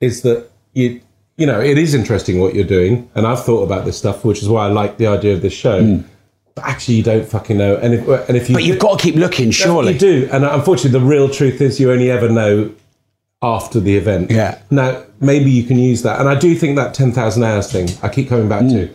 is 0.00 0.22
that 0.22 0.50
you, 0.74 1.00
you 1.36 1.46
know, 1.46 1.60
it 1.60 1.78
is 1.78 1.94
interesting 1.94 2.40
what 2.40 2.54
you're 2.54 2.64
doing, 2.64 3.10
and 3.14 3.26
I've 3.26 3.44
thought 3.44 3.62
about 3.62 3.84
this 3.84 3.96
stuff, 3.98 4.24
which 4.24 4.42
is 4.42 4.48
why 4.48 4.66
I 4.66 4.68
like 4.68 4.98
the 4.98 5.06
idea 5.06 5.34
of 5.34 5.42
this 5.42 5.52
show. 5.52 5.82
Hmm. 5.82 6.00
But 6.54 6.64
actually, 6.64 6.96
you 6.96 7.02
don't 7.02 7.26
fucking 7.26 7.56
know, 7.56 7.76
and 7.76 7.94
if 7.94 8.06
and 8.28 8.36
if 8.36 8.48
you, 8.50 8.54
but 8.56 8.64
you've 8.64 8.78
got 8.78 8.98
to 8.98 9.02
keep 9.02 9.14
looking, 9.14 9.50
surely. 9.50 9.94
you 9.94 9.98
do, 9.98 10.28
and 10.32 10.44
unfortunately, 10.44 10.98
the 10.98 11.04
real 11.04 11.28
truth 11.30 11.60
is 11.62 11.80
you 11.80 11.90
only 11.90 12.10
ever 12.10 12.28
know 12.28 12.72
after 13.40 13.80
the 13.80 13.96
event. 13.96 14.30
Yeah. 14.30 14.60
Now, 14.70 15.02
maybe 15.20 15.50
you 15.50 15.64
can 15.64 15.78
use 15.78 16.02
that, 16.02 16.20
and 16.20 16.28
I 16.28 16.34
do 16.38 16.54
think 16.54 16.76
that 16.76 16.92
ten 16.94 17.10
thousand 17.10 17.44
hours 17.44 17.72
thing. 17.72 17.88
I 18.02 18.08
keep 18.10 18.28
coming 18.28 18.48
back 18.50 18.60
to. 18.68 18.94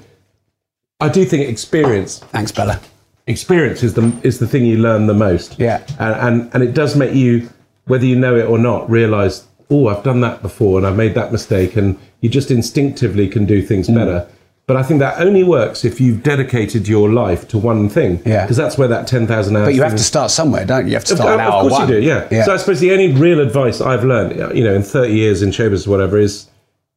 I 0.99 1.10
do 1.10 1.26
think 1.26 1.47
experience 1.49 2.20
Thanks, 2.20 2.51
Bella. 2.51 2.80
experience 3.28 3.82
is 3.84 3.93
the 3.95 4.12
is 4.24 4.38
the 4.39 4.47
thing 4.47 4.66
you 4.66 4.78
learn 4.78 5.08
the 5.08 5.14
most. 5.14 5.60
Yeah. 5.60 5.84
and 5.99 6.16
and, 6.41 6.53
and 6.53 6.64
it 6.64 6.74
does 6.76 6.95
make 6.95 7.14
you, 7.16 7.49
whether 7.86 8.05
you 8.05 8.16
know 8.16 8.36
it 8.36 8.45
or 8.45 8.58
not, 8.60 8.88
realize, 8.89 9.45
oh, 9.72 9.88
I've 9.88 10.03
done 10.03 10.22
that 10.22 10.41
before 10.43 10.78
and 10.78 10.86
I've 10.88 10.95
made 10.95 11.16
that 11.16 11.32
mistake, 11.32 11.76
and 11.76 11.97
you 12.22 12.30
just 12.30 12.51
instinctively 12.51 13.28
can 13.28 13.45
do 13.45 13.64
Mm. 13.64 13.68
things 13.68 13.88
better. 13.88 14.28
But 14.68 14.76
I 14.76 14.84
think 14.84 14.99
that 14.99 15.22
only 15.22 15.45
works 15.45 15.86
if 15.86 16.01
you've 16.01 16.22
dedicated 16.24 16.89
your 16.89 17.09
life 17.09 17.47
to 17.49 17.57
one 17.57 17.88
thing. 17.88 18.22
Yeah. 18.26 18.43
because 18.43 18.57
that's 18.57 18.78
where 18.78 18.89
that 18.89 19.07
ten 19.07 19.26
thousand 19.26 19.55
hours. 19.55 19.68
But 19.68 19.76
you 19.76 19.82
have 19.82 19.93
to 19.93 20.03
start 20.03 20.30
somewhere, 20.30 20.65
don't 20.65 20.86
you? 20.86 20.89
You 20.89 20.95
have 20.95 21.05
to 21.05 21.13
of, 21.13 21.20
start 21.20 21.39
at 21.39 21.47
of 21.47 21.61
course 21.61 21.72
one. 21.72 21.88
you 21.88 22.01
do, 22.01 22.05
yeah. 22.05 22.43
So 22.43 22.53
I 22.53 22.57
suppose 22.57 22.82
the 22.82 22.91
only 22.91 23.13
real 23.13 23.39
advice 23.39 23.80
I've 23.80 24.03
learned, 24.03 24.57
you 24.57 24.65
know, 24.65 24.74
in 24.74 24.84
30 24.84 25.13
years 25.13 25.41
in 25.41 25.51
showbiz 25.51 25.88
or 25.88 25.91
whatever, 25.91 26.18
is 26.18 26.49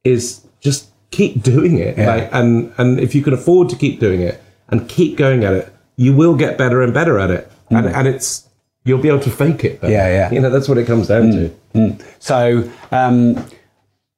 is 0.03 0.45
just 0.61 0.89
keep 1.13 1.43
doing 1.45 1.79
it. 1.79 1.97
Yeah. 1.97 2.15
Like, 2.15 2.29
and 2.33 2.73
and 2.77 2.99
if 2.99 3.15
you 3.15 3.23
can 3.23 3.35
afford 3.35 3.69
to 3.69 3.77
keep 3.77 4.01
doing 4.01 4.21
it 4.21 4.43
and 4.69 4.89
keep 4.89 5.17
going 5.17 5.45
at 5.45 5.53
it, 5.53 5.73
you 5.95 6.13
will 6.13 6.35
get 6.35 6.59
better 6.59 6.83
and 6.83 6.93
better 6.93 7.21
at 7.21 7.31
it. 7.31 7.53
And 7.71 7.87
and 7.87 8.09
it's 8.09 8.49
you'll 8.85 9.01
be 9.01 9.09
able 9.09 9.21
to 9.21 9.31
fake 9.31 9.63
it. 9.65 9.81
Mm. 9.81 9.91
Yeah, 9.91 10.09
yeah. 10.09 10.33
You 10.33 10.41
know, 10.41 10.51
that's 10.51 10.69
what 10.69 10.77
it 10.77 10.87
comes 10.89 11.07
down 11.07 11.31
to. 11.73 12.05
So 12.19 12.69
um, 12.91 13.47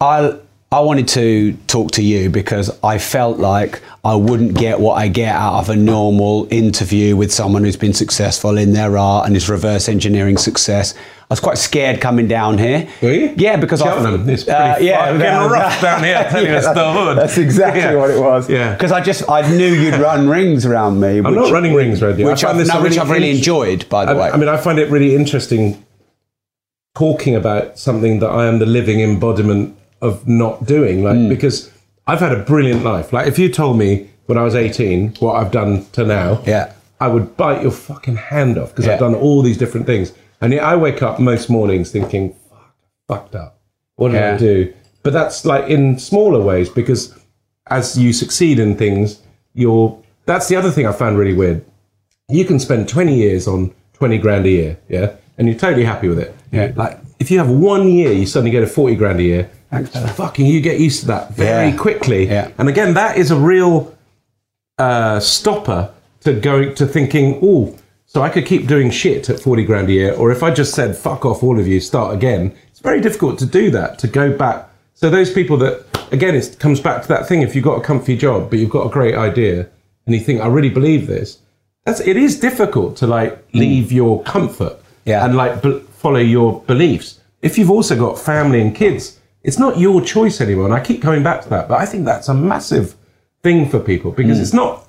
I 0.00 0.38
I 0.72 0.80
wanted 0.80 1.06
to 1.08 1.52
talk 1.66 1.90
to 1.92 2.02
you 2.02 2.30
because 2.30 2.70
I 2.82 2.96
felt 2.96 3.38
like 3.38 3.82
I 4.04 4.14
wouldn't 4.14 4.54
get 4.54 4.80
what 4.80 4.94
I 4.94 5.08
get 5.08 5.34
out 5.34 5.58
of 5.58 5.68
a 5.68 5.76
normal 5.76 6.48
interview 6.50 7.14
with 7.14 7.30
someone 7.30 7.62
who's 7.62 7.76
been 7.76 7.92
successful 7.92 8.56
in 8.56 8.72
their 8.72 8.96
art 8.96 9.26
and 9.26 9.36
is 9.36 9.50
reverse 9.50 9.86
engineering 9.90 10.38
success. 10.38 10.94
I 10.94 11.26
was 11.28 11.40
quite 11.40 11.58
scared 11.58 12.00
coming 12.00 12.26
down 12.26 12.56
here. 12.56 12.88
Were 13.02 13.12
you? 13.12 13.34
Yeah, 13.36 13.56
because 13.56 13.82
I 13.82 13.86
Cheltenham, 13.86 14.26
it's 14.30 14.44
pretty 14.44 14.58
uh, 14.58 14.78
yeah, 14.78 15.18
yeah, 15.18 15.46
rough 15.46 15.80
down 15.82 16.04
here, 16.04 16.16
I 16.16 16.22
tell 16.30 16.44
that's, 16.44 16.66
the 16.66 16.92
hood. 16.92 17.18
That's 17.18 17.36
exactly 17.36 17.82
Yeah. 17.82 17.94
what 17.96 18.08
it 18.10 18.18
was. 18.18 18.48
Yeah. 18.48 18.72
because 18.72 18.92
I 18.92 19.02
just 19.02 19.28
I 19.28 19.46
knew 19.54 19.74
you'd 19.74 19.94
run 20.00 20.26
rings 20.26 20.64
around 20.64 21.00
me. 21.00 21.18
I'm 21.18 21.34
not 21.34 21.52
running 21.52 21.74
rings 21.74 22.02
around 22.02 22.18
you. 22.18 22.28
I 22.28 22.32
which 22.32 22.44
I've, 22.44 22.56
this 22.56 22.68
no, 22.72 22.80
which 22.80 22.92
really 22.92 22.98
I've 23.00 23.10
really 23.10 23.30
enjoyed, 23.36 23.86
by 23.90 24.06
the 24.06 24.12
I, 24.12 24.14
way. 24.14 24.30
I 24.30 24.36
mean, 24.38 24.48
I 24.48 24.56
find 24.56 24.78
it 24.78 24.88
really 24.90 25.14
interesting 25.14 25.84
talking 26.94 27.34
about 27.34 27.78
something 27.78 28.20
that 28.20 28.30
I 28.30 28.46
am 28.46 28.58
the 28.58 28.66
living 28.66 29.00
embodiment 29.00 29.76
of 30.02 30.28
not 30.28 30.66
doing. 30.66 31.02
Like 31.02 31.16
hmm. 31.16 31.28
because 31.30 31.70
I've 32.06 32.20
had 32.20 32.32
a 32.32 32.42
brilliant 32.42 32.84
life. 32.84 33.12
Like 33.12 33.26
if 33.26 33.38
you 33.38 33.48
told 33.48 33.78
me 33.78 34.10
when 34.26 34.36
I 34.36 34.42
was 34.42 34.54
18 34.54 35.14
what 35.20 35.36
I've 35.36 35.50
done 35.50 35.86
to 35.92 36.04
now, 36.04 36.42
Yeah. 36.44 36.72
I 37.00 37.08
would 37.08 37.36
bite 37.36 37.62
your 37.62 37.70
fucking 37.72 38.16
hand 38.16 38.58
off 38.58 38.70
because 38.70 38.86
Yeah. 38.86 38.94
I've 38.94 39.00
done 39.00 39.14
all 39.14 39.42
these 39.42 39.56
different 39.56 39.86
things. 39.86 40.12
And 40.40 40.52
yet 40.52 40.64
I 40.64 40.76
wake 40.76 41.02
up 41.02 41.18
most 41.18 41.48
mornings 41.48 41.90
thinking, 41.90 42.34
fuck, 42.50 42.74
fucked 43.08 43.34
up. 43.34 43.60
What 43.96 44.10
did 44.10 44.18
Yeah. 44.18 44.34
I 44.34 44.36
do? 44.36 44.74
But 45.02 45.12
that's 45.12 45.44
like 45.44 45.68
in 45.68 45.98
smaller 45.98 46.40
ways 46.40 46.68
because 46.68 47.14
as 47.68 47.96
you 47.96 48.12
succeed 48.12 48.58
in 48.58 48.76
things, 48.76 49.20
you're. 49.54 49.98
That's 50.26 50.48
the 50.48 50.56
other 50.56 50.70
thing 50.70 50.86
I 50.86 50.92
found 50.92 51.18
really 51.18 51.34
weird. 51.34 51.64
You 52.28 52.44
can 52.44 52.58
spend 52.60 52.88
20 52.88 53.14
years 53.14 53.48
on 53.48 53.72
20 53.94 54.18
grand 54.18 54.46
a 54.46 54.50
year, 54.50 54.78
yeah, 54.88 55.12
and 55.38 55.48
you're 55.48 55.58
totally 55.58 55.84
happy 55.84 56.08
with 56.08 56.18
it. 56.20 56.34
Yeah. 56.52 56.72
Like 56.76 56.98
if 57.18 57.30
you 57.30 57.38
have 57.38 57.50
one 57.50 57.88
year, 57.88 58.12
you 58.12 58.26
suddenly 58.26 58.50
get 58.50 58.62
a 58.62 58.66
40 58.66 58.94
grand 58.96 59.18
a 59.20 59.22
year. 59.22 59.50
Fucking, 59.72 60.46
you 60.46 60.60
get 60.60 60.78
used 60.80 61.00
to 61.00 61.06
that 61.06 61.34
very 61.34 61.70
Yeah. 61.70 61.76
quickly. 61.76 62.26
Yeah. 62.26 62.48
And 62.58 62.68
again, 62.68 62.94
that 62.94 63.16
is 63.16 63.30
a 63.30 63.36
real 63.36 63.94
uh, 64.78 65.20
stopper 65.20 65.90
to 66.20 66.32
going 66.34 66.74
to 66.74 66.86
thinking, 66.86 67.38
oh, 67.42 67.74
so 68.06 68.20
I 68.22 68.28
could 68.28 68.44
keep 68.46 68.66
doing 68.66 68.90
shit 68.90 69.30
at 69.30 69.40
40 69.40 69.64
grand 69.64 69.88
a 69.88 69.92
year, 69.92 70.12
or 70.14 70.30
if 70.30 70.42
I 70.42 70.50
just 70.50 70.74
said, 70.74 70.96
fuck 70.96 71.24
off, 71.24 71.42
all 71.42 71.58
of 71.58 71.66
you, 71.66 71.80
start 71.80 72.14
again. 72.14 72.54
It's 72.70 72.80
very 72.80 73.00
difficult 73.00 73.38
to 73.38 73.46
do 73.46 73.70
that, 73.70 73.98
to 74.00 74.06
go 74.08 74.36
back. 74.36 74.68
So 74.94 75.08
those 75.08 75.32
people 75.32 75.56
that, 75.58 75.84
again, 76.12 76.34
it 76.34 76.56
comes 76.58 76.78
back 76.80 77.02
to 77.02 77.08
that 77.08 77.26
thing. 77.26 77.40
If 77.42 77.54
you've 77.54 77.64
got 77.64 77.78
a 77.78 77.82
comfy 77.82 78.16
job, 78.16 78.50
but 78.50 78.58
you've 78.58 78.70
got 78.70 78.86
a 78.86 78.90
great 78.90 79.14
idea, 79.14 79.66
and 80.06 80.14
you 80.14 80.20
think, 80.20 80.40
I 80.42 80.46
really 80.48 80.68
believe 80.68 81.06
this, 81.06 81.38
that's 81.86 82.00
it 82.00 82.16
is 82.16 82.38
difficult 82.38 82.96
to 82.98 83.06
like 83.06 83.42
leave 83.54 83.90
your 83.90 84.22
comfort 84.24 84.76
Yeah. 85.04 85.24
and 85.24 85.34
like 85.36 85.62
b- 85.62 85.80
follow 85.98 86.20
your 86.20 86.60
beliefs. 86.66 87.18
If 87.40 87.56
you've 87.58 87.70
also 87.70 87.96
got 87.98 88.18
family 88.18 88.60
and 88.60 88.74
kids, 88.74 89.18
it's 89.44 89.58
not 89.58 89.78
your 89.78 90.00
choice 90.00 90.40
anymore. 90.40 90.66
And 90.66 90.74
I 90.74 90.80
keep 90.80 91.02
coming 91.02 91.22
back 91.22 91.42
to 91.42 91.48
that, 91.50 91.68
but 91.68 91.80
I 91.80 91.86
think 91.86 92.04
that's 92.04 92.28
a 92.28 92.34
massive 92.34 92.96
thing 93.42 93.68
for 93.68 93.80
people 93.80 94.12
because 94.12 94.38
mm. 94.38 94.42
it's 94.42 94.52
not, 94.52 94.88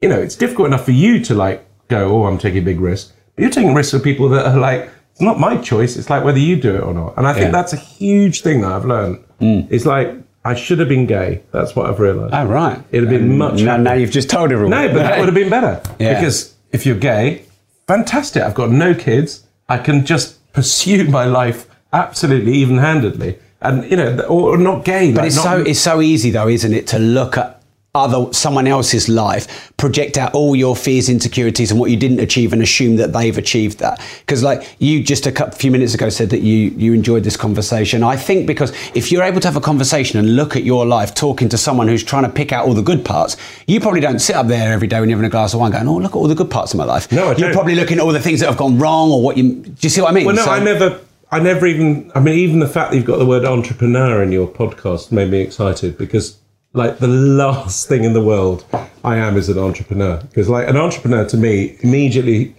you 0.00 0.08
know, 0.08 0.20
it's 0.20 0.36
difficult 0.36 0.68
enough 0.68 0.84
for 0.84 0.92
you 0.92 1.20
to 1.24 1.34
like 1.34 1.66
go, 1.88 2.10
oh, 2.10 2.26
I'm 2.26 2.38
taking 2.38 2.62
a 2.62 2.64
big 2.64 2.80
risk. 2.80 3.14
But 3.34 3.42
you're 3.42 3.50
taking 3.50 3.74
risks 3.74 3.92
for 3.92 3.98
people 3.98 4.28
that 4.30 4.46
are 4.46 4.58
like, 4.58 4.90
it's 5.12 5.20
not 5.20 5.38
my 5.38 5.56
choice. 5.56 5.96
It's 5.96 6.10
like 6.10 6.24
whether 6.24 6.38
you 6.38 6.56
do 6.56 6.74
it 6.74 6.82
or 6.82 6.92
not. 6.92 7.14
And 7.16 7.26
I 7.26 7.32
think 7.32 7.46
Yeah. 7.46 7.50
that's 7.52 7.72
a 7.72 7.76
huge 7.76 8.42
thing 8.42 8.60
that 8.62 8.72
I've 8.72 8.84
learned. 8.84 9.18
Mm. 9.40 9.68
It's 9.70 9.86
like, 9.86 10.14
I 10.44 10.54
should 10.54 10.78
have 10.78 10.88
been 10.88 11.06
gay. 11.06 11.40
That's 11.52 11.74
what 11.74 11.86
I've 11.86 12.00
realized. 12.00 12.34
Oh, 12.34 12.44
right. 12.44 12.78
It'd 12.90 13.08
have 13.08 13.20
been 13.20 13.38
much 13.38 13.62
Now, 13.62 13.78
now 13.78 13.94
you've 13.94 14.10
just 14.10 14.28
told 14.28 14.52
everyone. 14.52 14.70
No, 14.70 14.88
but 14.88 15.02
that 15.02 15.18
would 15.18 15.26
have 15.26 15.34
been 15.34 15.48
better. 15.48 15.80
Yeah. 15.98 16.14
Because 16.14 16.54
if 16.72 16.84
you're 16.84 16.98
gay, 16.98 17.44
fantastic. 17.86 18.42
I've 18.42 18.54
got 18.54 18.70
no 18.70 18.94
kids. 18.94 19.46
I 19.68 19.78
can 19.78 20.04
just 20.04 20.52
pursue 20.52 21.04
my 21.08 21.24
life 21.24 21.66
absolutely 21.92 22.52
even 22.54 22.78
handedly. 22.78 23.38
And, 23.62 23.90
you 23.90 23.96
know, 23.96 24.18
or 24.28 24.58
not 24.58 24.84
gay. 24.84 25.12
But 25.12 25.18
like, 25.22 25.26
it's 25.28 25.36
not- 25.36 25.44
so 25.44 25.60
it's 25.62 25.80
so 25.80 26.00
easy 26.00 26.30
though, 26.30 26.48
isn't 26.48 26.72
it, 26.74 26.86
to 26.88 26.98
look 26.98 27.38
at 27.38 27.60
other 27.96 28.26
someone 28.32 28.66
else's 28.66 29.08
life, 29.08 29.70
project 29.76 30.18
out 30.18 30.34
all 30.34 30.56
your 30.56 30.74
fears, 30.74 31.08
insecurities, 31.08 31.70
and 31.70 31.78
what 31.78 31.92
you 31.92 31.96
didn't 31.96 32.18
achieve, 32.18 32.52
and 32.52 32.60
assume 32.60 32.96
that 32.96 33.12
they've 33.12 33.38
achieved 33.38 33.78
that. 33.78 34.00
Because 34.18 34.42
like 34.42 34.76
you 34.80 35.00
just 35.00 35.26
a 35.26 35.32
couple, 35.32 35.56
few 35.56 35.70
minutes 35.70 35.94
ago 35.94 36.08
said 36.08 36.30
that 36.30 36.40
you 36.40 36.70
you 36.76 36.92
enjoyed 36.92 37.22
this 37.22 37.36
conversation. 37.36 38.02
I 38.02 38.16
think 38.16 38.48
because 38.48 38.72
if 38.96 39.12
you're 39.12 39.22
able 39.22 39.38
to 39.40 39.46
have 39.46 39.56
a 39.56 39.60
conversation 39.60 40.18
and 40.18 40.34
look 40.34 40.56
at 40.56 40.64
your 40.64 40.84
life, 40.84 41.14
talking 41.14 41.48
to 41.50 41.56
someone 41.56 41.86
who's 41.86 42.02
trying 42.02 42.24
to 42.24 42.30
pick 42.30 42.50
out 42.52 42.66
all 42.66 42.74
the 42.74 42.82
good 42.82 43.04
parts, 43.04 43.36
you 43.68 43.78
probably 43.80 44.00
don't 44.00 44.18
sit 44.18 44.34
up 44.34 44.48
there 44.48 44.72
every 44.72 44.88
day 44.88 44.98
when 44.98 45.08
you're 45.08 45.16
having 45.16 45.28
a 45.28 45.30
glass 45.30 45.54
of 45.54 45.60
wine 45.60 45.70
going, 45.70 45.86
"Oh, 45.86 45.94
look 45.98 46.10
at 46.12 46.16
all 46.16 46.26
the 46.26 46.34
good 46.34 46.50
parts 46.50 46.74
of 46.74 46.78
my 46.78 46.84
life." 46.84 47.10
No, 47.12 47.22
I 47.22 47.26
you're 47.28 47.34
don't. 47.36 47.52
probably 47.52 47.76
looking 47.76 47.98
at 47.98 48.02
all 48.04 48.12
the 48.12 48.18
things 48.20 48.40
that 48.40 48.46
have 48.46 48.58
gone 48.58 48.76
wrong 48.76 49.12
or 49.12 49.22
what 49.22 49.38
you. 49.38 49.44
Do 49.54 49.72
you 49.82 49.88
see 49.88 50.00
what 50.00 50.10
I 50.10 50.14
mean? 50.14 50.26
Well, 50.26 50.34
no, 50.34 50.44
So- 50.44 50.50
I 50.50 50.58
never. 50.58 50.98
I 51.34 51.40
never 51.40 51.66
even. 51.66 52.12
I 52.14 52.20
mean, 52.20 52.38
even 52.38 52.60
the 52.60 52.68
fact 52.68 52.90
that 52.90 52.96
you've 52.96 53.04
got 53.06 53.18
the 53.18 53.26
word 53.26 53.44
entrepreneur 53.44 54.22
in 54.22 54.30
your 54.30 54.46
podcast 54.46 55.10
made 55.10 55.30
me 55.30 55.40
excited 55.40 55.98
because, 55.98 56.38
like, 56.74 56.98
the 56.98 57.08
last 57.42 57.88
thing 57.88 58.04
in 58.04 58.12
the 58.12 58.22
world 58.22 58.64
I 59.02 59.16
am 59.16 59.36
is 59.36 59.48
an 59.48 59.58
entrepreneur. 59.58 60.18
Because, 60.18 60.48
like, 60.48 60.68
an 60.68 60.76
entrepreneur 60.76 61.24
to 61.26 61.36
me 61.36 61.76
immediately, 61.80 62.54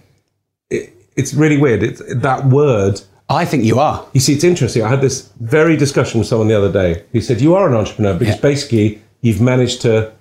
it, 0.68 0.92
it's 1.16 1.32
really 1.32 1.56
weird. 1.56 1.82
It's 1.82 2.02
that 2.16 2.44
word. 2.46 3.00
I 3.30 3.46
think 3.46 3.64
you 3.64 3.78
are. 3.78 4.06
You 4.12 4.20
see, 4.20 4.34
it's 4.34 4.44
interesting. 4.44 4.82
I 4.82 4.88
had 4.88 5.00
this 5.00 5.32
very 5.40 5.76
discussion 5.76 6.18
with 6.20 6.28
someone 6.28 6.48
the 6.48 6.58
other 6.58 6.70
day 6.70 7.02
who 7.12 7.20
said, 7.22 7.40
"You 7.40 7.54
are 7.54 7.66
an 7.66 7.74
entrepreneur 7.74 8.12
because 8.18 8.34
Yeah. 8.36 8.40
basically 8.42 9.00
you've 9.22 9.40
managed 9.40 9.80
to." 9.82 10.12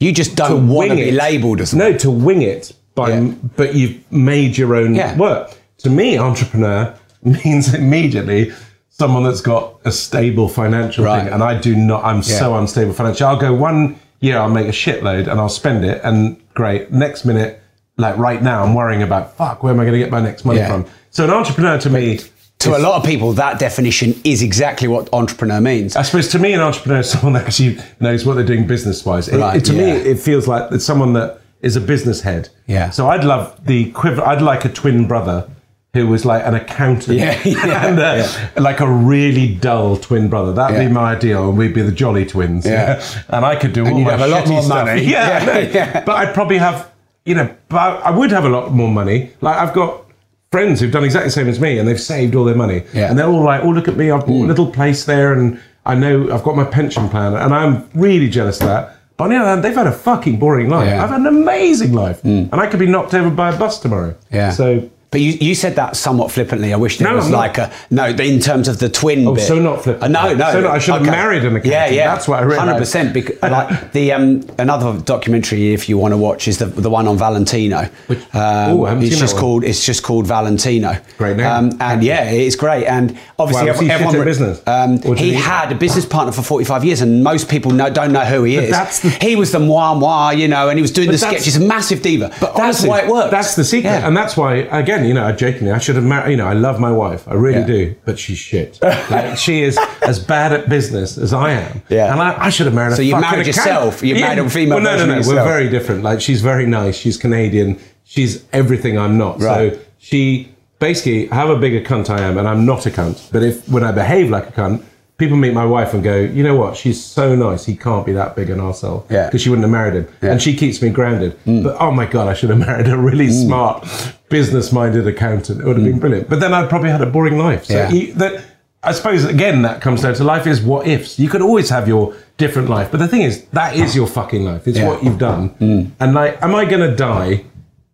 You 0.00 0.12
just 0.12 0.34
don't 0.34 0.68
want 0.68 0.90
to 0.90 0.96
be 0.96 1.02
it. 1.10 1.14
labelled 1.14 1.60
as 1.60 1.74
no 1.74 1.92
to 1.98 2.10
wing 2.10 2.42
it 2.42 2.72
by 2.94 3.10
Yeah. 3.10 3.32
but 3.56 3.74
you've 3.74 3.98
made 4.10 4.58
your 4.58 4.74
own 4.74 4.94
Yeah. 4.94 5.16
work 5.16 5.52
to 5.78 5.90
me 5.90 6.18
entrepreneur 6.18 6.92
means 7.44 7.74
immediately 7.74 8.52
someone 8.88 9.22
that's 9.24 9.40
got 9.40 9.80
a 9.84 9.92
stable 9.92 10.48
financial 10.48 11.04
Right. 11.04 11.24
thing 11.24 11.32
and 11.32 11.42
i 11.42 11.58
do 11.58 11.74
not 11.74 12.04
i'm 12.04 12.22
so 12.22 12.56
unstable 12.56 12.92
financially 12.92 13.26
i'll 13.28 13.38
go 13.40 13.54
one 13.54 13.98
year 14.20 14.38
i'll 14.38 14.50
make 14.50 14.66
a 14.66 14.72
shitload 14.72 15.26
and 15.28 15.40
i'll 15.40 15.48
spend 15.48 15.84
it 15.84 16.00
and 16.04 16.36
great 16.54 16.90
next 16.92 17.24
minute 17.24 17.62
like 17.96 18.16
right 18.18 18.42
now 18.42 18.62
i'm 18.62 18.74
worrying 18.74 19.02
about 19.02 19.36
fuck 19.36 19.62
where 19.62 19.72
am 19.72 19.80
i 19.80 19.84
going 19.84 19.92
to 19.92 19.98
get 19.98 20.10
my 20.10 20.20
next 20.20 20.44
money 20.44 20.58
Yeah. 20.58 20.68
from 20.68 20.86
so 21.10 21.24
an 21.24 21.30
entrepreneur 21.30 21.78
to 21.78 21.90
me 21.90 22.18
To 22.60 22.76
a 22.76 22.78
lot 22.78 22.96
of 23.00 23.04
people, 23.06 23.32
that 23.32 23.58
definition 23.58 24.14
is 24.22 24.42
exactly 24.42 24.86
what 24.86 25.08
entrepreneur 25.14 25.62
means. 25.62 25.96
I 25.96 26.02
suppose 26.02 26.28
to 26.32 26.38
me, 26.38 26.52
an 26.52 26.60
entrepreneur 26.60 27.00
is 27.00 27.08
someone 27.10 27.32
that 27.32 27.46
actually 27.46 27.78
knows 28.00 28.26
what 28.26 28.34
they're 28.34 28.44
doing 28.54 28.66
business 28.66 29.02
wise. 29.06 29.32
Right, 29.32 29.64
to 29.64 29.72
me, 29.72 29.88
it 30.12 30.18
feels 30.18 30.46
like 30.46 30.70
it's 30.70 30.84
someone 30.84 31.14
that 31.14 31.40
is 31.62 31.76
a 31.76 31.80
business 31.80 32.20
head. 32.20 32.50
Yeah. 32.66 32.90
So 32.90 33.08
I'd 33.08 33.24
love 33.24 33.42
the 33.64 33.88
equivalent. 33.88 34.28
I'd 34.28 34.42
like 34.42 34.66
a 34.66 34.68
twin 34.68 35.08
brother 35.08 35.48
who 35.92 36.06
was 36.06 36.24
like 36.24 36.44
an 36.44 36.54
accountant. 36.54 37.18
Yeah, 37.18 37.40
yeah, 37.44 37.86
and 37.88 37.98
uh, 37.98 38.26
like 38.60 38.80
a 38.80 38.90
really 38.90 39.54
dull 39.54 39.96
twin 39.96 40.28
brother. 40.28 40.52
That'd 40.52 40.76
Yeah. 40.76 40.86
be 40.88 40.92
my 40.92 41.14
ideal, 41.16 41.48
and 41.48 41.58
we'd 41.58 41.74
be 41.74 41.82
the 41.82 41.90
jolly 41.92 42.24
twins. 42.24 42.64
Yeah. 42.64 43.02
and 43.28 43.44
I 43.44 43.56
could 43.56 43.72
do 43.72 43.84
all 43.86 43.98
you'd 43.98 44.04
my 44.04 44.12
have 44.12 44.20
a 44.20 44.28
lot 44.28 44.46
more 44.48 44.66
money. 44.66 45.02
Yeah, 45.04 45.44
Yeah, 45.44 45.58
yeah. 45.58 46.04
But 46.04 46.16
I'd 46.16 46.34
probably 46.34 46.58
have, 46.58 46.90
you 47.24 47.34
know, 47.34 47.52
but 47.68 48.02
I 48.04 48.10
would 48.10 48.30
have 48.30 48.44
a 48.44 48.48
lot 48.48 48.72
more 48.72 48.88
money. 48.90 49.30
Like 49.40 49.56
I've 49.56 49.74
got 49.74 50.04
friends 50.52 50.80
who've 50.80 50.92
done 50.92 51.04
exactly 51.04 51.28
the 51.28 51.32
same 51.32 51.48
as 51.48 51.60
me 51.60 51.78
and 51.78 51.88
they've 51.88 52.00
saved 52.00 52.34
all 52.34 52.44
their 52.44 52.56
money. 52.56 52.82
Yeah. 52.92 53.06
Mm. 53.06 53.10
And 53.10 53.18
they're 53.18 53.26
all 53.28 53.42
like, 53.44 53.62
oh, 53.64 53.70
look 53.70 53.88
at 53.88 53.96
me, 53.96 54.10
I've 54.10 54.26
bought 54.26 54.44
a 54.44 54.48
little 54.48 54.70
place 54.70 55.04
there 55.04 55.32
and 55.32 55.60
I 55.86 55.94
know 55.94 56.30
I've 56.32 56.42
got 56.44 56.56
my 56.56 56.64
pension 56.64 57.08
plan 57.08 57.34
and 57.34 57.52
I'm 57.54 57.88
really 57.94 58.28
jealous 58.28 58.60
of 58.60 58.66
that. 58.68 58.96
But 59.16 59.24
on 59.24 59.30
the 59.30 59.36
other 59.36 59.46
hand, 59.48 59.64
they've 59.64 59.74
had 59.74 59.86
a 59.86 59.92
fucking 59.92 60.38
boring 60.38 60.68
life. 60.68 60.86
Yeah. 60.88 60.98
Mm. 60.98 61.02
I've 61.04 61.10
had 61.10 61.20
an 61.20 61.26
amazing 61.26 61.92
life. 61.92 62.22
And 62.24 62.54
I 62.54 62.66
could 62.68 62.80
be 62.80 62.86
knocked 62.86 63.12
over 63.14 63.28
by 63.30 63.54
a 63.54 63.58
bus 63.58 63.78
tomorrow. 63.80 64.14
Yeah. 64.32 64.50
So, 64.50 64.88
But 65.10 65.20
you, 65.22 65.32
you 65.40 65.56
said 65.56 65.74
that 65.74 65.96
somewhat 65.96 66.30
flippantly. 66.30 66.72
I 66.72 66.76
wish 66.76 66.98
there 66.98 67.08
No, 67.08 67.16
was 67.16 67.26
I'm 67.26 67.32
not. 67.32 67.38
like 67.38 67.58
a 67.58 67.72
no. 67.90 68.06
In 68.06 68.38
terms 68.38 68.68
of 68.68 68.78
the 68.78 68.88
twin. 68.88 69.26
Oh, 69.26 69.34
bit. 69.34 69.42
so 69.42 69.58
not 69.58 69.82
flippant. 69.82 70.04
Uh, 70.04 70.08
no, 70.08 70.34
no. 70.34 70.52
So 70.52 70.60
not- 70.60 70.70
I 70.70 70.78
should 70.78 70.94
have 70.94 71.02
married 71.04 71.42
an 71.42 71.56
accountant. 71.56 71.72
Yeah, 71.72 71.88
yeah. 71.88 72.14
That's 72.14 72.28
what 72.28 72.38
I 72.38 72.42
realised. 72.42 72.60
Hundred 72.68 72.78
percent. 72.78 73.12
Because 73.12 73.42
like 73.50 73.90
the 73.90 74.12
um, 74.12 74.48
another 74.58 75.00
documentary, 75.00 75.72
if 75.72 75.88
you 75.88 75.98
want 75.98 76.12
to 76.12 76.16
watch, 76.16 76.46
is 76.46 76.58
the 76.58 76.66
the 76.66 76.88
one 76.90 77.08
on 77.08 77.18
Valentino. 77.18 77.88
Which- 78.06 78.20
um, 78.36 78.78
Ooh, 78.78 78.86
it's 79.00 79.18
just 79.18 79.36
called 79.36 79.64
it's 79.64 79.84
just 79.84 80.04
called 80.04 80.28
Valentino. 80.28 80.96
Great 81.18 81.38
name. 81.38 81.46
Um, 81.46 81.72
and 81.80 82.04
yeah, 82.04 82.30
it's 82.30 82.54
great. 82.54 82.86
And 82.86 83.18
obviously, 83.36 83.66
Wow, 83.66 83.72
was 83.72 83.80
he 83.80 83.90
everyone 83.90 84.24
business? 84.24 84.62
Um, 84.68 85.02
he, 85.16 85.30
he- 85.30 85.32
had 85.32 85.72
a 85.72 85.74
business 85.74 86.06
partner 86.06 86.30
for 86.30 86.42
forty 86.42 86.64
five 86.64 86.84
years, 86.84 87.00
and 87.00 87.24
most 87.24 87.48
people 87.48 87.72
know, 87.72 87.90
don't 87.90 88.12
know 88.12 88.24
who 88.24 88.44
he 88.44 88.54
But 88.54 88.64
is. 88.66 88.70
that's 88.70 89.00
the- 89.00 89.10
he 89.10 89.34
was 89.34 89.50
the 89.50 89.58
moi 89.58 89.92
moi, 89.94 90.30
you 90.30 90.46
know, 90.46 90.68
and 90.68 90.78
he 90.78 90.82
was 90.82 90.92
doing 90.92 91.10
the 91.10 91.18
sketches. 91.18 91.58
Massive 91.58 92.00
diva. 92.00 92.28
But 92.40 92.54
that's 92.54 92.60
honestly, 92.60 92.88
why 92.90 93.00
it 93.00 93.08
works. 93.10 93.30
That's 93.32 93.56
the 93.56 93.64
secret, 93.64 93.90
Yeah. 93.90 94.06
and 94.06 94.16
that's 94.16 94.36
why 94.36 94.54
again, 94.70 94.99
you 95.06 95.14
know, 95.14 95.24
I 95.26 95.32
jokingly, 95.32 95.72
I 95.72 95.78
should 95.78 95.96
have 95.96 96.04
married. 96.04 96.30
You 96.32 96.36
know, 96.36 96.46
I 96.46 96.52
love 96.54 96.78
my 96.80 96.90
wife, 96.92 97.26
I 97.28 97.34
really 97.34 97.60
Yeah. 97.60 97.66
do, 97.66 97.94
but 98.04 98.18
she's 98.18 98.38
shit. 98.38 98.78
like 98.82 99.36
she 99.38 99.62
is 99.62 99.78
as 100.02 100.18
bad 100.18 100.52
at 100.52 100.68
business 100.68 101.18
as 101.18 101.32
I 101.32 101.52
am. 101.52 101.82
Yeah. 101.88 102.12
and 102.12 102.20
I, 102.20 102.46
I 102.46 102.50
should 102.50 102.66
have 102.66 102.74
married. 102.74 102.96
So 102.96 103.02
a 103.02 103.04
you 103.04 103.12
fucking 103.12 103.30
married 103.30 103.46
yourself. 103.46 104.02
You 104.02 104.14
married 104.16 104.38
a 104.38 104.48
female 104.50 104.76
Well, 104.82 104.96
no, 104.96 105.06
no, 105.06 105.20
no. 105.20 105.26
We're 105.26 105.44
very 105.44 105.68
different. 105.68 106.02
Like 106.02 106.20
she's 106.20 106.40
very 106.42 106.66
nice. 106.66 106.96
She's 106.96 107.16
Canadian. 107.16 107.78
She's 108.04 108.44
everything 108.52 108.98
I'm 108.98 109.16
not. 109.18 109.40
Right. 109.40 109.74
So 109.74 109.80
she 109.98 110.52
basically, 110.78 111.26
however 111.26 111.60
big 111.60 111.74
a 111.74 111.82
cunt 111.82 112.10
I 112.10 112.20
am, 112.22 112.38
and 112.38 112.48
I'm 112.48 112.64
not 112.66 112.86
a 112.86 112.90
cunt. 112.90 113.30
But 113.32 113.42
if 113.42 113.68
when 113.68 113.84
I 113.84 113.92
behave 113.92 114.30
like 114.30 114.48
a 114.48 114.52
cunt. 114.52 114.84
People 115.20 115.36
meet 115.36 115.52
my 115.54 115.64
wife 115.66 115.94
and 115.94 116.02
go, 116.02 116.16
you 116.18 116.42
know 116.42 116.56
what? 116.56 116.76
She's 116.76 117.00
so 117.04 117.36
nice. 117.36 117.64
He 117.66 117.76
can't 117.76 118.04
be 118.04 118.12
that 118.14 118.34
big 118.34 118.50
an 118.50 118.58
arsehole. 118.58 119.08
Yeah. 119.10 119.26
Because 119.26 119.42
she 119.42 119.50
wouldn't 119.50 119.64
have 119.64 119.70
married 119.70 119.94
him. 119.94 120.08
Yeah. 120.22 120.30
Mm. 120.30 120.32
And 120.32 120.42
she 120.42 120.56
keeps 120.56 120.80
me 120.82 120.88
grounded. 120.90 121.38
But 121.44 121.76
oh 121.78 121.92
my 121.92 122.06
God, 122.06 122.26
I 122.26 122.34
should 122.34 122.50
have 122.50 122.58
married 122.70 122.88
a 122.88 122.96
really 122.96 123.28
smart, 123.30 123.86
business 124.30 124.72
minded 124.72 125.06
accountant. 125.06 125.60
It 125.60 125.64
would 125.66 125.76
have 125.76 125.84
been 125.84 126.00
brilliant. 126.00 126.28
But 126.28 126.40
then 126.40 126.52
I'd 126.54 126.68
probably 126.70 126.90
had 126.90 127.02
a 127.02 127.06
boring 127.06 127.38
life. 127.38 127.66
So 127.66 127.74
Mm. 127.74 127.76
Yeah. 127.76 127.90
you, 127.90 128.12
that, 128.14 128.44
I 128.82 128.92
suppose, 128.92 129.24
again, 129.26 129.60
that 129.62 129.82
comes 129.82 130.00
down 130.02 130.14
to 130.14 130.24
life 130.24 130.46
is 130.46 130.62
what 130.62 130.86
ifs. 130.88 131.18
You 131.18 131.28
could 131.28 131.42
always 131.42 131.68
have 131.68 131.86
your 131.86 132.14
different 132.38 132.70
life. 132.70 132.90
But 132.90 132.98
the 133.00 133.08
thing 133.08 133.20
is, 133.20 133.44
that 133.52 133.76
is 133.76 133.94
your 133.94 134.06
fucking 134.06 134.42
life. 134.44 134.66
It's 134.66 134.78
Yeah. 134.78 134.88
what 134.88 135.04
you've 135.04 135.18
done. 135.18 135.50
Mm. 135.60 135.90
And 136.00 136.14
like, 136.14 136.42
am 136.42 136.54
I 136.54 136.64
going 136.64 136.88
to 136.90 136.96
die 136.96 137.44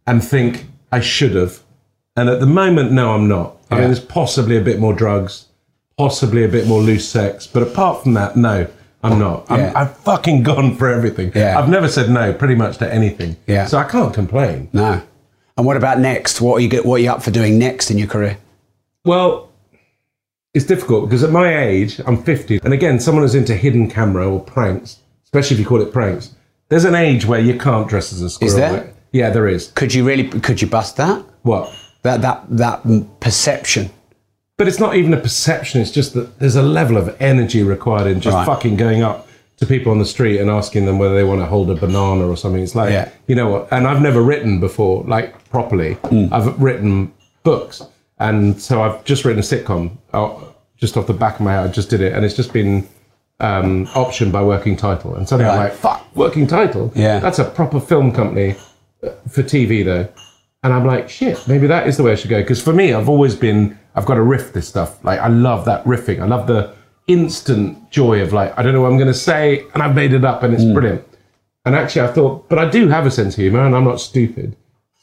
and 0.07 0.23
think 0.24 0.66
I 0.93 1.01
should 1.01 1.35
have? 1.35 1.59
And 2.15 2.28
at 2.31 2.39
the 2.39 2.47
moment, 2.47 2.93
no, 2.93 3.15
I'm 3.15 3.27
not. 3.27 3.57
I 3.69 3.74
mean, 3.74 3.85
there's 3.86 3.98
possibly 3.98 4.57
a 4.57 4.61
bit 4.61 4.78
more 4.78 4.93
drugs, 4.94 5.45
possibly 5.97 6.44
a 6.44 6.48
bit 6.48 6.66
more 6.66 6.81
loose 6.81 7.09
sex. 7.09 7.47
But 7.47 7.62
apart 7.62 8.02
from 8.02 8.14
that, 8.14 8.36
no. 8.36 8.66
I'm 9.02 9.18
not. 9.18 9.51
I'm, 9.51 9.60
Yeah. 9.60 9.73
I've 9.77 9.97
fucking 9.98 10.43
gone 10.43 10.77
for 10.77 10.89
everything. 10.89 11.31
Yeah. 11.35 11.59
I've 11.59 11.68
never 11.68 11.89
said 11.89 12.10
no, 12.10 12.32
pretty 12.32 12.55
much 12.55 12.78
to 12.78 12.93
anything. 12.93 13.36
Yeah. 13.47 13.66
So 13.66 13.78
I 13.78 13.85
can't 13.85 14.12
complain. 14.12 14.68
No. 14.73 15.02
And 15.56 15.64
what 15.64 15.77
about 15.77 16.01
next? 16.01 16.40
What 16.40 16.56
are 16.56 16.60
you 16.60 16.68
get? 16.68 16.85
What 16.85 16.97
are 16.97 17.02
you 17.05 17.10
up 17.10 17.23
for 17.23 17.31
doing 17.31 17.59
next 17.59 17.90
in 17.90 17.98
your 17.98 18.09
career? 18.09 18.39
Well, 19.05 19.51
it's 20.55 20.64
difficult 20.64 21.09
because 21.09 21.23
at 21.23 21.31
my 21.31 21.56
age, 21.62 22.01
I'm 22.06 22.23
50, 22.23 22.60
and 22.64 22.73
again, 22.74 22.98
someone 22.98 23.23
who's 23.23 23.35
into 23.35 23.55
hidden 23.55 23.89
camera 23.89 24.28
or 24.28 24.40
pranks, 24.40 24.98
especially 25.24 25.55
if 25.55 25.60
you 25.60 25.66
call 25.66 25.81
it 25.81 25.93
pranks, 25.93 26.35
there's 26.68 26.85
an 26.85 26.94
age 26.94 27.27
where 27.27 27.40
you 27.40 27.56
can't 27.59 27.89
dress 27.89 28.12
as 28.12 28.23
a 28.23 28.28
squirrel. 28.28 28.48
Is 28.48 28.56
there? 28.56 28.73
right? 28.73 28.94
Yeah, 29.12 29.31
there 29.31 29.47
is. 29.47 29.68
Could 29.73 29.94
you 29.94 30.05
really? 30.05 30.28
Could 30.28 30.60
you 30.60 30.66
bust 30.68 30.97
that? 30.97 31.24
What? 31.43 31.73
That 32.02 32.23
that 32.23 32.44
that 32.51 33.20
perception. 33.20 33.90
But 34.59 34.69
it's 34.69 34.78
not 34.81 34.97
even 34.97 35.12
a 35.12 35.19
perception. 35.20 35.81
It's 35.83 35.91
just 35.91 36.15
that 36.15 36.39
there's 36.39 36.57
a 36.57 36.62
level 36.62 36.97
of 36.97 37.15
energy 37.20 37.62
required 37.62 38.07
in 38.07 38.20
just 38.20 38.35
Right. 38.35 38.47
fucking 38.47 38.77
going 38.77 39.03
up 39.03 39.28
to 39.59 39.66
people 39.66 39.93
on 39.93 39.99
the 39.99 40.07
street 40.07 40.41
and 40.41 40.51
asking 40.51 40.87
them 40.87 40.99
whether 40.99 41.15
they 41.15 41.24
want 41.24 41.41
to 41.43 41.47
hold 41.47 41.70
a 41.70 41.74
banana 41.74 42.27
or 42.27 42.37
something. 42.37 42.62
It's 42.62 42.74
like, 42.74 42.91
Yeah. 42.91 43.09
you 43.27 43.35
know 43.35 43.49
what? 43.51 43.69
And 43.70 43.87
I've 43.87 44.01
never 44.01 44.23
written 44.23 44.59
before, 44.61 45.05
like 45.07 45.49
properly. 45.51 45.95
Hmm. 46.09 46.27
I've 46.33 46.61
written 46.61 47.12
books. 47.43 47.83
And 48.19 48.59
so 48.61 48.83
I've 48.83 49.05
just 49.05 49.27
written 49.27 49.41
a 49.41 49.43
sitcom 49.43 49.91
uh, 50.15 50.31
just 50.78 50.97
off 50.97 51.07
the 51.07 51.12
back 51.12 51.35
of 51.35 51.41
my 51.43 51.53
head. 51.53 51.65
I 51.65 51.69
just 51.69 51.91
did 51.91 52.01
it. 52.01 52.15
And 52.15 52.24
it's 52.24 52.35
just 52.35 52.53
been 52.55 52.89
um, 53.41 53.87
optioned 53.89 54.33
by 54.33 54.43
Working 54.43 54.74
Title. 54.77 55.16
And 55.16 55.28
suddenly 55.28 55.51
I'm 55.51 55.59
like, 55.59 55.74
fuck, 55.74 56.07
Working 56.16 56.47
Title? 56.47 56.91
Yeah. 56.95 57.19
That's 57.19 57.39
a 57.39 57.45
proper 57.45 57.78
film 57.78 58.11
company 58.11 58.57
uh, 59.03 59.11
for 59.28 59.43
TV, 59.43 59.85
though. 59.85 60.09
And 60.66 60.74
I'm 60.74 60.84
like, 60.84 61.09
shit, 61.09 61.47
maybe 61.47 61.68
that 61.68 61.86
is 61.86 61.97
the 61.97 62.02
way 62.02 62.10
I 62.10 62.16
should 62.16 62.28
go. 62.28 62.40
Because 62.40 62.60
for 62.60 62.72
me, 62.72 62.93
I've 62.93 63.09
always 63.09 63.36
been, 63.36 63.78
I've 63.94 64.05
got 64.05 64.14
to 64.14 64.22
riff 64.22 64.52
this 64.52 64.66
stuff. 64.66 64.98
Like, 65.05 65.20
I 65.20 65.28
love 65.28 65.64
that 65.66 65.84
riffing. 65.84 66.20
I 66.20 66.26
love 66.26 66.48
the 66.48 66.72
instant 67.06 67.88
joy 67.93 68.20
of, 68.20 68.32
like, 68.32 68.52
I 68.59 68.64
don't 68.64 68.72
know 68.72 68.80
what 68.80 68.90
I'm 68.90 68.97
going 68.98 69.06
to 69.06 69.14
say, 69.14 69.64
and 69.74 69.82
I've 69.84 69.94
made 69.94 70.12
it 70.12 70.24
up, 70.24 70.43
and 70.43 70.52
it's 70.52 70.64
Mm. 70.64 70.74
brilliant. 70.74 71.05
And 71.64 71.76
actually, 71.76 72.02
I 72.02 72.09
thought, 72.09 72.48
but 72.48 72.59
I 72.59 72.68
do 72.68 72.88
have 72.88 73.06
a 73.06 73.12
sense 73.12 73.34
of 73.34 73.38
humor, 73.43 73.60
and 73.64 73.76
I'm 73.76 73.84
not 73.84 74.01
stupid. 74.01 74.56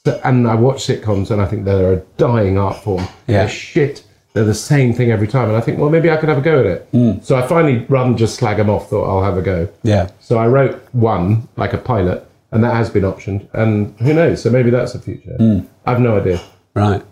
So, 0.05 0.19
and 0.25 0.45
I 0.49 0.55
watch 0.55 0.85
sitcoms, 0.85 1.31
and 1.31 1.41
I 1.41 1.45
think 1.45 1.63
they're 1.63 1.93
a 1.93 2.01
dying 2.17 2.57
art 2.57 2.83
form. 2.83 3.03
Yeah. 3.27 3.37
They're 3.45 3.47
shit. 3.47 4.03
They're 4.33 4.43
the 4.43 4.53
same 4.53 4.91
thing 4.93 5.11
every 5.11 5.27
time. 5.29 5.47
And 5.47 5.55
I 5.55 5.61
think, 5.61 5.79
well, 5.79 5.89
maybe 5.89 6.09
I 6.11 6.17
could 6.17 6.27
have 6.27 6.39
a 6.39 6.41
go 6.41 6.59
at 6.59 6.65
it. 6.65 6.89
So 7.23 7.37
I 7.37 7.47
finally, 7.47 7.85
rather 7.87 8.09
than 8.09 8.17
just 8.17 8.35
slag 8.35 8.57
them 8.57 8.69
off, 8.69 8.89
thought 8.89 9.05
I'll 9.07 9.23
have 9.23 9.37
a 9.37 9.41
go. 9.41 9.69
Yeah. 9.83 10.09
So 10.19 10.37
I 10.39 10.47
wrote 10.47 10.81
one, 10.91 11.47
like 11.55 11.71
a 11.73 11.77
pilot, 11.77 12.27
and 12.53 12.63
that 12.63 12.75
has 12.75 12.89
been 12.89 13.03
optioned. 13.03 13.47
And 13.53 13.99
who 13.99 14.13
knows? 14.13 14.41
So 14.41 14.49
maybe 14.51 14.69
that's 14.69 14.93
the 14.93 14.99
future. 14.99 15.35
Hmm. 15.37 15.61
I've 15.85 15.99
no 15.99 16.19
idea. 16.19 16.39
Right. 16.75 17.03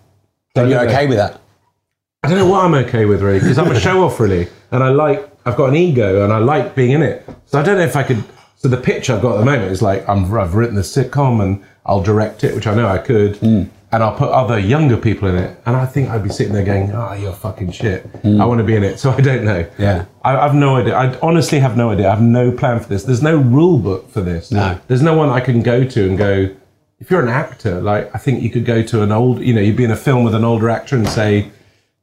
And 0.55 0.69
you're 0.69 0.85
know. 0.85 0.91
okay 0.91 1.07
with 1.07 1.17
that? 1.17 1.41
I 2.23 2.29
don't 2.29 2.37
know 2.37 2.47
what 2.47 2.63
I'm 2.63 2.75
okay 2.85 3.05
with, 3.05 3.23
really, 3.23 3.39
because 3.39 3.57
I'm 3.57 3.71
a 3.71 3.79
show 3.79 4.03
off, 4.03 4.19
really. 4.19 4.47
And 4.69 4.83
I 4.83 4.89
like, 4.89 5.27
I've 5.45 5.57
got 5.57 5.69
an 5.69 5.75
ego 5.75 6.23
and 6.23 6.31
I 6.31 6.37
like 6.37 6.75
being 6.75 6.91
in 6.91 7.01
it. 7.01 7.27
So 7.47 7.59
I 7.59 7.63
don't 7.63 7.77
know 7.77 7.83
if 7.83 7.95
I 7.95 8.03
could. 8.03 8.23
So 8.57 8.67
the 8.67 8.77
pitch 8.77 9.09
I've 9.09 9.23
got 9.23 9.33
at 9.33 9.39
the 9.39 9.45
moment 9.45 9.71
is 9.71 9.81
like, 9.81 10.07
I'm, 10.07 10.31
I've 10.35 10.53
written 10.53 10.75
the 10.75 10.83
sitcom 10.83 11.41
and 11.41 11.65
I'll 11.87 12.03
direct 12.03 12.43
it, 12.43 12.53
which 12.53 12.67
I 12.67 12.75
know 12.75 12.87
I 12.87 12.99
could. 12.99 13.37
Hmm. 13.37 13.63
And 13.93 14.01
I'll 14.01 14.15
put 14.15 14.29
other 14.29 14.57
younger 14.57 14.95
people 14.95 15.27
in 15.27 15.35
it. 15.35 15.59
And 15.65 15.75
I 15.75 15.85
think 15.85 16.09
I'd 16.09 16.23
be 16.23 16.29
sitting 16.29 16.53
there 16.53 16.63
going, 16.63 16.91
oh, 16.93 17.11
you're 17.13 17.33
fucking 17.33 17.71
shit. 17.71 18.05
I 18.05 18.17
hmm. 18.19 18.37
want 18.37 18.59
to 18.59 18.63
be 18.63 18.75
in 18.75 18.83
it. 18.83 18.99
So 19.01 19.11
I 19.11 19.19
don't 19.19 19.43
know. 19.43 19.67
Yeah. 19.77 20.05
I, 20.23 20.37
I've 20.37 20.55
no 20.55 20.77
idea. 20.77 20.95
I 20.95 21.19
honestly 21.19 21.59
have 21.59 21.75
no 21.75 21.89
idea. 21.89 22.07
I 22.07 22.11
have 22.11 22.21
no 22.21 22.51
plan 22.51 22.79
for 22.79 22.87
this. 22.87 23.03
There's 23.03 23.23
no 23.23 23.35
rule 23.35 23.79
book 23.79 24.09
for 24.09 24.21
this. 24.21 24.51
No. 24.51 24.79
There's 24.87 25.01
no 25.01 25.17
one 25.17 25.29
I 25.29 25.41
can 25.41 25.61
go 25.61 25.83
to 25.83 26.07
and 26.07 26.17
go, 26.17 26.55
if 26.99 27.09
you're 27.09 27.21
an 27.21 27.29
actor, 27.29 27.81
like, 27.81 28.13
I 28.15 28.19
think 28.19 28.43
you 28.43 28.49
could 28.49 28.63
go 28.63 28.83
to 28.83 29.01
an 29.01 29.11
old, 29.11 29.41
you 29.41 29.53
know, 29.53 29.61
you'd 29.61 29.75
be 29.75 29.83
in 29.83 29.91
a 29.91 29.95
film 29.97 30.23
with 30.23 30.35
an 30.35 30.43
older 30.43 30.69
actor 30.69 30.95
and 30.95 31.09
say, 31.09 31.51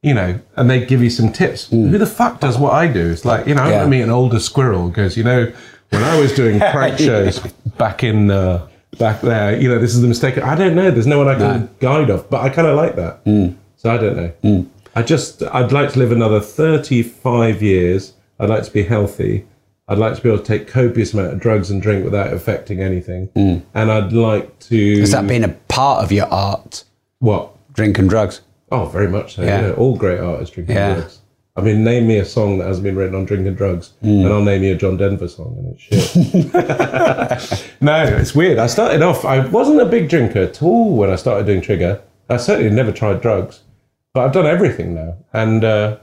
you 0.02 0.12
know, 0.12 0.40
and 0.56 0.68
they 0.68 0.84
give 0.84 1.02
you 1.02 1.10
some 1.10 1.32
tips. 1.32 1.68
Hmm. 1.68 1.88
Who 1.88 1.98
the 1.98 2.06
fuck 2.06 2.40
does 2.40 2.58
what 2.58 2.72
I 2.72 2.88
do? 2.88 3.10
It's 3.10 3.24
like, 3.24 3.46
you 3.46 3.54
know, 3.54 3.62
I 3.62 3.70
Yeah. 3.70 3.82
to 3.84 3.88
meet 3.88 4.02
an 4.02 4.10
older 4.10 4.40
squirrel 4.40 4.88
goes, 4.90 5.16
you 5.16 5.24
know, 5.24 5.52
when 5.90 6.02
I 6.02 6.20
was 6.20 6.34
doing 6.34 6.58
prank 6.72 6.98
shows 6.98 7.38
back 7.78 8.04
in, 8.04 8.30
uh, 8.30 8.66
back 8.98 9.20
there, 9.20 9.58
you 9.60 9.68
know, 9.68 9.78
this 9.78 9.94
is 9.94 10.00
the 10.02 10.08
mistake. 10.08 10.38
I 10.38 10.54
don't 10.54 10.74
know. 10.74 10.90
There's 10.90 11.06
no 11.06 11.18
one 11.18 11.28
I 11.28 11.34
can 11.34 11.60
No. 11.60 11.68
guide 11.80 12.10
off, 12.10 12.28
but 12.28 12.42
I 12.42 12.48
kind 12.50 12.66
of 12.68 12.76
like 12.76 12.96
that. 12.96 13.24
Mm. 13.24 13.54
So 13.76 13.90
I 13.90 13.96
don't 13.96 14.16
know. 14.16 14.32
Mm. 14.44 14.66
I 14.96 15.02
just, 15.02 15.42
I'd 15.44 15.72
like 15.72 15.92
to 15.92 15.98
live 15.98 16.10
another 16.12 16.40
35 16.40 17.62
years. 17.62 18.14
I'd 18.40 18.48
like 18.50 18.64
to 18.64 18.70
be 18.72 18.82
healthy. 18.82 19.46
I'd 19.88 19.98
like 19.98 20.16
to 20.16 20.22
be 20.22 20.28
able 20.28 20.42
to 20.42 20.44
take 20.44 20.68
copious 20.68 21.14
amount 21.14 21.32
of 21.32 21.40
drugs 21.40 21.70
and 21.70 21.80
drink 21.80 22.04
without 22.04 22.32
affecting 22.32 22.80
anything. 22.80 23.28
Mm. 23.28 23.62
And 23.74 23.90
I'd 23.90 24.12
like 24.12 24.58
to. 24.60 25.00
Has 25.00 25.12
that 25.12 25.26
been 25.26 25.44
a 25.44 25.48
part 25.68 26.02
of 26.04 26.12
your 26.12 26.26
art? 26.26 26.84
What? 27.20 27.52
Drink 27.72 27.98
and 27.98 28.08
drugs. 28.08 28.42
Oh, 28.70 28.84
very 28.86 29.08
much 29.08 29.36
so. 29.36 29.42
Yeah. 29.42 29.68
Yeah. 29.68 29.72
All 29.74 29.96
great 29.96 30.20
artists 30.20 30.54
drinking 30.54 30.76
Yeah. 30.76 30.94
drugs. 30.96 31.20
I 31.58 31.60
mean, 31.60 31.82
name 31.82 32.06
me 32.06 32.18
a 32.18 32.24
song 32.24 32.58
that 32.58 32.66
hasn't 32.68 32.84
been 32.84 32.94
written 32.96 33.16
on 33.16 33.24
drinking 33.24 33.54
drugs, 33.56 33.90
Mm. 34.02 34.24
and 34.24 34.32
I'll 34.32 34.42
name 34.44 34.62
you 34.62 34.72
a 34.74 34.76
John 34.76 34.96
Denver 34.96 35.26
song, 35.28 35.56
and 35.58 35.74
it's 35.74 35.82
shit. 35.82 37.72
no, 37.80 38.04
it's 38.04 38.34
weird. 38.34 38.58
I 38.58 38.66
started 38.68 39.02
off, 39.02 39.24
I 39.24 39.46
wasn't 39.46 39.80
a 39.80 39.86
big 39.86 40.08
drinker 40.08 40.40
at 40.42 40.62
all 40.62 40.96
when 40.96 41.10
I 41.10 41.16
started 41.16 41.46
doing 41.46 41.60
Trigger. 41.60 42.00
I 42.30 42.36
certainly 42.36 42.70
never 42.70 42.92
tried 42.92 43.20
drugs, 43.20 43.62
but 44.14 44.24
I've 44.24 44.32
done 44.32 44.46
everything 44.46 44.94
now. 44.94 45.16
And 45.32 45.64
uh, 45.64 45.98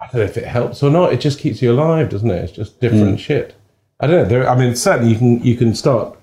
I 0.00 0.06
don't 0.06 0.16
know 0.16 0.22
if 0.22 0.36
it 0.36 0.44
helps 0.46 0.82
or 0.82 0.90
not. 0.90 1.12
It 1.12 1.20
just 1.20 1.38
keeps 1.38 1.62
you 1.62 1.72
alive, 1.72 2.10
doesn't 2.10 2.30
it? 2.30 2.42
It's 2.44 2.52
just 2.52 2.80
different 2.80 3.20
shit. 3.20 3.54
I 4.00 4.06
don't 4.06 4.22
know. 4.24 4.28
There, 4.28 4.48
I 4.48 4.56
mean, 4.58 4.74
certainly 4.76 5.12
you 5.12 5.18
can 5.18 5.42
you 5.42 5.56
can 5.56 5.74
start 5.74 6.18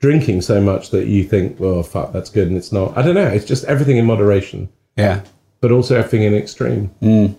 drinking 0.00 0.42
so 0.42 0.60
much 0.60 0.90
that 0.90 1.06
you 1.06 1.24
think, 1.24 1.58
well, 1.58 1.82
fuck, 1.82 2.12
that's 2.12 2.30
good, 2.30 2.48
and 2.48 2.56
it's 2.56 2.70
not. 2.72 2.96
I 2.96 3.02
don't 3.02 3.14
know. 3.14 3.26
It's 3.26 3.46
just 3.46 3.64
everything 3.64 3.96
in 3.96 4.04
moderation 4.04 4.68
Yeah. 4.96 5.22
But 5.64 5.72
also 5.72 5.96
everything 5.96 6.24
in 6.24 6.34
extreme. 6.34 6.90
Mm. 7.00 7.34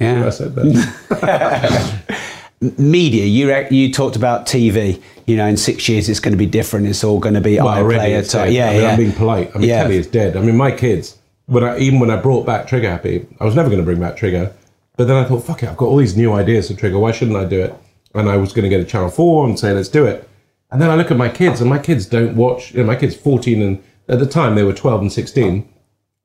Yeah. 0.00 0.26
I 0.26 0.30
said 0.30 0.56
that. 0.56 2.18
media 2.78 3.24
you 3.24 3.54
you 3.70 3.92
talked 3.92 4.16
about 4.16 4.44
tv 4.44 5.00
you 5.28 5.36
know 5.36 5.46
in 5.46 5.56
six 5.56 5.88
years 5.88 6.08
it's 6.08 6.18
going 6.18 6.32
to 6.32 6.36
be 6.36 6.44
different 6.46 6.88
it's 6.88 7.04
all 7.04 7.20
going 7.20 7.36
to 7.36 7.40
be 7.40 7.56
well, 7.56 7.68
iPlayer 7.68 8.28
type. 8.28 8.50
yeah 8.50 8.66
I 8.66 8.72
mean, 8.72 8.82
yeah 8.82 8.90
I'm 8.90 8.96
being 8.98 9.12
polite. 9.12 9.52
I 9.54 9.58
mean, 9.58 9.68
Yeah. 9.68 9.82
telly 9.84 9.98
is 9.98 10.08
dead. 10.08 10.36
I 10.36 10.40
mean, 10.40 10.56
my 10.56 10.72
kids. 10.72 11.16
When 11.46 11.62
I, 11.62 11.78
even 11.78 12.00
when 12.00 12.10
I 12.10 12.16
brought 12.16 12.44
back 12.44 12.66
Trigger 12.66 12.90
Happy, 12.90 13.24
I 13.40 13.44
was 13.44 13.54
never 13.54 13.68
going 13.68 13.80
to 13.80 13.84
bring 13.84 14.00
back 14.00 14.16
Trigger. 14.16 14.52
But 14.96 15.06
then 15.06 15.16
I 15.16 15.24
thought, 15.24 15.44
fuck 15.44 15.62
it, 15.62 15.68
I've 15.68 15.76
got 15.76 15.86
all 15.86 15.96
these 15.98 16.16
new 16.16 16.32
ideas 16.32 16.68
for 16.68 16.76
Trigger. 16.76 16.98
Why 16.98 17.12
shouldn't 17.12 17.36
I 17.36 17.44
do 17.44 17.60
it? 17.62 17.72
And 18.16 18.28
I 18.28 18.36
was 18.36 18.52
going 18.52 18.64
to 18.64 18.68
get 18.68 18.80
a 18.80 18.84
Channel 18.84 19.10
Four 19.10 19.46
and 19.46 19.56
say, 19.56 19.72
let's 19.72 19.88
do 19.88 20.04
it. 20.04 20.28
And 20.72 20.82
then 20.82 20.90
I 20.90 20.96
look 20.96 21.12
at 21.12 21.16
my 21.16 21.28
kids, 21.28 21.60
and 21.60 21.70
my 21.70 21.78
kids 21.78 22.04
don't 22.06 22.34
watch. 22.34 22.72
You 22.72 22.80
know, 22.80 22.86
my 22.88 22.96
kids 22.96 23.14
14 23.14 23.62
and 23.62 23.82
at 24.08 24.18
the 24.18 24.26
time 24.26 24.56
they 24.56 24.64
were 24.64 24.72
12 24.72 25.00
and 25.02 25.12
16. 25.12 25.68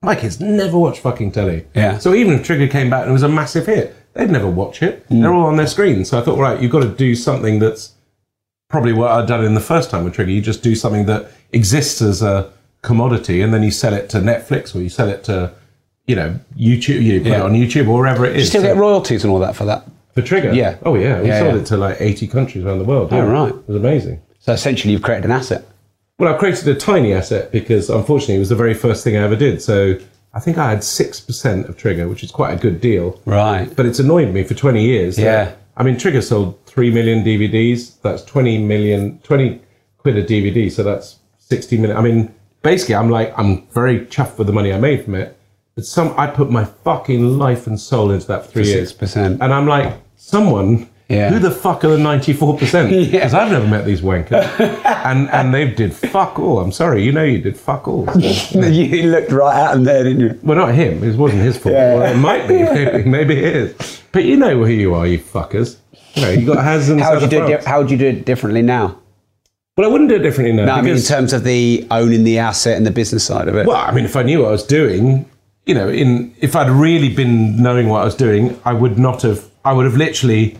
My 0.04 0.14
kids 0.14 0.40
never 0.40 0.78
watch 0.78 1.00
fucking 1.00 1.32
telly. 1.32 1.66
Yeah. 1.74 1.98
So 1.98 2.14
even 2.14 2.34
if 2.34 2.44
Trigger 2.44 2.68
came 2.68 2.90
back 2.90 3.02
and 3.02 3.10
it 3.10 3.12
was 3.12 3.22
a 3.22 3.28
massive 3.28 3.66
hit, 3.66 3.94
they'd 4.14 4.30
never 4.30 4.48
watch 4.48 4.82
it. 4.82 5.08
Mm. 5.08 5.22
They're 5.22 5.32
all 5.34 5.46
on 5.46 5.56
their 5.56 5.66
screens. 5.66 6.10
So 6.10 6.18
I 6.18 6.22
thought, 6.22 6.38
right, 6.38 6.60
you've 6.60 6.72
got 6.72 6.82
to 6.82 6.88
do 6.90 7.14
something 7.14 7.58
that's 7.58 7.92
probably 8.68 8.92
what 8.92 9.10
I'd 9.10 9.26
done 9.26 9.44
in 9.44 9.54
the 9.54 9.60
first 9.60 9.90
time 9.90 10.04
with 10.04 10.14
Trigger. 10.14 10.30
You 10.30 10.40
just 10.40 10.62
do 10.62 10.74
something 10.74 11.06
that 11.06 11.30
exists 11.52 12.02
as 12.02 12.22
a 12.22 12.52
commodity, 12.82 13.40
and 13.40 13.52
then 13.54 13.62
you 13.62 13.70
sell 13.70 13.94
it 13.94 14.10
to 14.10 14.18
Netflix 14.18 14.74
or 14.74 14.80
you 14.82 14.88
sell 14.90 15.08
it 15.08 15.24
to, 15.24 15.52
you 16.06 16.14
know, 16.16 16.38
YouTube. 16.58 17.02
You 17.02 17.20
put 17.20 17.28
it 17.28 17.30
Yeah. 17.30 17.42
on 17.42 17.52
YouTube 17.54 17.88
or 17.88 17.98
wherever 17.98 18.26
it 18.26 18.36
is. 18.36 18.42
you 18.42 18.48
still 18.48 18.62
So- 18.62 18.68
get 18.68 18.76
royalties 18.76 19.24
and 19.24 19.32
all 19.32 19.38
that 19.40 19.56
for 19.56 19.64
that 19.64 19.86
for 20.14 20.20
Trigger. 20.22 20.52
Yeah. 20.52 20.76
Oh 20.84 20.94
yeah, 20.96 21.20
we 21.22 21.28
Yeah, 21.28 21.38
sold 21.40 21.54
yeah. 21.54 21.60
it 21.60 21.66
to 21.66 21.76
like 21.78 21.96
eighty 22.00 22.26
countries 22.26 22.64
around 22.64 22.78
the 22.78 22.84
world. 22.84 23.08
Oh, 23.12 23.24
right. 23.24 23.48
It 23.54 23.66
was 23.68 23.76
amazing. 23.76 24.20
so 24.38 24.52
essentially 24.52 24.92
you've 24.92 25.02
created 25.02 25.24
an 25.24 25.30
asset 25.32 25.64
Well, 26.18 26.32
I 26.32 26.38
created 26.38 26.68
a 26.68 26.74
tiny 26.76 27.12
asset 27.12 27.50
because 27.50 27.90
unfortunately 27.90 28.36
it 28.36 28.40
was 28.40 28.48
the 28.50 28.54
very 28.56 28.74
first 28.74 29.02
thing 29.02 29.16
I 29.16 29.22
ever 29.22 29.34
did. 29.34 29.60
So 29.60 29.96
I 30.32 30.38
think 30.40 30.58
I 30.58 30.70
had 30.70 30.84
six 30.84 31.18
percent 31.20 31.68
of 31.68 31.76
Trigger, 31.76 32.08
which 32.08 32.22
is 32.22 32.30
quite 32.30 32.52
a 32.56 32.60
good 32.60 32.80
deal. 32.80 33.20
right 33.26 33.74
But 33.74 33.86
it's 33.86 33.98
annoyed 33.98 34.32
me 34.32 34.44
for 34.44 34.54
20 34.54 34.82
years. 34.84 35.16
that- 35.16 35.22
Yeah. 35.22 35.52
I 35.76 35.82
mean, 35.82 35.96
Trigger 35.98 36.22
sold 36.22 36.56
3 36.66 36.92
million 36.92 37.24
DVDs. 37.24 38.00
That's 38.02 38.22
20 38.24 38.58
million, 38.58 39.18
20 39.24 39.60
quid 39.98 40.16
a 40.16 40.22
DVD. 40.22 40.70
So 40.70 40.84
that's 40.84 41.16
60 41.38 41.78
million. 41.78 41.96
I 41.96 42.00
mean, 42.00 42.32
basically, 42.62 42.94
I'm 42.94 43.10
like, 43.10 43.34
I'm 43.36 43.66
very 43.72 44.06
chuffed 44.06 44.38
with 44.38 44.46
the 44.46 44.52
money 44.52 44.72
I 44.72 44.78
made 44.78 45.04
from 45.04 45.16
it. 45.16 45.36
But 45.74 45.84
some, 45.84 46.14
I 46.16 46.28
put 46.28 46.48
my 46.48 46.64
fucking 46.64 47.38
life 47.38 47.66
and 47.66 47.78
soul 47.80 48.12
into 48.12 48.28
that 48.28 48.46
for 48.46 48.52
three 48.52 48.66
years. 48.68 48.92
6%. 48.92 49.38
And 49.40 49.52
I'm 49.52 49.66
like, 49.66 49.94
someone, 50.14 50.88
Yeah. 51.08 51.28
who 51.30 51.38
the 51.38 51.50
fuck 51.50 51.84
are 51.84 51.88
the 51.88 51.96
94%? 51.98 52.88
Because 53.10 53.32
Yeah. 53.32 53.38
I've 53.38 53.50
never 53.52 53.66
met 53.66 53.84
these 53.84 54.00
wankers. 54.00 54.42
and, 55.04 55.28
and 55.30 55.52
they 55.52 55.68
did 55.70 55.92
fuck 55.92 56.38
all. 56.38 56.60
I'm 56.60 56.72
sorry, 56.72 57.04
you 57.04 57.12
know 57.12 57.22
you 57.24 57.38
did 57.42 57.56
fuck 57.58 57.86
all. 57.86 58.06
So- 58.08 58.60
you 58.66 59.10
looked 59.10 59.30
right 59.30 59.54
at 59.54 59.74
him 59.76 59.84
there 59.84 60.02
didn't 60.04 60.20
you 60.20 60.40
well, 60.42 60.56
not 60.56 60.74
him. 60.74 61.04
It 61.04 61.16
wasn't 61.16 61.42
his 61.42 61.58
fault. 61.58 61.74
Yeah. 61.74 61.94
Well, 61.96 62.12
it 62.12 62.16
might 62.16 62.48
be. 62.48 62.62
Maybe, 62.62 63.08
maybe 63.08 63.36
it 63.36 63.56
is. 63.56 64.02
But 64.12 64.24
you 64.24 64.36
know 64.36 64.64
who 64.64 64.72
you 64.72 64.94
are, 64.94 65.06
you 65.06 65.18
fuckers. 65.18 65.76
You 66.14 66.22
know, 66.22 66.30
you 66.30 66.46
got 66.46 66.64
has 66.64 66.88
and 66.88 67.00
how 67.00 67.12
would 67.14 67.22
you 67.22 67.28
do 67.28 67.44
it 67.44 67.60
di- 67.60 67.68
how 67.70 67.80
would 67.82 67.90
you 67.90 67.96
do 67.98 68.06
it 68.06 68.24
differently 68.24 68.62
now 68.62 68.98
Well, 69.76 69.88
I 69.88 69.92
wouldn't 69.92 70.08
do 70.08 70.14
it 70.16 70.20
differently 70.20 70.54
now. 70.56 70.64
no 70.66 70.72
I 70.74 70.80
mean 70.82 70.94
in 70.96 71.02
terms 71.02 71.32
of 71.32 71.42
the 71.44 71.86
owning 71.90 72.22
the 72.24 72.38
asset 72.38 72.76
and 72.76 72.86
the 72.86 72.92
business 72.92 73.24
side 73.26 73.48
of 73.48 73.56
it 73.56 73.66
well, 73.66 73.76
I 73.76 73.90
mean, 73.92 74.04
if 74.04 74.14
I 74.16 74.22
knew 74.22 74.40
what 74.42 74.48
I 74.48 74.52
was 74.52 74.62
doing, 74.62 75.28
you 75.66 75.74
know, 75.74 75.88
in 75.88 76.32
if 76.40 76.54
I'd 76.56 76.70
really 76.70 77.12
been 77.12 77.60
knowing 77.60 77.88
what 77.88 78.02
I 78.02 78.04
was 78.04 78.14
doing, 78.14 78.58
I 78.64 78.72
would 78.72 78.96
not 78.98 79.22
have. 79.22 79.44
I 79.64 79.72
would 79.72 79.84
have 79.86 79.96
literally. 79.96 80.56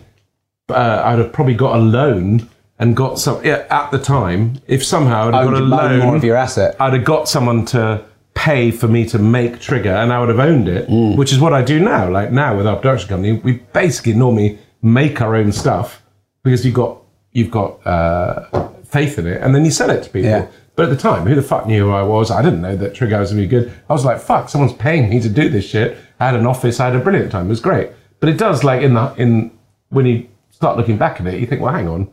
Uh, 0.69 1.01
I'd 1.05 1.19
have 1.19 1.31
probably 1.31 1.53
got 1.53 1.75
a 1.75 1.79
loan 1.79 2.49
and 2.79 2.95
got 2.95 3.19
some 3.19 3.43
yeah, 3.45 3.65
at 3.69 3.91
the 3.91 3.99
time. 3.99 4.59
If 4.67 4.83
somehow 4.83 5.27
I'd 5.27 5.33
have 5.35 5.45
got 5.45 5.53
a 5.53 5.59
loan, 5.59 5.99
more 5.99 6.15
of 6.15 6.23
your 6.23 6.35
asset 6.35 6.75
I'd 6.79 6.93
have 6.93 7.03
got 7.05 7.29
someone 7.29 7.65
to 7.67 8.03
pay 8.33 8.71
for 8.71 8.87
me 8.87 9.05
to 9.09 9.19
make 9.19 9.59
Trigger, 9.59 9.91
and 9.93 10.11
I 10.11 10.19
would 10.19 10.29
have 10.29 10.39
owned 10.39 10.67
it, 10.67 10.89
Mm. 10.89 11.15
which 11.17 11.31
is 11.31 11.39
what 11.39 11.53
I 11.53 11.61
do 11.63 11.79
now. 11.79 12.09
Like 12.09 12.31
now 12.31 12.57
with 12.57 12.65
our 12.67 12.75
production 12.77 13.09
company, 13.09 13.33
we 13.33 13.53
basically 13.73 14.13
normally 14.13 14.57
make 14.81 15.21
our 15.21 15.35
own 15.35 15.51
stuff 15.51 16.01
because 16.43 16.65
you've 16.65 16.73
got 16.75 16.97
you've 17.31 17.51
got 17.51 17.85
uh, 17.85 18.69
faith 18.85 19.19
in 19.19 19.27
it, 19.27 19.41
and 19.43 19.53
then 19.53 19.65
you 19.65 19.71
sell 19.71 19.91
it 19.91 20.01
to 20.03 20.09
people. 20.09 20.29
Yeah. 20.31 20.47
But 20.75 20.85
at 20.85 20.89
the 20.89 20.97
time, 20.97 21.27
who 21.27 21.35
the 21.35 21.41
fuck 21.43 21.67
knew 21.67 21.85
who 21.85 21.91
I 21.91 22.01
was? 22.03 22.31
I 22.31 22.41
didn't 22.41 22.61
know 22.61 22.75
that 22.75 22.95
Trigger 22.95 23.19
was 23.19 23.31
going 23.31 23.43
to 23.43 23.47
be 23.47 23.65
good. 23.65 23.71
I 23.89 23.93
was 23.93 24.03
like, 24.03 24.19
fuck, 24.19 24.49
someone's 24.49 24.73
paying 24.73 25.09
me 25.09 25.21
to 25.21 25.29
do 25.29 25.47
this 25.47 25.63
shit. 25.65 25.97
I 26.19 26.25
had 26.25 26.35
an 26.35 26.45
office. 26.45 26.79
I 26.81 26.87
had 26.87 26.95
a 26.97 26.99
brilliant 26.99 27.31
time. 27.31 27.45
It 27.45 27.49
was 27.49 27.61
great. 27.61 27.91
But 28.19 28.27
it 28.29 28.37
does 28.37 28.63
like 28.65 28.81
in 28.81 28.95
the 28.95 29.13
in 29.15 29.51
when 29.89 30.05
you 30.07 30.27
start 30.55 30.77
looking 30.77 30.97
back 30.97 31.19
at 31.19 31.27
it, 31.27 31.39
you 31.39 31.45
think, 31.45 31.61
well, 31.61 31.73
hang 31.73 31.87
on. 31.87 32.07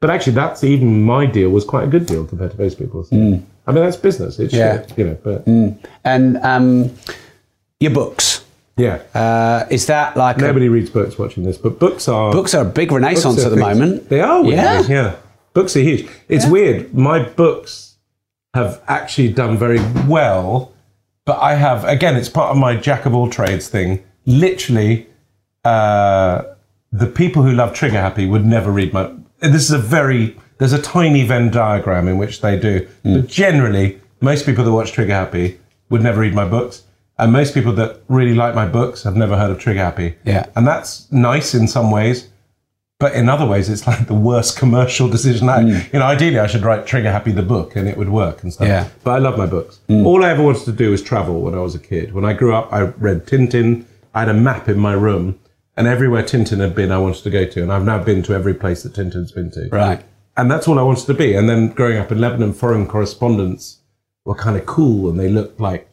But 0.00 0.10
actually, 0.10 0.32
that's 0.34 0.64
even 0.64 1.02
my 1.02 1.26
deal 1.26 1.50
was 1.50 1.64
quite 1.64 1.84
a 1.84 1.86
good 1.86 2.06
deal 2.06 2.24
compared 2.26 2.50
to 2.52 2.60
most 2.60 2.78
people's. 2.78 3.12
I 3.12 3.16
mean, 3.16 3.46
that's 3.66 3.96
business. 3.96 4.38
It's 4.40 4.52
Yeah. 4.52 4.84
shit, 4.86 4.98
you 4.98 5.04
know. 5.04 5.16
But 5.22 5.46
And 6.04 6.36
um, 6.38 6.90
your 7.78 7.92
books. 7.92 8.44
yeah, 8.76 8.98
Uh, 9.14 9.64
is 9.70 9.86
that 9.86 10.16
like 10.16 10.38
a- 10.38 10.40
nobody 10.40 10.68
reads 10.68 10.90
books 10.90 11.18
watching 11.18 11.44
this, 11.44 11.56
but 11.58 11.78
books 11.78 12.08
are 12.08 12.32
books 12.32 12.54
are 12.54 12.62
a 12.62 12.68
big 12.68 12.90
renaissance 12.90 13.44
at 13.44 13.50
the 13.50 13.56
things- 13.56 13.78
moment. 13.78 14.08
They 14.08 14.20
are. 14.20 14.42
weird, 14.42 14.54
Yeah. 14.54 14.82
yeah. 14.88 15.12
Books 15.54 15.76
are 15.76 15.80
huge. 15.80 16.08
It's 16.28 16.46
weird. 16.46 16.92
My 16.94 17.18
books 17.22 17.94
have 18.54 18.80
actually 18.88 19.28
done 19.28 19.56
very 19.56 19.80
well, 20.08 20.72
but 21.26 21.38
I 21.40 21.54
have 21.54 21.84
again. 21.84 22.16
It's 22.16 22.28
part 22.30 22.50
of 22.50 22.56
my 22.56 22.74
jack 22.74 23.06
of 23.06 23.14
all 23.14 23.28
trades 23.28 23.68
thing. 23.68 24.00
Literally, 24.26 25.06
uh, 25.64 26.42
the 26.92 27.06
people 27.06 27.42
who 27.42 27.52
love 27.52 27.72
Trigger 27.74 28.00
Happy 28.00 28.26
would 28.26 28.44
never 28.44 28.70
read 28.70 28.92
my. 28.92 29.10
This 29.40 29.64
is 29.64 29.70
a 29.72 29.78
very. 29.78 30.36
There's 30.58 30.72
a 30.72 30.80
tiny 30.82 31.24
Venn 31.26 31.50
diagram 31.50 32.06
in 32.06 32.18
which 32.18 32.40
they 32.40 32.58
do, 32.58 32.86
Hmm. 33.02 33.14
but 33.14 33.26
generally, 33.28 34.00
most 34.20 34.46
people 34.46 34.64
that 34.64 34.70
watch 34.72 34.92
Trigger 34.92 35.14
Happy 35.14 35.58
would 35.90 36.02
never 36.02 36.20
read 36.20 36.34
my 36.34 36.44
books. 36.44 36.82
And 37.18 37.32
most 37.32 37.52
people 37.54 37.72
that 37.74 38.00
really 38.08 38.34
like 38.34 38.54
my 38.54 38.66
books 38.66 39.02
have 39.02 39.16
never 39.16 39.36
heard 39.36 39.50
of 39.50 39.58
Trigger 39.58 39.80
Happy. 39.80 40.14
Yeah. 40.24 40.46
And 40.56 40.66
that's 40.66 41.10
nice 41.12 41.54
in 41.54 41.66
some 41.68 41.90
ways. 41.90 42.28
But 42.98 43.14
in 43.14 43.28
other 43.28 43.44
ways, 43.46 43.68
it's 43.68 43.86
like 43.90 44.06
the 44.06 44.14
worst 44.14 44.56
commercial 44.56 45.08
decision. 45.08 45.48
I, 45.48 45.60
You 45.62 45.98
know, 45.98 46.02
ideally, 46.06 46.38
I 46.38 46.46
should 46.46 46.62
write 46.62 46.86
Trigger 46.86 47.10
Happy 47.10 47.32
the 47.32 47.42
book 47.42 47.74
and 47.76 47.88
it 47.88 47.96
would 47.96 48.08
work 48.08 48.42
and 48.42 48.52
stuff. 48.52 48.68
Yeah. 48.68 48.88
But 49.04 49.10
I 49.12 49.18
love 49.18 49.36
my 49.36 49.46
books. 49.46 49.80
All 49.90 50.24
I 50.24 50.30
ever 50.30 50.42
wanted 50.42 50.64
to 50.66 50.72
do 50.72 50.90
was 50.90 51.02
travel 51.02 51.40
when 51.42 51.54
I 51.54 51.60
was 51.60 51.74
a 51.74 51.78
kid. 51.80 52.12
When 52.14 52.24
I 52.24 52.32
grew 52.32 52.54
up, 52.54 52.72
I 52.72 52.82
read 52.82 53.26
Tintin. 53.26 53.84
I 54.14 54.20
had 54.20 54.28
a 54.28 54.34
map 54.34 54.68
in 54.68 54.78
my 54.78 54.92
room, 54.92 55.38
and 55.76 55.86
everywhere 55.86 56.22
Tintin 56.22 56.60
had 56.60 56.74
been, 56.74 56.92
I 56.92 56.98
wanted 56.98 57.22
to 57.22 57.30
go 57.30 57.46
to. 57.46 57.62
And 57.62 57.72
I've 57.72 57.84
now 57.84 58.02
been 58.02 58.22
to 58.24 58.34
every 58.34 58.54
place 58.54 58.82
that 58.82 58.92
Tintin's 58.92 59.32
been 59.32 59.50
to. 59.52 59.68
Right. 59.70 60.04
And 60.36 60.50
that's 60.50 60.68
all 60.68 60.78
I 60.78 60.82
wanted 60.82 61.06
to 61.06 61.14
be. 61.14 61.34
And 61.34 61.48
then 61.48 61.68
growing 61.68 61.98
up 61.98 62.12
in 62.12 62.20
Lebanon, 62.20 62.52
foreign 62.52 62.86
correspondents 62.86 63.78
were 64.24 64.34
kind 64.34 64.56
of 64.56 64.66
cool 64.66 65.08
and 65.08 65.18
they 65.18 65.28
looked 65.28 65.60
like, 65.60 65.88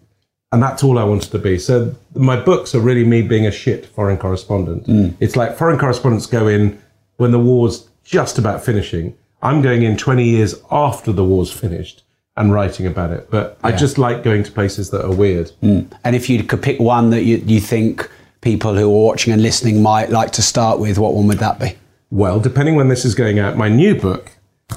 and 0.52 0.62
that's 0.62 0.84
all 0.84 0.98
I 0.98 1.04
wanted 1.04 1.32
to 1.32 1.40
be. 1.40 1.60
So 1.60 1.96
my 2.16 2.40
books 2.40 2.74
are 2.74 2.80
really 2.80 3.06
me 3.06 3.22
being 3.22 3.46
a 3.46 3.52
shit 3.52 3.86
foreign 3.86 4.18
correspondent. 4.18 4.88
Mm. 4.88 5.16
It's 5.20 5.36
like 5.36 5.58
foreign 5.58 5.78
correspondents 5.78 6.26
go 6.26 6.48
in 6.48 6.82
when 7.18 7.32
the 7.32 7.40
war's 7.40 7.90
just 8.04 8.38
about 8.38 8.64
finishing. 8.64 9.16
I'm 9.42 9.62
going 9.62 9.84
in 9.84 9.96
20 9.96 10.24
years 10.24 10.56
after 10.72 11.12
the 11.12 11.24
war's 11.24 11.52
finished 11.52 12.04
and 12.36 12.54
writing 12.54 12.88
about 12.88 13.12
it. 13.12 13.30
But 13.30 13.60
I 13.64 13.72
just 13.74 13.98
like 13.98 14.24
going 14.24 14.44
to 14.44 14.52
places 14.52 14.90
that 14.90 15.06
are 15.06 15.14
weird. 15.14 15.52
Mm. 15.62 15.92
And 16.04 16.16
if 16.16 16.30
you 16.30 16.44
could 16.44 16.62
pick 16.62 16.80
one 16.80 17.10
that 17.12 17.24
you, 17.24 17.38
you 17.38 17.60
think 17.60 18.10
people 18.42 18.76
who 18.76 18.86
are 18.86 19.06
watching 19.06 19.34
and 19.34 19.42
listening 19.42 19.82
might 19.82 20.10
like 20.10 20.32
to 20.34 20.42
start 20.42 20.80
with, 20.80 20.98
what 20.98 21.14
one 21.14 21.28
would 21.28 21.40
that 21.40 21.60
be? 21.60 21.76
Well, 22.12 22.40
depending 22.40 22.76
when 22.76 22.88
this 22.88 23.06
is 23.06 23.14
going 23.16 23.40
out, 23.40 23.58
my 23.58 23.70
new 23.70 23.96
book, 24.00 24.32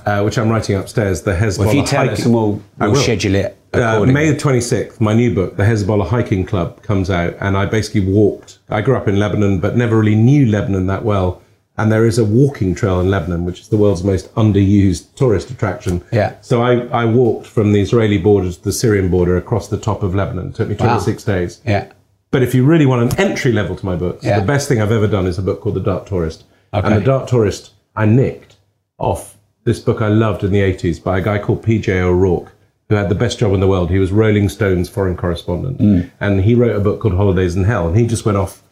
uh, 0.06 0.22
which 0.22 0.38
I'm 0.38 0.48
writing 0.48 0.76
upstairs, 0.76 1.22
the 1.22 1.32
Hezbollah 1.34 1.58
Well, 1.58 1.68
if 1.68 1.74
you 1.74 1.84
tell 1.86 2.00
hiking- 2.00 2.12
us 2.14 2.24
and 2.24 2.34
we'll, 2.34 2.62
we'll 2.78 2.94
schedule 2.96 3.34
it 3.34 3.56
Uh. 3.72 4.04
May 4.04 4.30
the 4.30 4.36
26th, 4.36 5.00
my 5.00 5.14
new 5.14 5.34
book, 5.34 5.56
The 5.56 5.62
Hezbollah 5.64 6.08
Hiking 6.08 6.44
Club, 6.44 6.82
comes 6.82 7.08
out, 7.10 7.34
and 7.40 7.56
I 7.56 7.64
basically 7.66 8.00
walked. 8.12 8.58
I 8.68 8.80
grew 8.82 8.96
up 8.96 9.08
in 9.08 9.18
Lebanon, 9.18 9.60
but 9.60 9.76
never 9.76 9.98
really 9.98 10.14
knew 10.14 10.46
Lebanon 10.46 10.86
that 10.88 11.04
well. 11.04 11.40
And 11.78 11.90
there 11.90 12.04
is 12.04 12.18
a 12.18 12.24
walking 12.24 12.74
trail 12.74 13.00
in 13.00 13.08
Lebanon, 13.10 13.46
which 13.46 13.60
is 13.60 13.68
the 13.68 13.78
world's 13.78 14.04
most 14.04 14.32
underused 14.34 15.14
tourist 15.14 15.50
attraction. 15.50 16.02
Yeah. 16.12 16.34
So 16.42 16.60
I, 16.62 16.80
I 16.88 17.04
walked 17.06 17.46
from 17.46 17.72
the 17.72 17.80
Israeli 17.80 18.18
border 18.18 18.52
to 18.52 18.62
the 18.62 18.72
Syrian 18.74 19.08
border 19.10 19.38
across 19.38 19.68
the 19.68 19.78
top 19.78 20.02
of 20.02 20.14
Lebanon. 20.14 20.48
It 20.48 20.54
took 20.56 20.68
me 20.68 20.74
26 20.74 21.24
days. 21.24 21.60
yeah. 21.64 21.90
But 22.32 22.42
if 22.42 22.54
you 22.54 22.64
really 22.64 22.86
want 22.86 23.12
an 23.12 23.20
entry 23.20 23.52
level 23.52 23.76
to 23.76 23.86
my 23.86 23.94
books, 23.94 24.24
Yeah. 24.24 24.40
the 24.40 24.46
best 24.46 24.66
thing 24.68 24.80
I've 24.80 24.90
ever 24.90 25.06
done 25.06 25.26
is 25.26 25.38
a 25.38 25.42
book 25.42 25.60
called 25.60 25.76
The 25.76 25.80
Dark 25.80 26.06
Tourist. 26.06 26.44
Okay. 26.74 26.84
And 26.86 26.96
The 26.96 27.04
Dark 27.04 27.28
Tourist, 27.28 27.70
I 27.94 28.06
nicked 28.06 28.56
off 28.98 29.36
this 29.64 29.78
book 29.78 30.02
I 30.02 30.08
loved 30.08 30.42
in 30.42 30.50
the 30.50 30.60
80s 30.60 30.98
by 30.98 31.18
a 31.18 31.20
guy 31.22 31.38
called 31.38 31.62
PJ 31.62 31.88
O'Rourke, 32.00 32.52
who 32.88 32.94
had 32.96 33.08
the 33.10 33.14
best 33.14 33.38
job 33.38 33.52
in 33.52 33.60
the 33.60 33.68
world. 33.68 33.90
He 33.90 33.98
was 33.98 34.10
Rolling 34.10 34.48
Stone's 34.48 34.88
foreign 34.88 35.16
correspondent. 35.16 35.78
Mm. 35.78 36.10
And 36.20 36.40
he 36.40 36.54
wrote 36.54 36.74
a 36.74 36.80
book 36.80 37.00
called 37.00 37.14
Holidays 37.14 37.54
in 37.54 37.64
Hell. 37.64 37.86
And 37.86 37.96
he 37.96 38.06
just 38.06 38.24
went 38.24 38.38
off 38.38 38.62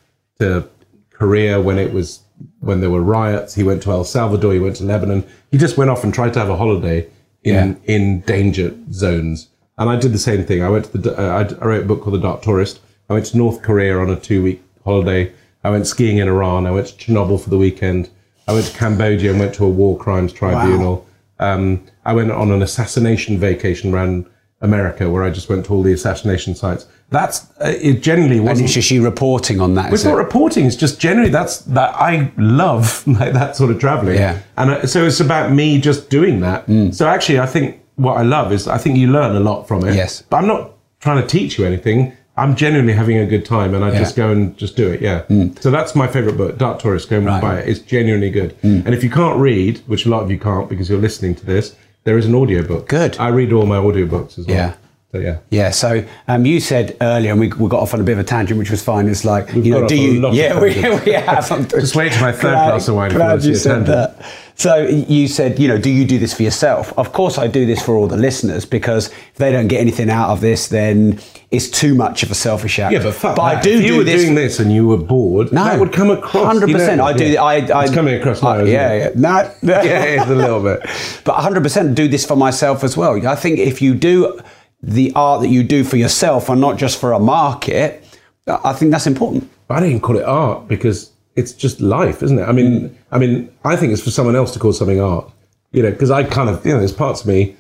to 0.41 0.67
Korea 1.13 1.61
when 1.61 1.79
it 1.79 1.93
was 1.93 2.21
when 2.61 2.81
there 2.81 2.89
were 2.91 3.03
riots. 3.03 3.55
He 3.55 3.63
went 3.63 3.83
to 3.83 3.91
El 3.93 4.05
Salvador. 4.05 4.55
He 4.55 4.59
went 4.59 4.77
to 4.77 4.85
Lebanon. 4.85 5.23
He 5.51 5.59
just 5.59 5.77
went 5.77 5.91
off 5.91 6.03
and 6.03 6.13
tried 6.15 6.33
to 6.33 6.39
have 6.39 6.49
a 6.49 6.57
holiday 6.57 7.07
in 7.45 7.55
Yeah. 7.87 7.95
in 7.95 8.21
danger 8.21 8.75
zones. 8.91 9.49
And 9.77 9.91
I 9.91 9.97
did 9.97 10.13
the 10.13 10.19
same 10.19 10.45
thing. 10.45 10.63
I 10.63 10.71
went 10.71 10.87
to 10.87 10.99
the. 10.99 11.13
Uh, 11.19 11.45
I, 11.61 11.63
I 11.63 11.67
wrote 11.67 11.83
a 11.85 11.87
book 11.87 12.01
called 12.03 12.15
The 12.15 12.21
Dark 12.21 12.41
Tourist. 12.43 12.81
I 13.11 13.15
went 13.15 13.27
to 13.27 13.37
North 13.37 13.61
Korea 13.61 13.99
on 13.99 14.09
a 14.09 14.17
two 14.17 14.43
week 14.43 14.63
holiday. 14.85 15.33
I 15.65 15.71
went 15.71 15.89
skiing 15.89 16.19
in 16.19 16.29
Iran. 16.29 16.65
I 16.65 16.71
went 16.71 16.87
to 16.87 16.95
Chernobyl 16.95 17.43
for 17.43 17.51
the 17.51 17.59
weekend. 17.59 18.09
I 18.47 18.53
went 18.53 18.67
to 18.67 18.79
Cambodia 18.79 19.33
and 19.33 19.41
went 19.41 19.53
to 19.57 19.65
a 19.65 19.69
war 19.69 19.99
crimes 19.99 20.33
tribunal. 20.33 21.07
Um, 21.41 21.85
I 22.05 22.13
went 22.13 22.31
on 22.31 22.53
an 22.53 22.63
assassination 22.63 23.37
vacation 23.39 23.93
around 23.93 24.27
America 24.61 25.11
where 25.11 25.25
I 25.25 25.31
just 25.31 25.49
went 25.49 25.67
to 25.67 25.73
all 25.73 25.83
the 25.83 25.93
assassination 25.93 26.55
sites. 26.55 26.87
That's 27.09 27.51
uh, 27.61 27.75
it. 27.81 28.01
Generally 28.01 28.41
wasn't 28.41 28.67
it's 28.67 28.75
just 28.75 28.91
you 28.93 29.03
reporting 29.03 29.61
on 29.61 29.75
that. 29.75 29.93
it's 29.93 30.05
not 30.05 30.15
it? 30.15 30.19
reporting. 30.19 30.67
It's 30.67 30.77
just 30.77 31.01
generally 31.01 31.31
that's 31.31 31.63
that 31.63 31.93
I 31.97 32.31
love 32.37 33.05
like 33.09 33.33
that 33.33 33.57
sort 33.57 33.73
of 33.73 33.81
traveling. 33.81 34.17
Yeah. 34.17 34.41
And 34.57 34.71
uh, 34.71 34.87
so 34.87 35.05
it's 35.05 35.19
about 35.19 35.51
me 35.51 35.81
just 35.81 36.11
doing 36.11 36.41
that. 36.41 36.67
So 36.95 37.09
actually, 37.09 37.41
I 37.41 37.47
think 37.47 37.81
what 37.97 38.19
I 38.19 38.23
love 38.23 38.53
is 38.53 38.69
I 38.69 38.79
think 38.79 38.99
you 38.99 39.09
learn 39.09 39.35
a 39.35 39.41
lot 39.41 39.67
from 39.67 39.85
it. 39.85 39.97
Yes. 39.97 40.23
But 40.23 40.37
I'm 40.37 40.47
not 40.47 40.75
trying 41.01 41.21
to 41.21 41.27
teach 41.27 41.59
you 41.59 41.65
anything. 41.65 42.17
I'm 42.41 42.57
genuinely 42.57 42.93
having 42.95 43.19
a 43.19 43.27
good 43.27 43.45
time, 43.45 43.75
and 43.75 43.85
I 43.85 43.91
just 43.97 44.17
go 44.17 44.31
and 44.31 44.57
just 44.57 44.75
do 44.77 44.89
it. 44.91 45.01
Yeah. 45.01 45.25
So 45.61 45.71
that's 45.71 45.95
my 45.95 46.07
favorite 46.07 46.37
book, 46.37 46.57
Dark 46.59 46.79
Tourist. 46.81 47.11
Go 47.11 47.19
and 47.19 47.27
Right. 47.27 47.41
buy 47.43 47.59
it. 47.61 47.69
It's 47.69 47.81
genuinely 47.81 48.31
good. 48.31 48.55
And 48.63 48.95
if 48.95 49.05
you 49.05 49.11
can't 49.11 49.39
read, 49.39 49.81
which 49.87 50.07
a 50.07 50.09
lot 50.09 50.23
of 50.23 50.31
you 50.31 50.39
can't 50.39 50.69
because 50.69 50.89
you're 50.89 50.99
listening 51.01 51.35
to 51.37 51.47
this, 51.47 51.75
there 52.05 52.17
is 52.17 52.27
an 52.27 52.35
audiobook. 52.35 52.89
Good. 52.89 53.17
I 53.19 53.29
read 53.29 53.53
all 53.53 53.67
my 53.67 53.77
audiobooks 53.77 54.39
as 54.39 54.47
well. 54.47 54.57
Yeah. 54.57 54.75
So 55.13 55.19
yeah. 55.19 55.39
Yeah, 55.51 55.71
so 55.71 56.05
um, 56.29 56.47
you 56.47 56.61
said 56.61 56.97
earlier, 57.01 57.33
and 57.33 57.41
we, 57.41 57.49
we 57.49 57.69
got 57.69 57.81
off 57.81 57.93
on 57.95 58.01
a 58.01 58.05
bit 58.05 58.13
of 58.13 58.21
a 58.21 58.25
tangent, 58.25 58.59
which 58.61 58.71
was 58.71 58.81
fine. 58.81 59.09
It's 59.09 59.25
like, 59.25 59.53
you 59.53 59.73
know, 59.73 59.89
do 59.89 59.97
off 59.97 60.25
on 60.25 60.25
a 60.25 60.33
you? 60.33 60.41
Yeah, 60.41 60.61
we, 60.61 60.69
we 61.05 61.13
have. 61.15 61.49
Just 61.69 61.97
wait 61.97 62.13
till 62.13 62.23
my 62.23 62.31
third 62.31 62.53
glass 62.55 62.87
of 62.87 62.95
wine 62.95 63.11
glad 63.11 63.29
want 63.31 63.43
to 63.43 63.49
you 63.49 63.55
said 63.57 63.87
tangent. 63.87 64.19
that. 64.19 64.33
So 64.61 64.77
you 64.87 65.27
said, 65.27 65.59
you 65.59 65.69
know, 65.69 65.79
do 65.79 65.89
you 65.89 66.05
do 66.05 66.19
this 66.19 66.35
for 66.35 66.43
yourself? 66.43 66.93
Of 66.99 67.15
course, 67.15 67.39
I 67.39 67.47
do 67.47 67.65
this 67.65 67.83
for 67.83 67.95
all 67.97 68.07
the 68.07 68.19
listeners 68.19 68.67
because 68.67 69.07
if 69.09 69.37
they 69.37 69.51
don't 69.51 69.69
get 69.69 69.81
anything 69.81 70.11
out 70.11 70.29
of 70.29 70.43
this, 70.43 70.69
then 70.69 71.19
it's 71.51 71.71
too 71.71 71.95
much 71.95 72.23
of 72.23 72.31
a 72.31 72.35
selfish 72.35 72.79
act. 72.79 72.93
Yeah, 72.93 73.03
but 73.03 73.15
fuck 73.15 73.37
But 73.37 73.43
I 73.43 73.55
that. 73.55 73.65
do 73.65 73.71
if 73.79 73.81
you 73.83 73.89
do 73.93 73.97
were 73.97 74.05
this. 74.05 74.21
doing 74.21 74.35
this 74.35 74.59
and 74.61 74.71
you 74.71 74.87
were 74.87 74.99
bored, 74.99 75.51
no, 75.51 75.65
that 75.65 75.81
would 75.81 75.95
come 75.95 76.11
across. 76.11 76.45
Hundred 76.45 76.69
you 76.69 76.75
know, 76.75 76.79
percent. 76.79 77.01
I 77.01 77.13
do. 77.15 77.25
yeah. 77.27 77.43
I, 77.43 77.55
I. 77.55 77.85
it's 77.85 77.95
coming 77.95 78.21
across 78.21 78.43
now. 78.43 78.51
I- 78.51 78.65
yeah, 78.65 78.93
yeah. 78.93 79.11
No, 79.15 79.51
yeah, 79.63 80.03
it's 80.05 80.31
a 80.31 80.35
little 80.35 80.63
bit. 80.63 80.81
but 81.25 81.37
100% 81.37 81.95
do 81.95 82.07
this 82.07 82.27
for 82.27 82.37
myself 82.37 82.85
as 82.85 82.99
well. 82.99 83.27
I 83.27 83.37
think 83.37 83.59
if 83.61 83.81
you 83.81 83.95
do 83.95 84.39
the 84.83 85.11
art 85.15 85.41
that 85.41 85.49
you 85.49 85.63
do 85.63 85.85
for 85.85 85.97
yourself 85.97 86.51
and 86.51 86.61
not 86.61 86.77
just 86.77 87.01
for 87.01 87.13
a 87.13 87.19
market, 87.19 88.05
I 88.47 88.75
think 88.75 88.91
that's 88.91 89.07
important. 89.07 89.49
I 89.71 89.81
don't 89.81 90.01
call 90.01 90.19
it 90.19 90.25
art 90.25 90.69
because 90.69 91.13
it's 91.37 91.53
just 91.53 91.81
life, 91.81 92.23
isn't 92.23 92.39
it? 92.39 92.45
I 92.45 92.53
mean, 92.53 92.71
Mm. 92.91 92.95
I 93.13 93.19
mean, 93.19 93.49
I 93.65 93.77
think 93.77 93.93
it's 93.93 94.03
for 94.03 94.11
someone 94.11 94.37
else 94.37 94.53
to 94.53 94.59
call 94.59 94.73
something 94.73 95.01
art. 95.01 95.31
You 95.73 95.83
know, 95.85 95.91
because 95.91 96.11
I 96.11 96.25
kind 96.25 96.49
of, 96.51 96.65
you 96.67 96.73
know, 96.73 96.79
there's 96.79 96.93
parts 96.93 97.21
of 97.23 97.27
me, 97.29 97.55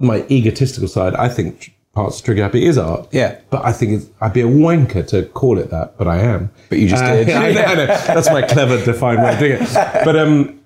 my 0.00 0.24
egotistical 0.30 0.88
side. 0.88 1.14
I 1.14 1.28
think 1.28 1.72
parts 1.94 2.18
of 2.18 2.24
Trigger 2.24 2.42
Happy 2.42 2.66
is 2.66 2.76
art. 2.76 3.08
Yeah. 3.12 3.38
but 3.50 3.64
I 3.64 3.72
think 3.72 3.92
it's, 3.92 4.06
I'd 4.20 4.32
be 4.32 4.40
a 4.40 4.46
wanker 4.46 5.06
to 5.08 5.24
call 5.26 5.58
it 5.58 5.70
that, 5.70 5.96
but 5.96 6.08
I 6.08 6.18
am. 6.18 6.50
But 6.68 6.78
you 6.78 6.88
just 6.88 7.04
Uh, 7.04 7.14
did. 7.24 7.30
I 7.44 7.52
know, 7.52 7.62
I 7.62 7.74
know. 7.74 7.86
That's 7.86 8.28
my 8.30 8.42
clever, 8.42 8.84
defined 8.84 9.22
way 9.22 9.32
of 9.32 9.38
doing 9.38 9.52
it. 9.62 10.04
But 10.04 10.16
um, 10.16 10.60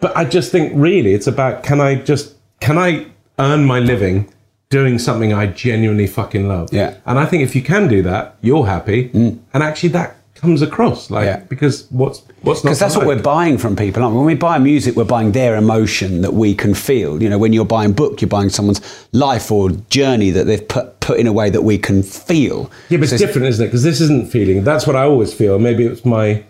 but 0.00 0.16
I 0.16 0.24
just 0.24 0.50
think 0.50 0.72
really 0.74 1.12
it's 1.12 1.26
about 1.26 1.62
can 1.62 1.80
I 1.80 1.96
just 1.96 2.34
can 2.60 2.78
I 2.78 3.06
earn 3.38 3.64
my 3.66 3.78
living 3.80 4.32
doing 4.70 4.98
something 4.98 5.32
I 5.34 5.46
genuinely 5.46 6.06
fucking 6.06 6.48
love? 6.48 6.70
Yeah. 6.72 6.94
And 7.04 7.18
I 7.18 7.26
think 7.26 7.42
if 7.42 7.54
you 7.54 7.62
can 7.62 7.88
do 7.88 8.02
that, 8.04 8.36
you're 8.40 8.66
happy, 8.66 9.10
and 9.12 9.62
actually 9.62 9.90
that 9.90 10.16
comes 10.42 10.60
across 10.60 11.08
like 11.08 11.24
Yeah. 11.24 11.38
because 11.48 11.86
what's 11.90 12.22
what's 12.42 12.64
not 12.64 12.70
Because 12.70 12.80
that's 12.80 12.96
what 12.96 13.06
we're 13.06 13.22
buying 13.22 13.58
from 13.58 13.76
people. 13.76 14.02
Aren't 14.02 14.14
we? 14.14 14.18
When 14.18 14.26
we 14.26 14.34
buy 14.34 14.58
music, 14.58 14.96
we're 14.96 15.04
buying 15.04 15.30
their 15.32 15.54
emotion 15.54 16.20
that 16.22 16.34
we 16.34 16.52
can 16.52 16.74
feel. 16.74 17.22
You 17.22 17.30
know, 17.30 17.38
when 17.38 17.52
you're 17.52 17.64
buying 17.64 17.92
a 17.92 17.94
book, 17.94 18.20
you're 18.20 18.28
buying 18.28 18.50
someone's 18.50 18.80
life 19.12 19.52
or 19.52 19.70
journey 19.88 20.30
that 20.30 20.44
they've 20.48 20.66
put, 20.66 20.98
put 20.98 21.20
in 21.20 21.28
a 21.28 21.32
way 21.32 21.48
that 21.48 21.62
we 21.62 21.78
can 21.78 22.02
feel. 22.02 22.68
Yeah, 22.88 22.98
but 22.98 23.08
So 23.08 23.14
it's 23.14 23.24
different, 23.24 23.46
isn't 23.46 23.64
it? 23.64 23.68
Because 23.68 23.84
this 23.84 24.00
isn't 24.00 24.32
feeling. 24.32 24.64
That's 24.64 24.84
what 24.84 24.96
I 24.96 25.04
always 25.04 25.32
feel. 25.32 25.60
Maybe 25.60 25.84
it's 25.86 26.04
my 26.04 26.42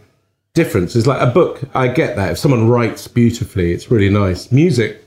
difference. 0.55 0.97
It's 0.97 1.07
like 1.07 1.21
a 1.21 1.27
book. 1.31 1.61
I 1.75 1.89
get 1.89 2.17
that. 2.17 2.33
If 2.33 2.39
someone 2.39 2.69
writes 2.71 3.07
beautifully, 3.09 3.73
it's 3.73 3.91
really 3.91 4.09
nice. 4.09 4.51
Music, 4.51 5.05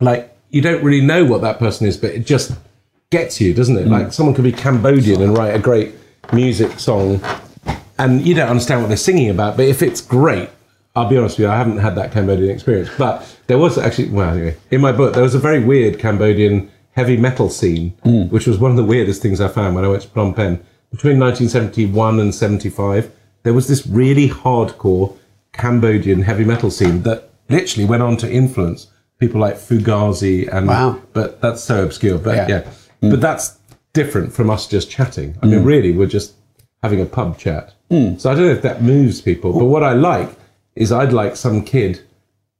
like 0.00 0.30
you 0.50 0.60
don't 0.60 0.84
really 0.84 1.04
know 1.04 1.24
what 1.24 1.40
that 1.40 1.58
person 1.58 1.86
is, 1.86 1.96
but 1.96 2.10
it 2.10 2.26
just 2.26 2.52
gets 3.10 3.40
you, 3.40 3.54
doesn't 3.54 3.78
it? 3.78 3.86
Mm. 3.86 3.90
Like 3.90 4.12
someone 4.12 4.34
could 4.34 4.44
be 4.44 4.52
Cambodian 4.52 5.22
and 5.22 5.36
write 5.36 5.54
a 5.54 5.58
great 5.58 5.94
music 6.34 6.78
song, 6.78 7.20
and 7.98 8.26
you 8.26 8.34
don't 8.34 8.48
understand 8.48 8.80
what 8.80 8.88
they're 8.88 8.96
singing 8.96 9.30
about. 9.30 9.56
But 9.56 9.66
if 9.66 9.82
it's 9.82 10.00
great, 10.00 10.50
I'll 10.96 11.08
be 11.08 11.16
honest 11.16 11.38
with 11.38 11.46
you, 11.46 11.50
I 11.50 11.56
haven't 11.56 11.78
had 11.78 11.94
that 11.96 12.12
Cambodian 12.12 12.50
experience. 12.50 12.90
But 12.96 13.26
there 13.46 13.58
was 13.58 13.78
actually, 13.78 14.10
well, 14.10 14.30
anyway, 14.30 14.56
in 14.70 14.80
my 14.80 14.92
book, 14.92 15.14
there 15.14 15.22
was 15.22 15.34
a 15.34 15.38
very 15.38 15.62
weird 15.62 15.98
Cambodian 15.98 16.70
heavy 16.92 17.16
metal 17.16 17.50
scene, 17.50 17.92
mm. 18.04 18.30
which 18.30 18.46
was 18.46 18.58
one 18.58 18.70
of 18.70 18.76
the 18.76 18.84
weirdest 18.84 19.20
things 19.20 19.40
I 19.40 19.48
found 19.48 19.74
when 19.74 19.84
I 19.84 19.88
went 19.88 20.02
to 20.02 20.08
Phnom 20.08 20.34
Penh. 20.34 20.64
between 20.90 21.18
1971 21.18 22.20
and 22.20 22.32
75, 22.32 23.10
there 23.42 23.52
was 23.52 23.66
this 23.66 23.84
really 23.86 24.28
hardcore 24.28 25.16
Cambodian 25.52 26.22
heavy 26.22 26.44
metal 26.44 26.70
scene 26.70 27.02
that 27.02 27.30
literally 27.48 27.84
went 27.84 28.02
on 28.02 28.16
to 28.18 28.30
influence 28.30 28.86
people 29.18 29.40
like 29.40 29.56
Fugazi 29.56 30.48
and 30.52 30.68
Wow. 30.68 31.00
but 31.12 31.40
that's 31.40 31.62
so 31.62 31.84
obscure. 31.84 32.18
But 32.18 32.36
Yeah. 32.36 32.48
yeah, 32.48 32.62
but 33.00 33.18
mm. 33.18 33.20
that's 33.20 33.58
different 33.92 34.32
from 34.32 34.50
us 34.50 34.66
just 34.66 34.90
chatting. 34.90 35.36
I 35.42 35.46
mean, 35.46 35.60
mm. 35.60 35.64
really, 35.64 35.92
we're 35.92 36.06
just 36.06 36.34
having 36.84 37.00
a 37.00 37.06
pub 37.06 37.38
chat. 37.38 37.72
Hmm. 37.90 38.18
So 38.18 38.30
I 38.30 38.34
don't 38.34 38.44
know 38.44 38.52
if 38.52 38.60
that 38.60 38.82
moves 38.82 39.22
people. 39.22 39.54
But 39.54 39.64
what 39.64 39.82
I 39.82 39.94
like 39.94 40.28
is 40.76 40.92
I'd 40.92 41.14
like 41.14 41.34
some 41.34 41.64
kid 41.64 42.02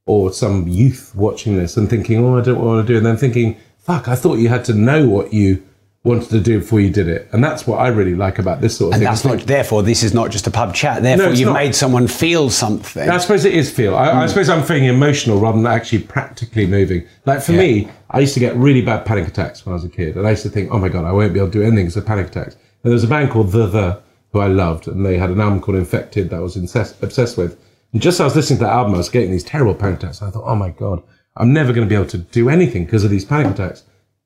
or 0.07 0.33
some 0.33 0.67
youth 0.67 1.13
watching 1.15 1.57
this 1.57 1.77
and 1.77 1.91
thinking, 1.91 2.25
"Oh, 2.25 2.39
I 2.39 2.41
don't 2.41 2.63
want 2.63 2.87
to 2.87 2.91
do," 2.91 2.97
and 2.97 3.05
then 3.05 3.19
thinking, 3.19 3.57
"Fuck, 3.79 4.09
I 4.09 4.17
thought 4.17 4.39
you 4.39 4.49
had 4.49 4.65
to 4.67 4.73
know 4.73 5.07
what 5.07 5.35
you 5.35 5.63
wanted 6.05 6.31
to 6.31 6.41
do 6.41 6.61
before 6.61 6.81
you 6.81 6.89
did 6.89 7.09
it." 7.09 7.29
And 7.33 7.45
that's 7.45 7.67
what 7.67 7.81
I 7.81 7.89
really 7.89 8.15
like 8.15 8.39
about 8.39 8.63
this 8.63 8.79
sort 8.79 8.95
of 8.95 8.99
thing. 8.99 9.07
And 9.07 9.19
thing. 9.19 9.29
that's 9.29 9.41
not, 9.41 9.47
therefore, 9.47 9.83
this 9.83 10.03
is 10.03 10.15
not 10.15 10.31
just 10.31 10.47
a 10.47 10.51
pub 10.51 10.75
chat. 10.75 11.03
Therefore, 11.03 11.29
it's 11.29 11.41
you've 11.41 11.49
not. 11.49 11.65
made 11.65 11.75
someone 11.75 12.07
feel 12.07 12.49
something. 12.49 13.11
I 13.11 13.19
suppose 13.19 13.45
it 13.45 13.53
is 13.53 13.71
feel. 13.71 13.95
I, 13.95 14.09
I 14.09 14.23
hmm. 14.23 14.29
suppose 14.29 14.49
I'm 14.49 14.63
feeling 14.63 14.85
emotional 14.85 15.39
rather 15.39 15.59
than 15.59 15.67
actually 15.67 16.01
practically 16.01 16.67
moving. 16.67 17.07
Like 17.27 17.43
for 17.43 17.53
me, 17.53 17.91
I 18.09 18.21
used 18.21 18.33
to 18.35 18.41
get 18.41 18.57
really 18.57 18.81
bad 18.81 19.05
panic 19.05 19.29
attacks 19.29 19.67
when 19.67 19.75
I 19.75 19.77
was 19.77 19.85
a 19.85 19.91
kid, 19.91 20.17
and 20.17 20.27
I 20.27 20.31
used 20.31 20.45
to 20.45 20.51
think, 20.51 20.71
"Oh 20.73 20.79
my 20.79 20.89
god, 20.89 21.05
I 21.05 21.13
won't 21.13 21.35
be 21.35 21.41
able 21.41 21.51
to 21.51 21.59
do 21.59 21.63
anything 21.63 21.85
because 21.85 21.99
of 21.99 22.07
panic 22.07 22.29
attacks." 22.29 22.55
And 22.55 22.91
there 22.91 22.95
was 22.95 23.05
a 23.05 23.09
band 23.09 23.31
called 23.31 23.53
The 23.53 23.67
The 23.67 24.05
who 24.35 24.41
I 24.41 24.49
loved, 24.49 24.87
and 24.87 25.07
they 25.07 25.17
had 25.17 25.31
an 25.31 25.41
album 25.41 25.63
called 25.63 25.79
Infected 25.79 26.29
that 26.29 26.37
I 26.37 26.41
was 26.41 26.57
incest- 26.57 27.03
obsessed 27.03 27.39
with. 27.39 27.57
And 27.95 28.03
just 28.03 28.17
as 28.17 28.21
I 28.21 28.25
was 28.25 28.37
listening 28.37 28.59
to 28.59 28.65
that 28.65 28.73
album, 28.73 28.95
I 28.95 28.99
was 28.99 29.09
getting 29.09 29.31
these 29.31 29.45
terrible 29.45 29.75
panic 29.75 30.01
attacks. 30.01 30.21
I 30.21 30.31
thought, 30.31 30.45
"Oh 30.45 30.57
my 30.57 30.69
god, 30.69 31.03
I'm 31.39 31.55
never 31.55 31.73
going 31.73 31.87
to 31.87 31.89
be 31.89 31.95
able 31.95 32.11
to 32.11 32.19
do 32.19 32.51
anything 32.51 32.85
because 32.85 33.05
of 33.05 33.11
these 33.11 33.25
panic 33.25 33.53
attacks." 33.53 33.85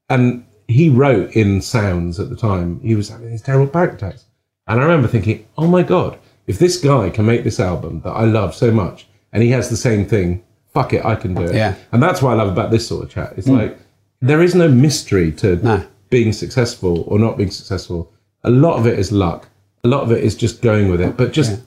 And 0.09 0.45
he 0.69 0.91
wrote 0.91 1.33
in 1.33 1.61
Sounds 1.61 2.21
at 2.21 2.31
the 2.31 2.37
time, 2.37 2.81
he 2.81 2.95
was 2.95 3.09
having 3.09 3.31
these 3.31 3.43
terrible 3.43 3.67
panic 3.67 3.95
attacks. 3.95 4.25
And 4.67 4.81
I 4.81 4.83
remember 4.83 5.09
thinking, 5.09 5.47
oh 5.57 5.67
my 5.67 5.83
God, 5.83 6.19
if 6.47 6.59
this 6.59 6.79
guy 6.79 7.09
can 7.11 7.27
make 7.27 7.43
this 7.43 7.59
album 7.59 8.03
that 8.03 8.11
I 8.11 8.25
love 8.25 8.55
so 8.55 8.71
much 8.71 9.07
and 9.33 9.43
he 9.43 9.51
has 9.51 9.71
the 9.71 9.77
same 9.77 10.07
thing, 10.07 10.45
fuck 10.75 10.93
it, 10.93 11.05
I 11.05 11.17
can 11.17 11.35
do 11.35 11.43
it. 11.43 11.55
Yeah. 11.55 11.75
And 11.91 12.03
that's 12.03 12.21
what 12.21 12.31
I 12.31 12.35
love 12.35 12.49
about 12.49 12.71
this 12.71 12.87
sort 12.87 13.05
of 13.05 13.11
chat. 13.11 13.33
It's 13.37 13.47
hmm. 13.47 13.57
like, 13.57 13.79
there 14.21 14.43
is 14.43 14.55
no 14.55 14.69
mystery 14.69 15.33
to 15.33 15.57
No. 15.57 15.87
being 16.11 16.33
successful 16.33 17.05
or 17.09 17.19
not 17.19 17.39
being 17.39 17.51
successful. 17.51 18.13
A 18.45 18.51
lot 18.51 18.79
of 18.79 18.87
it 18.87 18.99
is 18.99 19.11
luck. 19.11 19.49
A 19.89 19.91
lot 19.97 20.03
of 20.03 20.13
it 20.13 20.23
is 20.23 20.35
just 20.37 20.61
going 20.61 20.91
with 20.91 21.01
it, 21.01 21.17
but 21.17 21.33
just, 21.33 21.63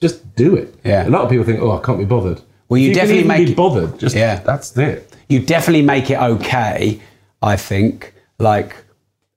just 0.00 0.34
do 0.34 0.56
it. 0.56 0.74
Yeah. 0.84 1.06
A 1.06 1.10
lot 1.10 1.22
of 1.22 1.30
people 1.30 1.44
think, 1.44 1.60
oh, 1.60 1.78
I 1.78 1.80
can't 1.84 1.98
be 1.98 2.04
bothered. 2.04 2.40
Well, 2.68 2.78
you 2.78 2.88
can 2.90 2.98
definitely 2.98 3.24
make 3.28 3.46
be 3.46 3.52
it- 3.52 3.56
bothered. 3.56 3.98
Just, 3.98 4.16
Yeah. 4.16 4.40
that's 4.40 4.76
it. 4.76 5.14
you 5.28 5.38
definitely 5.40 5.82
make 5.82 6.10
it 6.10 6.18
okay. 6.18 7.00
I 7.42 7.56
think, 7.56 8.14
like, 8.38 8.74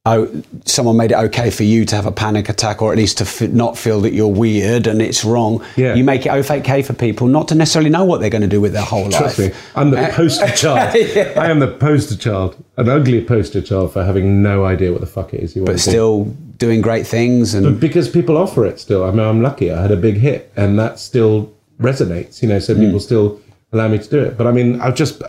oh, 0.08 0.30
someone 0.66 0.96
made 0.98 1.12
it 1.12 1.18
okay 1.18 1.50
for 1.50 1.64
you 1.64 1.84
to 1.86 1.96
have 1.96 2.06
a 2.06 2.12
panic 2.12 2.48
attack, 2.50 2.82
or 2.82 2.92
at 2.92 2.98
least 2.98 3.18
to 3.20 3.24
f- 3.24 3.50
not 3.52 3.78
feel 3.78 4.02
that 4.02 4.14
you're 4.14 4.28
weird 4.28 4.86
and 4.88 5.02
it's 5.02 5.26
wrong. 5.26 5.64
Yeah. 5.76 5.96
You 5.96 6.04
make 6.04 6.26
it 6.26 6.32
okay 6.32 6.82
for 6.84 6.94
people 6.94 7.28
not 7.28 7.48
to 7.50 7.56
necessarily 7.56 7.90
know 7.90 8.06
what 8.06 8.22
they're 8.22 8.30
going 8.30 8.42
to 8.44 8.48
do 8.58 8.62
with 8.62 8.74
their 8.74 8.84
whole 8.84 9.10
Trust 9.10 9.40
me, 9.40 9.46
life. 9.46 9.72
I'm 9.76 9.90
the 9.92 10.00
uh, 10.02 10.12
poster 10.16 10.48
child. 10.64 10.96
I 11.38 11.50
am 11.50 11.60
the 11.60 11.68
poster 11.80 12.16
child, 12.16 12.56
an 12.78 12.88
ugly 12.90 13.24
poster 13.24 13.62
child 13.62 13.94
for 13.94 14.04
having 14.06 14.42
no 14.44 14.64
idea 14.66 14.92
what 14.92 15.02
the 15.02 15.08
fuck 15.08 15.34
it 15.34 15.42
is 15.42 15.56
you 15.56 15.62
want 15.64 15.68
But 15.74 15.82
to 15.84 15.90
still 15.90 16.36
doing 16.58 16.82
great 16.82 17.06
things, 17.08 17.54
and 17.54 17.80
because 17.80 18.10
people 18.10 18.38
offer 18.38 18.66
it 18.66 18.80
still. 18.80 19.04
I 19.04 19.12
mean, 19.12 19.22
I'm 19.22 19.42
lucky. 19.42 19.72
I 19.72 19.82
had 19.82 19.92
a 19.92 19.98
big 19.98 20.16
hit, 20.16 20.52
and 20.56 20.78
that 20.80 21.00
still 21.00 21.54
resonates. 21.80 22.42
You 22.42 22.50
know, 22.50 22.60
so 22.60 22.76
people 22.76 23.00
still 23.00 23.42
allow 23.72 23.88
me 23.88 24.00
to 24.00 24.10
do 24.10 24.20
it. 24.24 24.38
But 24.38 24.48
I 24.48 24.52
mean, 24.52 24.80
I've 24.82 24.96
just 24.96 25.22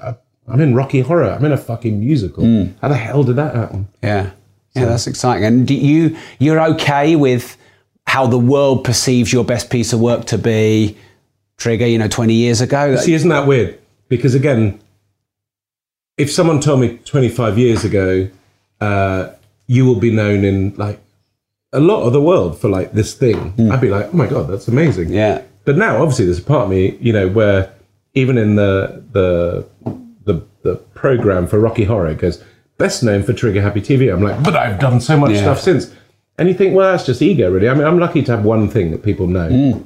I'm 0.49 0.61
in 0.61 0.75
Rocky 0.75 1.01
Horror. 1.01 1.31
I'm 1.31 1.45
in 1.45 1.53
a 1.53 1.57
fucking 1.57 2.01
musical. 2.01 2.45
Hmm. 2.45 2.73
How 2.81 2.89
the 2.89 2.97
hell 2.97 3.25
did 3.25 3.37
that 3.37 3.55
happen? 3.55 3.89
yeah, 4.03 4.31
yeah, 4.75 4.85
that's 4.85 5.07
exciting. 5.07 5.45
And 5.45 5.67
do 5.67 5.75
you 5.75 6.17
you're 6.39 6.61
okay 6.75 7.17
with 7.17 7.57
how 8.07 8.27
the 8.27 8.39
world 8.39 8.85
perceives 8.85 9.33
your 9.33 9.45
best 9.45 9.71
piece 9.71 9.93
of 9.93 10.01
work 10.01 10.27
to 10.27 10.39
be? 10.39 10.97
Trigger, 11.59 11.87
you 11.87 11.97
know, 11.97 12.07
20 12.07 12.35
years 12.35 12.61
ago. 12.61 12.97
See, 12.97 13.15
isn't 13.15 13.31
that 13.31 13.47
weird? 13.47 13.79
Because 14.09 14.35
again, 14.35 14.79
if 16.19 16.31
someone 16.31 16.61
told 16.61 16.81
me 16.81 16.99
25 16.99 17.57
years 17.57 17.83
ago, 17.83 18.29
uh, 18.79 19.31
you 19.67 19.87
will 19.87 19.99
be 19.99 20.11
known 20.11 20.45
in 20.45 20.75
like 20.77 21.01
a 21.77 21.81
lot 21.81 22.03
of 22.07 22.13
the 22.13 22.21
world 22.21 22.59
for 22.61 22.69
like 22.69 22.93
this 22.93 23.15
thing, 23.15 23.53
I'd 23.71 23.81
be 23.81 23.91
like, 23.91 24.07
oh 24.13 24.17
my 24.17 24.27
god, 24.27 24.49
that's 24.49 24.69
amazing. 24.69 25.09
Yeah. 25.11 25.43
But 25.65 25.77
now, 25.77 26.01
obviously, 26.03 26.25
there's 26.27 26.39
a 26.39 26.43
part 26.55 26.65
of 26.65 26.71
me, 26.71 26.97
you 27.01 27.13
know, 27.13 27.29
where 27.29 27.73
even 28.15 28.39
in 28.39 28.57
the 28.57 29.03
the 29.13 29.67
the, 30.25 30.43
the 30.63 30.77
program 30.95 31.47
for 31.47 31.59
Rocky 31.59 31.85
Horror, 31.85 32.09
it 32.09 32.19
goes 32.19 32.43
best 32.79 33.03
known 33.03 33.23
for 33.23 33.33
Trigger 33.33 33.63
Happy 33.63 33.81
TV. 33.81 34.13
I'm 34.13 34.23
like, 34.23 34.43
but 34.43 34.57
I've 34.57 34.79
done 34.81 35.01
so 35.01 35.17
much 35.17 35.33
Yeah. 35.33 35.43
stuff 35.43 35.61
since. 35.61 35.95
And 36.39 36.49
you 36.49 36.55
think, 36.55 36.75
well, 36.75 36.93
that's 36.93 37.07
just 37.07 37.23
ego, 37.23 37.51
really. 37.51 37.69
I 37.69 37.75
mean, 37.75 37.85
I'm 37.87 37.99
lucky 37.99 38.23
to 38.25 38.33
have 38.37 38.45
one 38.45 38.69
thing 38.69 38.91
that 38.91 39.03
people 39.03 39.27
know. 39.27 39.49
Hmm. 39.49 39.83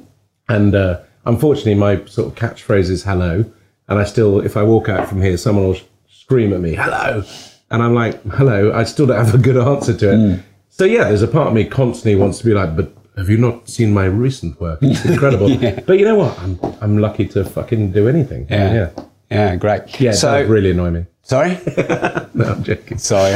And 0.49 0.75
uh, 0.75 0.99
unfortunately, 1.25 1.75
my 1.75 2.03
sort 2.05 2.27
of 2.27 2.35
catchphrase 2.35 2.89
is 2.89 3.03
hello. 3.03 3.45
And 3.87 3.99
I 3.99 4.03
still, 4.03 4.39
if 4.41 4.57
I 4.57 4.63
walk 4.63 4.89
out 4.89 5.07
from 5.07 5.21
here, 5.21 5.37
someone 5.37 5.65
will 5.67 5.73
sh- 5.75 5.83
scream 6.09 6.51
at 6.53 6.59
me, 6.59 6.75
hello. 6.75 7.23
And 7.69 7.81
I'm 7.81 7.93
like, 7.95 8.21
hello. 8.33 8.73
I 8.73 8.83
still 8.83 9.07
don't 9.07 9.23
have 9.25 9.33
a 9.33 9.37
good 9.37 9.55
answer 9.57 9.95
to 9.95 10.11
it. 10.13 10.17
Hmm. 10.35 10.41
So, 10.81 10.85
yeah, 10.85 11.03
there's 11.03 11.21
a 11.21 11.27
part 11.27 11.45
of 11.47 11.53
me 11.53 11.63
constantly 11.65 12.15
wants 12.15 12.39
to 12.39 12.45
be 12.45 12.55
like, 12.55 12.75
but 12.75 12.91
have 13.15 13.29
you 13.29 13.37
not 13.37 13.69
seen 13.69 13.93
my 13.93 14.05
recent 14.05 14.59
work? 14.59 14.79
It's 14.81 15.05
incredible. 15.13 15.47
But 15.85 15.99
you 15.99 16.05
know 16.05 16.15
what? 16.15 16.39
I'm, 16.39 16.59
I'm 16.81 16.97
lucky 16.97 17.27
to 17.27 17.45
fucking 17.45 17.91
do 17.91 18.09
anything. 18.09 18.47
Yeah. 18.49 18.73
Yeah. 18.73 19.03
Yeah, 19.29 19.55
great. 19.57 20.01
Yeah, 20.01 20.13
so, 20.13 20.31
that 20.31 20.47
really 20.49 20.71
annoy 20.71 20.89
me. 20.89 21.05
sorry? 21.21 21.59
No, 22.33 22.45
I'm 22.45 22.63
joking. 22.63 22.97
Sorry. 22.97 23.31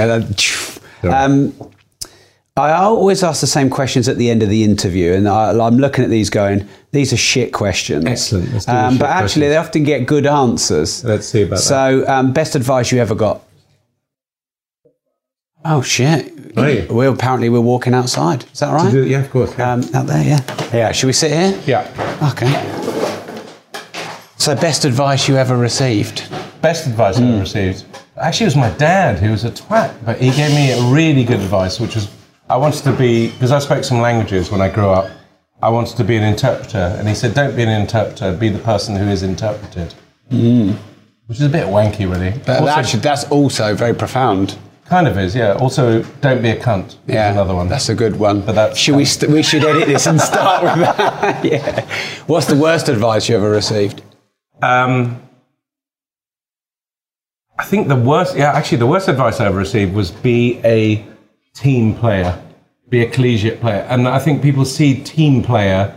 Um, 1.04 1.54
I 2.58 2.72
always 2.72 3.22
ask 3.22 3.42
the 3.42 3.48
same 3.48 3.70
questions 3.70 4.10
at 4.10 4.18
the 4.18 4.32
end 4.32 4.42
of 4.42 4.50
the 4.50 4.64
interview, 4.64 5.14
and 5.14 5.28
I, 5.28 5.52
I'm 5.52 5.78
looking 5.78 6.04
at 6.04 6.10
these 6.10 6.32
going, 6.32 6.68
these 6.94 7.14
are 7.14 7.18
shit 7.18 7.54
questions. 7.54 8.06
Excellent. 8.08 8.54
Let's 8.54 8.66
do 8.66 8.72
the 8.72 8.78
Um, 8.86 8.94
shit 8.94 9.00
but 9.02 9.10
actually, 9.12 9.22
questions. 9.22 9.42
they 9.52 9.58
often 9.58 9.84
get 9.84 10.08
good 10.08 10.26
answers. 10.26 11.04
Let's 11.04 11.28
see 11.28 11.44
about 11.44 11.58
that. 11.58 11.62
So, 11.62 12.08
um, 12.08 12.34
best 12.34 12.56
advice 12.56 12.92
you 12.92 12.98
ever 13.00 13.14
got? 13.14 13.44
Oh 15.68 15.82
shit! 15.82 16.32
Hey. 16.56 16.86
We 16.88 17.08
apparently 17.08 17.50
we're 17.50 17.60
walking 17.60 17.94
outside. 17.96 18.46
Is 18.54 18.60
that 18.60 18.72
right? 18.72 18.92
Do- 18.92 19.06
Yeah, 19.06 19.20
of 19.22 19.32
course. 19.32 19.52
yeah. 19.58 19.72
Um, 19.74 19.84
out 19.96 20.06
there, 20.06 20.24
yeah. 20.24 20.40
Yeah. 20.72 20.92
Should 20.92 21.08
we 21.08 21.14
sit 21.14 21.32
here? 21.32 21.60
yeah. 21.66 22.30
Okay. 22.32 22.52
So, 24.38 24.56
best 24.56 24.86
advice 24.86 25.28
you 25.28 25.38
ever 25.38 25.58
received? 25.58 26.30
best 26.62 26.88
advice 26.88 27.20
I 27.20 27.24
ever 27.28 27.40
received. 27.40 27.86
Actually, 28.18 28.46
it 28.46 28.48
was 28.48 28.56
my 28.56 28.70
dad 28.72 29.20
who 29.20 29.30
was 29.32 29.44
a 29.44 29.52
twat, 29.52 29.94
but 30.06 30.20
he 30.20 30.32
gave 30.32 30.52
me 30.52 30.72
a 30.72 30.82
really 30.94 31.24
good 31.24 31.40
advice, 31.40 31.80
which 31.80 31.96
was 31.96 32.10
I 32.50 32.58
wanted 32.58 32.84
to 32.84 32.92
be 32.94 33.30
because 33.32 33.52
I 33.52 33.60
spoke 33.60 33.84
some 33.84 34.00
languages 34.02 34.52
when 34.52 34.62
I 34.62 34.70
grew 34.70 34.90
up. 34.90 35.10
I 35.64 35.70
wanted 35.70 35.98
to 35.98 36.04
be 36.04 36.16
an 36.16 36.24
interpreter, 36.24 36.96
and 37.00 37.08
he 37.08 37.16
said, 37.16 37.34
"Don't 37.34 37.56
be 37.56 37.64
an 37.64 37.70
interpreter. 37.70 38.34
Be 38.38 38.50
the 38.50 38.60
person 38.60 38.96
who 38.96 39.06
is 39.08 39.24
interpreted." 39.24 39.94
Which 41.28 41.40
is 41.40 41.46
a 41.46 41.50
bit 41.50 41.66
wanky, 41.66 42.08
really. 42.10 42.34
But 42.46 42.62
Also- 42.62 42.72
actually, 42.74 43.00
that's 43.00 43.24
also 43.32 43.74
very 43.74 43.96
profound. 43.96 44.58
Kind 44.86 45.08
of 45.08 45.18
is, 45.18 45.36
yeah. 45.36 45.54
Also, 45.54 46.04
don't 46.22 46.42
be 46.42 46.50
a 46.50 46.60
cunt. 46.60 46.88
is 46.90 46.98
Yeah, 47.08 47.32
another 47.32 47.56
one. 47.56 47.68
That's 47.70 47.90
a 47.90 47.96
good 47.96 48.18
one. 48.18 48.42
But 48.42 48.54
that's- 48.56 48.78
should 48.78 48.96
we? 48.96 49.06
St- 49.06 49.32
we 49.32 49.44
should 49.44 49.64
edit 49.64 49.88
this 49.88 50.06
and 50.08 50.20
start 50.22 50.64
with 50.64 50.76
that. 50.86 51.44
yeah. 51.54 51.88
What's 52.28 52.48
the 52.48 52.56
worst 52.56 52.90
advice 52.90 53.28
you 53.30 53.36
ever 53.36 53.50
received? 53.50 54.02
Um, 54.62 55.22
I 57.58 57.64
think 57.64 57.88
the 57.88 57.96
worst, 57.96 58.36
yeah, 58.36 58.52
actually, 58.52 58.80
the 58.80 58.88
worst 58.88 59.08
advice 59.08 59.40
I 59.40 59.46
ever 59.46 59.58
received 59.58 59.94
was 59.94 60.12
be 60.12 60.60
a 60.66 61.06
team 61.54 61.96
player, 61.96 62.42
be 62.90 63.02
a 63.04 63.10
collegiate 63.10 63.62
player. 63.62 63.86
And 63.90 64.08
I 64.08 64.20
think 64.20 64.42
people 64.42 64.66
see 64.66 65.02
team 65.04 65.42
player. 65.42 65.96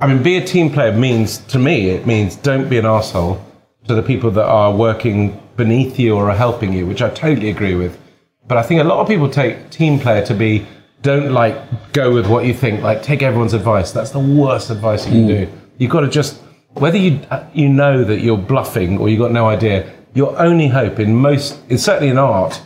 I 0.00 0.06
mean, 0.06 0.22
be 0.22 0.36
a 0.36 0.44
team 0.44 0.70
player 0.70 0.92
means, 0.92 1.38
to 1.38 1.58
me, 1.58 1.90
it 1.90 2.06
means 2.06 2.36
don't 2.36 2.68
be 2.68 2.78
an 2.78 2.86
asshole 2.86 3.44
to 3.88 3.94
the 3.94 4.02
people 4.02 4.30
that 4.32 4.46
are 4.46 4.74
working 4.74 5.40
beneath 5.56 5.98
you 5.98 6.14
or 6.16 6.30
are 6.30 6.36
helping 6.36 6.72
you, 6.72 6.86
which 6.86 7.02
I 7.02 7.10
totally 7.10 7.50
agree 7.50 7.74
with. 7.74 7.98
But 8.46 8.58
I 8.58 8.62
think 8.62 8.80
a 8.80 8.84
lot 8.84 8.98
of 8.98 9.08
people 9.08 9.28
take 9.28 9.70
team 9.70 9.98
player 9.98 10.24
to 10.26 10.34
be 10.34 10.66
don't 11.02 11.32
like 11.32 11.92
go 11.92 12.12
with 12.12 12.28
what 12.28 12.44
you 12.46 12.54
think, 12.54 12.82
like 12.82 13.02
take 13.02 13.22
everyone's 13.22 13.54
advice. 13.54 13.92
That's 13.92 14.10
the 14.10 14.20
worst 14.20 14.70
advice 14.70 15.06
you 15.06 15.12
can 15.12 15.26
do. 15.26 15.52
You've 15.78 15.90
got 15.90 16.00
to 16.00 16.08
just 16.08 16.40
whether 16.74 16.96
you 16.96 17.20
uh, 17.30 17.44
you 17.52 17.68
know 17.68 18.04
that 18.04 18.20
you're 18.20 18.38
bluffing 18.38 18.98
or 18.98 19.08
you've 19.08 19.18
got 19.18 19.32
no 19.32 19.48
idea. 19.48 19.92
Your 20.14 20.38
only 20.38 20.68
hope 20.68 20.98
in 20.98 21.14
most, 21.16 21.58
it's 21.68 21.82
certainly 21.82 22.10
in 22.10 22.18
art. 22.18 22.60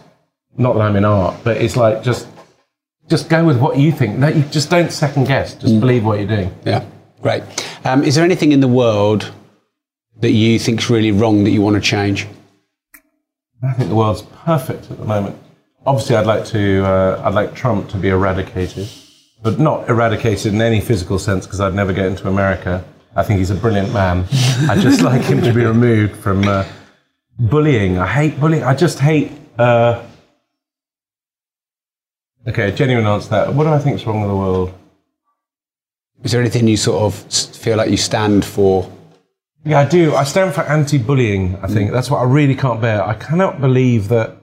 Not 0.59 0.75
that 0.75 0.81
I'm 0.81 0.97
in 0.97 1.05
art, 1.05 1.37
but 1.45 1.59
it's 1.59 1.77
like 1.77 2.03
just 2.03 2.29
just 3.09 3.29
go 3.29 3.45
with 3.45 3.59
what 3.59 3.79
you 3.79 3.93
think. 3.93 4.19
No, 4.19 4.29
you 4.29 4.43
just 4.45 4.69
don't 4.69 4.91
second 4.91 5.27
guess. 5.29 5.55
Just 5.55 5.81
believe 5.81 6.05
what 6.05 6.19
you're 6.19 6.29
doing. 6.29 6.55
Yeah, 6.65 6.85
great. 7.23 7.43
Um, 7.85 8.03
is 8.03 8.17
there 8.17 8.25
anything 8.25 8.53
in 8.53 8.61
the 8.61 8.69
world 8.69 9.33
that 10.21 10.31
you 10.31 10.59
think's 10.59 10.89
really 10.91 11.13
wrong 11.13 11.45
that 11.45 11.51
you 11.51 11.63
want 11.63 11.75
to 11.77 11.81
change? 11.81 12.27
I 13.63 13.73
think 13.73 13.89
the 13.89 13.95
world's 13.95 14.23
perfect 14.23 14.91
at 14.91 14.99
the 14.99 15.05
moment. 15.05 15.39
Obviously, 15.87 16.17
I'd 16.17 16.27
like 16.27 16.45
to. 16.47 16.85
Uh, 16.85 17.23
I'd 17.25 17.35
like 17.35 17.55
Trump 17.55 17.89
to 17.91 17.97
be 17.97 18.09
eradicated, 18.09 18.89
but 19.43 19.59
not 19.59 19.89
eradicated 19.89 20.53
in 20.53 20.61
any 20.61 20.81
physical 20.81 21.19
sense 21.19 21.47
because 21.47 21.61
I'd 21.61 21.75
never 21.75 21.93
get 21.93 22.07
into 22.07 22.29
America. 22.29 22.85
I 23.15 23.23
think 23.23 23.39
he's 23.39 23.51
a 23.51 23.55
brilliant 23.55 23.93
man. 23.93 24.27
I 24.69 24.77
just 24.81 25.01
like 25.01 25.23
him 25.23 25.41
to 25.43 25.53
be 25.53 25.65
removed 25.65 26.17
from 26.17 26.47
uh, 26.47 26.65
bullying. 27.39 27.99
I 27.99 28.07
hate 28.07 28.39
bullying. 28.39 28.63
I 28.65 28.75
just 28.75 28.99
hate. 28.99 29.33
Uh, 29.59 30.03
Okay, 32.49 32.71
genuine 32.71 33.07
answer 33.07 33.25
to 33.25 33.31
that. 33.31 33.55
What 33.55 33.65
do 33.65 33.71
I 33.71 33.79
think 33.81 33.97
is 33.97 34.07
wrong 34.07 34.21
with 34.21 34.31
the 34.31 34.37
world? 34.37 34.73
Is 36.23 36.31
there 36.31 36.41
anything 36.41 36.69
you 36.69 36.77
sort 36.77 37.03
of 37.03 37.15
feel 37.57 37.77
like 37.77 37.91
you 37.91 37.97
stand 37.97 38.45
for? 38.45 38.89
Yeah, 39.67 39.81
I 39.81 39.85
do. 39.85 40.15
I 40.15 40.23
stand 40.23 40.55
for 40.55 40.61
anti-bullying. 40.63 41.57
I 41.57 41.67
Mm. 41.67 41.73
think 41.75 41.91
that's 41.91 42.09
what 42.11 42.19
I 42.19 42.25
really 42.25 42.55
can't 42.55 42.81
bear. 42.81 43.03
I 43.05 43.15
cannot 43.15 43.61
believe 43.61 44.09
that. 44.09 44.37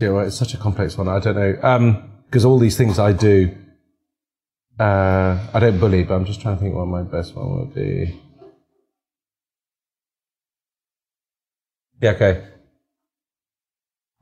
Yeah, 0.00 0.10
well, 0.10 0.26
it's 0.26 0.36
such 0.36 0.54
a 0.54 0.58
complex 0.58 0.96
one. 0.96 1.08
I 1.08 1.18
don't 1.18 1.34
know 1.36 2.02
because 2.26 2.44
all 2.44 2.58
these 2.58 2.76
things 2.76 2.98
I 2.98 3.12
do, 3.12 3.50
uh, 4.78 5.38
I 5.52 5.58
don't 5.60 5.78
bully. 5.80 6.04
But 6.04 6.14
I'm 6.14 6.24
just 6.24 6.40
trying 6.40 6.56
to 6.56 6.62
think 6.62 6.74
what 6.76 6.86
my 6.86 7.02
best 7.02 7.34
one 7.34 7.50
would 7.58 7.74
be. 7.74 8.20
Yeah, 12.00 12.10
okay. 12.12 12.44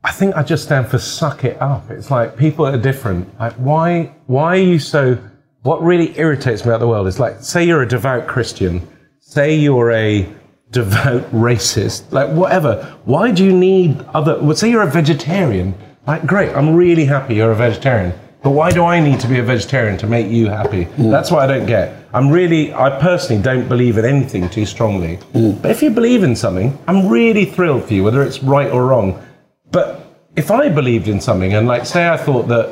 I 0.05 0.13
think 0.13 0.35
I 0.37 0.43
just 0.43 0.65
stand 0.65 0.89
for 0.89 0.99
suck 0.99 1.45
it 1.45 1.61
up. 1.61 1.91
It's 1.91 2.11
like 2.11 2.37
people 2.37 2.67
are 2.67 2.77
different. 2.79 3.39
Like 3.39 3.55
why 3.55 4.15
why 4.27 4.57
are 4.59 4.67
you 4.73 4.79
so 4.79 5.17
what 5.63 5.83
really 5.83 6.19
irritates 6.19 6.65
me 6.65 6.71
about 6.71 6.81
the 6.81 6.89
world 6.89 7.07
is 7.07 7.21
like 7.21 7.41
say 7.43 7.65
you're 7.65 7.83
a 7.83 7.89
devout 7.89 8.27
Christian, 8.27 8.87
say 9.33 9.55
you're 9.55 9.91
a 9.93 10.29
devout 10.73 11.23
racist, 11.33 12.13
like 12.13 12.29
whatever. 12.31 12.99
Why 13.05 13.31
do 13.31 13.43
you 13.45 13.53
need 13.53 13.99
other 14.13 14.39
well 14.43 14.55
say 14.55 14.71
you're 14.71 14.83
a 14.83 14.91
vegetarian. 14.91 15.75
Like 16.07 16.27
great, 16.27 16.51
I'm 16.55 16.75
really 16.75 17.07
happy 17.07 17.37
you're 17.37 17.53
a 17.53 17.57
vegetarian. 17.57 18.13
But 18.43 18.51
why 18.51 18.73
do 18.73 18.85
I 18.85 18.99
need 19.01 19.21
to 19.21 19.29
be 19.29 19.39
a 19.39 19.43
vegetarian 19.43 19.97
to 19.99 20.07
make 20.07 20.27
you 20.27 20.49
happy? 20.49 20.85
Mm. 20.85 21.11
That's 21.11 21.31
what 21.31 21.41
I 21.43 21.47
don't 21.47 21.67
get. 21.67 21.97
I'm 22.13 22.29
really, 22.29 22.75
I 22.75 22.91
personally 23.01 23.41
don't 23.41 23.69
believe 23.69 23.99
in 23.99 24.05
anything 24.05 24.51
too 24.51 24.67
strongly. 24.67 25.19
Mm. 25.33 25.63
But 25.63 25.71
if 25.71 25.81
you 25.81 25.91
believe 25.91 26.25
in 26.25 26.35
something, 26.35 26.77
I'm 26.89 27.09
really 27.09 27.45
thrilled 27.45 27.85
for 27.85 27.95
you, 27.95 28.03
whether 28.03 28.23
it's 28.23 28.43
right 28.43 28.69
or 28.69 28.87
wrong. 28.87 29.25
But 29.71 30.05
if 30.35 30.51
I 30.51 30.69
believed 30.69 31.07
in 31.07 31.21
something, 31.21 31.55
and 31.55 31.69
like 31.69 31.87
say 31.87 32.09
I 32.09 32.17
thought 32.17 32.49
that 32.49 32.67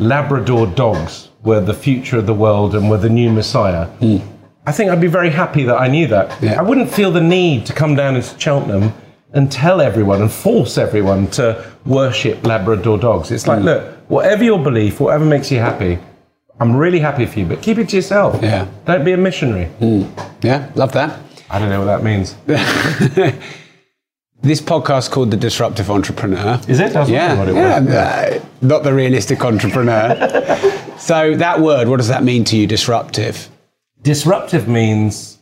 Labrador 0.00 0.66
dogs 0.66 1.30
were 1.44 1.60
the 1.60 1.74
future 1.74 2.18
of 2.18 2.26
the 2.26 2.34
world 2.34 2.74
and 2.74 2.90
were 2.90 2.98
the 2.98 3.08
new 3.08 3.30
Messiah, 3.30 3.86
mm. 4.00 4.20
I 4.66 4.72
think 4.72 4.90
I'd 4.90 5.00
be 5.00 5.06
very 5.08 5.30
happy 5.30 5.64
that 5.64 5.76
I 5.76 5.88
knew 5.88 6.06
that. 6.08 6.42
I 6.42 6.62
wouldn't 6.62 6.90
feel 6.90 7.10
the 7.10 7.20
need 7.20 7.66
to 7.66 7.72
come 7.72 7.94
down 7.94 8.16
into 8.16 8.38
Cheltenham 8.38 8.92
and 9.32 9.50
tell 9.50 9.80
everyone 9.80 10.22
and 10.22 10.30
force 10.30 10.78
everyone 10.78 11.26
to 11.32 11.70
worship 11.84 12.46
Labrador 12.46 12.98
dogs. 12.98 13.30
It's 13.30 13.46
like, 13.46 13.62
look, 13.62 13.94
whatever 14.08 14.44
your 14.44 14.62
belief, 14.62 15.00
whatever 15.00 15.24
makes 15.24 15.50
you 15.50 15.58
happy, 15.58 15.98
I'm 16.60 16.76
really 16.76 17.00
happy 17.00 17.26
for 17.26 17.40
you, 17.40 17.46
but 17.46 17.60
keep 17.60 17.78
it 17.78 17.88
to 17.90 17.96
yourself. 17.96 18.40
Yeah. 18.42 18.68
Don't 18.86 19.04
be 19.04 19.12
a 19.12 19.16
missionary. 19.16 19.68
Yeah, 20.42 20.70
love 20.76 20.92
that. 20.92 21.20
I 21.50 21.58
don't 21.58 21.68
know 21.68 21.80
what 21.84 21.86
that 21.86 22.02
means. 22.02 22.36
This 24.44 24.60
podcast 24.60 25.10
called 25.10 25.30
The 25.30 25.38
Disruptive 25.38 25.90
Entrepreneur. 25.90 26.60
Is 26.68 26.78
it? 26.78 26.94
I 26.94 27.06
Yeah, 27.06 27.38
what 27.38 27.48
it 27.48 27.54
was. 27.54 27.88
yeah, 27.88 28.38
uh, 28.40 28.44
not 28.60 28.82
the 28.82 28.92
realistic 28.92 29.42
entrepreneur. 29.42 30.14
so 30.98 31.34
that 31.36 31.60
word, 31.60 31.88
what 31.88 31.96
does 31.96 32.08
that 32.08 32.24
mean 32.24 32.44
to 32.44 32.56
you? 32.58 32.66
Disruptive. 32.66 33.48
Disruptive 34.04 34.68
means 34.68 35.38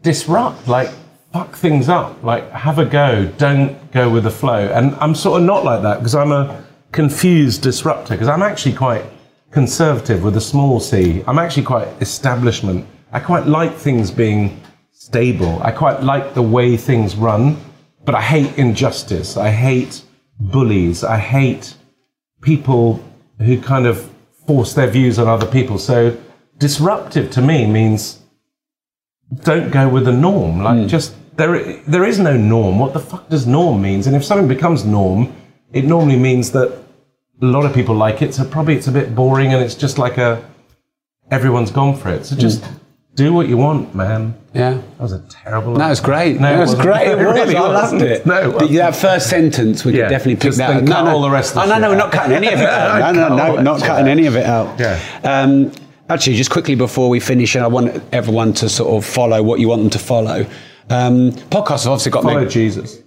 disrupt 0.00 0.66
like 0.66 0.90
fuck 1.34 1.54
things 1.54 1.88
up 1.90 2.20
like 2.24 2.50
have 2.50 2.78
a 2.78 2.84
go 2.84 3.30
don't 3.36 3.92
go 3.92 4.08
with 4.08 4.24
the 4.24 4.30
flow. 4.30 4.68
And 4.68 4.94
i'm 4.96 5.14
sort 5.14 5.40
of 5.40 5.46
not 5.46 5.62
like 5.62 5.82
that 5.82 5.98
because 5.98 6.14
i'm 6.14 6.32
a 6.32 6.64
confused 6.92 7.62
disruptor 7.62 8.14
because 8.14 8.28
i'm 8.28 8.42
actually 8.42 8.74
quite 8.74 9.04
conservative 9.50 10.24
with 10.24 10.36
a 10.36 10.40
small 10.40 10.80
c. 10.80 11.22
I'm 11.26 11.38
actually 11.38 11.64
quite 11.64 11.88
establishment. 12.00 12.86
I 13.12 13.20
quite 13.20 13.46
like 13.46 13.74
things 13.74 14.10
being 14.10 14.58
stable. 14.92 15.60
I 15.62 15.72
quite 15.72 16.02
like 16.02 16.34
the 16.34 16.42
way 16.42 16.76
things 16.76 17.16
run 17.16 17.56
but 18.06 18.14
i 18.14 18.22
hate 18.22 18.56
injustice. 18.56 19.36
I 19.36 19.50
hate 19.50 20.02
bullies. 20.40 21.04
I 21.04 21.18
hate 21.18 21.74
people 22.40 23.04
who 23.38 23.60
kind 23.60 23.86
of 23.86 24.10
force 24.46 24.72
their 24.72 24.86
views 24.86 25.18
on 25.18 25.28
other 25.28 25.46
people. 25.46 25.76
So 25.78 26.16
disruptive 26.60 27.30
to 27.32 27.42
me 27.42 27.66
means 27.66 28.20
don't 29.42 29.70
go 29.72 29.88
with 29.88 30.04
the 30.04 30.12
norm. 30.12 30.62
Like 30.62 30.86
just 30.86 31.14
there 31.36 31.52
there 31.88 32.04
is 32.04 32.18
no 32.18 32.36
norm. 32.36 32.78
What 32.78 32.92
the 32.92 33.00
fuck 33.00 33.28
does 33.28 33.46
norm 33.46 33.82
means? 33.82 34.06
And 34.06 34.14
if 34.14 34.24
something 34.24 34.46
becomes 34.48 34.84
norm, 34.84 35.34
it 35.72 35.84
normally 35.84 36.18
means 36.18 36.52
that 36.52 36.68
a 37.42 37.46
lot 37.46 37.64
of 37.64 37.74
people 37.74 37.94
like 37.94 38.22
it. 38.22 38.34
So 38.34 38.44
probably 38.44 38.76
it's 38.76 38.86
a 38.88 38.92
bit 38.92 39.14
boring 39.14 39.52
and 39.54 39.62
it's 39.64 39.74
just 39.74 39.98
like 39.98 40.18
a 40.18 40.44
everyone's 41.30 41.70
gone 41.72 41.96
for 41.96 42.10
it. 42.10 42.26
So 42.26 42.36
just 42.36 42.64
do 43.14 43.32
what 43.32 43.48
you 43.48 43.56
want, 43.56 43.94
man. 43.94 44.34
Yeah. 44.52 44.74
That 44.74 45.00
was 45.00 45.12
a 45.12 45.20
terrible. 45.28 45.74
No, 45.76 45.90
it's 45.90 46.00
great. 46.00 46.40
No, 46.40 46.50
No, 46.50 46.56
it 46.56 46.60
was 46.60 46.74
great. 46.74 47.06
It 47.12 47.18
It 47.20 47.26
was. 47.26 47.34
really 47.34 47.56
I 47.56 47.60
loved 47.68 48.02
it. 48.02 48.26
No, 48.26 48.58
it 48.58 48.72
that 48.72 48.96
first 48.96 49.28
sentence, 49.30 49.84
we 49.84 49.92
Yeah, 49.92 50.04
could 50.04 50.10
definitely 50.10 50.36
pick 50.36 50.54
that 50.58 50.68
then 50.74 50.88
up. 50.92 51.04
cut 51.04 51.06
all 51.14 51.22
the 51.22 51.30
rest 51.30 51.56
of 51.56 51.62
Oh, 51.62 51.66
no, 51.68 51.78
no, 51.78 51.90
we're 51.90 51.96
not 51.96 52.12
cutting 52.12 52.32
any 52.36 52.48
of 52.48 52.60
it 52.60 52.68
out. 52.68 53.14
No, 53.14 53.28
no, 53.28 53.36
no, 53.56 53.62
not 53.62 53.80
cutting 53.80 54.08
any 54.08 54.26
of 54.26 54.36
it 54.36 54.44
out. 54.46 54.78
Yeah. 54.78 54.98
Um, 55.22 55.72
actually, 56.10 56.36
just 56.36 56.50
quickly 56.50 56.74
before 56.74 57.08
we 57.08 57.20
finish, 57.20 57.54
and 57.54 57.64
I 57.64 57.68
want 57.68 58.02
everyone 58.12 58.52
to 58.54 58.68
sort 58.68 58.92
of 58.92 59.08
follow 59.08 59.42
what 59.42 59.60
you 59.60 59.68
want 59.68 59.82
them 59.82 59.90
to 59.90 59.98
follow. 59.98 60.46
Um, 60.90 61.30
podcasts 61.32 61.84
have 61.84 61.92
obviously 61.92 62.12
got 62.12 62.24
Follow 62.24 62.44
me. 62.44 62.48
Jesus. 62.48 63.02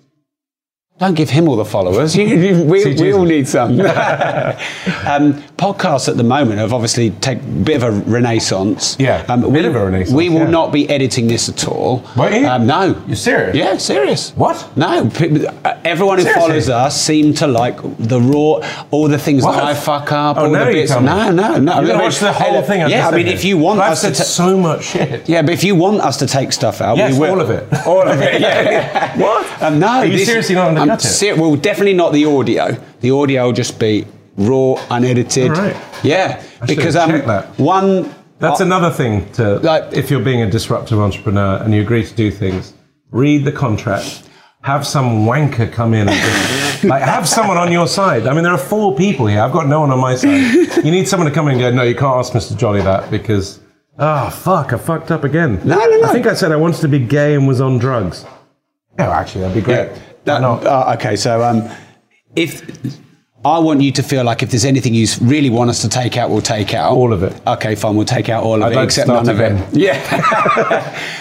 Don't 1.04 1.16
give 1.16 1.30
him 1.30 1.50
all 1.50 1.58
the 1.58 1.66
followers. 1.66 2.16
You, 2.16 2.26
you, 2.28 2.64
we, 2.64 2.96
we 2.96 3.12
all 3.12 3.26
need 3.26 3.46
some. 3.46 3.72
um, 3.82 5.34
podcasts 5.58 6.08
at 6.08 6.16
the 6.16 6.24
moment 6.24 6.60
have 6.60 6.72
obviously 6.72 7.10
taken 7.12 7.62
a 7.62 7.64
bit 7.66 7.76
of 7.76 7.84
a 7.84 7.92
renaissance. 8.10 8.96
Yeah, 9.00 9.26
um, 9.28 9.44
a 9.44 9.52
bit 9.52 9.66
of 9.66 9.76
a 9.76 9.84
renaissance, 9.84 10.16
We 10.16 10.30
will 10.30 10.38
yeah. 10.40 10.50
not 10.50 10.72
be 10.72 10.90
editing 10.90 11.28
this 11.28 11.50
at 11.50 11.68
all. 11.68 12.06
You? 12.16 12.48
Um, 12.48 12.66
no. 12.68 13.04
You're 13.06 13.18
serious? 13.18 13.54
Yeah, 13.58 13.76
serious. 13.78 14.32
What? 14.38 14.78
No. 14.78 15.10
pe- 15.10 15.46
uh, 15.46 15.78
Everyone 15.84 16.20
who 16.20 16.24
Seriously? 16.24 16.42
follows 16.48 16.70
us 16.70 17.02
seem 17.02 17.34
to 17.36 17.48
like 17.48 17.78
the 18.00 18.22
raw, 18.22 18.62
all 18.92 19.10
the 19.10 19.20
things 19.20 19.44
What? 19.44 19.54
that 19.58 19.64
I 19.66 19.74
fuck 19.74 20.10
up, 20.14 20.38
Oh, 20.38 20.46
all 20.46 20.52
the 20.52 20.60
you 20.68 20.72
bits. 20.72 20.92
No, 20.92 21.32
no, 21.32 21.58
no. 21.58 21.74
I 21.74 21.82
mean, 21.82 21.98
watch 22.00 22.20
the 22.20 22.32
whole 22.32 22.62
thing. 22.62 22.90
Yeah, 22.90 23.10
I 23.10 23.12
mean, 23.12 23.28
if 23.28 23.44
you 23.44 23.58
want 23.58 23.82
us 23.82 24.02
to. 24.04 24.08
ta- 24.12 24.24
so 24.24 24.58
much 24.58 24.86
shit. 24.86 25.28
yeah, 25.28 25.42
but 25.42 25.52
if 25.52 25.66
you 25.66 25.76
want 25.76 26.00
us 26.00 26.16
to 26.18 26.28
take 26.28 26.54
stuff 26.54 26.80
out, 26.80 26.96
Yes, 26.96 27.14
we 27.14 27.20
will. 27.20 27.32
all 27.32 27.42
of 27.42 27.50
it. 27.50 27.68
All 27.86 28.08
of 28.08 28.22
it. 28.22 28.40
Yeah. 28.40 29.18
What? 29.20 29.62
Um, 29.62 29.80
no. 29.80 29.88
Are 29.88 30.06
you 30.06 30.20
seriously 30.20 30.56
not 30.56 30.74
ser- 31.02 31.36
well, 31.36 31.56
definitely 31.56 31.94
not 31.94 32.14
the 32.14 32.26
audio. 32.26 32.78
The 33.02 33.12
audio 33.12 33.46
will 33.46 33.54
just 33.54 33.80
be 33.80 34.06
raw, 34.38 34.76
unedited. 34.90 35.52
All 35.52 35.58
right. 35.58 35.76
Yeah, 36.04 36.44
I 36.62 36.66
because 36.66 36.96
um, 36.96 37.12
that. 37.12 37.48
one. 37.60 38.14
That's 38.40 38.62
uh, 38.62 38.66
another 38.66 38.90
thing 38.92 39.32
to 39.34 39.60
Like- 39.60 39.94
if 39.94 40.12
you're 40.12 40.24
being 40.24 40.42
a 40.42 40.50
disruptive 40.50 41.00
entrepreneur 41.00 41.58
and 41.64 41.74
you 41.74 41.82
agree 41.82 42.04
to 42.06 42.14
do 42.14 42.30
things, 42.32 42.74
read 43.12 43.46
the 43.46 43.52
contract. 43.52 44.30
Have 44.64 44.88
some 44.88 45.26
wanker 45.26 45.70
come 45.70 45.94
in 45.94 46.08
and 46.08 46.18
just, 46.18 46.84
like 46.86 47.04
have 47.04 47.28
someone 47.28 47.58
on 47.58 47.70
your 47.72 47.86
side. 47.86 48.28
I 48.28 48.34
mean, 48.34 48.44
there 48.44 48.54
are 48.54 48.58
four 48.58 48.96
people 48.96 49.28
here. 49.28 49.42
I've 49.42 49.52
got 49.52 49.68
no 49.68 49.82
one 49.82 49.92
on 49.92 50.00
my 50.00 50.16
side. 50.16 50.30
You 50.86 50.92
need 50.92 51.06
someone 51.06 51.28
to 51.28 51.36
come 51.36 51.48
in 51.50 51.54
and 51.56 51.60
go, 51.62 51.72
no, 51.72 51.84
you 51.84 51.96
can't 51.96 52.16
ask 52.18 52.32
Mr. 52.32 52.58
Joly 52.58 52.82
that 52.82 53.12
because, 53.12 53.60
oh 54.00 54.30
fuck, 54.30 54.72
I 54.72 54.78
fucked 54.78 55.12
up 55.12 55.26
again. 55.26 55.56
No, 55.66 55.76
no, 55.78 55.98
no. 55.98 56.08
I 56.08 56.14
think 56.14 56.28
I 56.28 56.34
said 56.34 56.54
I 56.54 56.56
wanted 56.56 56.80
to 56.80 56.88
be 56.88 57.00
gay 57.00 57.36
and 57.36 57.46
was 57.46 57.60
on 57.60 57.78
drugs. 57.78 58.26
Oh, 59.00 59.04
actually, 59.12 59.42
that'd 59.42 59.56
be 59.56 59.62
great. 59.62 59.90
Yeah. 59.92 60.00
That- 60.26 60.44
uh, 60.44 60.94
okay, 60.98 61.16
so 61.16 61.44
um, 61.44 61.70
if 62.36 62.62
I 63.46 63.60
want 63.60 63.82
you 63.82 63.92
to 63.94 64.04
feel 64.04 64.24
like 64.24 64.42
if 64.42 64.52
there's 64.52 64.64
anything 64.66 64.94
you 64.94 65.06
really 65.22 65.50
want 65.50 65.70
us 65.70 65.82
to 65.82 65.90
take 65.90 66.16
out, 66.16 66.30
we'll 66.30 66.42
take 66.42 66.74
out 66.74 66.94
All 66.94 67.12
of 67.12 67.24
it. 67.24 67.34
Okay, 67.46 67.76
fine, 67.76 67.96
we'll 67.96 68.06
take 68.06 68.30
out 68.30 68.44
all 68.44 68.56
of 68.56 68.64
I'd 68.64 68.78
it 68.78 68.84
except 68.84 69.10
none 69.10 69.28
of 69.28 69.40
it. 69.40 69.74
Yeah. 69.74 69.98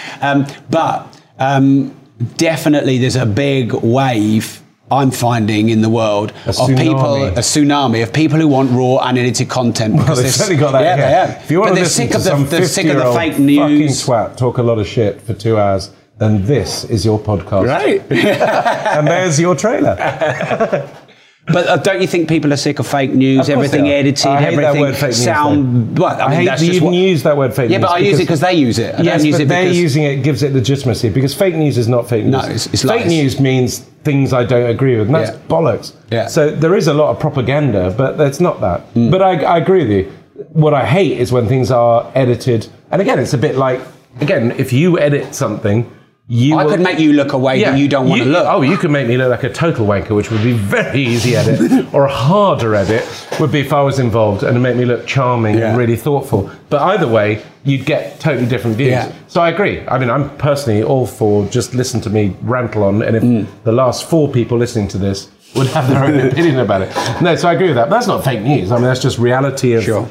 um, 0.21 0.45
but 0.69 1.19
um, 1.39 1.93
definitely, 2.37 2.97
there's 2.97 3.17
a 3.17 3.25
big 3.25 3.73
wave. 3.73 4.61
I'm 4.91 5.11
finding 5.11 5.69
in 5.69 5.81
the 5.81 5.89
world 5.89 6.33
A 6.45 6.49
of 6.49 6.67
people 6.77 7.23
a 7.25 7.31
tsunami 7.39 8.03
of 8.03 8.13
people 8.13 8.37
who 8.37 8.47
want 8.47 8.69
raw, 8.71 8.97
unedited 9.07 9.49
content. 9.49 9.95
Well, 9.95 10.15
they've 10.15 10.31
certainly 10.31 10.59
got 10.59 10.73
that. 10.73 10.83
Yeah, 10.83 11.25
have. 11.25 11.43
If 11.43 11.49
you 11.51 11.59
want 11.59 11.69
but 11.71 11.75
to 11.75 11.75
they're 11.75 11.83
listen 11.85 12.03
sick 12.03 12.11
to 12.11 12.17
of 12.17 12.23
the, 12.23 12.29
some 12.29 12.45
they're 12.47 12.65
sick 12.65 12.85
of 12.87 12.95
the 12.97 12.99
50-year-old 12.99 13.17
fake 13.17 13.31
fucking 13.31 13.45
news. 13.45 14.05
twat 14.05 14.37
talk 14.37 14.59
a 14.59 14.63
lot 14.63 14.77
of 14.77 14.87
shit 14.87 15.19
for 15.21 15.33
two 15.33 15.57
hours, 15.57 15.89
then 16.23 16.45
this 16.45 16.83
is 16.85 17.05
your 17.05 17.19
podcast. 17.19 17.67
Right. 17.67 18.01
and 18.97 19.07
there's 19.07 19.39
your 19.39 19.55
trailer. 19.55 19.95
But 21.45 21.67
uh, 21.67 21.75
don't 21.75 21.99
you 21.99 22.07
think 22.07 22.29
people 22.29 22.53
are 22.53 22.57
sick 22.57 22.79
of 22.79 22.87
fake 22.87 23.11
news? 23.11 23.49
Of 23.49 23.55
everything 23.55 23.83
they 23.83 23.95
are. 23.95 23.99
edited, 23.99 24.27
I 24.27 24.41
hate 24.41 24.55
that 24.55 24.63
everything 24.63 24.81
word 24.81 24.95
fake 24.95 25.07
news, 25.09 25.23
sound. 25.25 25.99
Well, 25.99 26.15
I, 26.15 26.23
I, 26.23 26.27
mean, 26.29 26.37
hate 26.39 26.45
that's 26.45 26.61
that 26.61 26.67
you 26.67 26.73
just 26.73 26.85
what, 26.85 26.93
use 26.93 27.23
that 27.23 27.35
word 27.35 27.53
fake 27.53 27.69
Yeah, 27.69 27.79
news. 27.79 27.81
Yeah, 27.83 27.87
but 27.87 27.91
I 27.91 27.97
use 27.97 28.19
it 28.19 28.23
because 28.23 28.39
they 28.39 28.53
use 28.53 28.79
it. 28.79 28.95
I 28.95 29.01
yes, 29.01 29.17
don't 29.17 29.27
use 29.27 29.35
but 29.35 29.41
it 29.41 29.47
they're 29.49 29.73
using 29.73 30.03
it 30.03 30.23
gives 30.23 30.41
it 30.41 30.53
legitimacy 30.53 31.09
because 31.09 31.33
fake 31.33 31.55
news 31.55 31.77
is 31.77 31.89
not 31.89 32.07
fake 32.07 32.23
news. 32.23 32.31
No, 32.31 32.39
it's- 32.39 32.67
it's 32.67 32.83
fake 32.83 33.01
lies. 33.01 33.07
news 33.07 33.39
means 33.41 33.79
things 34.05 34.31
I 34.31 34.45
don't 34.45 34.69
agree 34.69 34.95
with, 34.95 35.07
and 35.07 35.15
that's 35.15 35.31
Yeah. 35.31 35.37
bollocks. 35.49 35.91
Yeah. 36.11 36.27
So 36.27 36.49
there 36.49 36.77
is 36.77 36.87
a 36.87 36.93
lot 36.93 37.09
of 37.09 37.19
propaganda, 37.19 37.93
but 37.97 38.17
that's 38.17 38.39
not 38.39 38.61
that. 38.61 38.93
Mm. 38.93 39.11
But 39.11 39.21
I, 39.21 39.43
I 39.43 39.57
agree 39.57 39.79
with 39.79 39.91
you. 39.91 40.11
What 40.53 40.73
I 40.73 40.85
hate 40.85 41.17
is 41.19 41.33
when 41.33 41.49
things 41.49 41.71
are 41.71 42.09
edited, 42.15 42.67
and 42.89 43.01
again, 43.01 43.19
it's 43.19 43.33
a 43.33 43.37
bit 43.37 43.57
like 43.57 43.81
again, 44.21 44.51
if 44.57 44.71
you 44.71 44.97
edit 44.97 45.35
something. 45.35 45.91
You 46.27 46.57
I 46.57 46.63
will- 46.63 46.71
could 46.71 46.79
make 46.79 46.99
you 46.99 47.11
look 47.13 47.33
a 47.33 47.37
way 47.37 47.61
that 47.63 47.77
you 47.77 47.87
don't 47.89 48.07
want 48.07 48.21
to 48.23 48.27
look. 48.29 48.45
Oh, 48.47 48.61
you 48.61 48.77
could 48.77 48.91
make 48.91 49.07
me 49.07 49.17
look 49.17 49.29
like 49.29 49.43
a 49.43 49.49
total 49.51 49.85
wanker, 49.85 50.15
which 50.15 50.31
would 50.31 50.41
be 50.41 50.53
very 50.53 51.01
easy 51.01 51.35
edit, 51.35 51.85
or 51.93 52.05
a 52.05 52.11
harder 52.11 52.73
edit 52.75 53.05
would 53.41 53.51
be 53.51 53.59
if 53.59 53.73
I 53.73 53.81
was 53.81 53.99
involved 53.99 54.41
and 54.43 54.63
make 54.63 54.77
me 54.77 54.85
look 54.85 55.05
charming 55.05 55.57
Yeah. 55.57 55.69
and 55.69 55.77
really 55.77 55.97
thoughtful. 55.97 56.49
But 56.69 56.81
either 56.81 57.07
way, 57.09 57.41
you'd 57.65 57.85
get 57.85 58.21
totally 58.21 58.45
different 58.47 58.77
views. 58.77 58.91
Yeah. 58.91 59.11
So 59.27 59.41
I 59.41 59.49
agree. 59.49 59.83
I 59.87 59.97
mean, 59.99 60.09
I'm 60.09 60.29
personally 60.37 60.81
all 60.81 61.05
for 61.05 61.45
just 61.47 61.73
listen 61.73 61.99
to 62.01 62.09
me 62.09 62.35
rantle 62.41 62.83
on, 62.85 63.01
and 63.01 63.15
if 63.17 63.23
Mm. 63.23 63.45
the 63.65 63.73
last 63.73 64.09
four 64.09 64.29
people 64.29 64.57
listening 64.57 64.87
to 64.89 64.97
this 64.97 65.27
would 65.55 65.67
have 65.67 65.89
their 65.89 66.03
own 66.05 66.19
opinion 66.31 66.59
about 66.59 66.83
it. 66.83 66.89
No, 67.21 67.35
so 67.35 67.49
I 67.49 67.53
agree 67.53 67.67
with 67.67 67.75
that. 67.75 67.89
But 67.89 67.97
that's 67.97 68.07
not 68.07 68.23
fake 68.23 68.41
news. 68.41 68.71
I 68.71 68.75
mean, 68.75 68.85
that's 68.85 69.01
just 69.01 69.17
reality 69.19 69.73
of 69.73 69.83
Sure. 69.83 70.07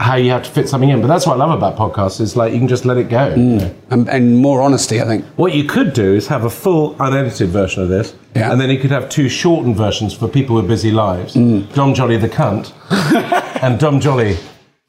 How 0.00 0.16
you 0.16 0.30
have 0.32 0.42
to 0.42 0.50
fit 0.50 0.68
something 0.68 0.90
in. 0.90 1.00
But 1.00 1.06
that's 1.06 1.24
what 1.24 1.34
I 1.40 1.44
love 1.46 1.56
about 1.56 1.76
podcasts. 1.76 2.20
Is 2.20 2.34
like 2.36 2.52
you 2.52 2.58
can 2.58 2.66
just 2.66 2.84
let 2.84 2.96
it 2.96 3.08
go. 3.08 3.34
know. 3.36 3.72
And, 3.90 4.08
and 4.08 4.36
more 4.38 4.60
honesty, 4.60 5.00
I 5.00 5.04
think. 5.04 5.24
What 5.36 5.54
you 5.54 5.64
could 5.64 5.92
do 5.92 6.14
is 6.14 6.26
have 6.26 6.44
a 6.44 6.50
full 6.50 6.96
unedited 7.00 7.50
version 7.50 7.82
of 7.84 7.88
this, 7.88 8.12
Yeah. 8.34 8.50
and 8.50 8.60
then 8.60 8.70
you 8.70 8.78
could 8.80 8.90
have 8.90 9.08
two 9.08 9.28
shortened 9.28 9.76
versions 9.76 10.12
for 10.12 10.26
people 10.26 10.56
with 10.56 10.66
busy 10.66 10.90
lives. 10.90 11.34
Mm. 11.34 11.72
Dom 11.74 11.94
Joly 11.94 12.16
the 12.16 12.28
cunt 12.28 12.72
and 13.62 13.78
Dom 13.78 14.00
Joly 14.00 14.36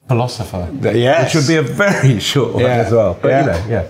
philosopher. 0.07 0.67
yes. 0.81 1.35
Which 1.35 1.43
would 1.43 1.47
be 1.47 1.57
a 1.57 1.61
very 1.61 2.19
short 2.31 2.53
one 2.55 2.63
Yeah. 2.63 2.69
as 2.85 2.91
well. 2.91 3.17
But 3.21 3.27
Yeah. 3.29 3.41
you 3.41 3.47
know, 3.47 3.65
yeah. 3.69 3.87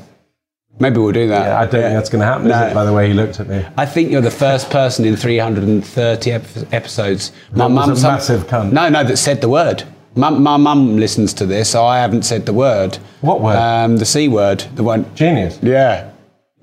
Maybe 0.78 0.98
we'll 1.00 1.14
do 1.14 1.30
that. 1.30 1.54
I 1.54 1.62
don't 1.62 1.82
think 1.82 1.94
that's 1.94 2.10
going 2.10 2.20
to 2.20 2.26
happen, 2.26 2.48
No. 2.50 2.66
is 2.66 2.72
it, 2.72 2.76
by 2.76 2.84
the 2.84 2.92
way 2.92 3.08
he 3.08 3.14
looked 3.14 3.40
at 3.40 3.48
me? 3.48 3.66
I 3.78 3.86
think 3.86 4.12
you're 4.12 4.20
the 4.20 4.30
first 4.30 4.70
person 4.70 5.06
in 5.06 5.16
330 5.16 6.32
ep- 6.34 6.44
episodes. 6.74 7.32
That 7.54 7.72
was 7.72 8.04
a 8.04 8.08
massive 8.08 8.48
cunt. 8.48 8.74
No, 8.74 8.90
no, 8.90 9.02
that 9.06 9.16
said 9.16 9.40
the 9.40 9.48
word. 9.48 9.84
Mum, 10.16 10.42
my 10.42 10.56
mum 10.58 10.98
listens 10.98 11.34
to 11.36 11.46
this, 11.46 11.70
so 11.70 11.86
I 11.86 12.00
haven't 12.00 12.24
said 12.24 12.46
the 12.46 12.54
word. 12.54 12.96
What 13.22 13.42
word? 13.42 13.58
Um, 13.58 13.98
the 13.98 14.06
C 14.06 14.28
word. 14.28 14.62
The 14.76 14.84
one. 14.84 15.14
Genius. 15.16 15.60
Yeah. 15.62 16.12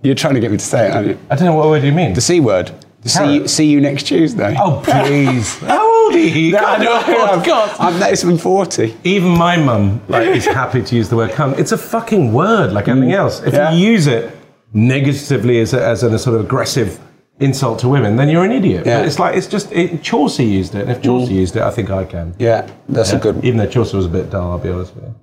You're 0.02 0.14
trying 0.14 0.34
to 0.34 0.40
get 0.40 0.50
me 0.50 0.56
to 0.56 0.64
say 0.64 0.88
it, 0.88 0.92
aren't 0.94 1.08
you? 1.08 1.18
I 1.30 1.36
don't 1.36 1.44
know 1.46 1.54
what 1.54 1.68
word 1.68 1.82
you 1.84 1.92
mean. 1.92 2.14
The 2.14 2.20
C 2.20 2.40
word. 2.40 2.72
See 3.04 3.34
you, 3.34 3.48
see 3.48 3.66
you 3.66 3.80
next 3.80 4.04
Tuesday. 4.04 4.54
Oh, 4.58 4.80
please. 4.84 5.58
How 5.58 6.04
old 6.06 6.14
are 6.14 6.18
you? 6.18 6.52
No, 6.52 6.58
Come 6.60 6.82
know, 6.82 6.92
on. 6.92 7.38
I've 7.40 7.44
got. 7.44 7.80
I'm 7.80 7.98
less 7.98 8.22
than 8.22 8.38
40. 8.38 8.96
Even 9.04 9.30
my 9.30 9.56
mum 9.56 10.00
like, 10.08 10.28
is 10.28 10.46
happy 10.62 10.82
to 10.82 10.94
use 10.96 11.08
the 11.08 11.16
word 11.16 11.30
cunt. 11.32 11.58
It's 11.58 11.72
a 11.72 11.78
fucking 11.78 12.32
word 12.32 12.72
like 12.72 12.86
anything 12.88 13.12
else. 13.12 13.40
If 13.42 13.54
Mm. 13.54 13.56
Yeah. 13.56 13.72
you 13.72 13.86
use 13.90 14.06
it 14.06 14.34
negatively 14.72 15.60
as 15.60 15.74
a, 15.74 15.84
as 15.84 16.02
a 16.02 16.18
sort 16.18 16.36
of 16.38 16.44
aggressive 16.44 16.98
insult 17.42 17.78
to 17.80 17.88
women, 17.88 18.16
then 18.16 18.28
you're 18.28 18.44
an 18.44 18.52
idiot. 18.52 18.86
Yeah. 18.86 18.98
But 19.00 19.06
it's 19.08 19.18
like, 19.18 19.36
it's 19.36 19.46
just, 19.46 19.70
it, 19.72 20.02
Chaucer 20.02 20.42
used 20.42 20.74
it. 20.74 20.82
And 20.82 20.90
if 20.90 21.02
Chaucer 21.02 21.32
used 21.32 21.56
it, 21.56 21.62
I 21.62 21.70
think 21.70 21.90
I 21.90 22.04
can. 22.04 22.34
Yeah, 22.38 22.68
that's 22.88 23.12
a 23.12 23.18
good. 23.18 23.44
Even 23.44 23.58
though 23.58 23.66
Chaucer 23.68 23.96
was 23.96 24.06
a 24.06 24.10
bit 24.10 24.30
dull, 24.30 24.52
I'll 24.52 24.58
be 24.58 24.68
honest 24.70 24.94
with 24.94 25.04
you. 25.04 25.14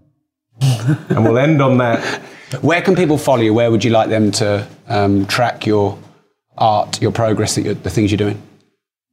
and 1.16 1.24
we'll 1.24 1.38
end 1.38 1.62
on 1.62 1.78
that. 1.78 2.04
Where 2.62 2.82
can 2.82 2.96
people 2.96 3.18
follow 3.18 3.42
you? 3.42 3.54
Where 3.54 3.70
would 3.72 3.84
you 3.84 3.92
like 3.92 4.10
them 4.10 4.32
to 4.34 4.68
um, 4.88 5.26
track 5.28 5.66
your 5.66 5.98
art, 6.58 7.02
your 7.02 7.12
progress, 7.12 7.56
that 7.56 7.62
you're, 7.64 7.74
the 7.76 7.90
things 7.90 8.12
you're 8.12 8.18
doing? 8.18 8.42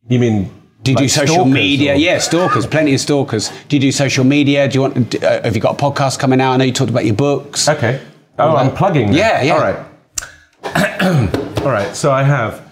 You 0.09 0.19
mean 0.19 0.51
Do 0.83 0.93
you 0.93 0.97
do 0.97 1.09
social 1.09 1.45
media? 1.45 1.93
or- 1.93 1.97
Yeah, 1.97 2.19
stalkers. 2.19 2.66
Plenty 2.66 2.95
of 2.95 3.01
stalkers. 3.01 3.51
Do 3.69 3.77
you 3.77 3.81
do 3.81 3.93
social 3.93 4.24
media? 4.24 4.66
Do 4.69 4.74
you 4.77 4.81
want? 4.83 5.11
do- 5.11 5.19
Uh, 5.19 5.43
have 5.43 5.55
you 5.55 5.61
got 5.61 5.81
a 5.81 5.83
podcast 5.83 6.19
coming 6.19 6.41
out? 6.41 6.53
I 6.53 6.57
know 6.57 6.65
you 6.65 6.73
talked 6.73 6.91
about 6.91 7.05
your 7.05 7.15
books. 7.15 7.69
Okay. 7.69 8.01
Oh, 8.39 8.57
I'm 8.57 8.74
plugging. 8.74 9.12
Yeah, 9.12 9.43
yeah. 9.43 9.55
All 9.55 9.61
right. 9.61 9.77
All 11.65 11.70
right. 11.73 11.95
So 11.95 12.11
I 12.12 12.23
have. 12.23 12.65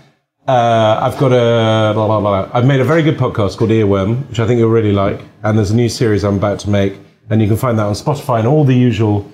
Uh, 0.47 0.99
I've 1.01 1.19
got 1.19 1.33
a. 1.33 1.93
Blah, 1.95 2.07
blah, 2.07 2.21
blah. 2.21 2.51
I've 2.53 2.67
made 2.67 2.81
a 2.81 2.85
very 2.85 3.03
good 3.03 3.17
podcast 3.17 3.57
called 3.57 3.71
Earworm, 3.71 4.29
which 4.29 4.39
I 4.41 4.47
think 4.47 4.59
you'll 4.59 4.69
really 4.71 4.93
like. 4.93 5.21
And 5.43 5.57
there's 5.57 5.71
a 5.71 5.77
new 5.77 5.89
series 5.89 6.23
I'm 6.25 6.37
about 6.37 6.59
to 6.61 6.71
make, 6.71 6.99
and 7.31 7.41
you 7.41 7.49
can 7.49 7.57
find 7.57 7.79
that 7.79 7.85
on 7.87 7.95
Spotify 7.95 8.41
and 8.41 8.49
all 8.49 8.65
the 8.65 8.75
usual 8.75 9.31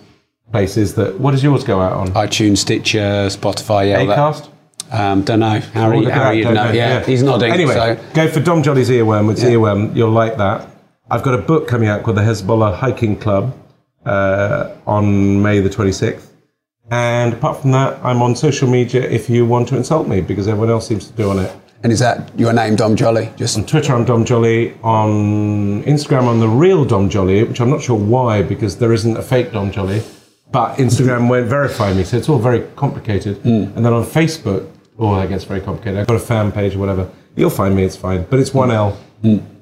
places. 0.52 0.94
That 0.94 1.18
what 1.18 1.32
does 1.32 1.42
yours 1.42 1.64
go 1.64 1.80
out 1.80 1.94
on? 1.94 2.08
iTunes, 2.10 2.58
Stitcher, 2.58 3.26
Spotify. 3.28 3.88
Yeah, 3.90 3.98
all 4.00 4.06
that. 4.06 4.18
Acast. 4.18 4.48
Um, 4.92 5.22
don't 5.22 5.40
know. 5.40 5.58
Harry, 5.60 6.00
look 6.00 6.12
at 6.12 6.20
Harry, 6.20 6.28
that, 6.30 6.36
you 6.36 6.44
don't 6.44 6.54
know. 6.54 6.64
know. 6.66 6.72
Yeah, 6.72 7.04
he's 7.04 7.22
nodding. 7.22 7.52
Anyway, 7.52 7.74
so. 7.74 7.98
go 8.14 8.28
for 8.28 8.40
Dom 8.40 8.62
Joly's 8.62 8.90
Earworm. 8.90 9.30
It's 9.32 9.42
Yeah. 9.42 9.50
Earworm. 9.50 9.94
You'll 9.96 10.10
like 10.10 10.36
that. 10.38 10.68
I've 11.10 11.22
got 11.24 11.34
a 11.34 11.38
book 11.42 11.66
coming 11.66 11.88
out 11.88 12.02
called 12.04 12.16
The 12.16 12.22
Hezbollah 12.22 12.76
Hiking 12.76 13.16
Club 13.18 13.56
uh, 14.06 14.70
on 14.86 15.42
May 15.42 15.58
the 15.60 15.68
26th. 15.68 16.26
And 16.90 17.32
apart 17.32 17.60
from 17.60 17.70
that, 17.72 18.04
I'm 18.04 18.20
on 18.20 18.34
social 18.34 18.68
media 18.68 19.02
if 19.02 19.30
you 19.30 19.46
want 19.46 19.68
to 19.68 19.76
insult 19.76 20.08
me 20.08 20.20
because 20.20 20.48
everyone 20.48 20.70
else 20.70 20.88
seems 20.88 21.06
to 21.06 21.12
do 21.12 21.30
on 21.30 21.38
it. 21.38 21.56
And 21.82 21.92
is 21.92 22.00
that 22.00 22.38
your 22.38 22.52
name, 22.52 22.76
Dom 22.76 22.94
Joly? 22.94 23.32
Just 23.36 23.56
On 23.56 23.64
Twitter, 23.64 23.94
I'm 23.94 24.04
Dom 24.04 24.24
Joly. 24.24 24.74
On 24.82 25.82
Instagram, 25.84 26.28
I'm 26.28 26.40
the 26.40 26.48
real 26.48 26.84
Dom 26.84 27.08
Joly, 27.08 27.44
which 27.44 27.60
I'm 27.60 27.70
not 27.70 27.80
sure 27.80 27.98
why 27.98 28.42
because 28.42 28.76
there 28.76 28.92
isn't 28.92 29.16
a 29.16 29.22
fake 29.22 29.52
Dom 29.52 29.70
Joly. 29.70 30.02
But 30.52 30.76
Instagram 30.76 31.30
won't 31.30 31.46
verify 31.46 31.92
me, 31.92 32.02
so 32.02 32.16
it's 32.16 32.28
all 32.28 32.38
very 32.38 32.66
complicated. 32.74 33.38
Hmm. 33.38 33.72
And 33.76 33.86
then 33.86 33.92
on 33.92 34.04
Facebook, 34.04 34.68
oh, 34.98 35.14
that 35.14 35.28
gets 35.28 35.44
very 35.44 35.60
complicated. 35.60 36.00
I've 36.00 36.08
got 36.08 36.16
a 36.16 36.18
fan 36.18 36.50
page 36.50 36.74
or 36.74 36.80
whatever. 36.80 37.08
You'll 37.36 37.50
find 37.50 37.74
me, 37.74 37.84
it's 37.84 37.96
fine. 37.96 38.24
But 38.24 38.40
it's 38.40 38.52
one 38.52 38.70
L. 38.70 38.98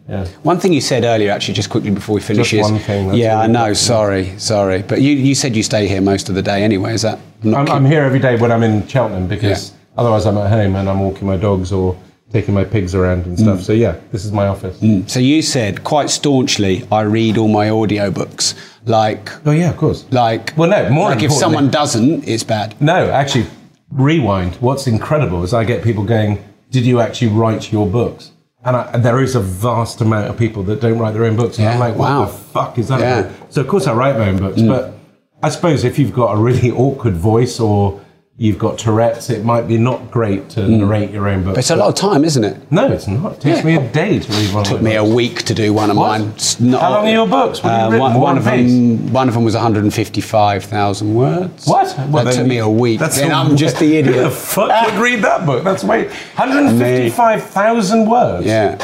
Yeah. 0.09 0.26
One 0.43 0.59
thing 0.59 0.72
you 0.72 0.80
said 0.80 1.05
earlier, 1.05 1.30
actually, 1.30 1.55
just 1.55 1.68
quickly 1.68 1.90
before 1.90 2.14
we 2.14 2.20
finish, 2.22 2.51
Just 2.51 2.66
is 2.66 2.72
one 2.72 2.80
thing, 2.80 3.12
yeah, 3.14 3.39
I 3.39 3.47
know. 3.47 3.74
Sorry, 3.74 4.39
sorry, 4.39 4.80
but 4.82 5.02
you, 5.02 5.12
you 5.12 5.35
said 5.35 5.55
you 5.55 5.62
stay 5.62 5.86
here 5.86 6.01
most 6.01 6.28
of 6.30 6.35
the 6.35 6.43
day 6.43 6.62
anyway. 6.62 6.94
Is 6.94 7.02
that? 7.02 7.18
I'm 7.44 7.55
I'm, 7.55 7.68
I'm 7.68 7.85
here 7.85 8.02
every 8.02 8.18
day 8.18 8.36
when 8.36 8.51
I'm 8.51 8.62
in 8.62 8.86
Cheltenham 8.89 9.28
because 9.28 9.72
otherwise 9.98 10.24
I'm 10.24 10.39
at 10.39 10.51
home 10.51 10.76
and 10.76 10.89
I'm 10.89 11.01
walking 11.01 11.26
my 11.28 11.36
dogs 11.36 11.72
or 11.72 11.94
taking 12.32 12.55
my 12.55 12.64
pigs 12.64 12.94
around 12.94 13.26
and 13.26 13.36
Mm. 13.36 13.40
stuff. 13.43 13.62
So 13.62 13.72
yeah, 13.74 13.97
this 14.12 14.24
is 14.24 14.32
my 14.32 14.47
office. 14.48 14.78
So 15.12 15.20
you 15.20 15.43
said 15.43 15.85
quite 15.85 16.09
staunchly, 16.10 16.86
I 16.90 17.02
read 17.02 17.36
all 17.36 17.48
my 17.48 17.68
audiobooks. 17.68 18.55
Like, 18.86 19.30
Oh 19.47 19.51
yeah, 19.51 19.68
of 19.70 19.76
course. 19.76 20.06
like, 20.10 20.55
Well, 20.56 20.70
no, 20.70 20.89
more 20.89 21.10
like 21.10 21.22
if 21.22 21.32
someone 21.32 21.68
doesn't, 21.70 22.26
it's 22.26 22.44
bad. 22.44 22.74
No, 22.80 23.10
actually, 23.10 23.47
rewind. 23.90 24.55
What's 24.56 24.86
incredible 24.86 25.43
is 25.44 25.52
I 25.52 25.64
get 25.64 25.82
people 25.85 26.05
going, 26.05 26.39
"Did 26.70 26.86
you 26.86 27.01
actually 27.01 27.28
write 27.28 27.70
your 27.72 27.86
books?" 27.86 28.32
And, 28.69 28.77
I, 28.77 28.97
there 28.99 29.20
is 29.20 29.35
a 29.35 29.40
vast 29.40 30.01
amount 30.01 30.28
of 30.28 30.36
people 30.36 30.62
that 30.65 30.81
don't 30.81 30.99
write 30.99 31.12
their 31.15 31.24
own 31.24 31.36
books. 31.36 31.59
And 31.59 31.69
I'm 31.69 31.74
Yeah, 31.74 31.86
like, 31.86 31.97
what 31.97 32.11
wow. 32.11 32.24
the 32.24 32.32
fuck 32.32 32.78
is 32.78 32.89
that? 32.89 33.01
Yeah. 33.01 33.19
about?" 33.20 33.53
So 33.53 33.61
of 33.62 33.69
course 33.69 33.86
I 33.86 33.95
write 33.95 34.19
my 34.19 34.28
own 34.28 34.39
books, 34.39 34.61
mm. 34.61 34.69
but 34.69 34.95
I 35.43 35.49
suppose 35.49 35.85
if 35.85 35.99
you've 35.99 36.12
got 36.12 36.35
a 36.35 36.36
really 36.36 36.70
awkward 36.70 37.15
voice 37.15 37.61
or 37.61 38.01
you've 38.40 38.56
got 38.59 38.78
Tourette's, 38.78 39.31
it 39.31 39.44
might 39.44 39.66
be 39.66 39.77
not 39.78 40.12
great 40.12 40.48
to 40.51 40.66
narrate 40.69 41.10
your 41.10 41.27
own 41.28 41.43
book. 41.43 41.55
But 41.55 41.59
it's 41.59 41.70
a 41.70 41.77
lot 41.77 41.89
of 41.89 41.97
time, 41.97 42.24
isn't 42.24 42.44
it? 42.44 42.56
No, 42.70 42.90
it's 42.93 43.09
not. 43.09 43.32
It 43.32 43.40
takes 43.40 43.65
me 43.65 43.74
a 43.77 43.89
day 43.93 44.20
to 44.20 44.32
read 44.32 44.55
one. 44.55 44.62
Took 44.65 44.77
of 44.78 44.82
me 44.82 44.90
my 44.90 44.97
a 44.97 45.05
week 45.05 45.43
to 45.43 45.55
do 45.55 45.73
one 45.73 45.90
of 45.90 45.97
What? 45.97 46.20
mine. 46.20 46.32
It's 46.36 46.60
not- 46.60 46.81
How 46.81 46.90
long 46.93 47.06
are 47.09 47.10
your 47.10 47.27
books? 47.27 47.65
What 47.65 47.73
Uh, 47.73 47.98
one, 47.98 48.15
one 48.20 48.36
and 48.36 48.39
of 48.39 48.44
them, 48.44 49.12
one 49.12 49.27
of 49.28 49.35
them 49.35 49.43
was 49.44 49.55
155,000 49.56 51.15
words. 51.15 51.66
What? 51.66 51.97
that 52.12 52.32
took 52.35 52.47
me 52.47 52.59
a 52.59 52.69
week. 52.69 53.01
then 53.01 53.31
a- 53.31 53.35
I'm 53.35 53.56
just 53.56 53.78
the 53.81 53.86
Who 53.90 53.94
idiot. 54.10 54.23
the 54.24 54.31
fuck 54.31 54.86
would 54.86 54.94
read 55.02 55.23
that 55.23 55.44
book? 55.44 55.65
That's 55.65 55.82
way 55.82 56.05
155,000 56.36 58.09
words. 58.09 58.47
yeah, 58.47 58.78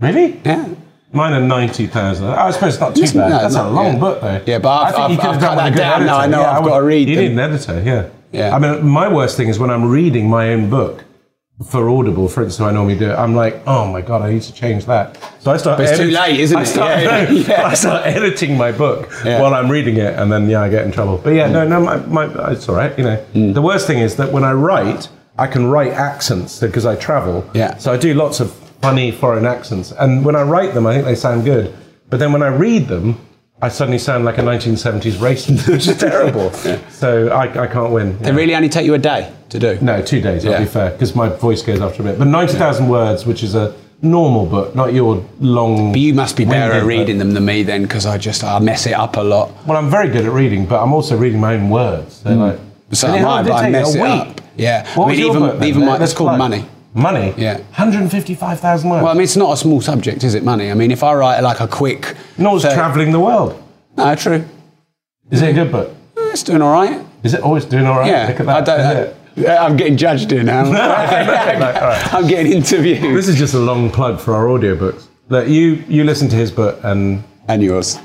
Really? 0.00 0.40
yeah. 0.44 0.66
Mine 1.12 1.32
are 1.32 1.40
90,000. 1.40 2.24
I 2.26 2.50
suppose 2.52 2.74
it's 2.74 2.80
not 2.80 2.94
too 2.94 3.02
It's- 3.02 3.12
bad. 3.14 3.30
no, 3.30 3.38
That's 3.38 3.54
no, 3.54 3.68
a 3.68 3.70
long 3.70 3.94
yeah. 3.94 3.98
book, 3.98 4.20
though. 4.20 4.40
Yeah, 4.46 4.58
but 4.58 4.68
I've- 4.68 4.84
I 4.84 4.90
think 4.90 5.00
I've- 5.04 5.12
you 5.12 5.18
could 5.18 5.26
I've 5.26 5.32
have 5.34 5.40
done 5.42 5.56
cut 5.58 5.64
that 5.74 5.76
down 5.76 6.06
now. 6.06 6.18
I 6.18 6.26
know 6.26 6.40
Yeah, 6.40 6.50
I've 6.56 6.62
would- 6.64 6.70
gotta 6.70 6.84
read 6.84 7.08
You 7.08 7.16
them. 7.16 7.24
need 7.24 7.32
an 7.32 7.38
editor, 7.40 7.82
yeah. 7.84 8.02
Yeah. 8.32 8.54
I 8.54 8.58
mean, 8.58 8.86
my 8.86 9.08
worst 9.12 9.36
thing 9.36 9.48
is 9.48 9.58
when 9.58 9.70
I'm 9.70 9.88
reading 9.90 10.28
my 10.28 10.52
own 10.52 10.70
book 10.70 11.04
for 11.68 11.90
Audible, 11.90 12.26
for 12.28 12.42
instance, 12.42 12.66
I 12.66 12.72
normally 12.72 12.96
do 12.98 13.10
it. 13.10 13.14
I'm 13.14 13.34
like, 13.34 13.60
oh 13.66 13.86
my 13.90 14.00
god, 14.00 14.22
I 14.22 14.32
need 14.32 14.42
to 14.42 14.52
change 14.54 14.86
that. 14.86 15.18
So 15.40 15.50
I 15.50 15.56
start. 15.58 15.78
But 15.78 15.88
it's 15.88 15.98
too 15.98 16.10
late, 16.10 16.40
isn't 16.40 16.56
I 16.56 16.62
it? 16.62 16.66
Start, 16.66 17.02
Yeah, 17.02 17.24
no, 17.24 17.30
yeah. 17.48 17.66
I 17.66 17.74
start 17.74 18.06
editing 18.06 18.56
my 18.56 18.72
book 18.72 19.10
Yeah. 19.24 19.40
while 19.42 19.52
I'm 19.54 19.70
reading 19.70 19.96
it, 19.96 20.14
and 20.18 20.32
then 20.32 20.48
yeah, 20.48 20.62
I 20.62 20.68
get 20.70 20.86
in 20.86 20.92
trouble. 20.92 21.18
But 21.18 21.30
yeah, 21.34 21.50
no, 21.50 21.66
no, 21.68 21.80
my, 21.80 21.96
my, 22.06 22.52
it's 22.52 22.68
all 22.68 22.76
right. 22.76 22.96
You 22.96 23.04
know, 23.04 23.26
Mm. 23.34 23.52
the 23.54 23.62
worst 23.62 23.86
thing 23.86 23.98
is 23.98 24.16
that 24.16 24.32
when 24.32 24.44
I 24.44 24.52
write, 24.52 25.08
I 25.38 25.46
can 25.46 25.66
write 25.66 25.92
accents 25.92 26.60
because 26.60 26.86
I 26.86 26.96
travel. 26.96 27.48
Yeah. 27.54 27.76
So 27.76 27.92
I 27.92 27.96
do 27.98 28.14
lots 28.14 28.40
of 28.40 28.52
funny 28.80 29.10
foreign 29.10 29.44
accents, 29.44 29.92
and 29.92 30.24
when 30.24 30.36
I 30.36 30.42
write 30.42 30.72
them, 30.72 30.86
I 30.86 30.94
think 30.94 31.04
they 31.04 31.14
sound 31.14 31.44
good. 31.44 31.74
But 32.08 32.20
then 32.20 32.32
when 32.32 32.42
I 32.42 32.48
read 32.48 32.88
them, 32.88 33.18
I 33.62 33.68
suddenly 33.68 33.98
sound 33.98 34.24
like 34.24 34.38
a 34.38 34.42
1970s 34.42 35.12
racist, 35.14 35.68
which 35.68 35.86
is 35.86 35.98
terrible. 35.98 36.50
So 36.90 37.28
I, 37.28 37.64
I 37.64 37.66
can't 37.66 37.92
win. 37.92 38.18
They 38.18 38.32
really 38.32 38.54
only 38.54 38.68
take 38.68 38.84
you 38.84 38.94
a 38.94 38.98
day 38.98 39.32
to 39.50 39.58
do. 39.58 39.78
No, 39.80 40.02
two 40.02 40.20
days, 40.20 40.44
Yeah. 40.44 40.52
I'll 40.52 40.58
be 40.60 40.66
fair, 40.66 40.90
because 40.90 41.14
my 41.14 41.28
voice 41.28 41.62
goes 41.62 41.80
after 41.80 42.02
a 42.02 42.04
bit. 42.04 42.18
But 42.18 42.26
90,000 42.28 42.88
words, 42.88 43.24
which 43.26 43.42
is 43.42 43.54
a 43.54 43.74
normal 44.02 44.44
book, 44.46 44.74
not 44.74 44.92
your 44.92 45.24
long. 45.40 45.92
But 45.92 46.00
you 46.00 46.12
must 46.14 46.36
be 46.36 46.44
better 46.44 46.72
at 46.74 46.84
reading 46.84 47.16
book. 47.16 47.26
them 47.26 47.32
than 47.34 47.44
me 47.44 47.62
then, 47.62 47.82
because 47.82 48.04
I 48.06 48.18
just 48.18 48.44
I 48.44 48.58
mess 48.58 48.86
it 48.86 48.92
up 48.94 49.16
a 49.16 49.22
lot. 49.22 49.50
Well, 49.66 49.76
I'm 49.78 49.90
very 49.90 50.08
good 50.08 50.24
at 50.26 50.32
reading, 50.32 50.66
but 50.66 50.82
I'm 50.82 50.92
also 50.92 51.16
reading 51.16 51.40
my 51.40 51.54
own 51.54 51.70
words. 51.70 52.16
So 52.16 52.30
mm. 52.30 52.38
like, 52.38 52.60
So 52.92 53.08
And 53.08 53.16
am 53.16 53.26
I, 53.28 53.42
but 53.42 53.52
I 53.52 53.70
mess 53.70 53.94
a 53.94 53.98
it 53.98 54.02
week. 54.02 54.10
up. 54.36 54.40
Yeah. 54.56 54.86
What 54.94 55.04
I 55.04 55.08
was 55.08 55.16
mean, 55.16 55.26
your 55.26 55.36
even 55.36 55.48
book 55.48 55.58
then? 55.58 55.68
even 55.68 55.80
my, 55.86 55.92
Let's 55.98 56.02
it's 56.12 56.14
called 56.18 56.28
plug. 56.30 56.38
money. 56.38 56.64
Money? 56.94 57.32
Yeah. 57.36 57.58
155,000 57.58 58.90
words. 58.90 59.02
Well, 59.02 59.10
I 59.10 59.14
mean, 59.14 59.22
it's 59.22 59.36
not 59.36 59.52
a 59.52 59.56
small 59.56 59.80
subject, 59.80 60.24
is 60.24 60.34
it? 60.34 60.42
Money. 60.42 60.70
I 60.70 60.74
mean, 60.74 60.90
if 60.90 61.02
I 61.02 61.14
write 61.14 61.40
like 61.40 61.60
a 61.60 61.68
quick. 61.68 62.16
Nor 62.36 62.56
is 62.56 62.62
travelling 62.62 63.12
the 63.12 63.20
world. 63.20 63.62
No, 63.96 64.14
true. 64.14 64.44
Is 65.30 65.42
it 65.42 65.50
a 65.50 65.52
good 65.52 65.70
book? 65.70 65.94
It's 66.16 66.42
doing 66.42 66.62
all 66.62 66.72
right. 66.72 67.04
Is 67.22 67.34
it 67.34 67.42
always 67.42 67.64
doing 67.64 67.86
all 67.86 67.98
right? 67.98 68.08
Yeah. 68.08 68.28
Look 68.28 68.40
at 68.40 68.46
that. 68.46 68.56
I 68.56 68.60
don't. 68.60 68.80
Is 69.36 69.44
it? 69.44 69.48
I, 69.48 69.64
I'm 69.64 69.76
getting 69.76 69.96
judged 69.96 70.30
here 70.30 70.42
now. 70.42 70.62
okay, 70.62 71.26
no, 71.26 71.58
no, 71.60 71.66
all 71.66 71.88
right. 71.88 72.14
I'm 72.14 72.26
getting 72.26 72.52
interviewed. 72.52 73.16
This 73.16 73.28
is 73.28 73.36
just 73.36 73.54
a 73.54 73.58
long 73.58 73.90
plug 73.90 74.20
for 74.20 74.34
our 74.34 74.46
audiobooks. 74.46 75.06
Look, 75.28 75.48
you, 75.48 75.84
you 75.88 76.02
listen 76.02 76.28
to 76.30 76.36
his 76.36 76.50
book 76.50 76.80
and. 76.82 77.22
and 77.48 77.62
yours. 77.62 77.98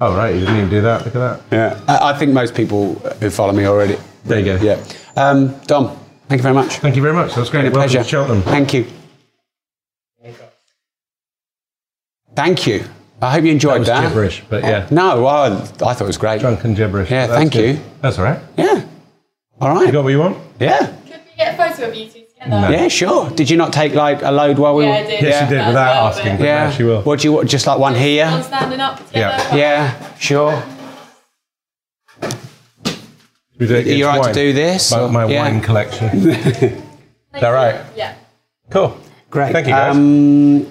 Oh, 0.00 0.14
right, 0.16 0.34
you 0.34 0.40
didn't 0.40 0.56
even 0.56 0.70
do 0.70 0.80
that. 0.82 1.04
Look 1.06 1.14
at 1.16 1.18
that. 1.18 1.40
Yeah. 1.50 1.80
I, 1.88 2.10
I 2.12 2.18
think 2.18 2.32
most 2.32 2.54
people 2.54 2.94
who 3.20 3.30
follow 3.30 3.52
me 3.52 3.66
already. 3.66 3.96
There 4.24 4.38
you 4.38 4.44
go. 4.44 4.56
Yeah. 4.56 4.82
Um, 5.16 5.58
Dom, 5.66 5.98
thank 6.28 6.38
you 6.38 6.42
very 6.42 6.54
much. 6.54 6.78
Thank 6.78 6.96
you 6.96 7.02
very 7.02 7.14
much. 7.14 7.34
That 7.34 7.40
was 7.40 7.50
great. 7.50 7.62
Been 7.62 7.72
a 7.72 7.74
Welcome 7.74 7.90
pleasure. 7.90 8.02
to 8.04 8.08
Cheltenham. 8.08 8.42
Thank 8.42 8.74
you. 8.74 8.86
Thank 12.34 12.66
you. 12.66 12.84
I 13.22 13.32
hope 13.32 13.44
you 13.44 13.50
enjoyed 13.52 13.78
was 13.78 13.88
that. 13.88 14.08
gibberish, 14.08 14.42
but 14.50 14.62
yeah. 14.62 14.86
No, 14.90 15.22
well, 15.22 15.54
I 15.62 15.64
thought 15.64 16.00
it 16.02 16.06
was 16.06 16.18
great. 16.18 16.40
Drunken 16.40 16.74
gibberish. 16.74 17.10
Yeah, 17.10 17.26
thank 17.28 17.52
good. 17.54 17.76
you. 17.76 17.82
That's 18.02 18.18
all 18.18 18.24
right. 18.24 18.38
Yeah. 18.58 18.84
All 19.58 19.70
right. 19.74 19.86
You 19.86 19.92
got 19.92 20.04
what 20.04 20.10
you 20.10 20.18
want? 20.18 20.36
Yeah. 20.60 20.78
Could 20.86 21.20
we 21.24 21.36
get 21.38 21.54
a 21.54 21.56
photo 21.56 21.88
of 21.88 21.94
you 21.96 22.04
two 22.10 22.24
together? 22.38 22.70
Yeah, 22.72 22.88
sure. 22.88 23.30
Did 23.30 23.48
you 23.48 23.56
not 23.56 23.72
take 23.72 23.94
like 23.94 24.20
a 24.20 24.30
load 24.30 24.58
while 24.58 24.74
we 24.76 24.84
Yeah, 24.84 24.90
were? 24.90 24.96
I 24.96 25.02
did. 25.10 25.22
Yes, 25.22 25.48
she 25.48 25.54
did 25.54 25.66
without 25.66 25.96
asking. 26.10 26.32
but- 26.32 26.38
But 26.40 26.44
Yeah. 26.44 26.64
now 26.66 26.70
she 26.72 26.82
will. 26.82 27.00
What 27.02 27.20
do 27.20 27.28
you 27.28 27.32
want? 27.32 27.48
Just 27.48 27.66
like 27.66 27.78
one 27.78 27.92
One 27.94 28.00
here? 28.02 28.42
standing 28.42 28.80
up 28.80 29.00
Yeah. 29.14 29.54
Yeah, 29.56 29.94
sure. 30.18 30.62
We 33.58 33.66
do 33.66 33.74
it 33.76 33.86
Are 33.86 33.90
you 33.90 34.08
against 34.08 34.28
to 34.28 34.34
do 34.34 34.52
this, 34.52 34.92
My, 34.92 35.06
my 35.10 35.24
yeah. 35.26 35.42
wine 35.42 35.60
collection. 35.60 36.08
Is 36.28 37.40
that 37.40 37.48
right? 37.50 37.84
Yeah. 37.96 38.14
Cool. 38.70 38.98
Great. 39.30 39.52
Thank 39.52 39.66
you, 39.66 39.72
guys. 39.72 39.94
Um, 39.96 40.66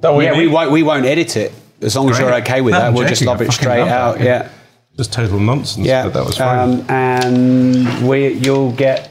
That 0.00 0.14
way 0.14 0.24
yeah, 0.24 0.36
we 0.36 0.48
won't. 0.48 0.70
We 0.70 0.82
won't 0.82 1.04
edit 1.06 1.36
it 1.36 1.52
as 1.80 1.94
long 1.96 2.08
as 2.10 2.16
Great. 2.18 2.26
you're 2.28 2.36
okay 2.42 2.60
with 2.60 2.72
No, 2.72 2.78
that. 2.80 2.86
I'm 2.88 2.94
We'll 2.94 3.08
just 3.08 3.20
joking. 3.22 3.38
lob 3.38 3.42
it 3.42 3.52
straight 3.52 3.80
love 3.80 3.88
out. 3.88 4.18
that. 4.18 4.24
Yeah. 4.24 4.48
Just 4.96 5.12
total 5.12 5.38
nonsense. 5.40 5.86
Yeah. 5.86 6.04
But 6.04 6.14
that 6.14 6.24
was 6.26 6.36
fine. 6.38 6.80
Um, 6.80 6.90
and 6.90 8.08
we, 8.08 8.28
you'll 8.34 8.72
get 8.72 9.10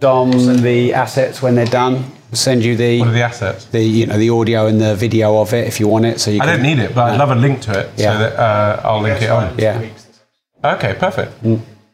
Dom 0.00 0.30
the 0.62 0.92
assets 0.94 1.40
when 1.42 1.54
they're 1.54 1.66
done. 1.66 2.04
Send 2.32 2.64
you 2.64 2.76
the 2.76 3.00
what 3.00 3.08
are 3.08 3.12
the 3.12 3.22
assets? 3.22 3.64
the 3.66 3.82
you 3.82 4.06
know 4.06 4.16
the 4.16 4.30
audio 4.30 4.66
and 4.68 4.80
the 4.80 4.94
video 4.94 5.40
of 5.40 5.52
it 5.52 5.66
if 5.66 5.80
you 5.80 5.88
want 5.88 6.04
it. 6.04 6.20
So 6.20 6.30
you 6.30 6.40
I 6.40 6.44
can, 6.46 6.54
don't 6.56 6.62
need 6.62 6.78
it, 6.78 6.94
but 6.94 7.10
I'd 7.12 7.18
love 7.18 7.30
a 7.32 7.34
link 7.34 7.60
to 7.62 7.80
it 7.80 7.90
Yeah. 7.96 8.12
so 8.12 8.18
that 8.20 8.32
uh, 8.38 8.80
I'll 8.84 9.00
link 9.00 9.20
it 9.20 9.30
on. 9.30 9.58
Yeah. 9.58 9.82
Okay, 10.64 10.94
perfect. 10.98 11.32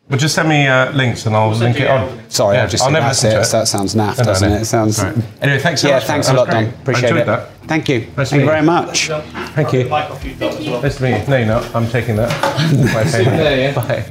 But 0.09 0.21
just 0.21 0.37
send 0.37 0.49
me 0.49 0.69
uh, 0.69 0.93
links 0.93 1.27
and 1.27 1.35
I'll 1.35 1.51
link 1.51 1.81
it 1.81 1.89
on. 1.91 2.31
Sorry, 2.31 2.57
Yeah, 2.57 2.63
I 2.63 2.67
just 2.67 2.83
I'll 2.85 2.89
said 2.91 2.93
never 2.93 3.09
listen 3.09 3.31
to 3.33 3.41
it. 3.41 3.47
That 3.51 3.67
sounds 3.67 3.95
naff, 3.97 4.19
No, 4.19 4.23
no, 4.23 4.25
doesn't 4.25 4.51
no. 4.51 4.57
it? 4.57 4.63
It 4.63 4.65
sounds. 4.67 5.03
Right. 5.03 5.17
Anyway, 5.43 5.59
thanks 5.59 5.81
so 5.81 5.89
yeah, 5.89 5.95
much. 5.95 6.05
thanks 6.05 6.27
That 6.29 6.37
a 6.37 6.39
lot, 6.39 6.49
Don. 6.49 6.65
great. 6.65 6.75
I 6.75 6.81
Appreciate 6.83 7.05
enjoyed 7.11 7.23
it. 7.23 7.27
that. 7.27 7.51
Thank 7.67 7.89
you. 7.89 8.01
Nice 8.01 8.07
to 8.07 8.15
Thank 8.15 8.31
you 8.33 8.39
meet 8.39 8.45
very 8.47 8.61
you. 8.61 8.67
much. 8.67 9.09
Thank 9.09 9.73
you. 9.73 9.89
Nice 9.89 10.97
to 10.99 11.03
meet 11.03 11.21
you. 11.23 11.27
No, 11.29 11.37
you're 11.39 11.47
not. 11.47 11.75
I'm 11.75 11.89
taking 11.89 12.15
that. 12.17 12.31
My 12.95 13.03
payment. 13.11 13.75
Bye. 13.75 14.07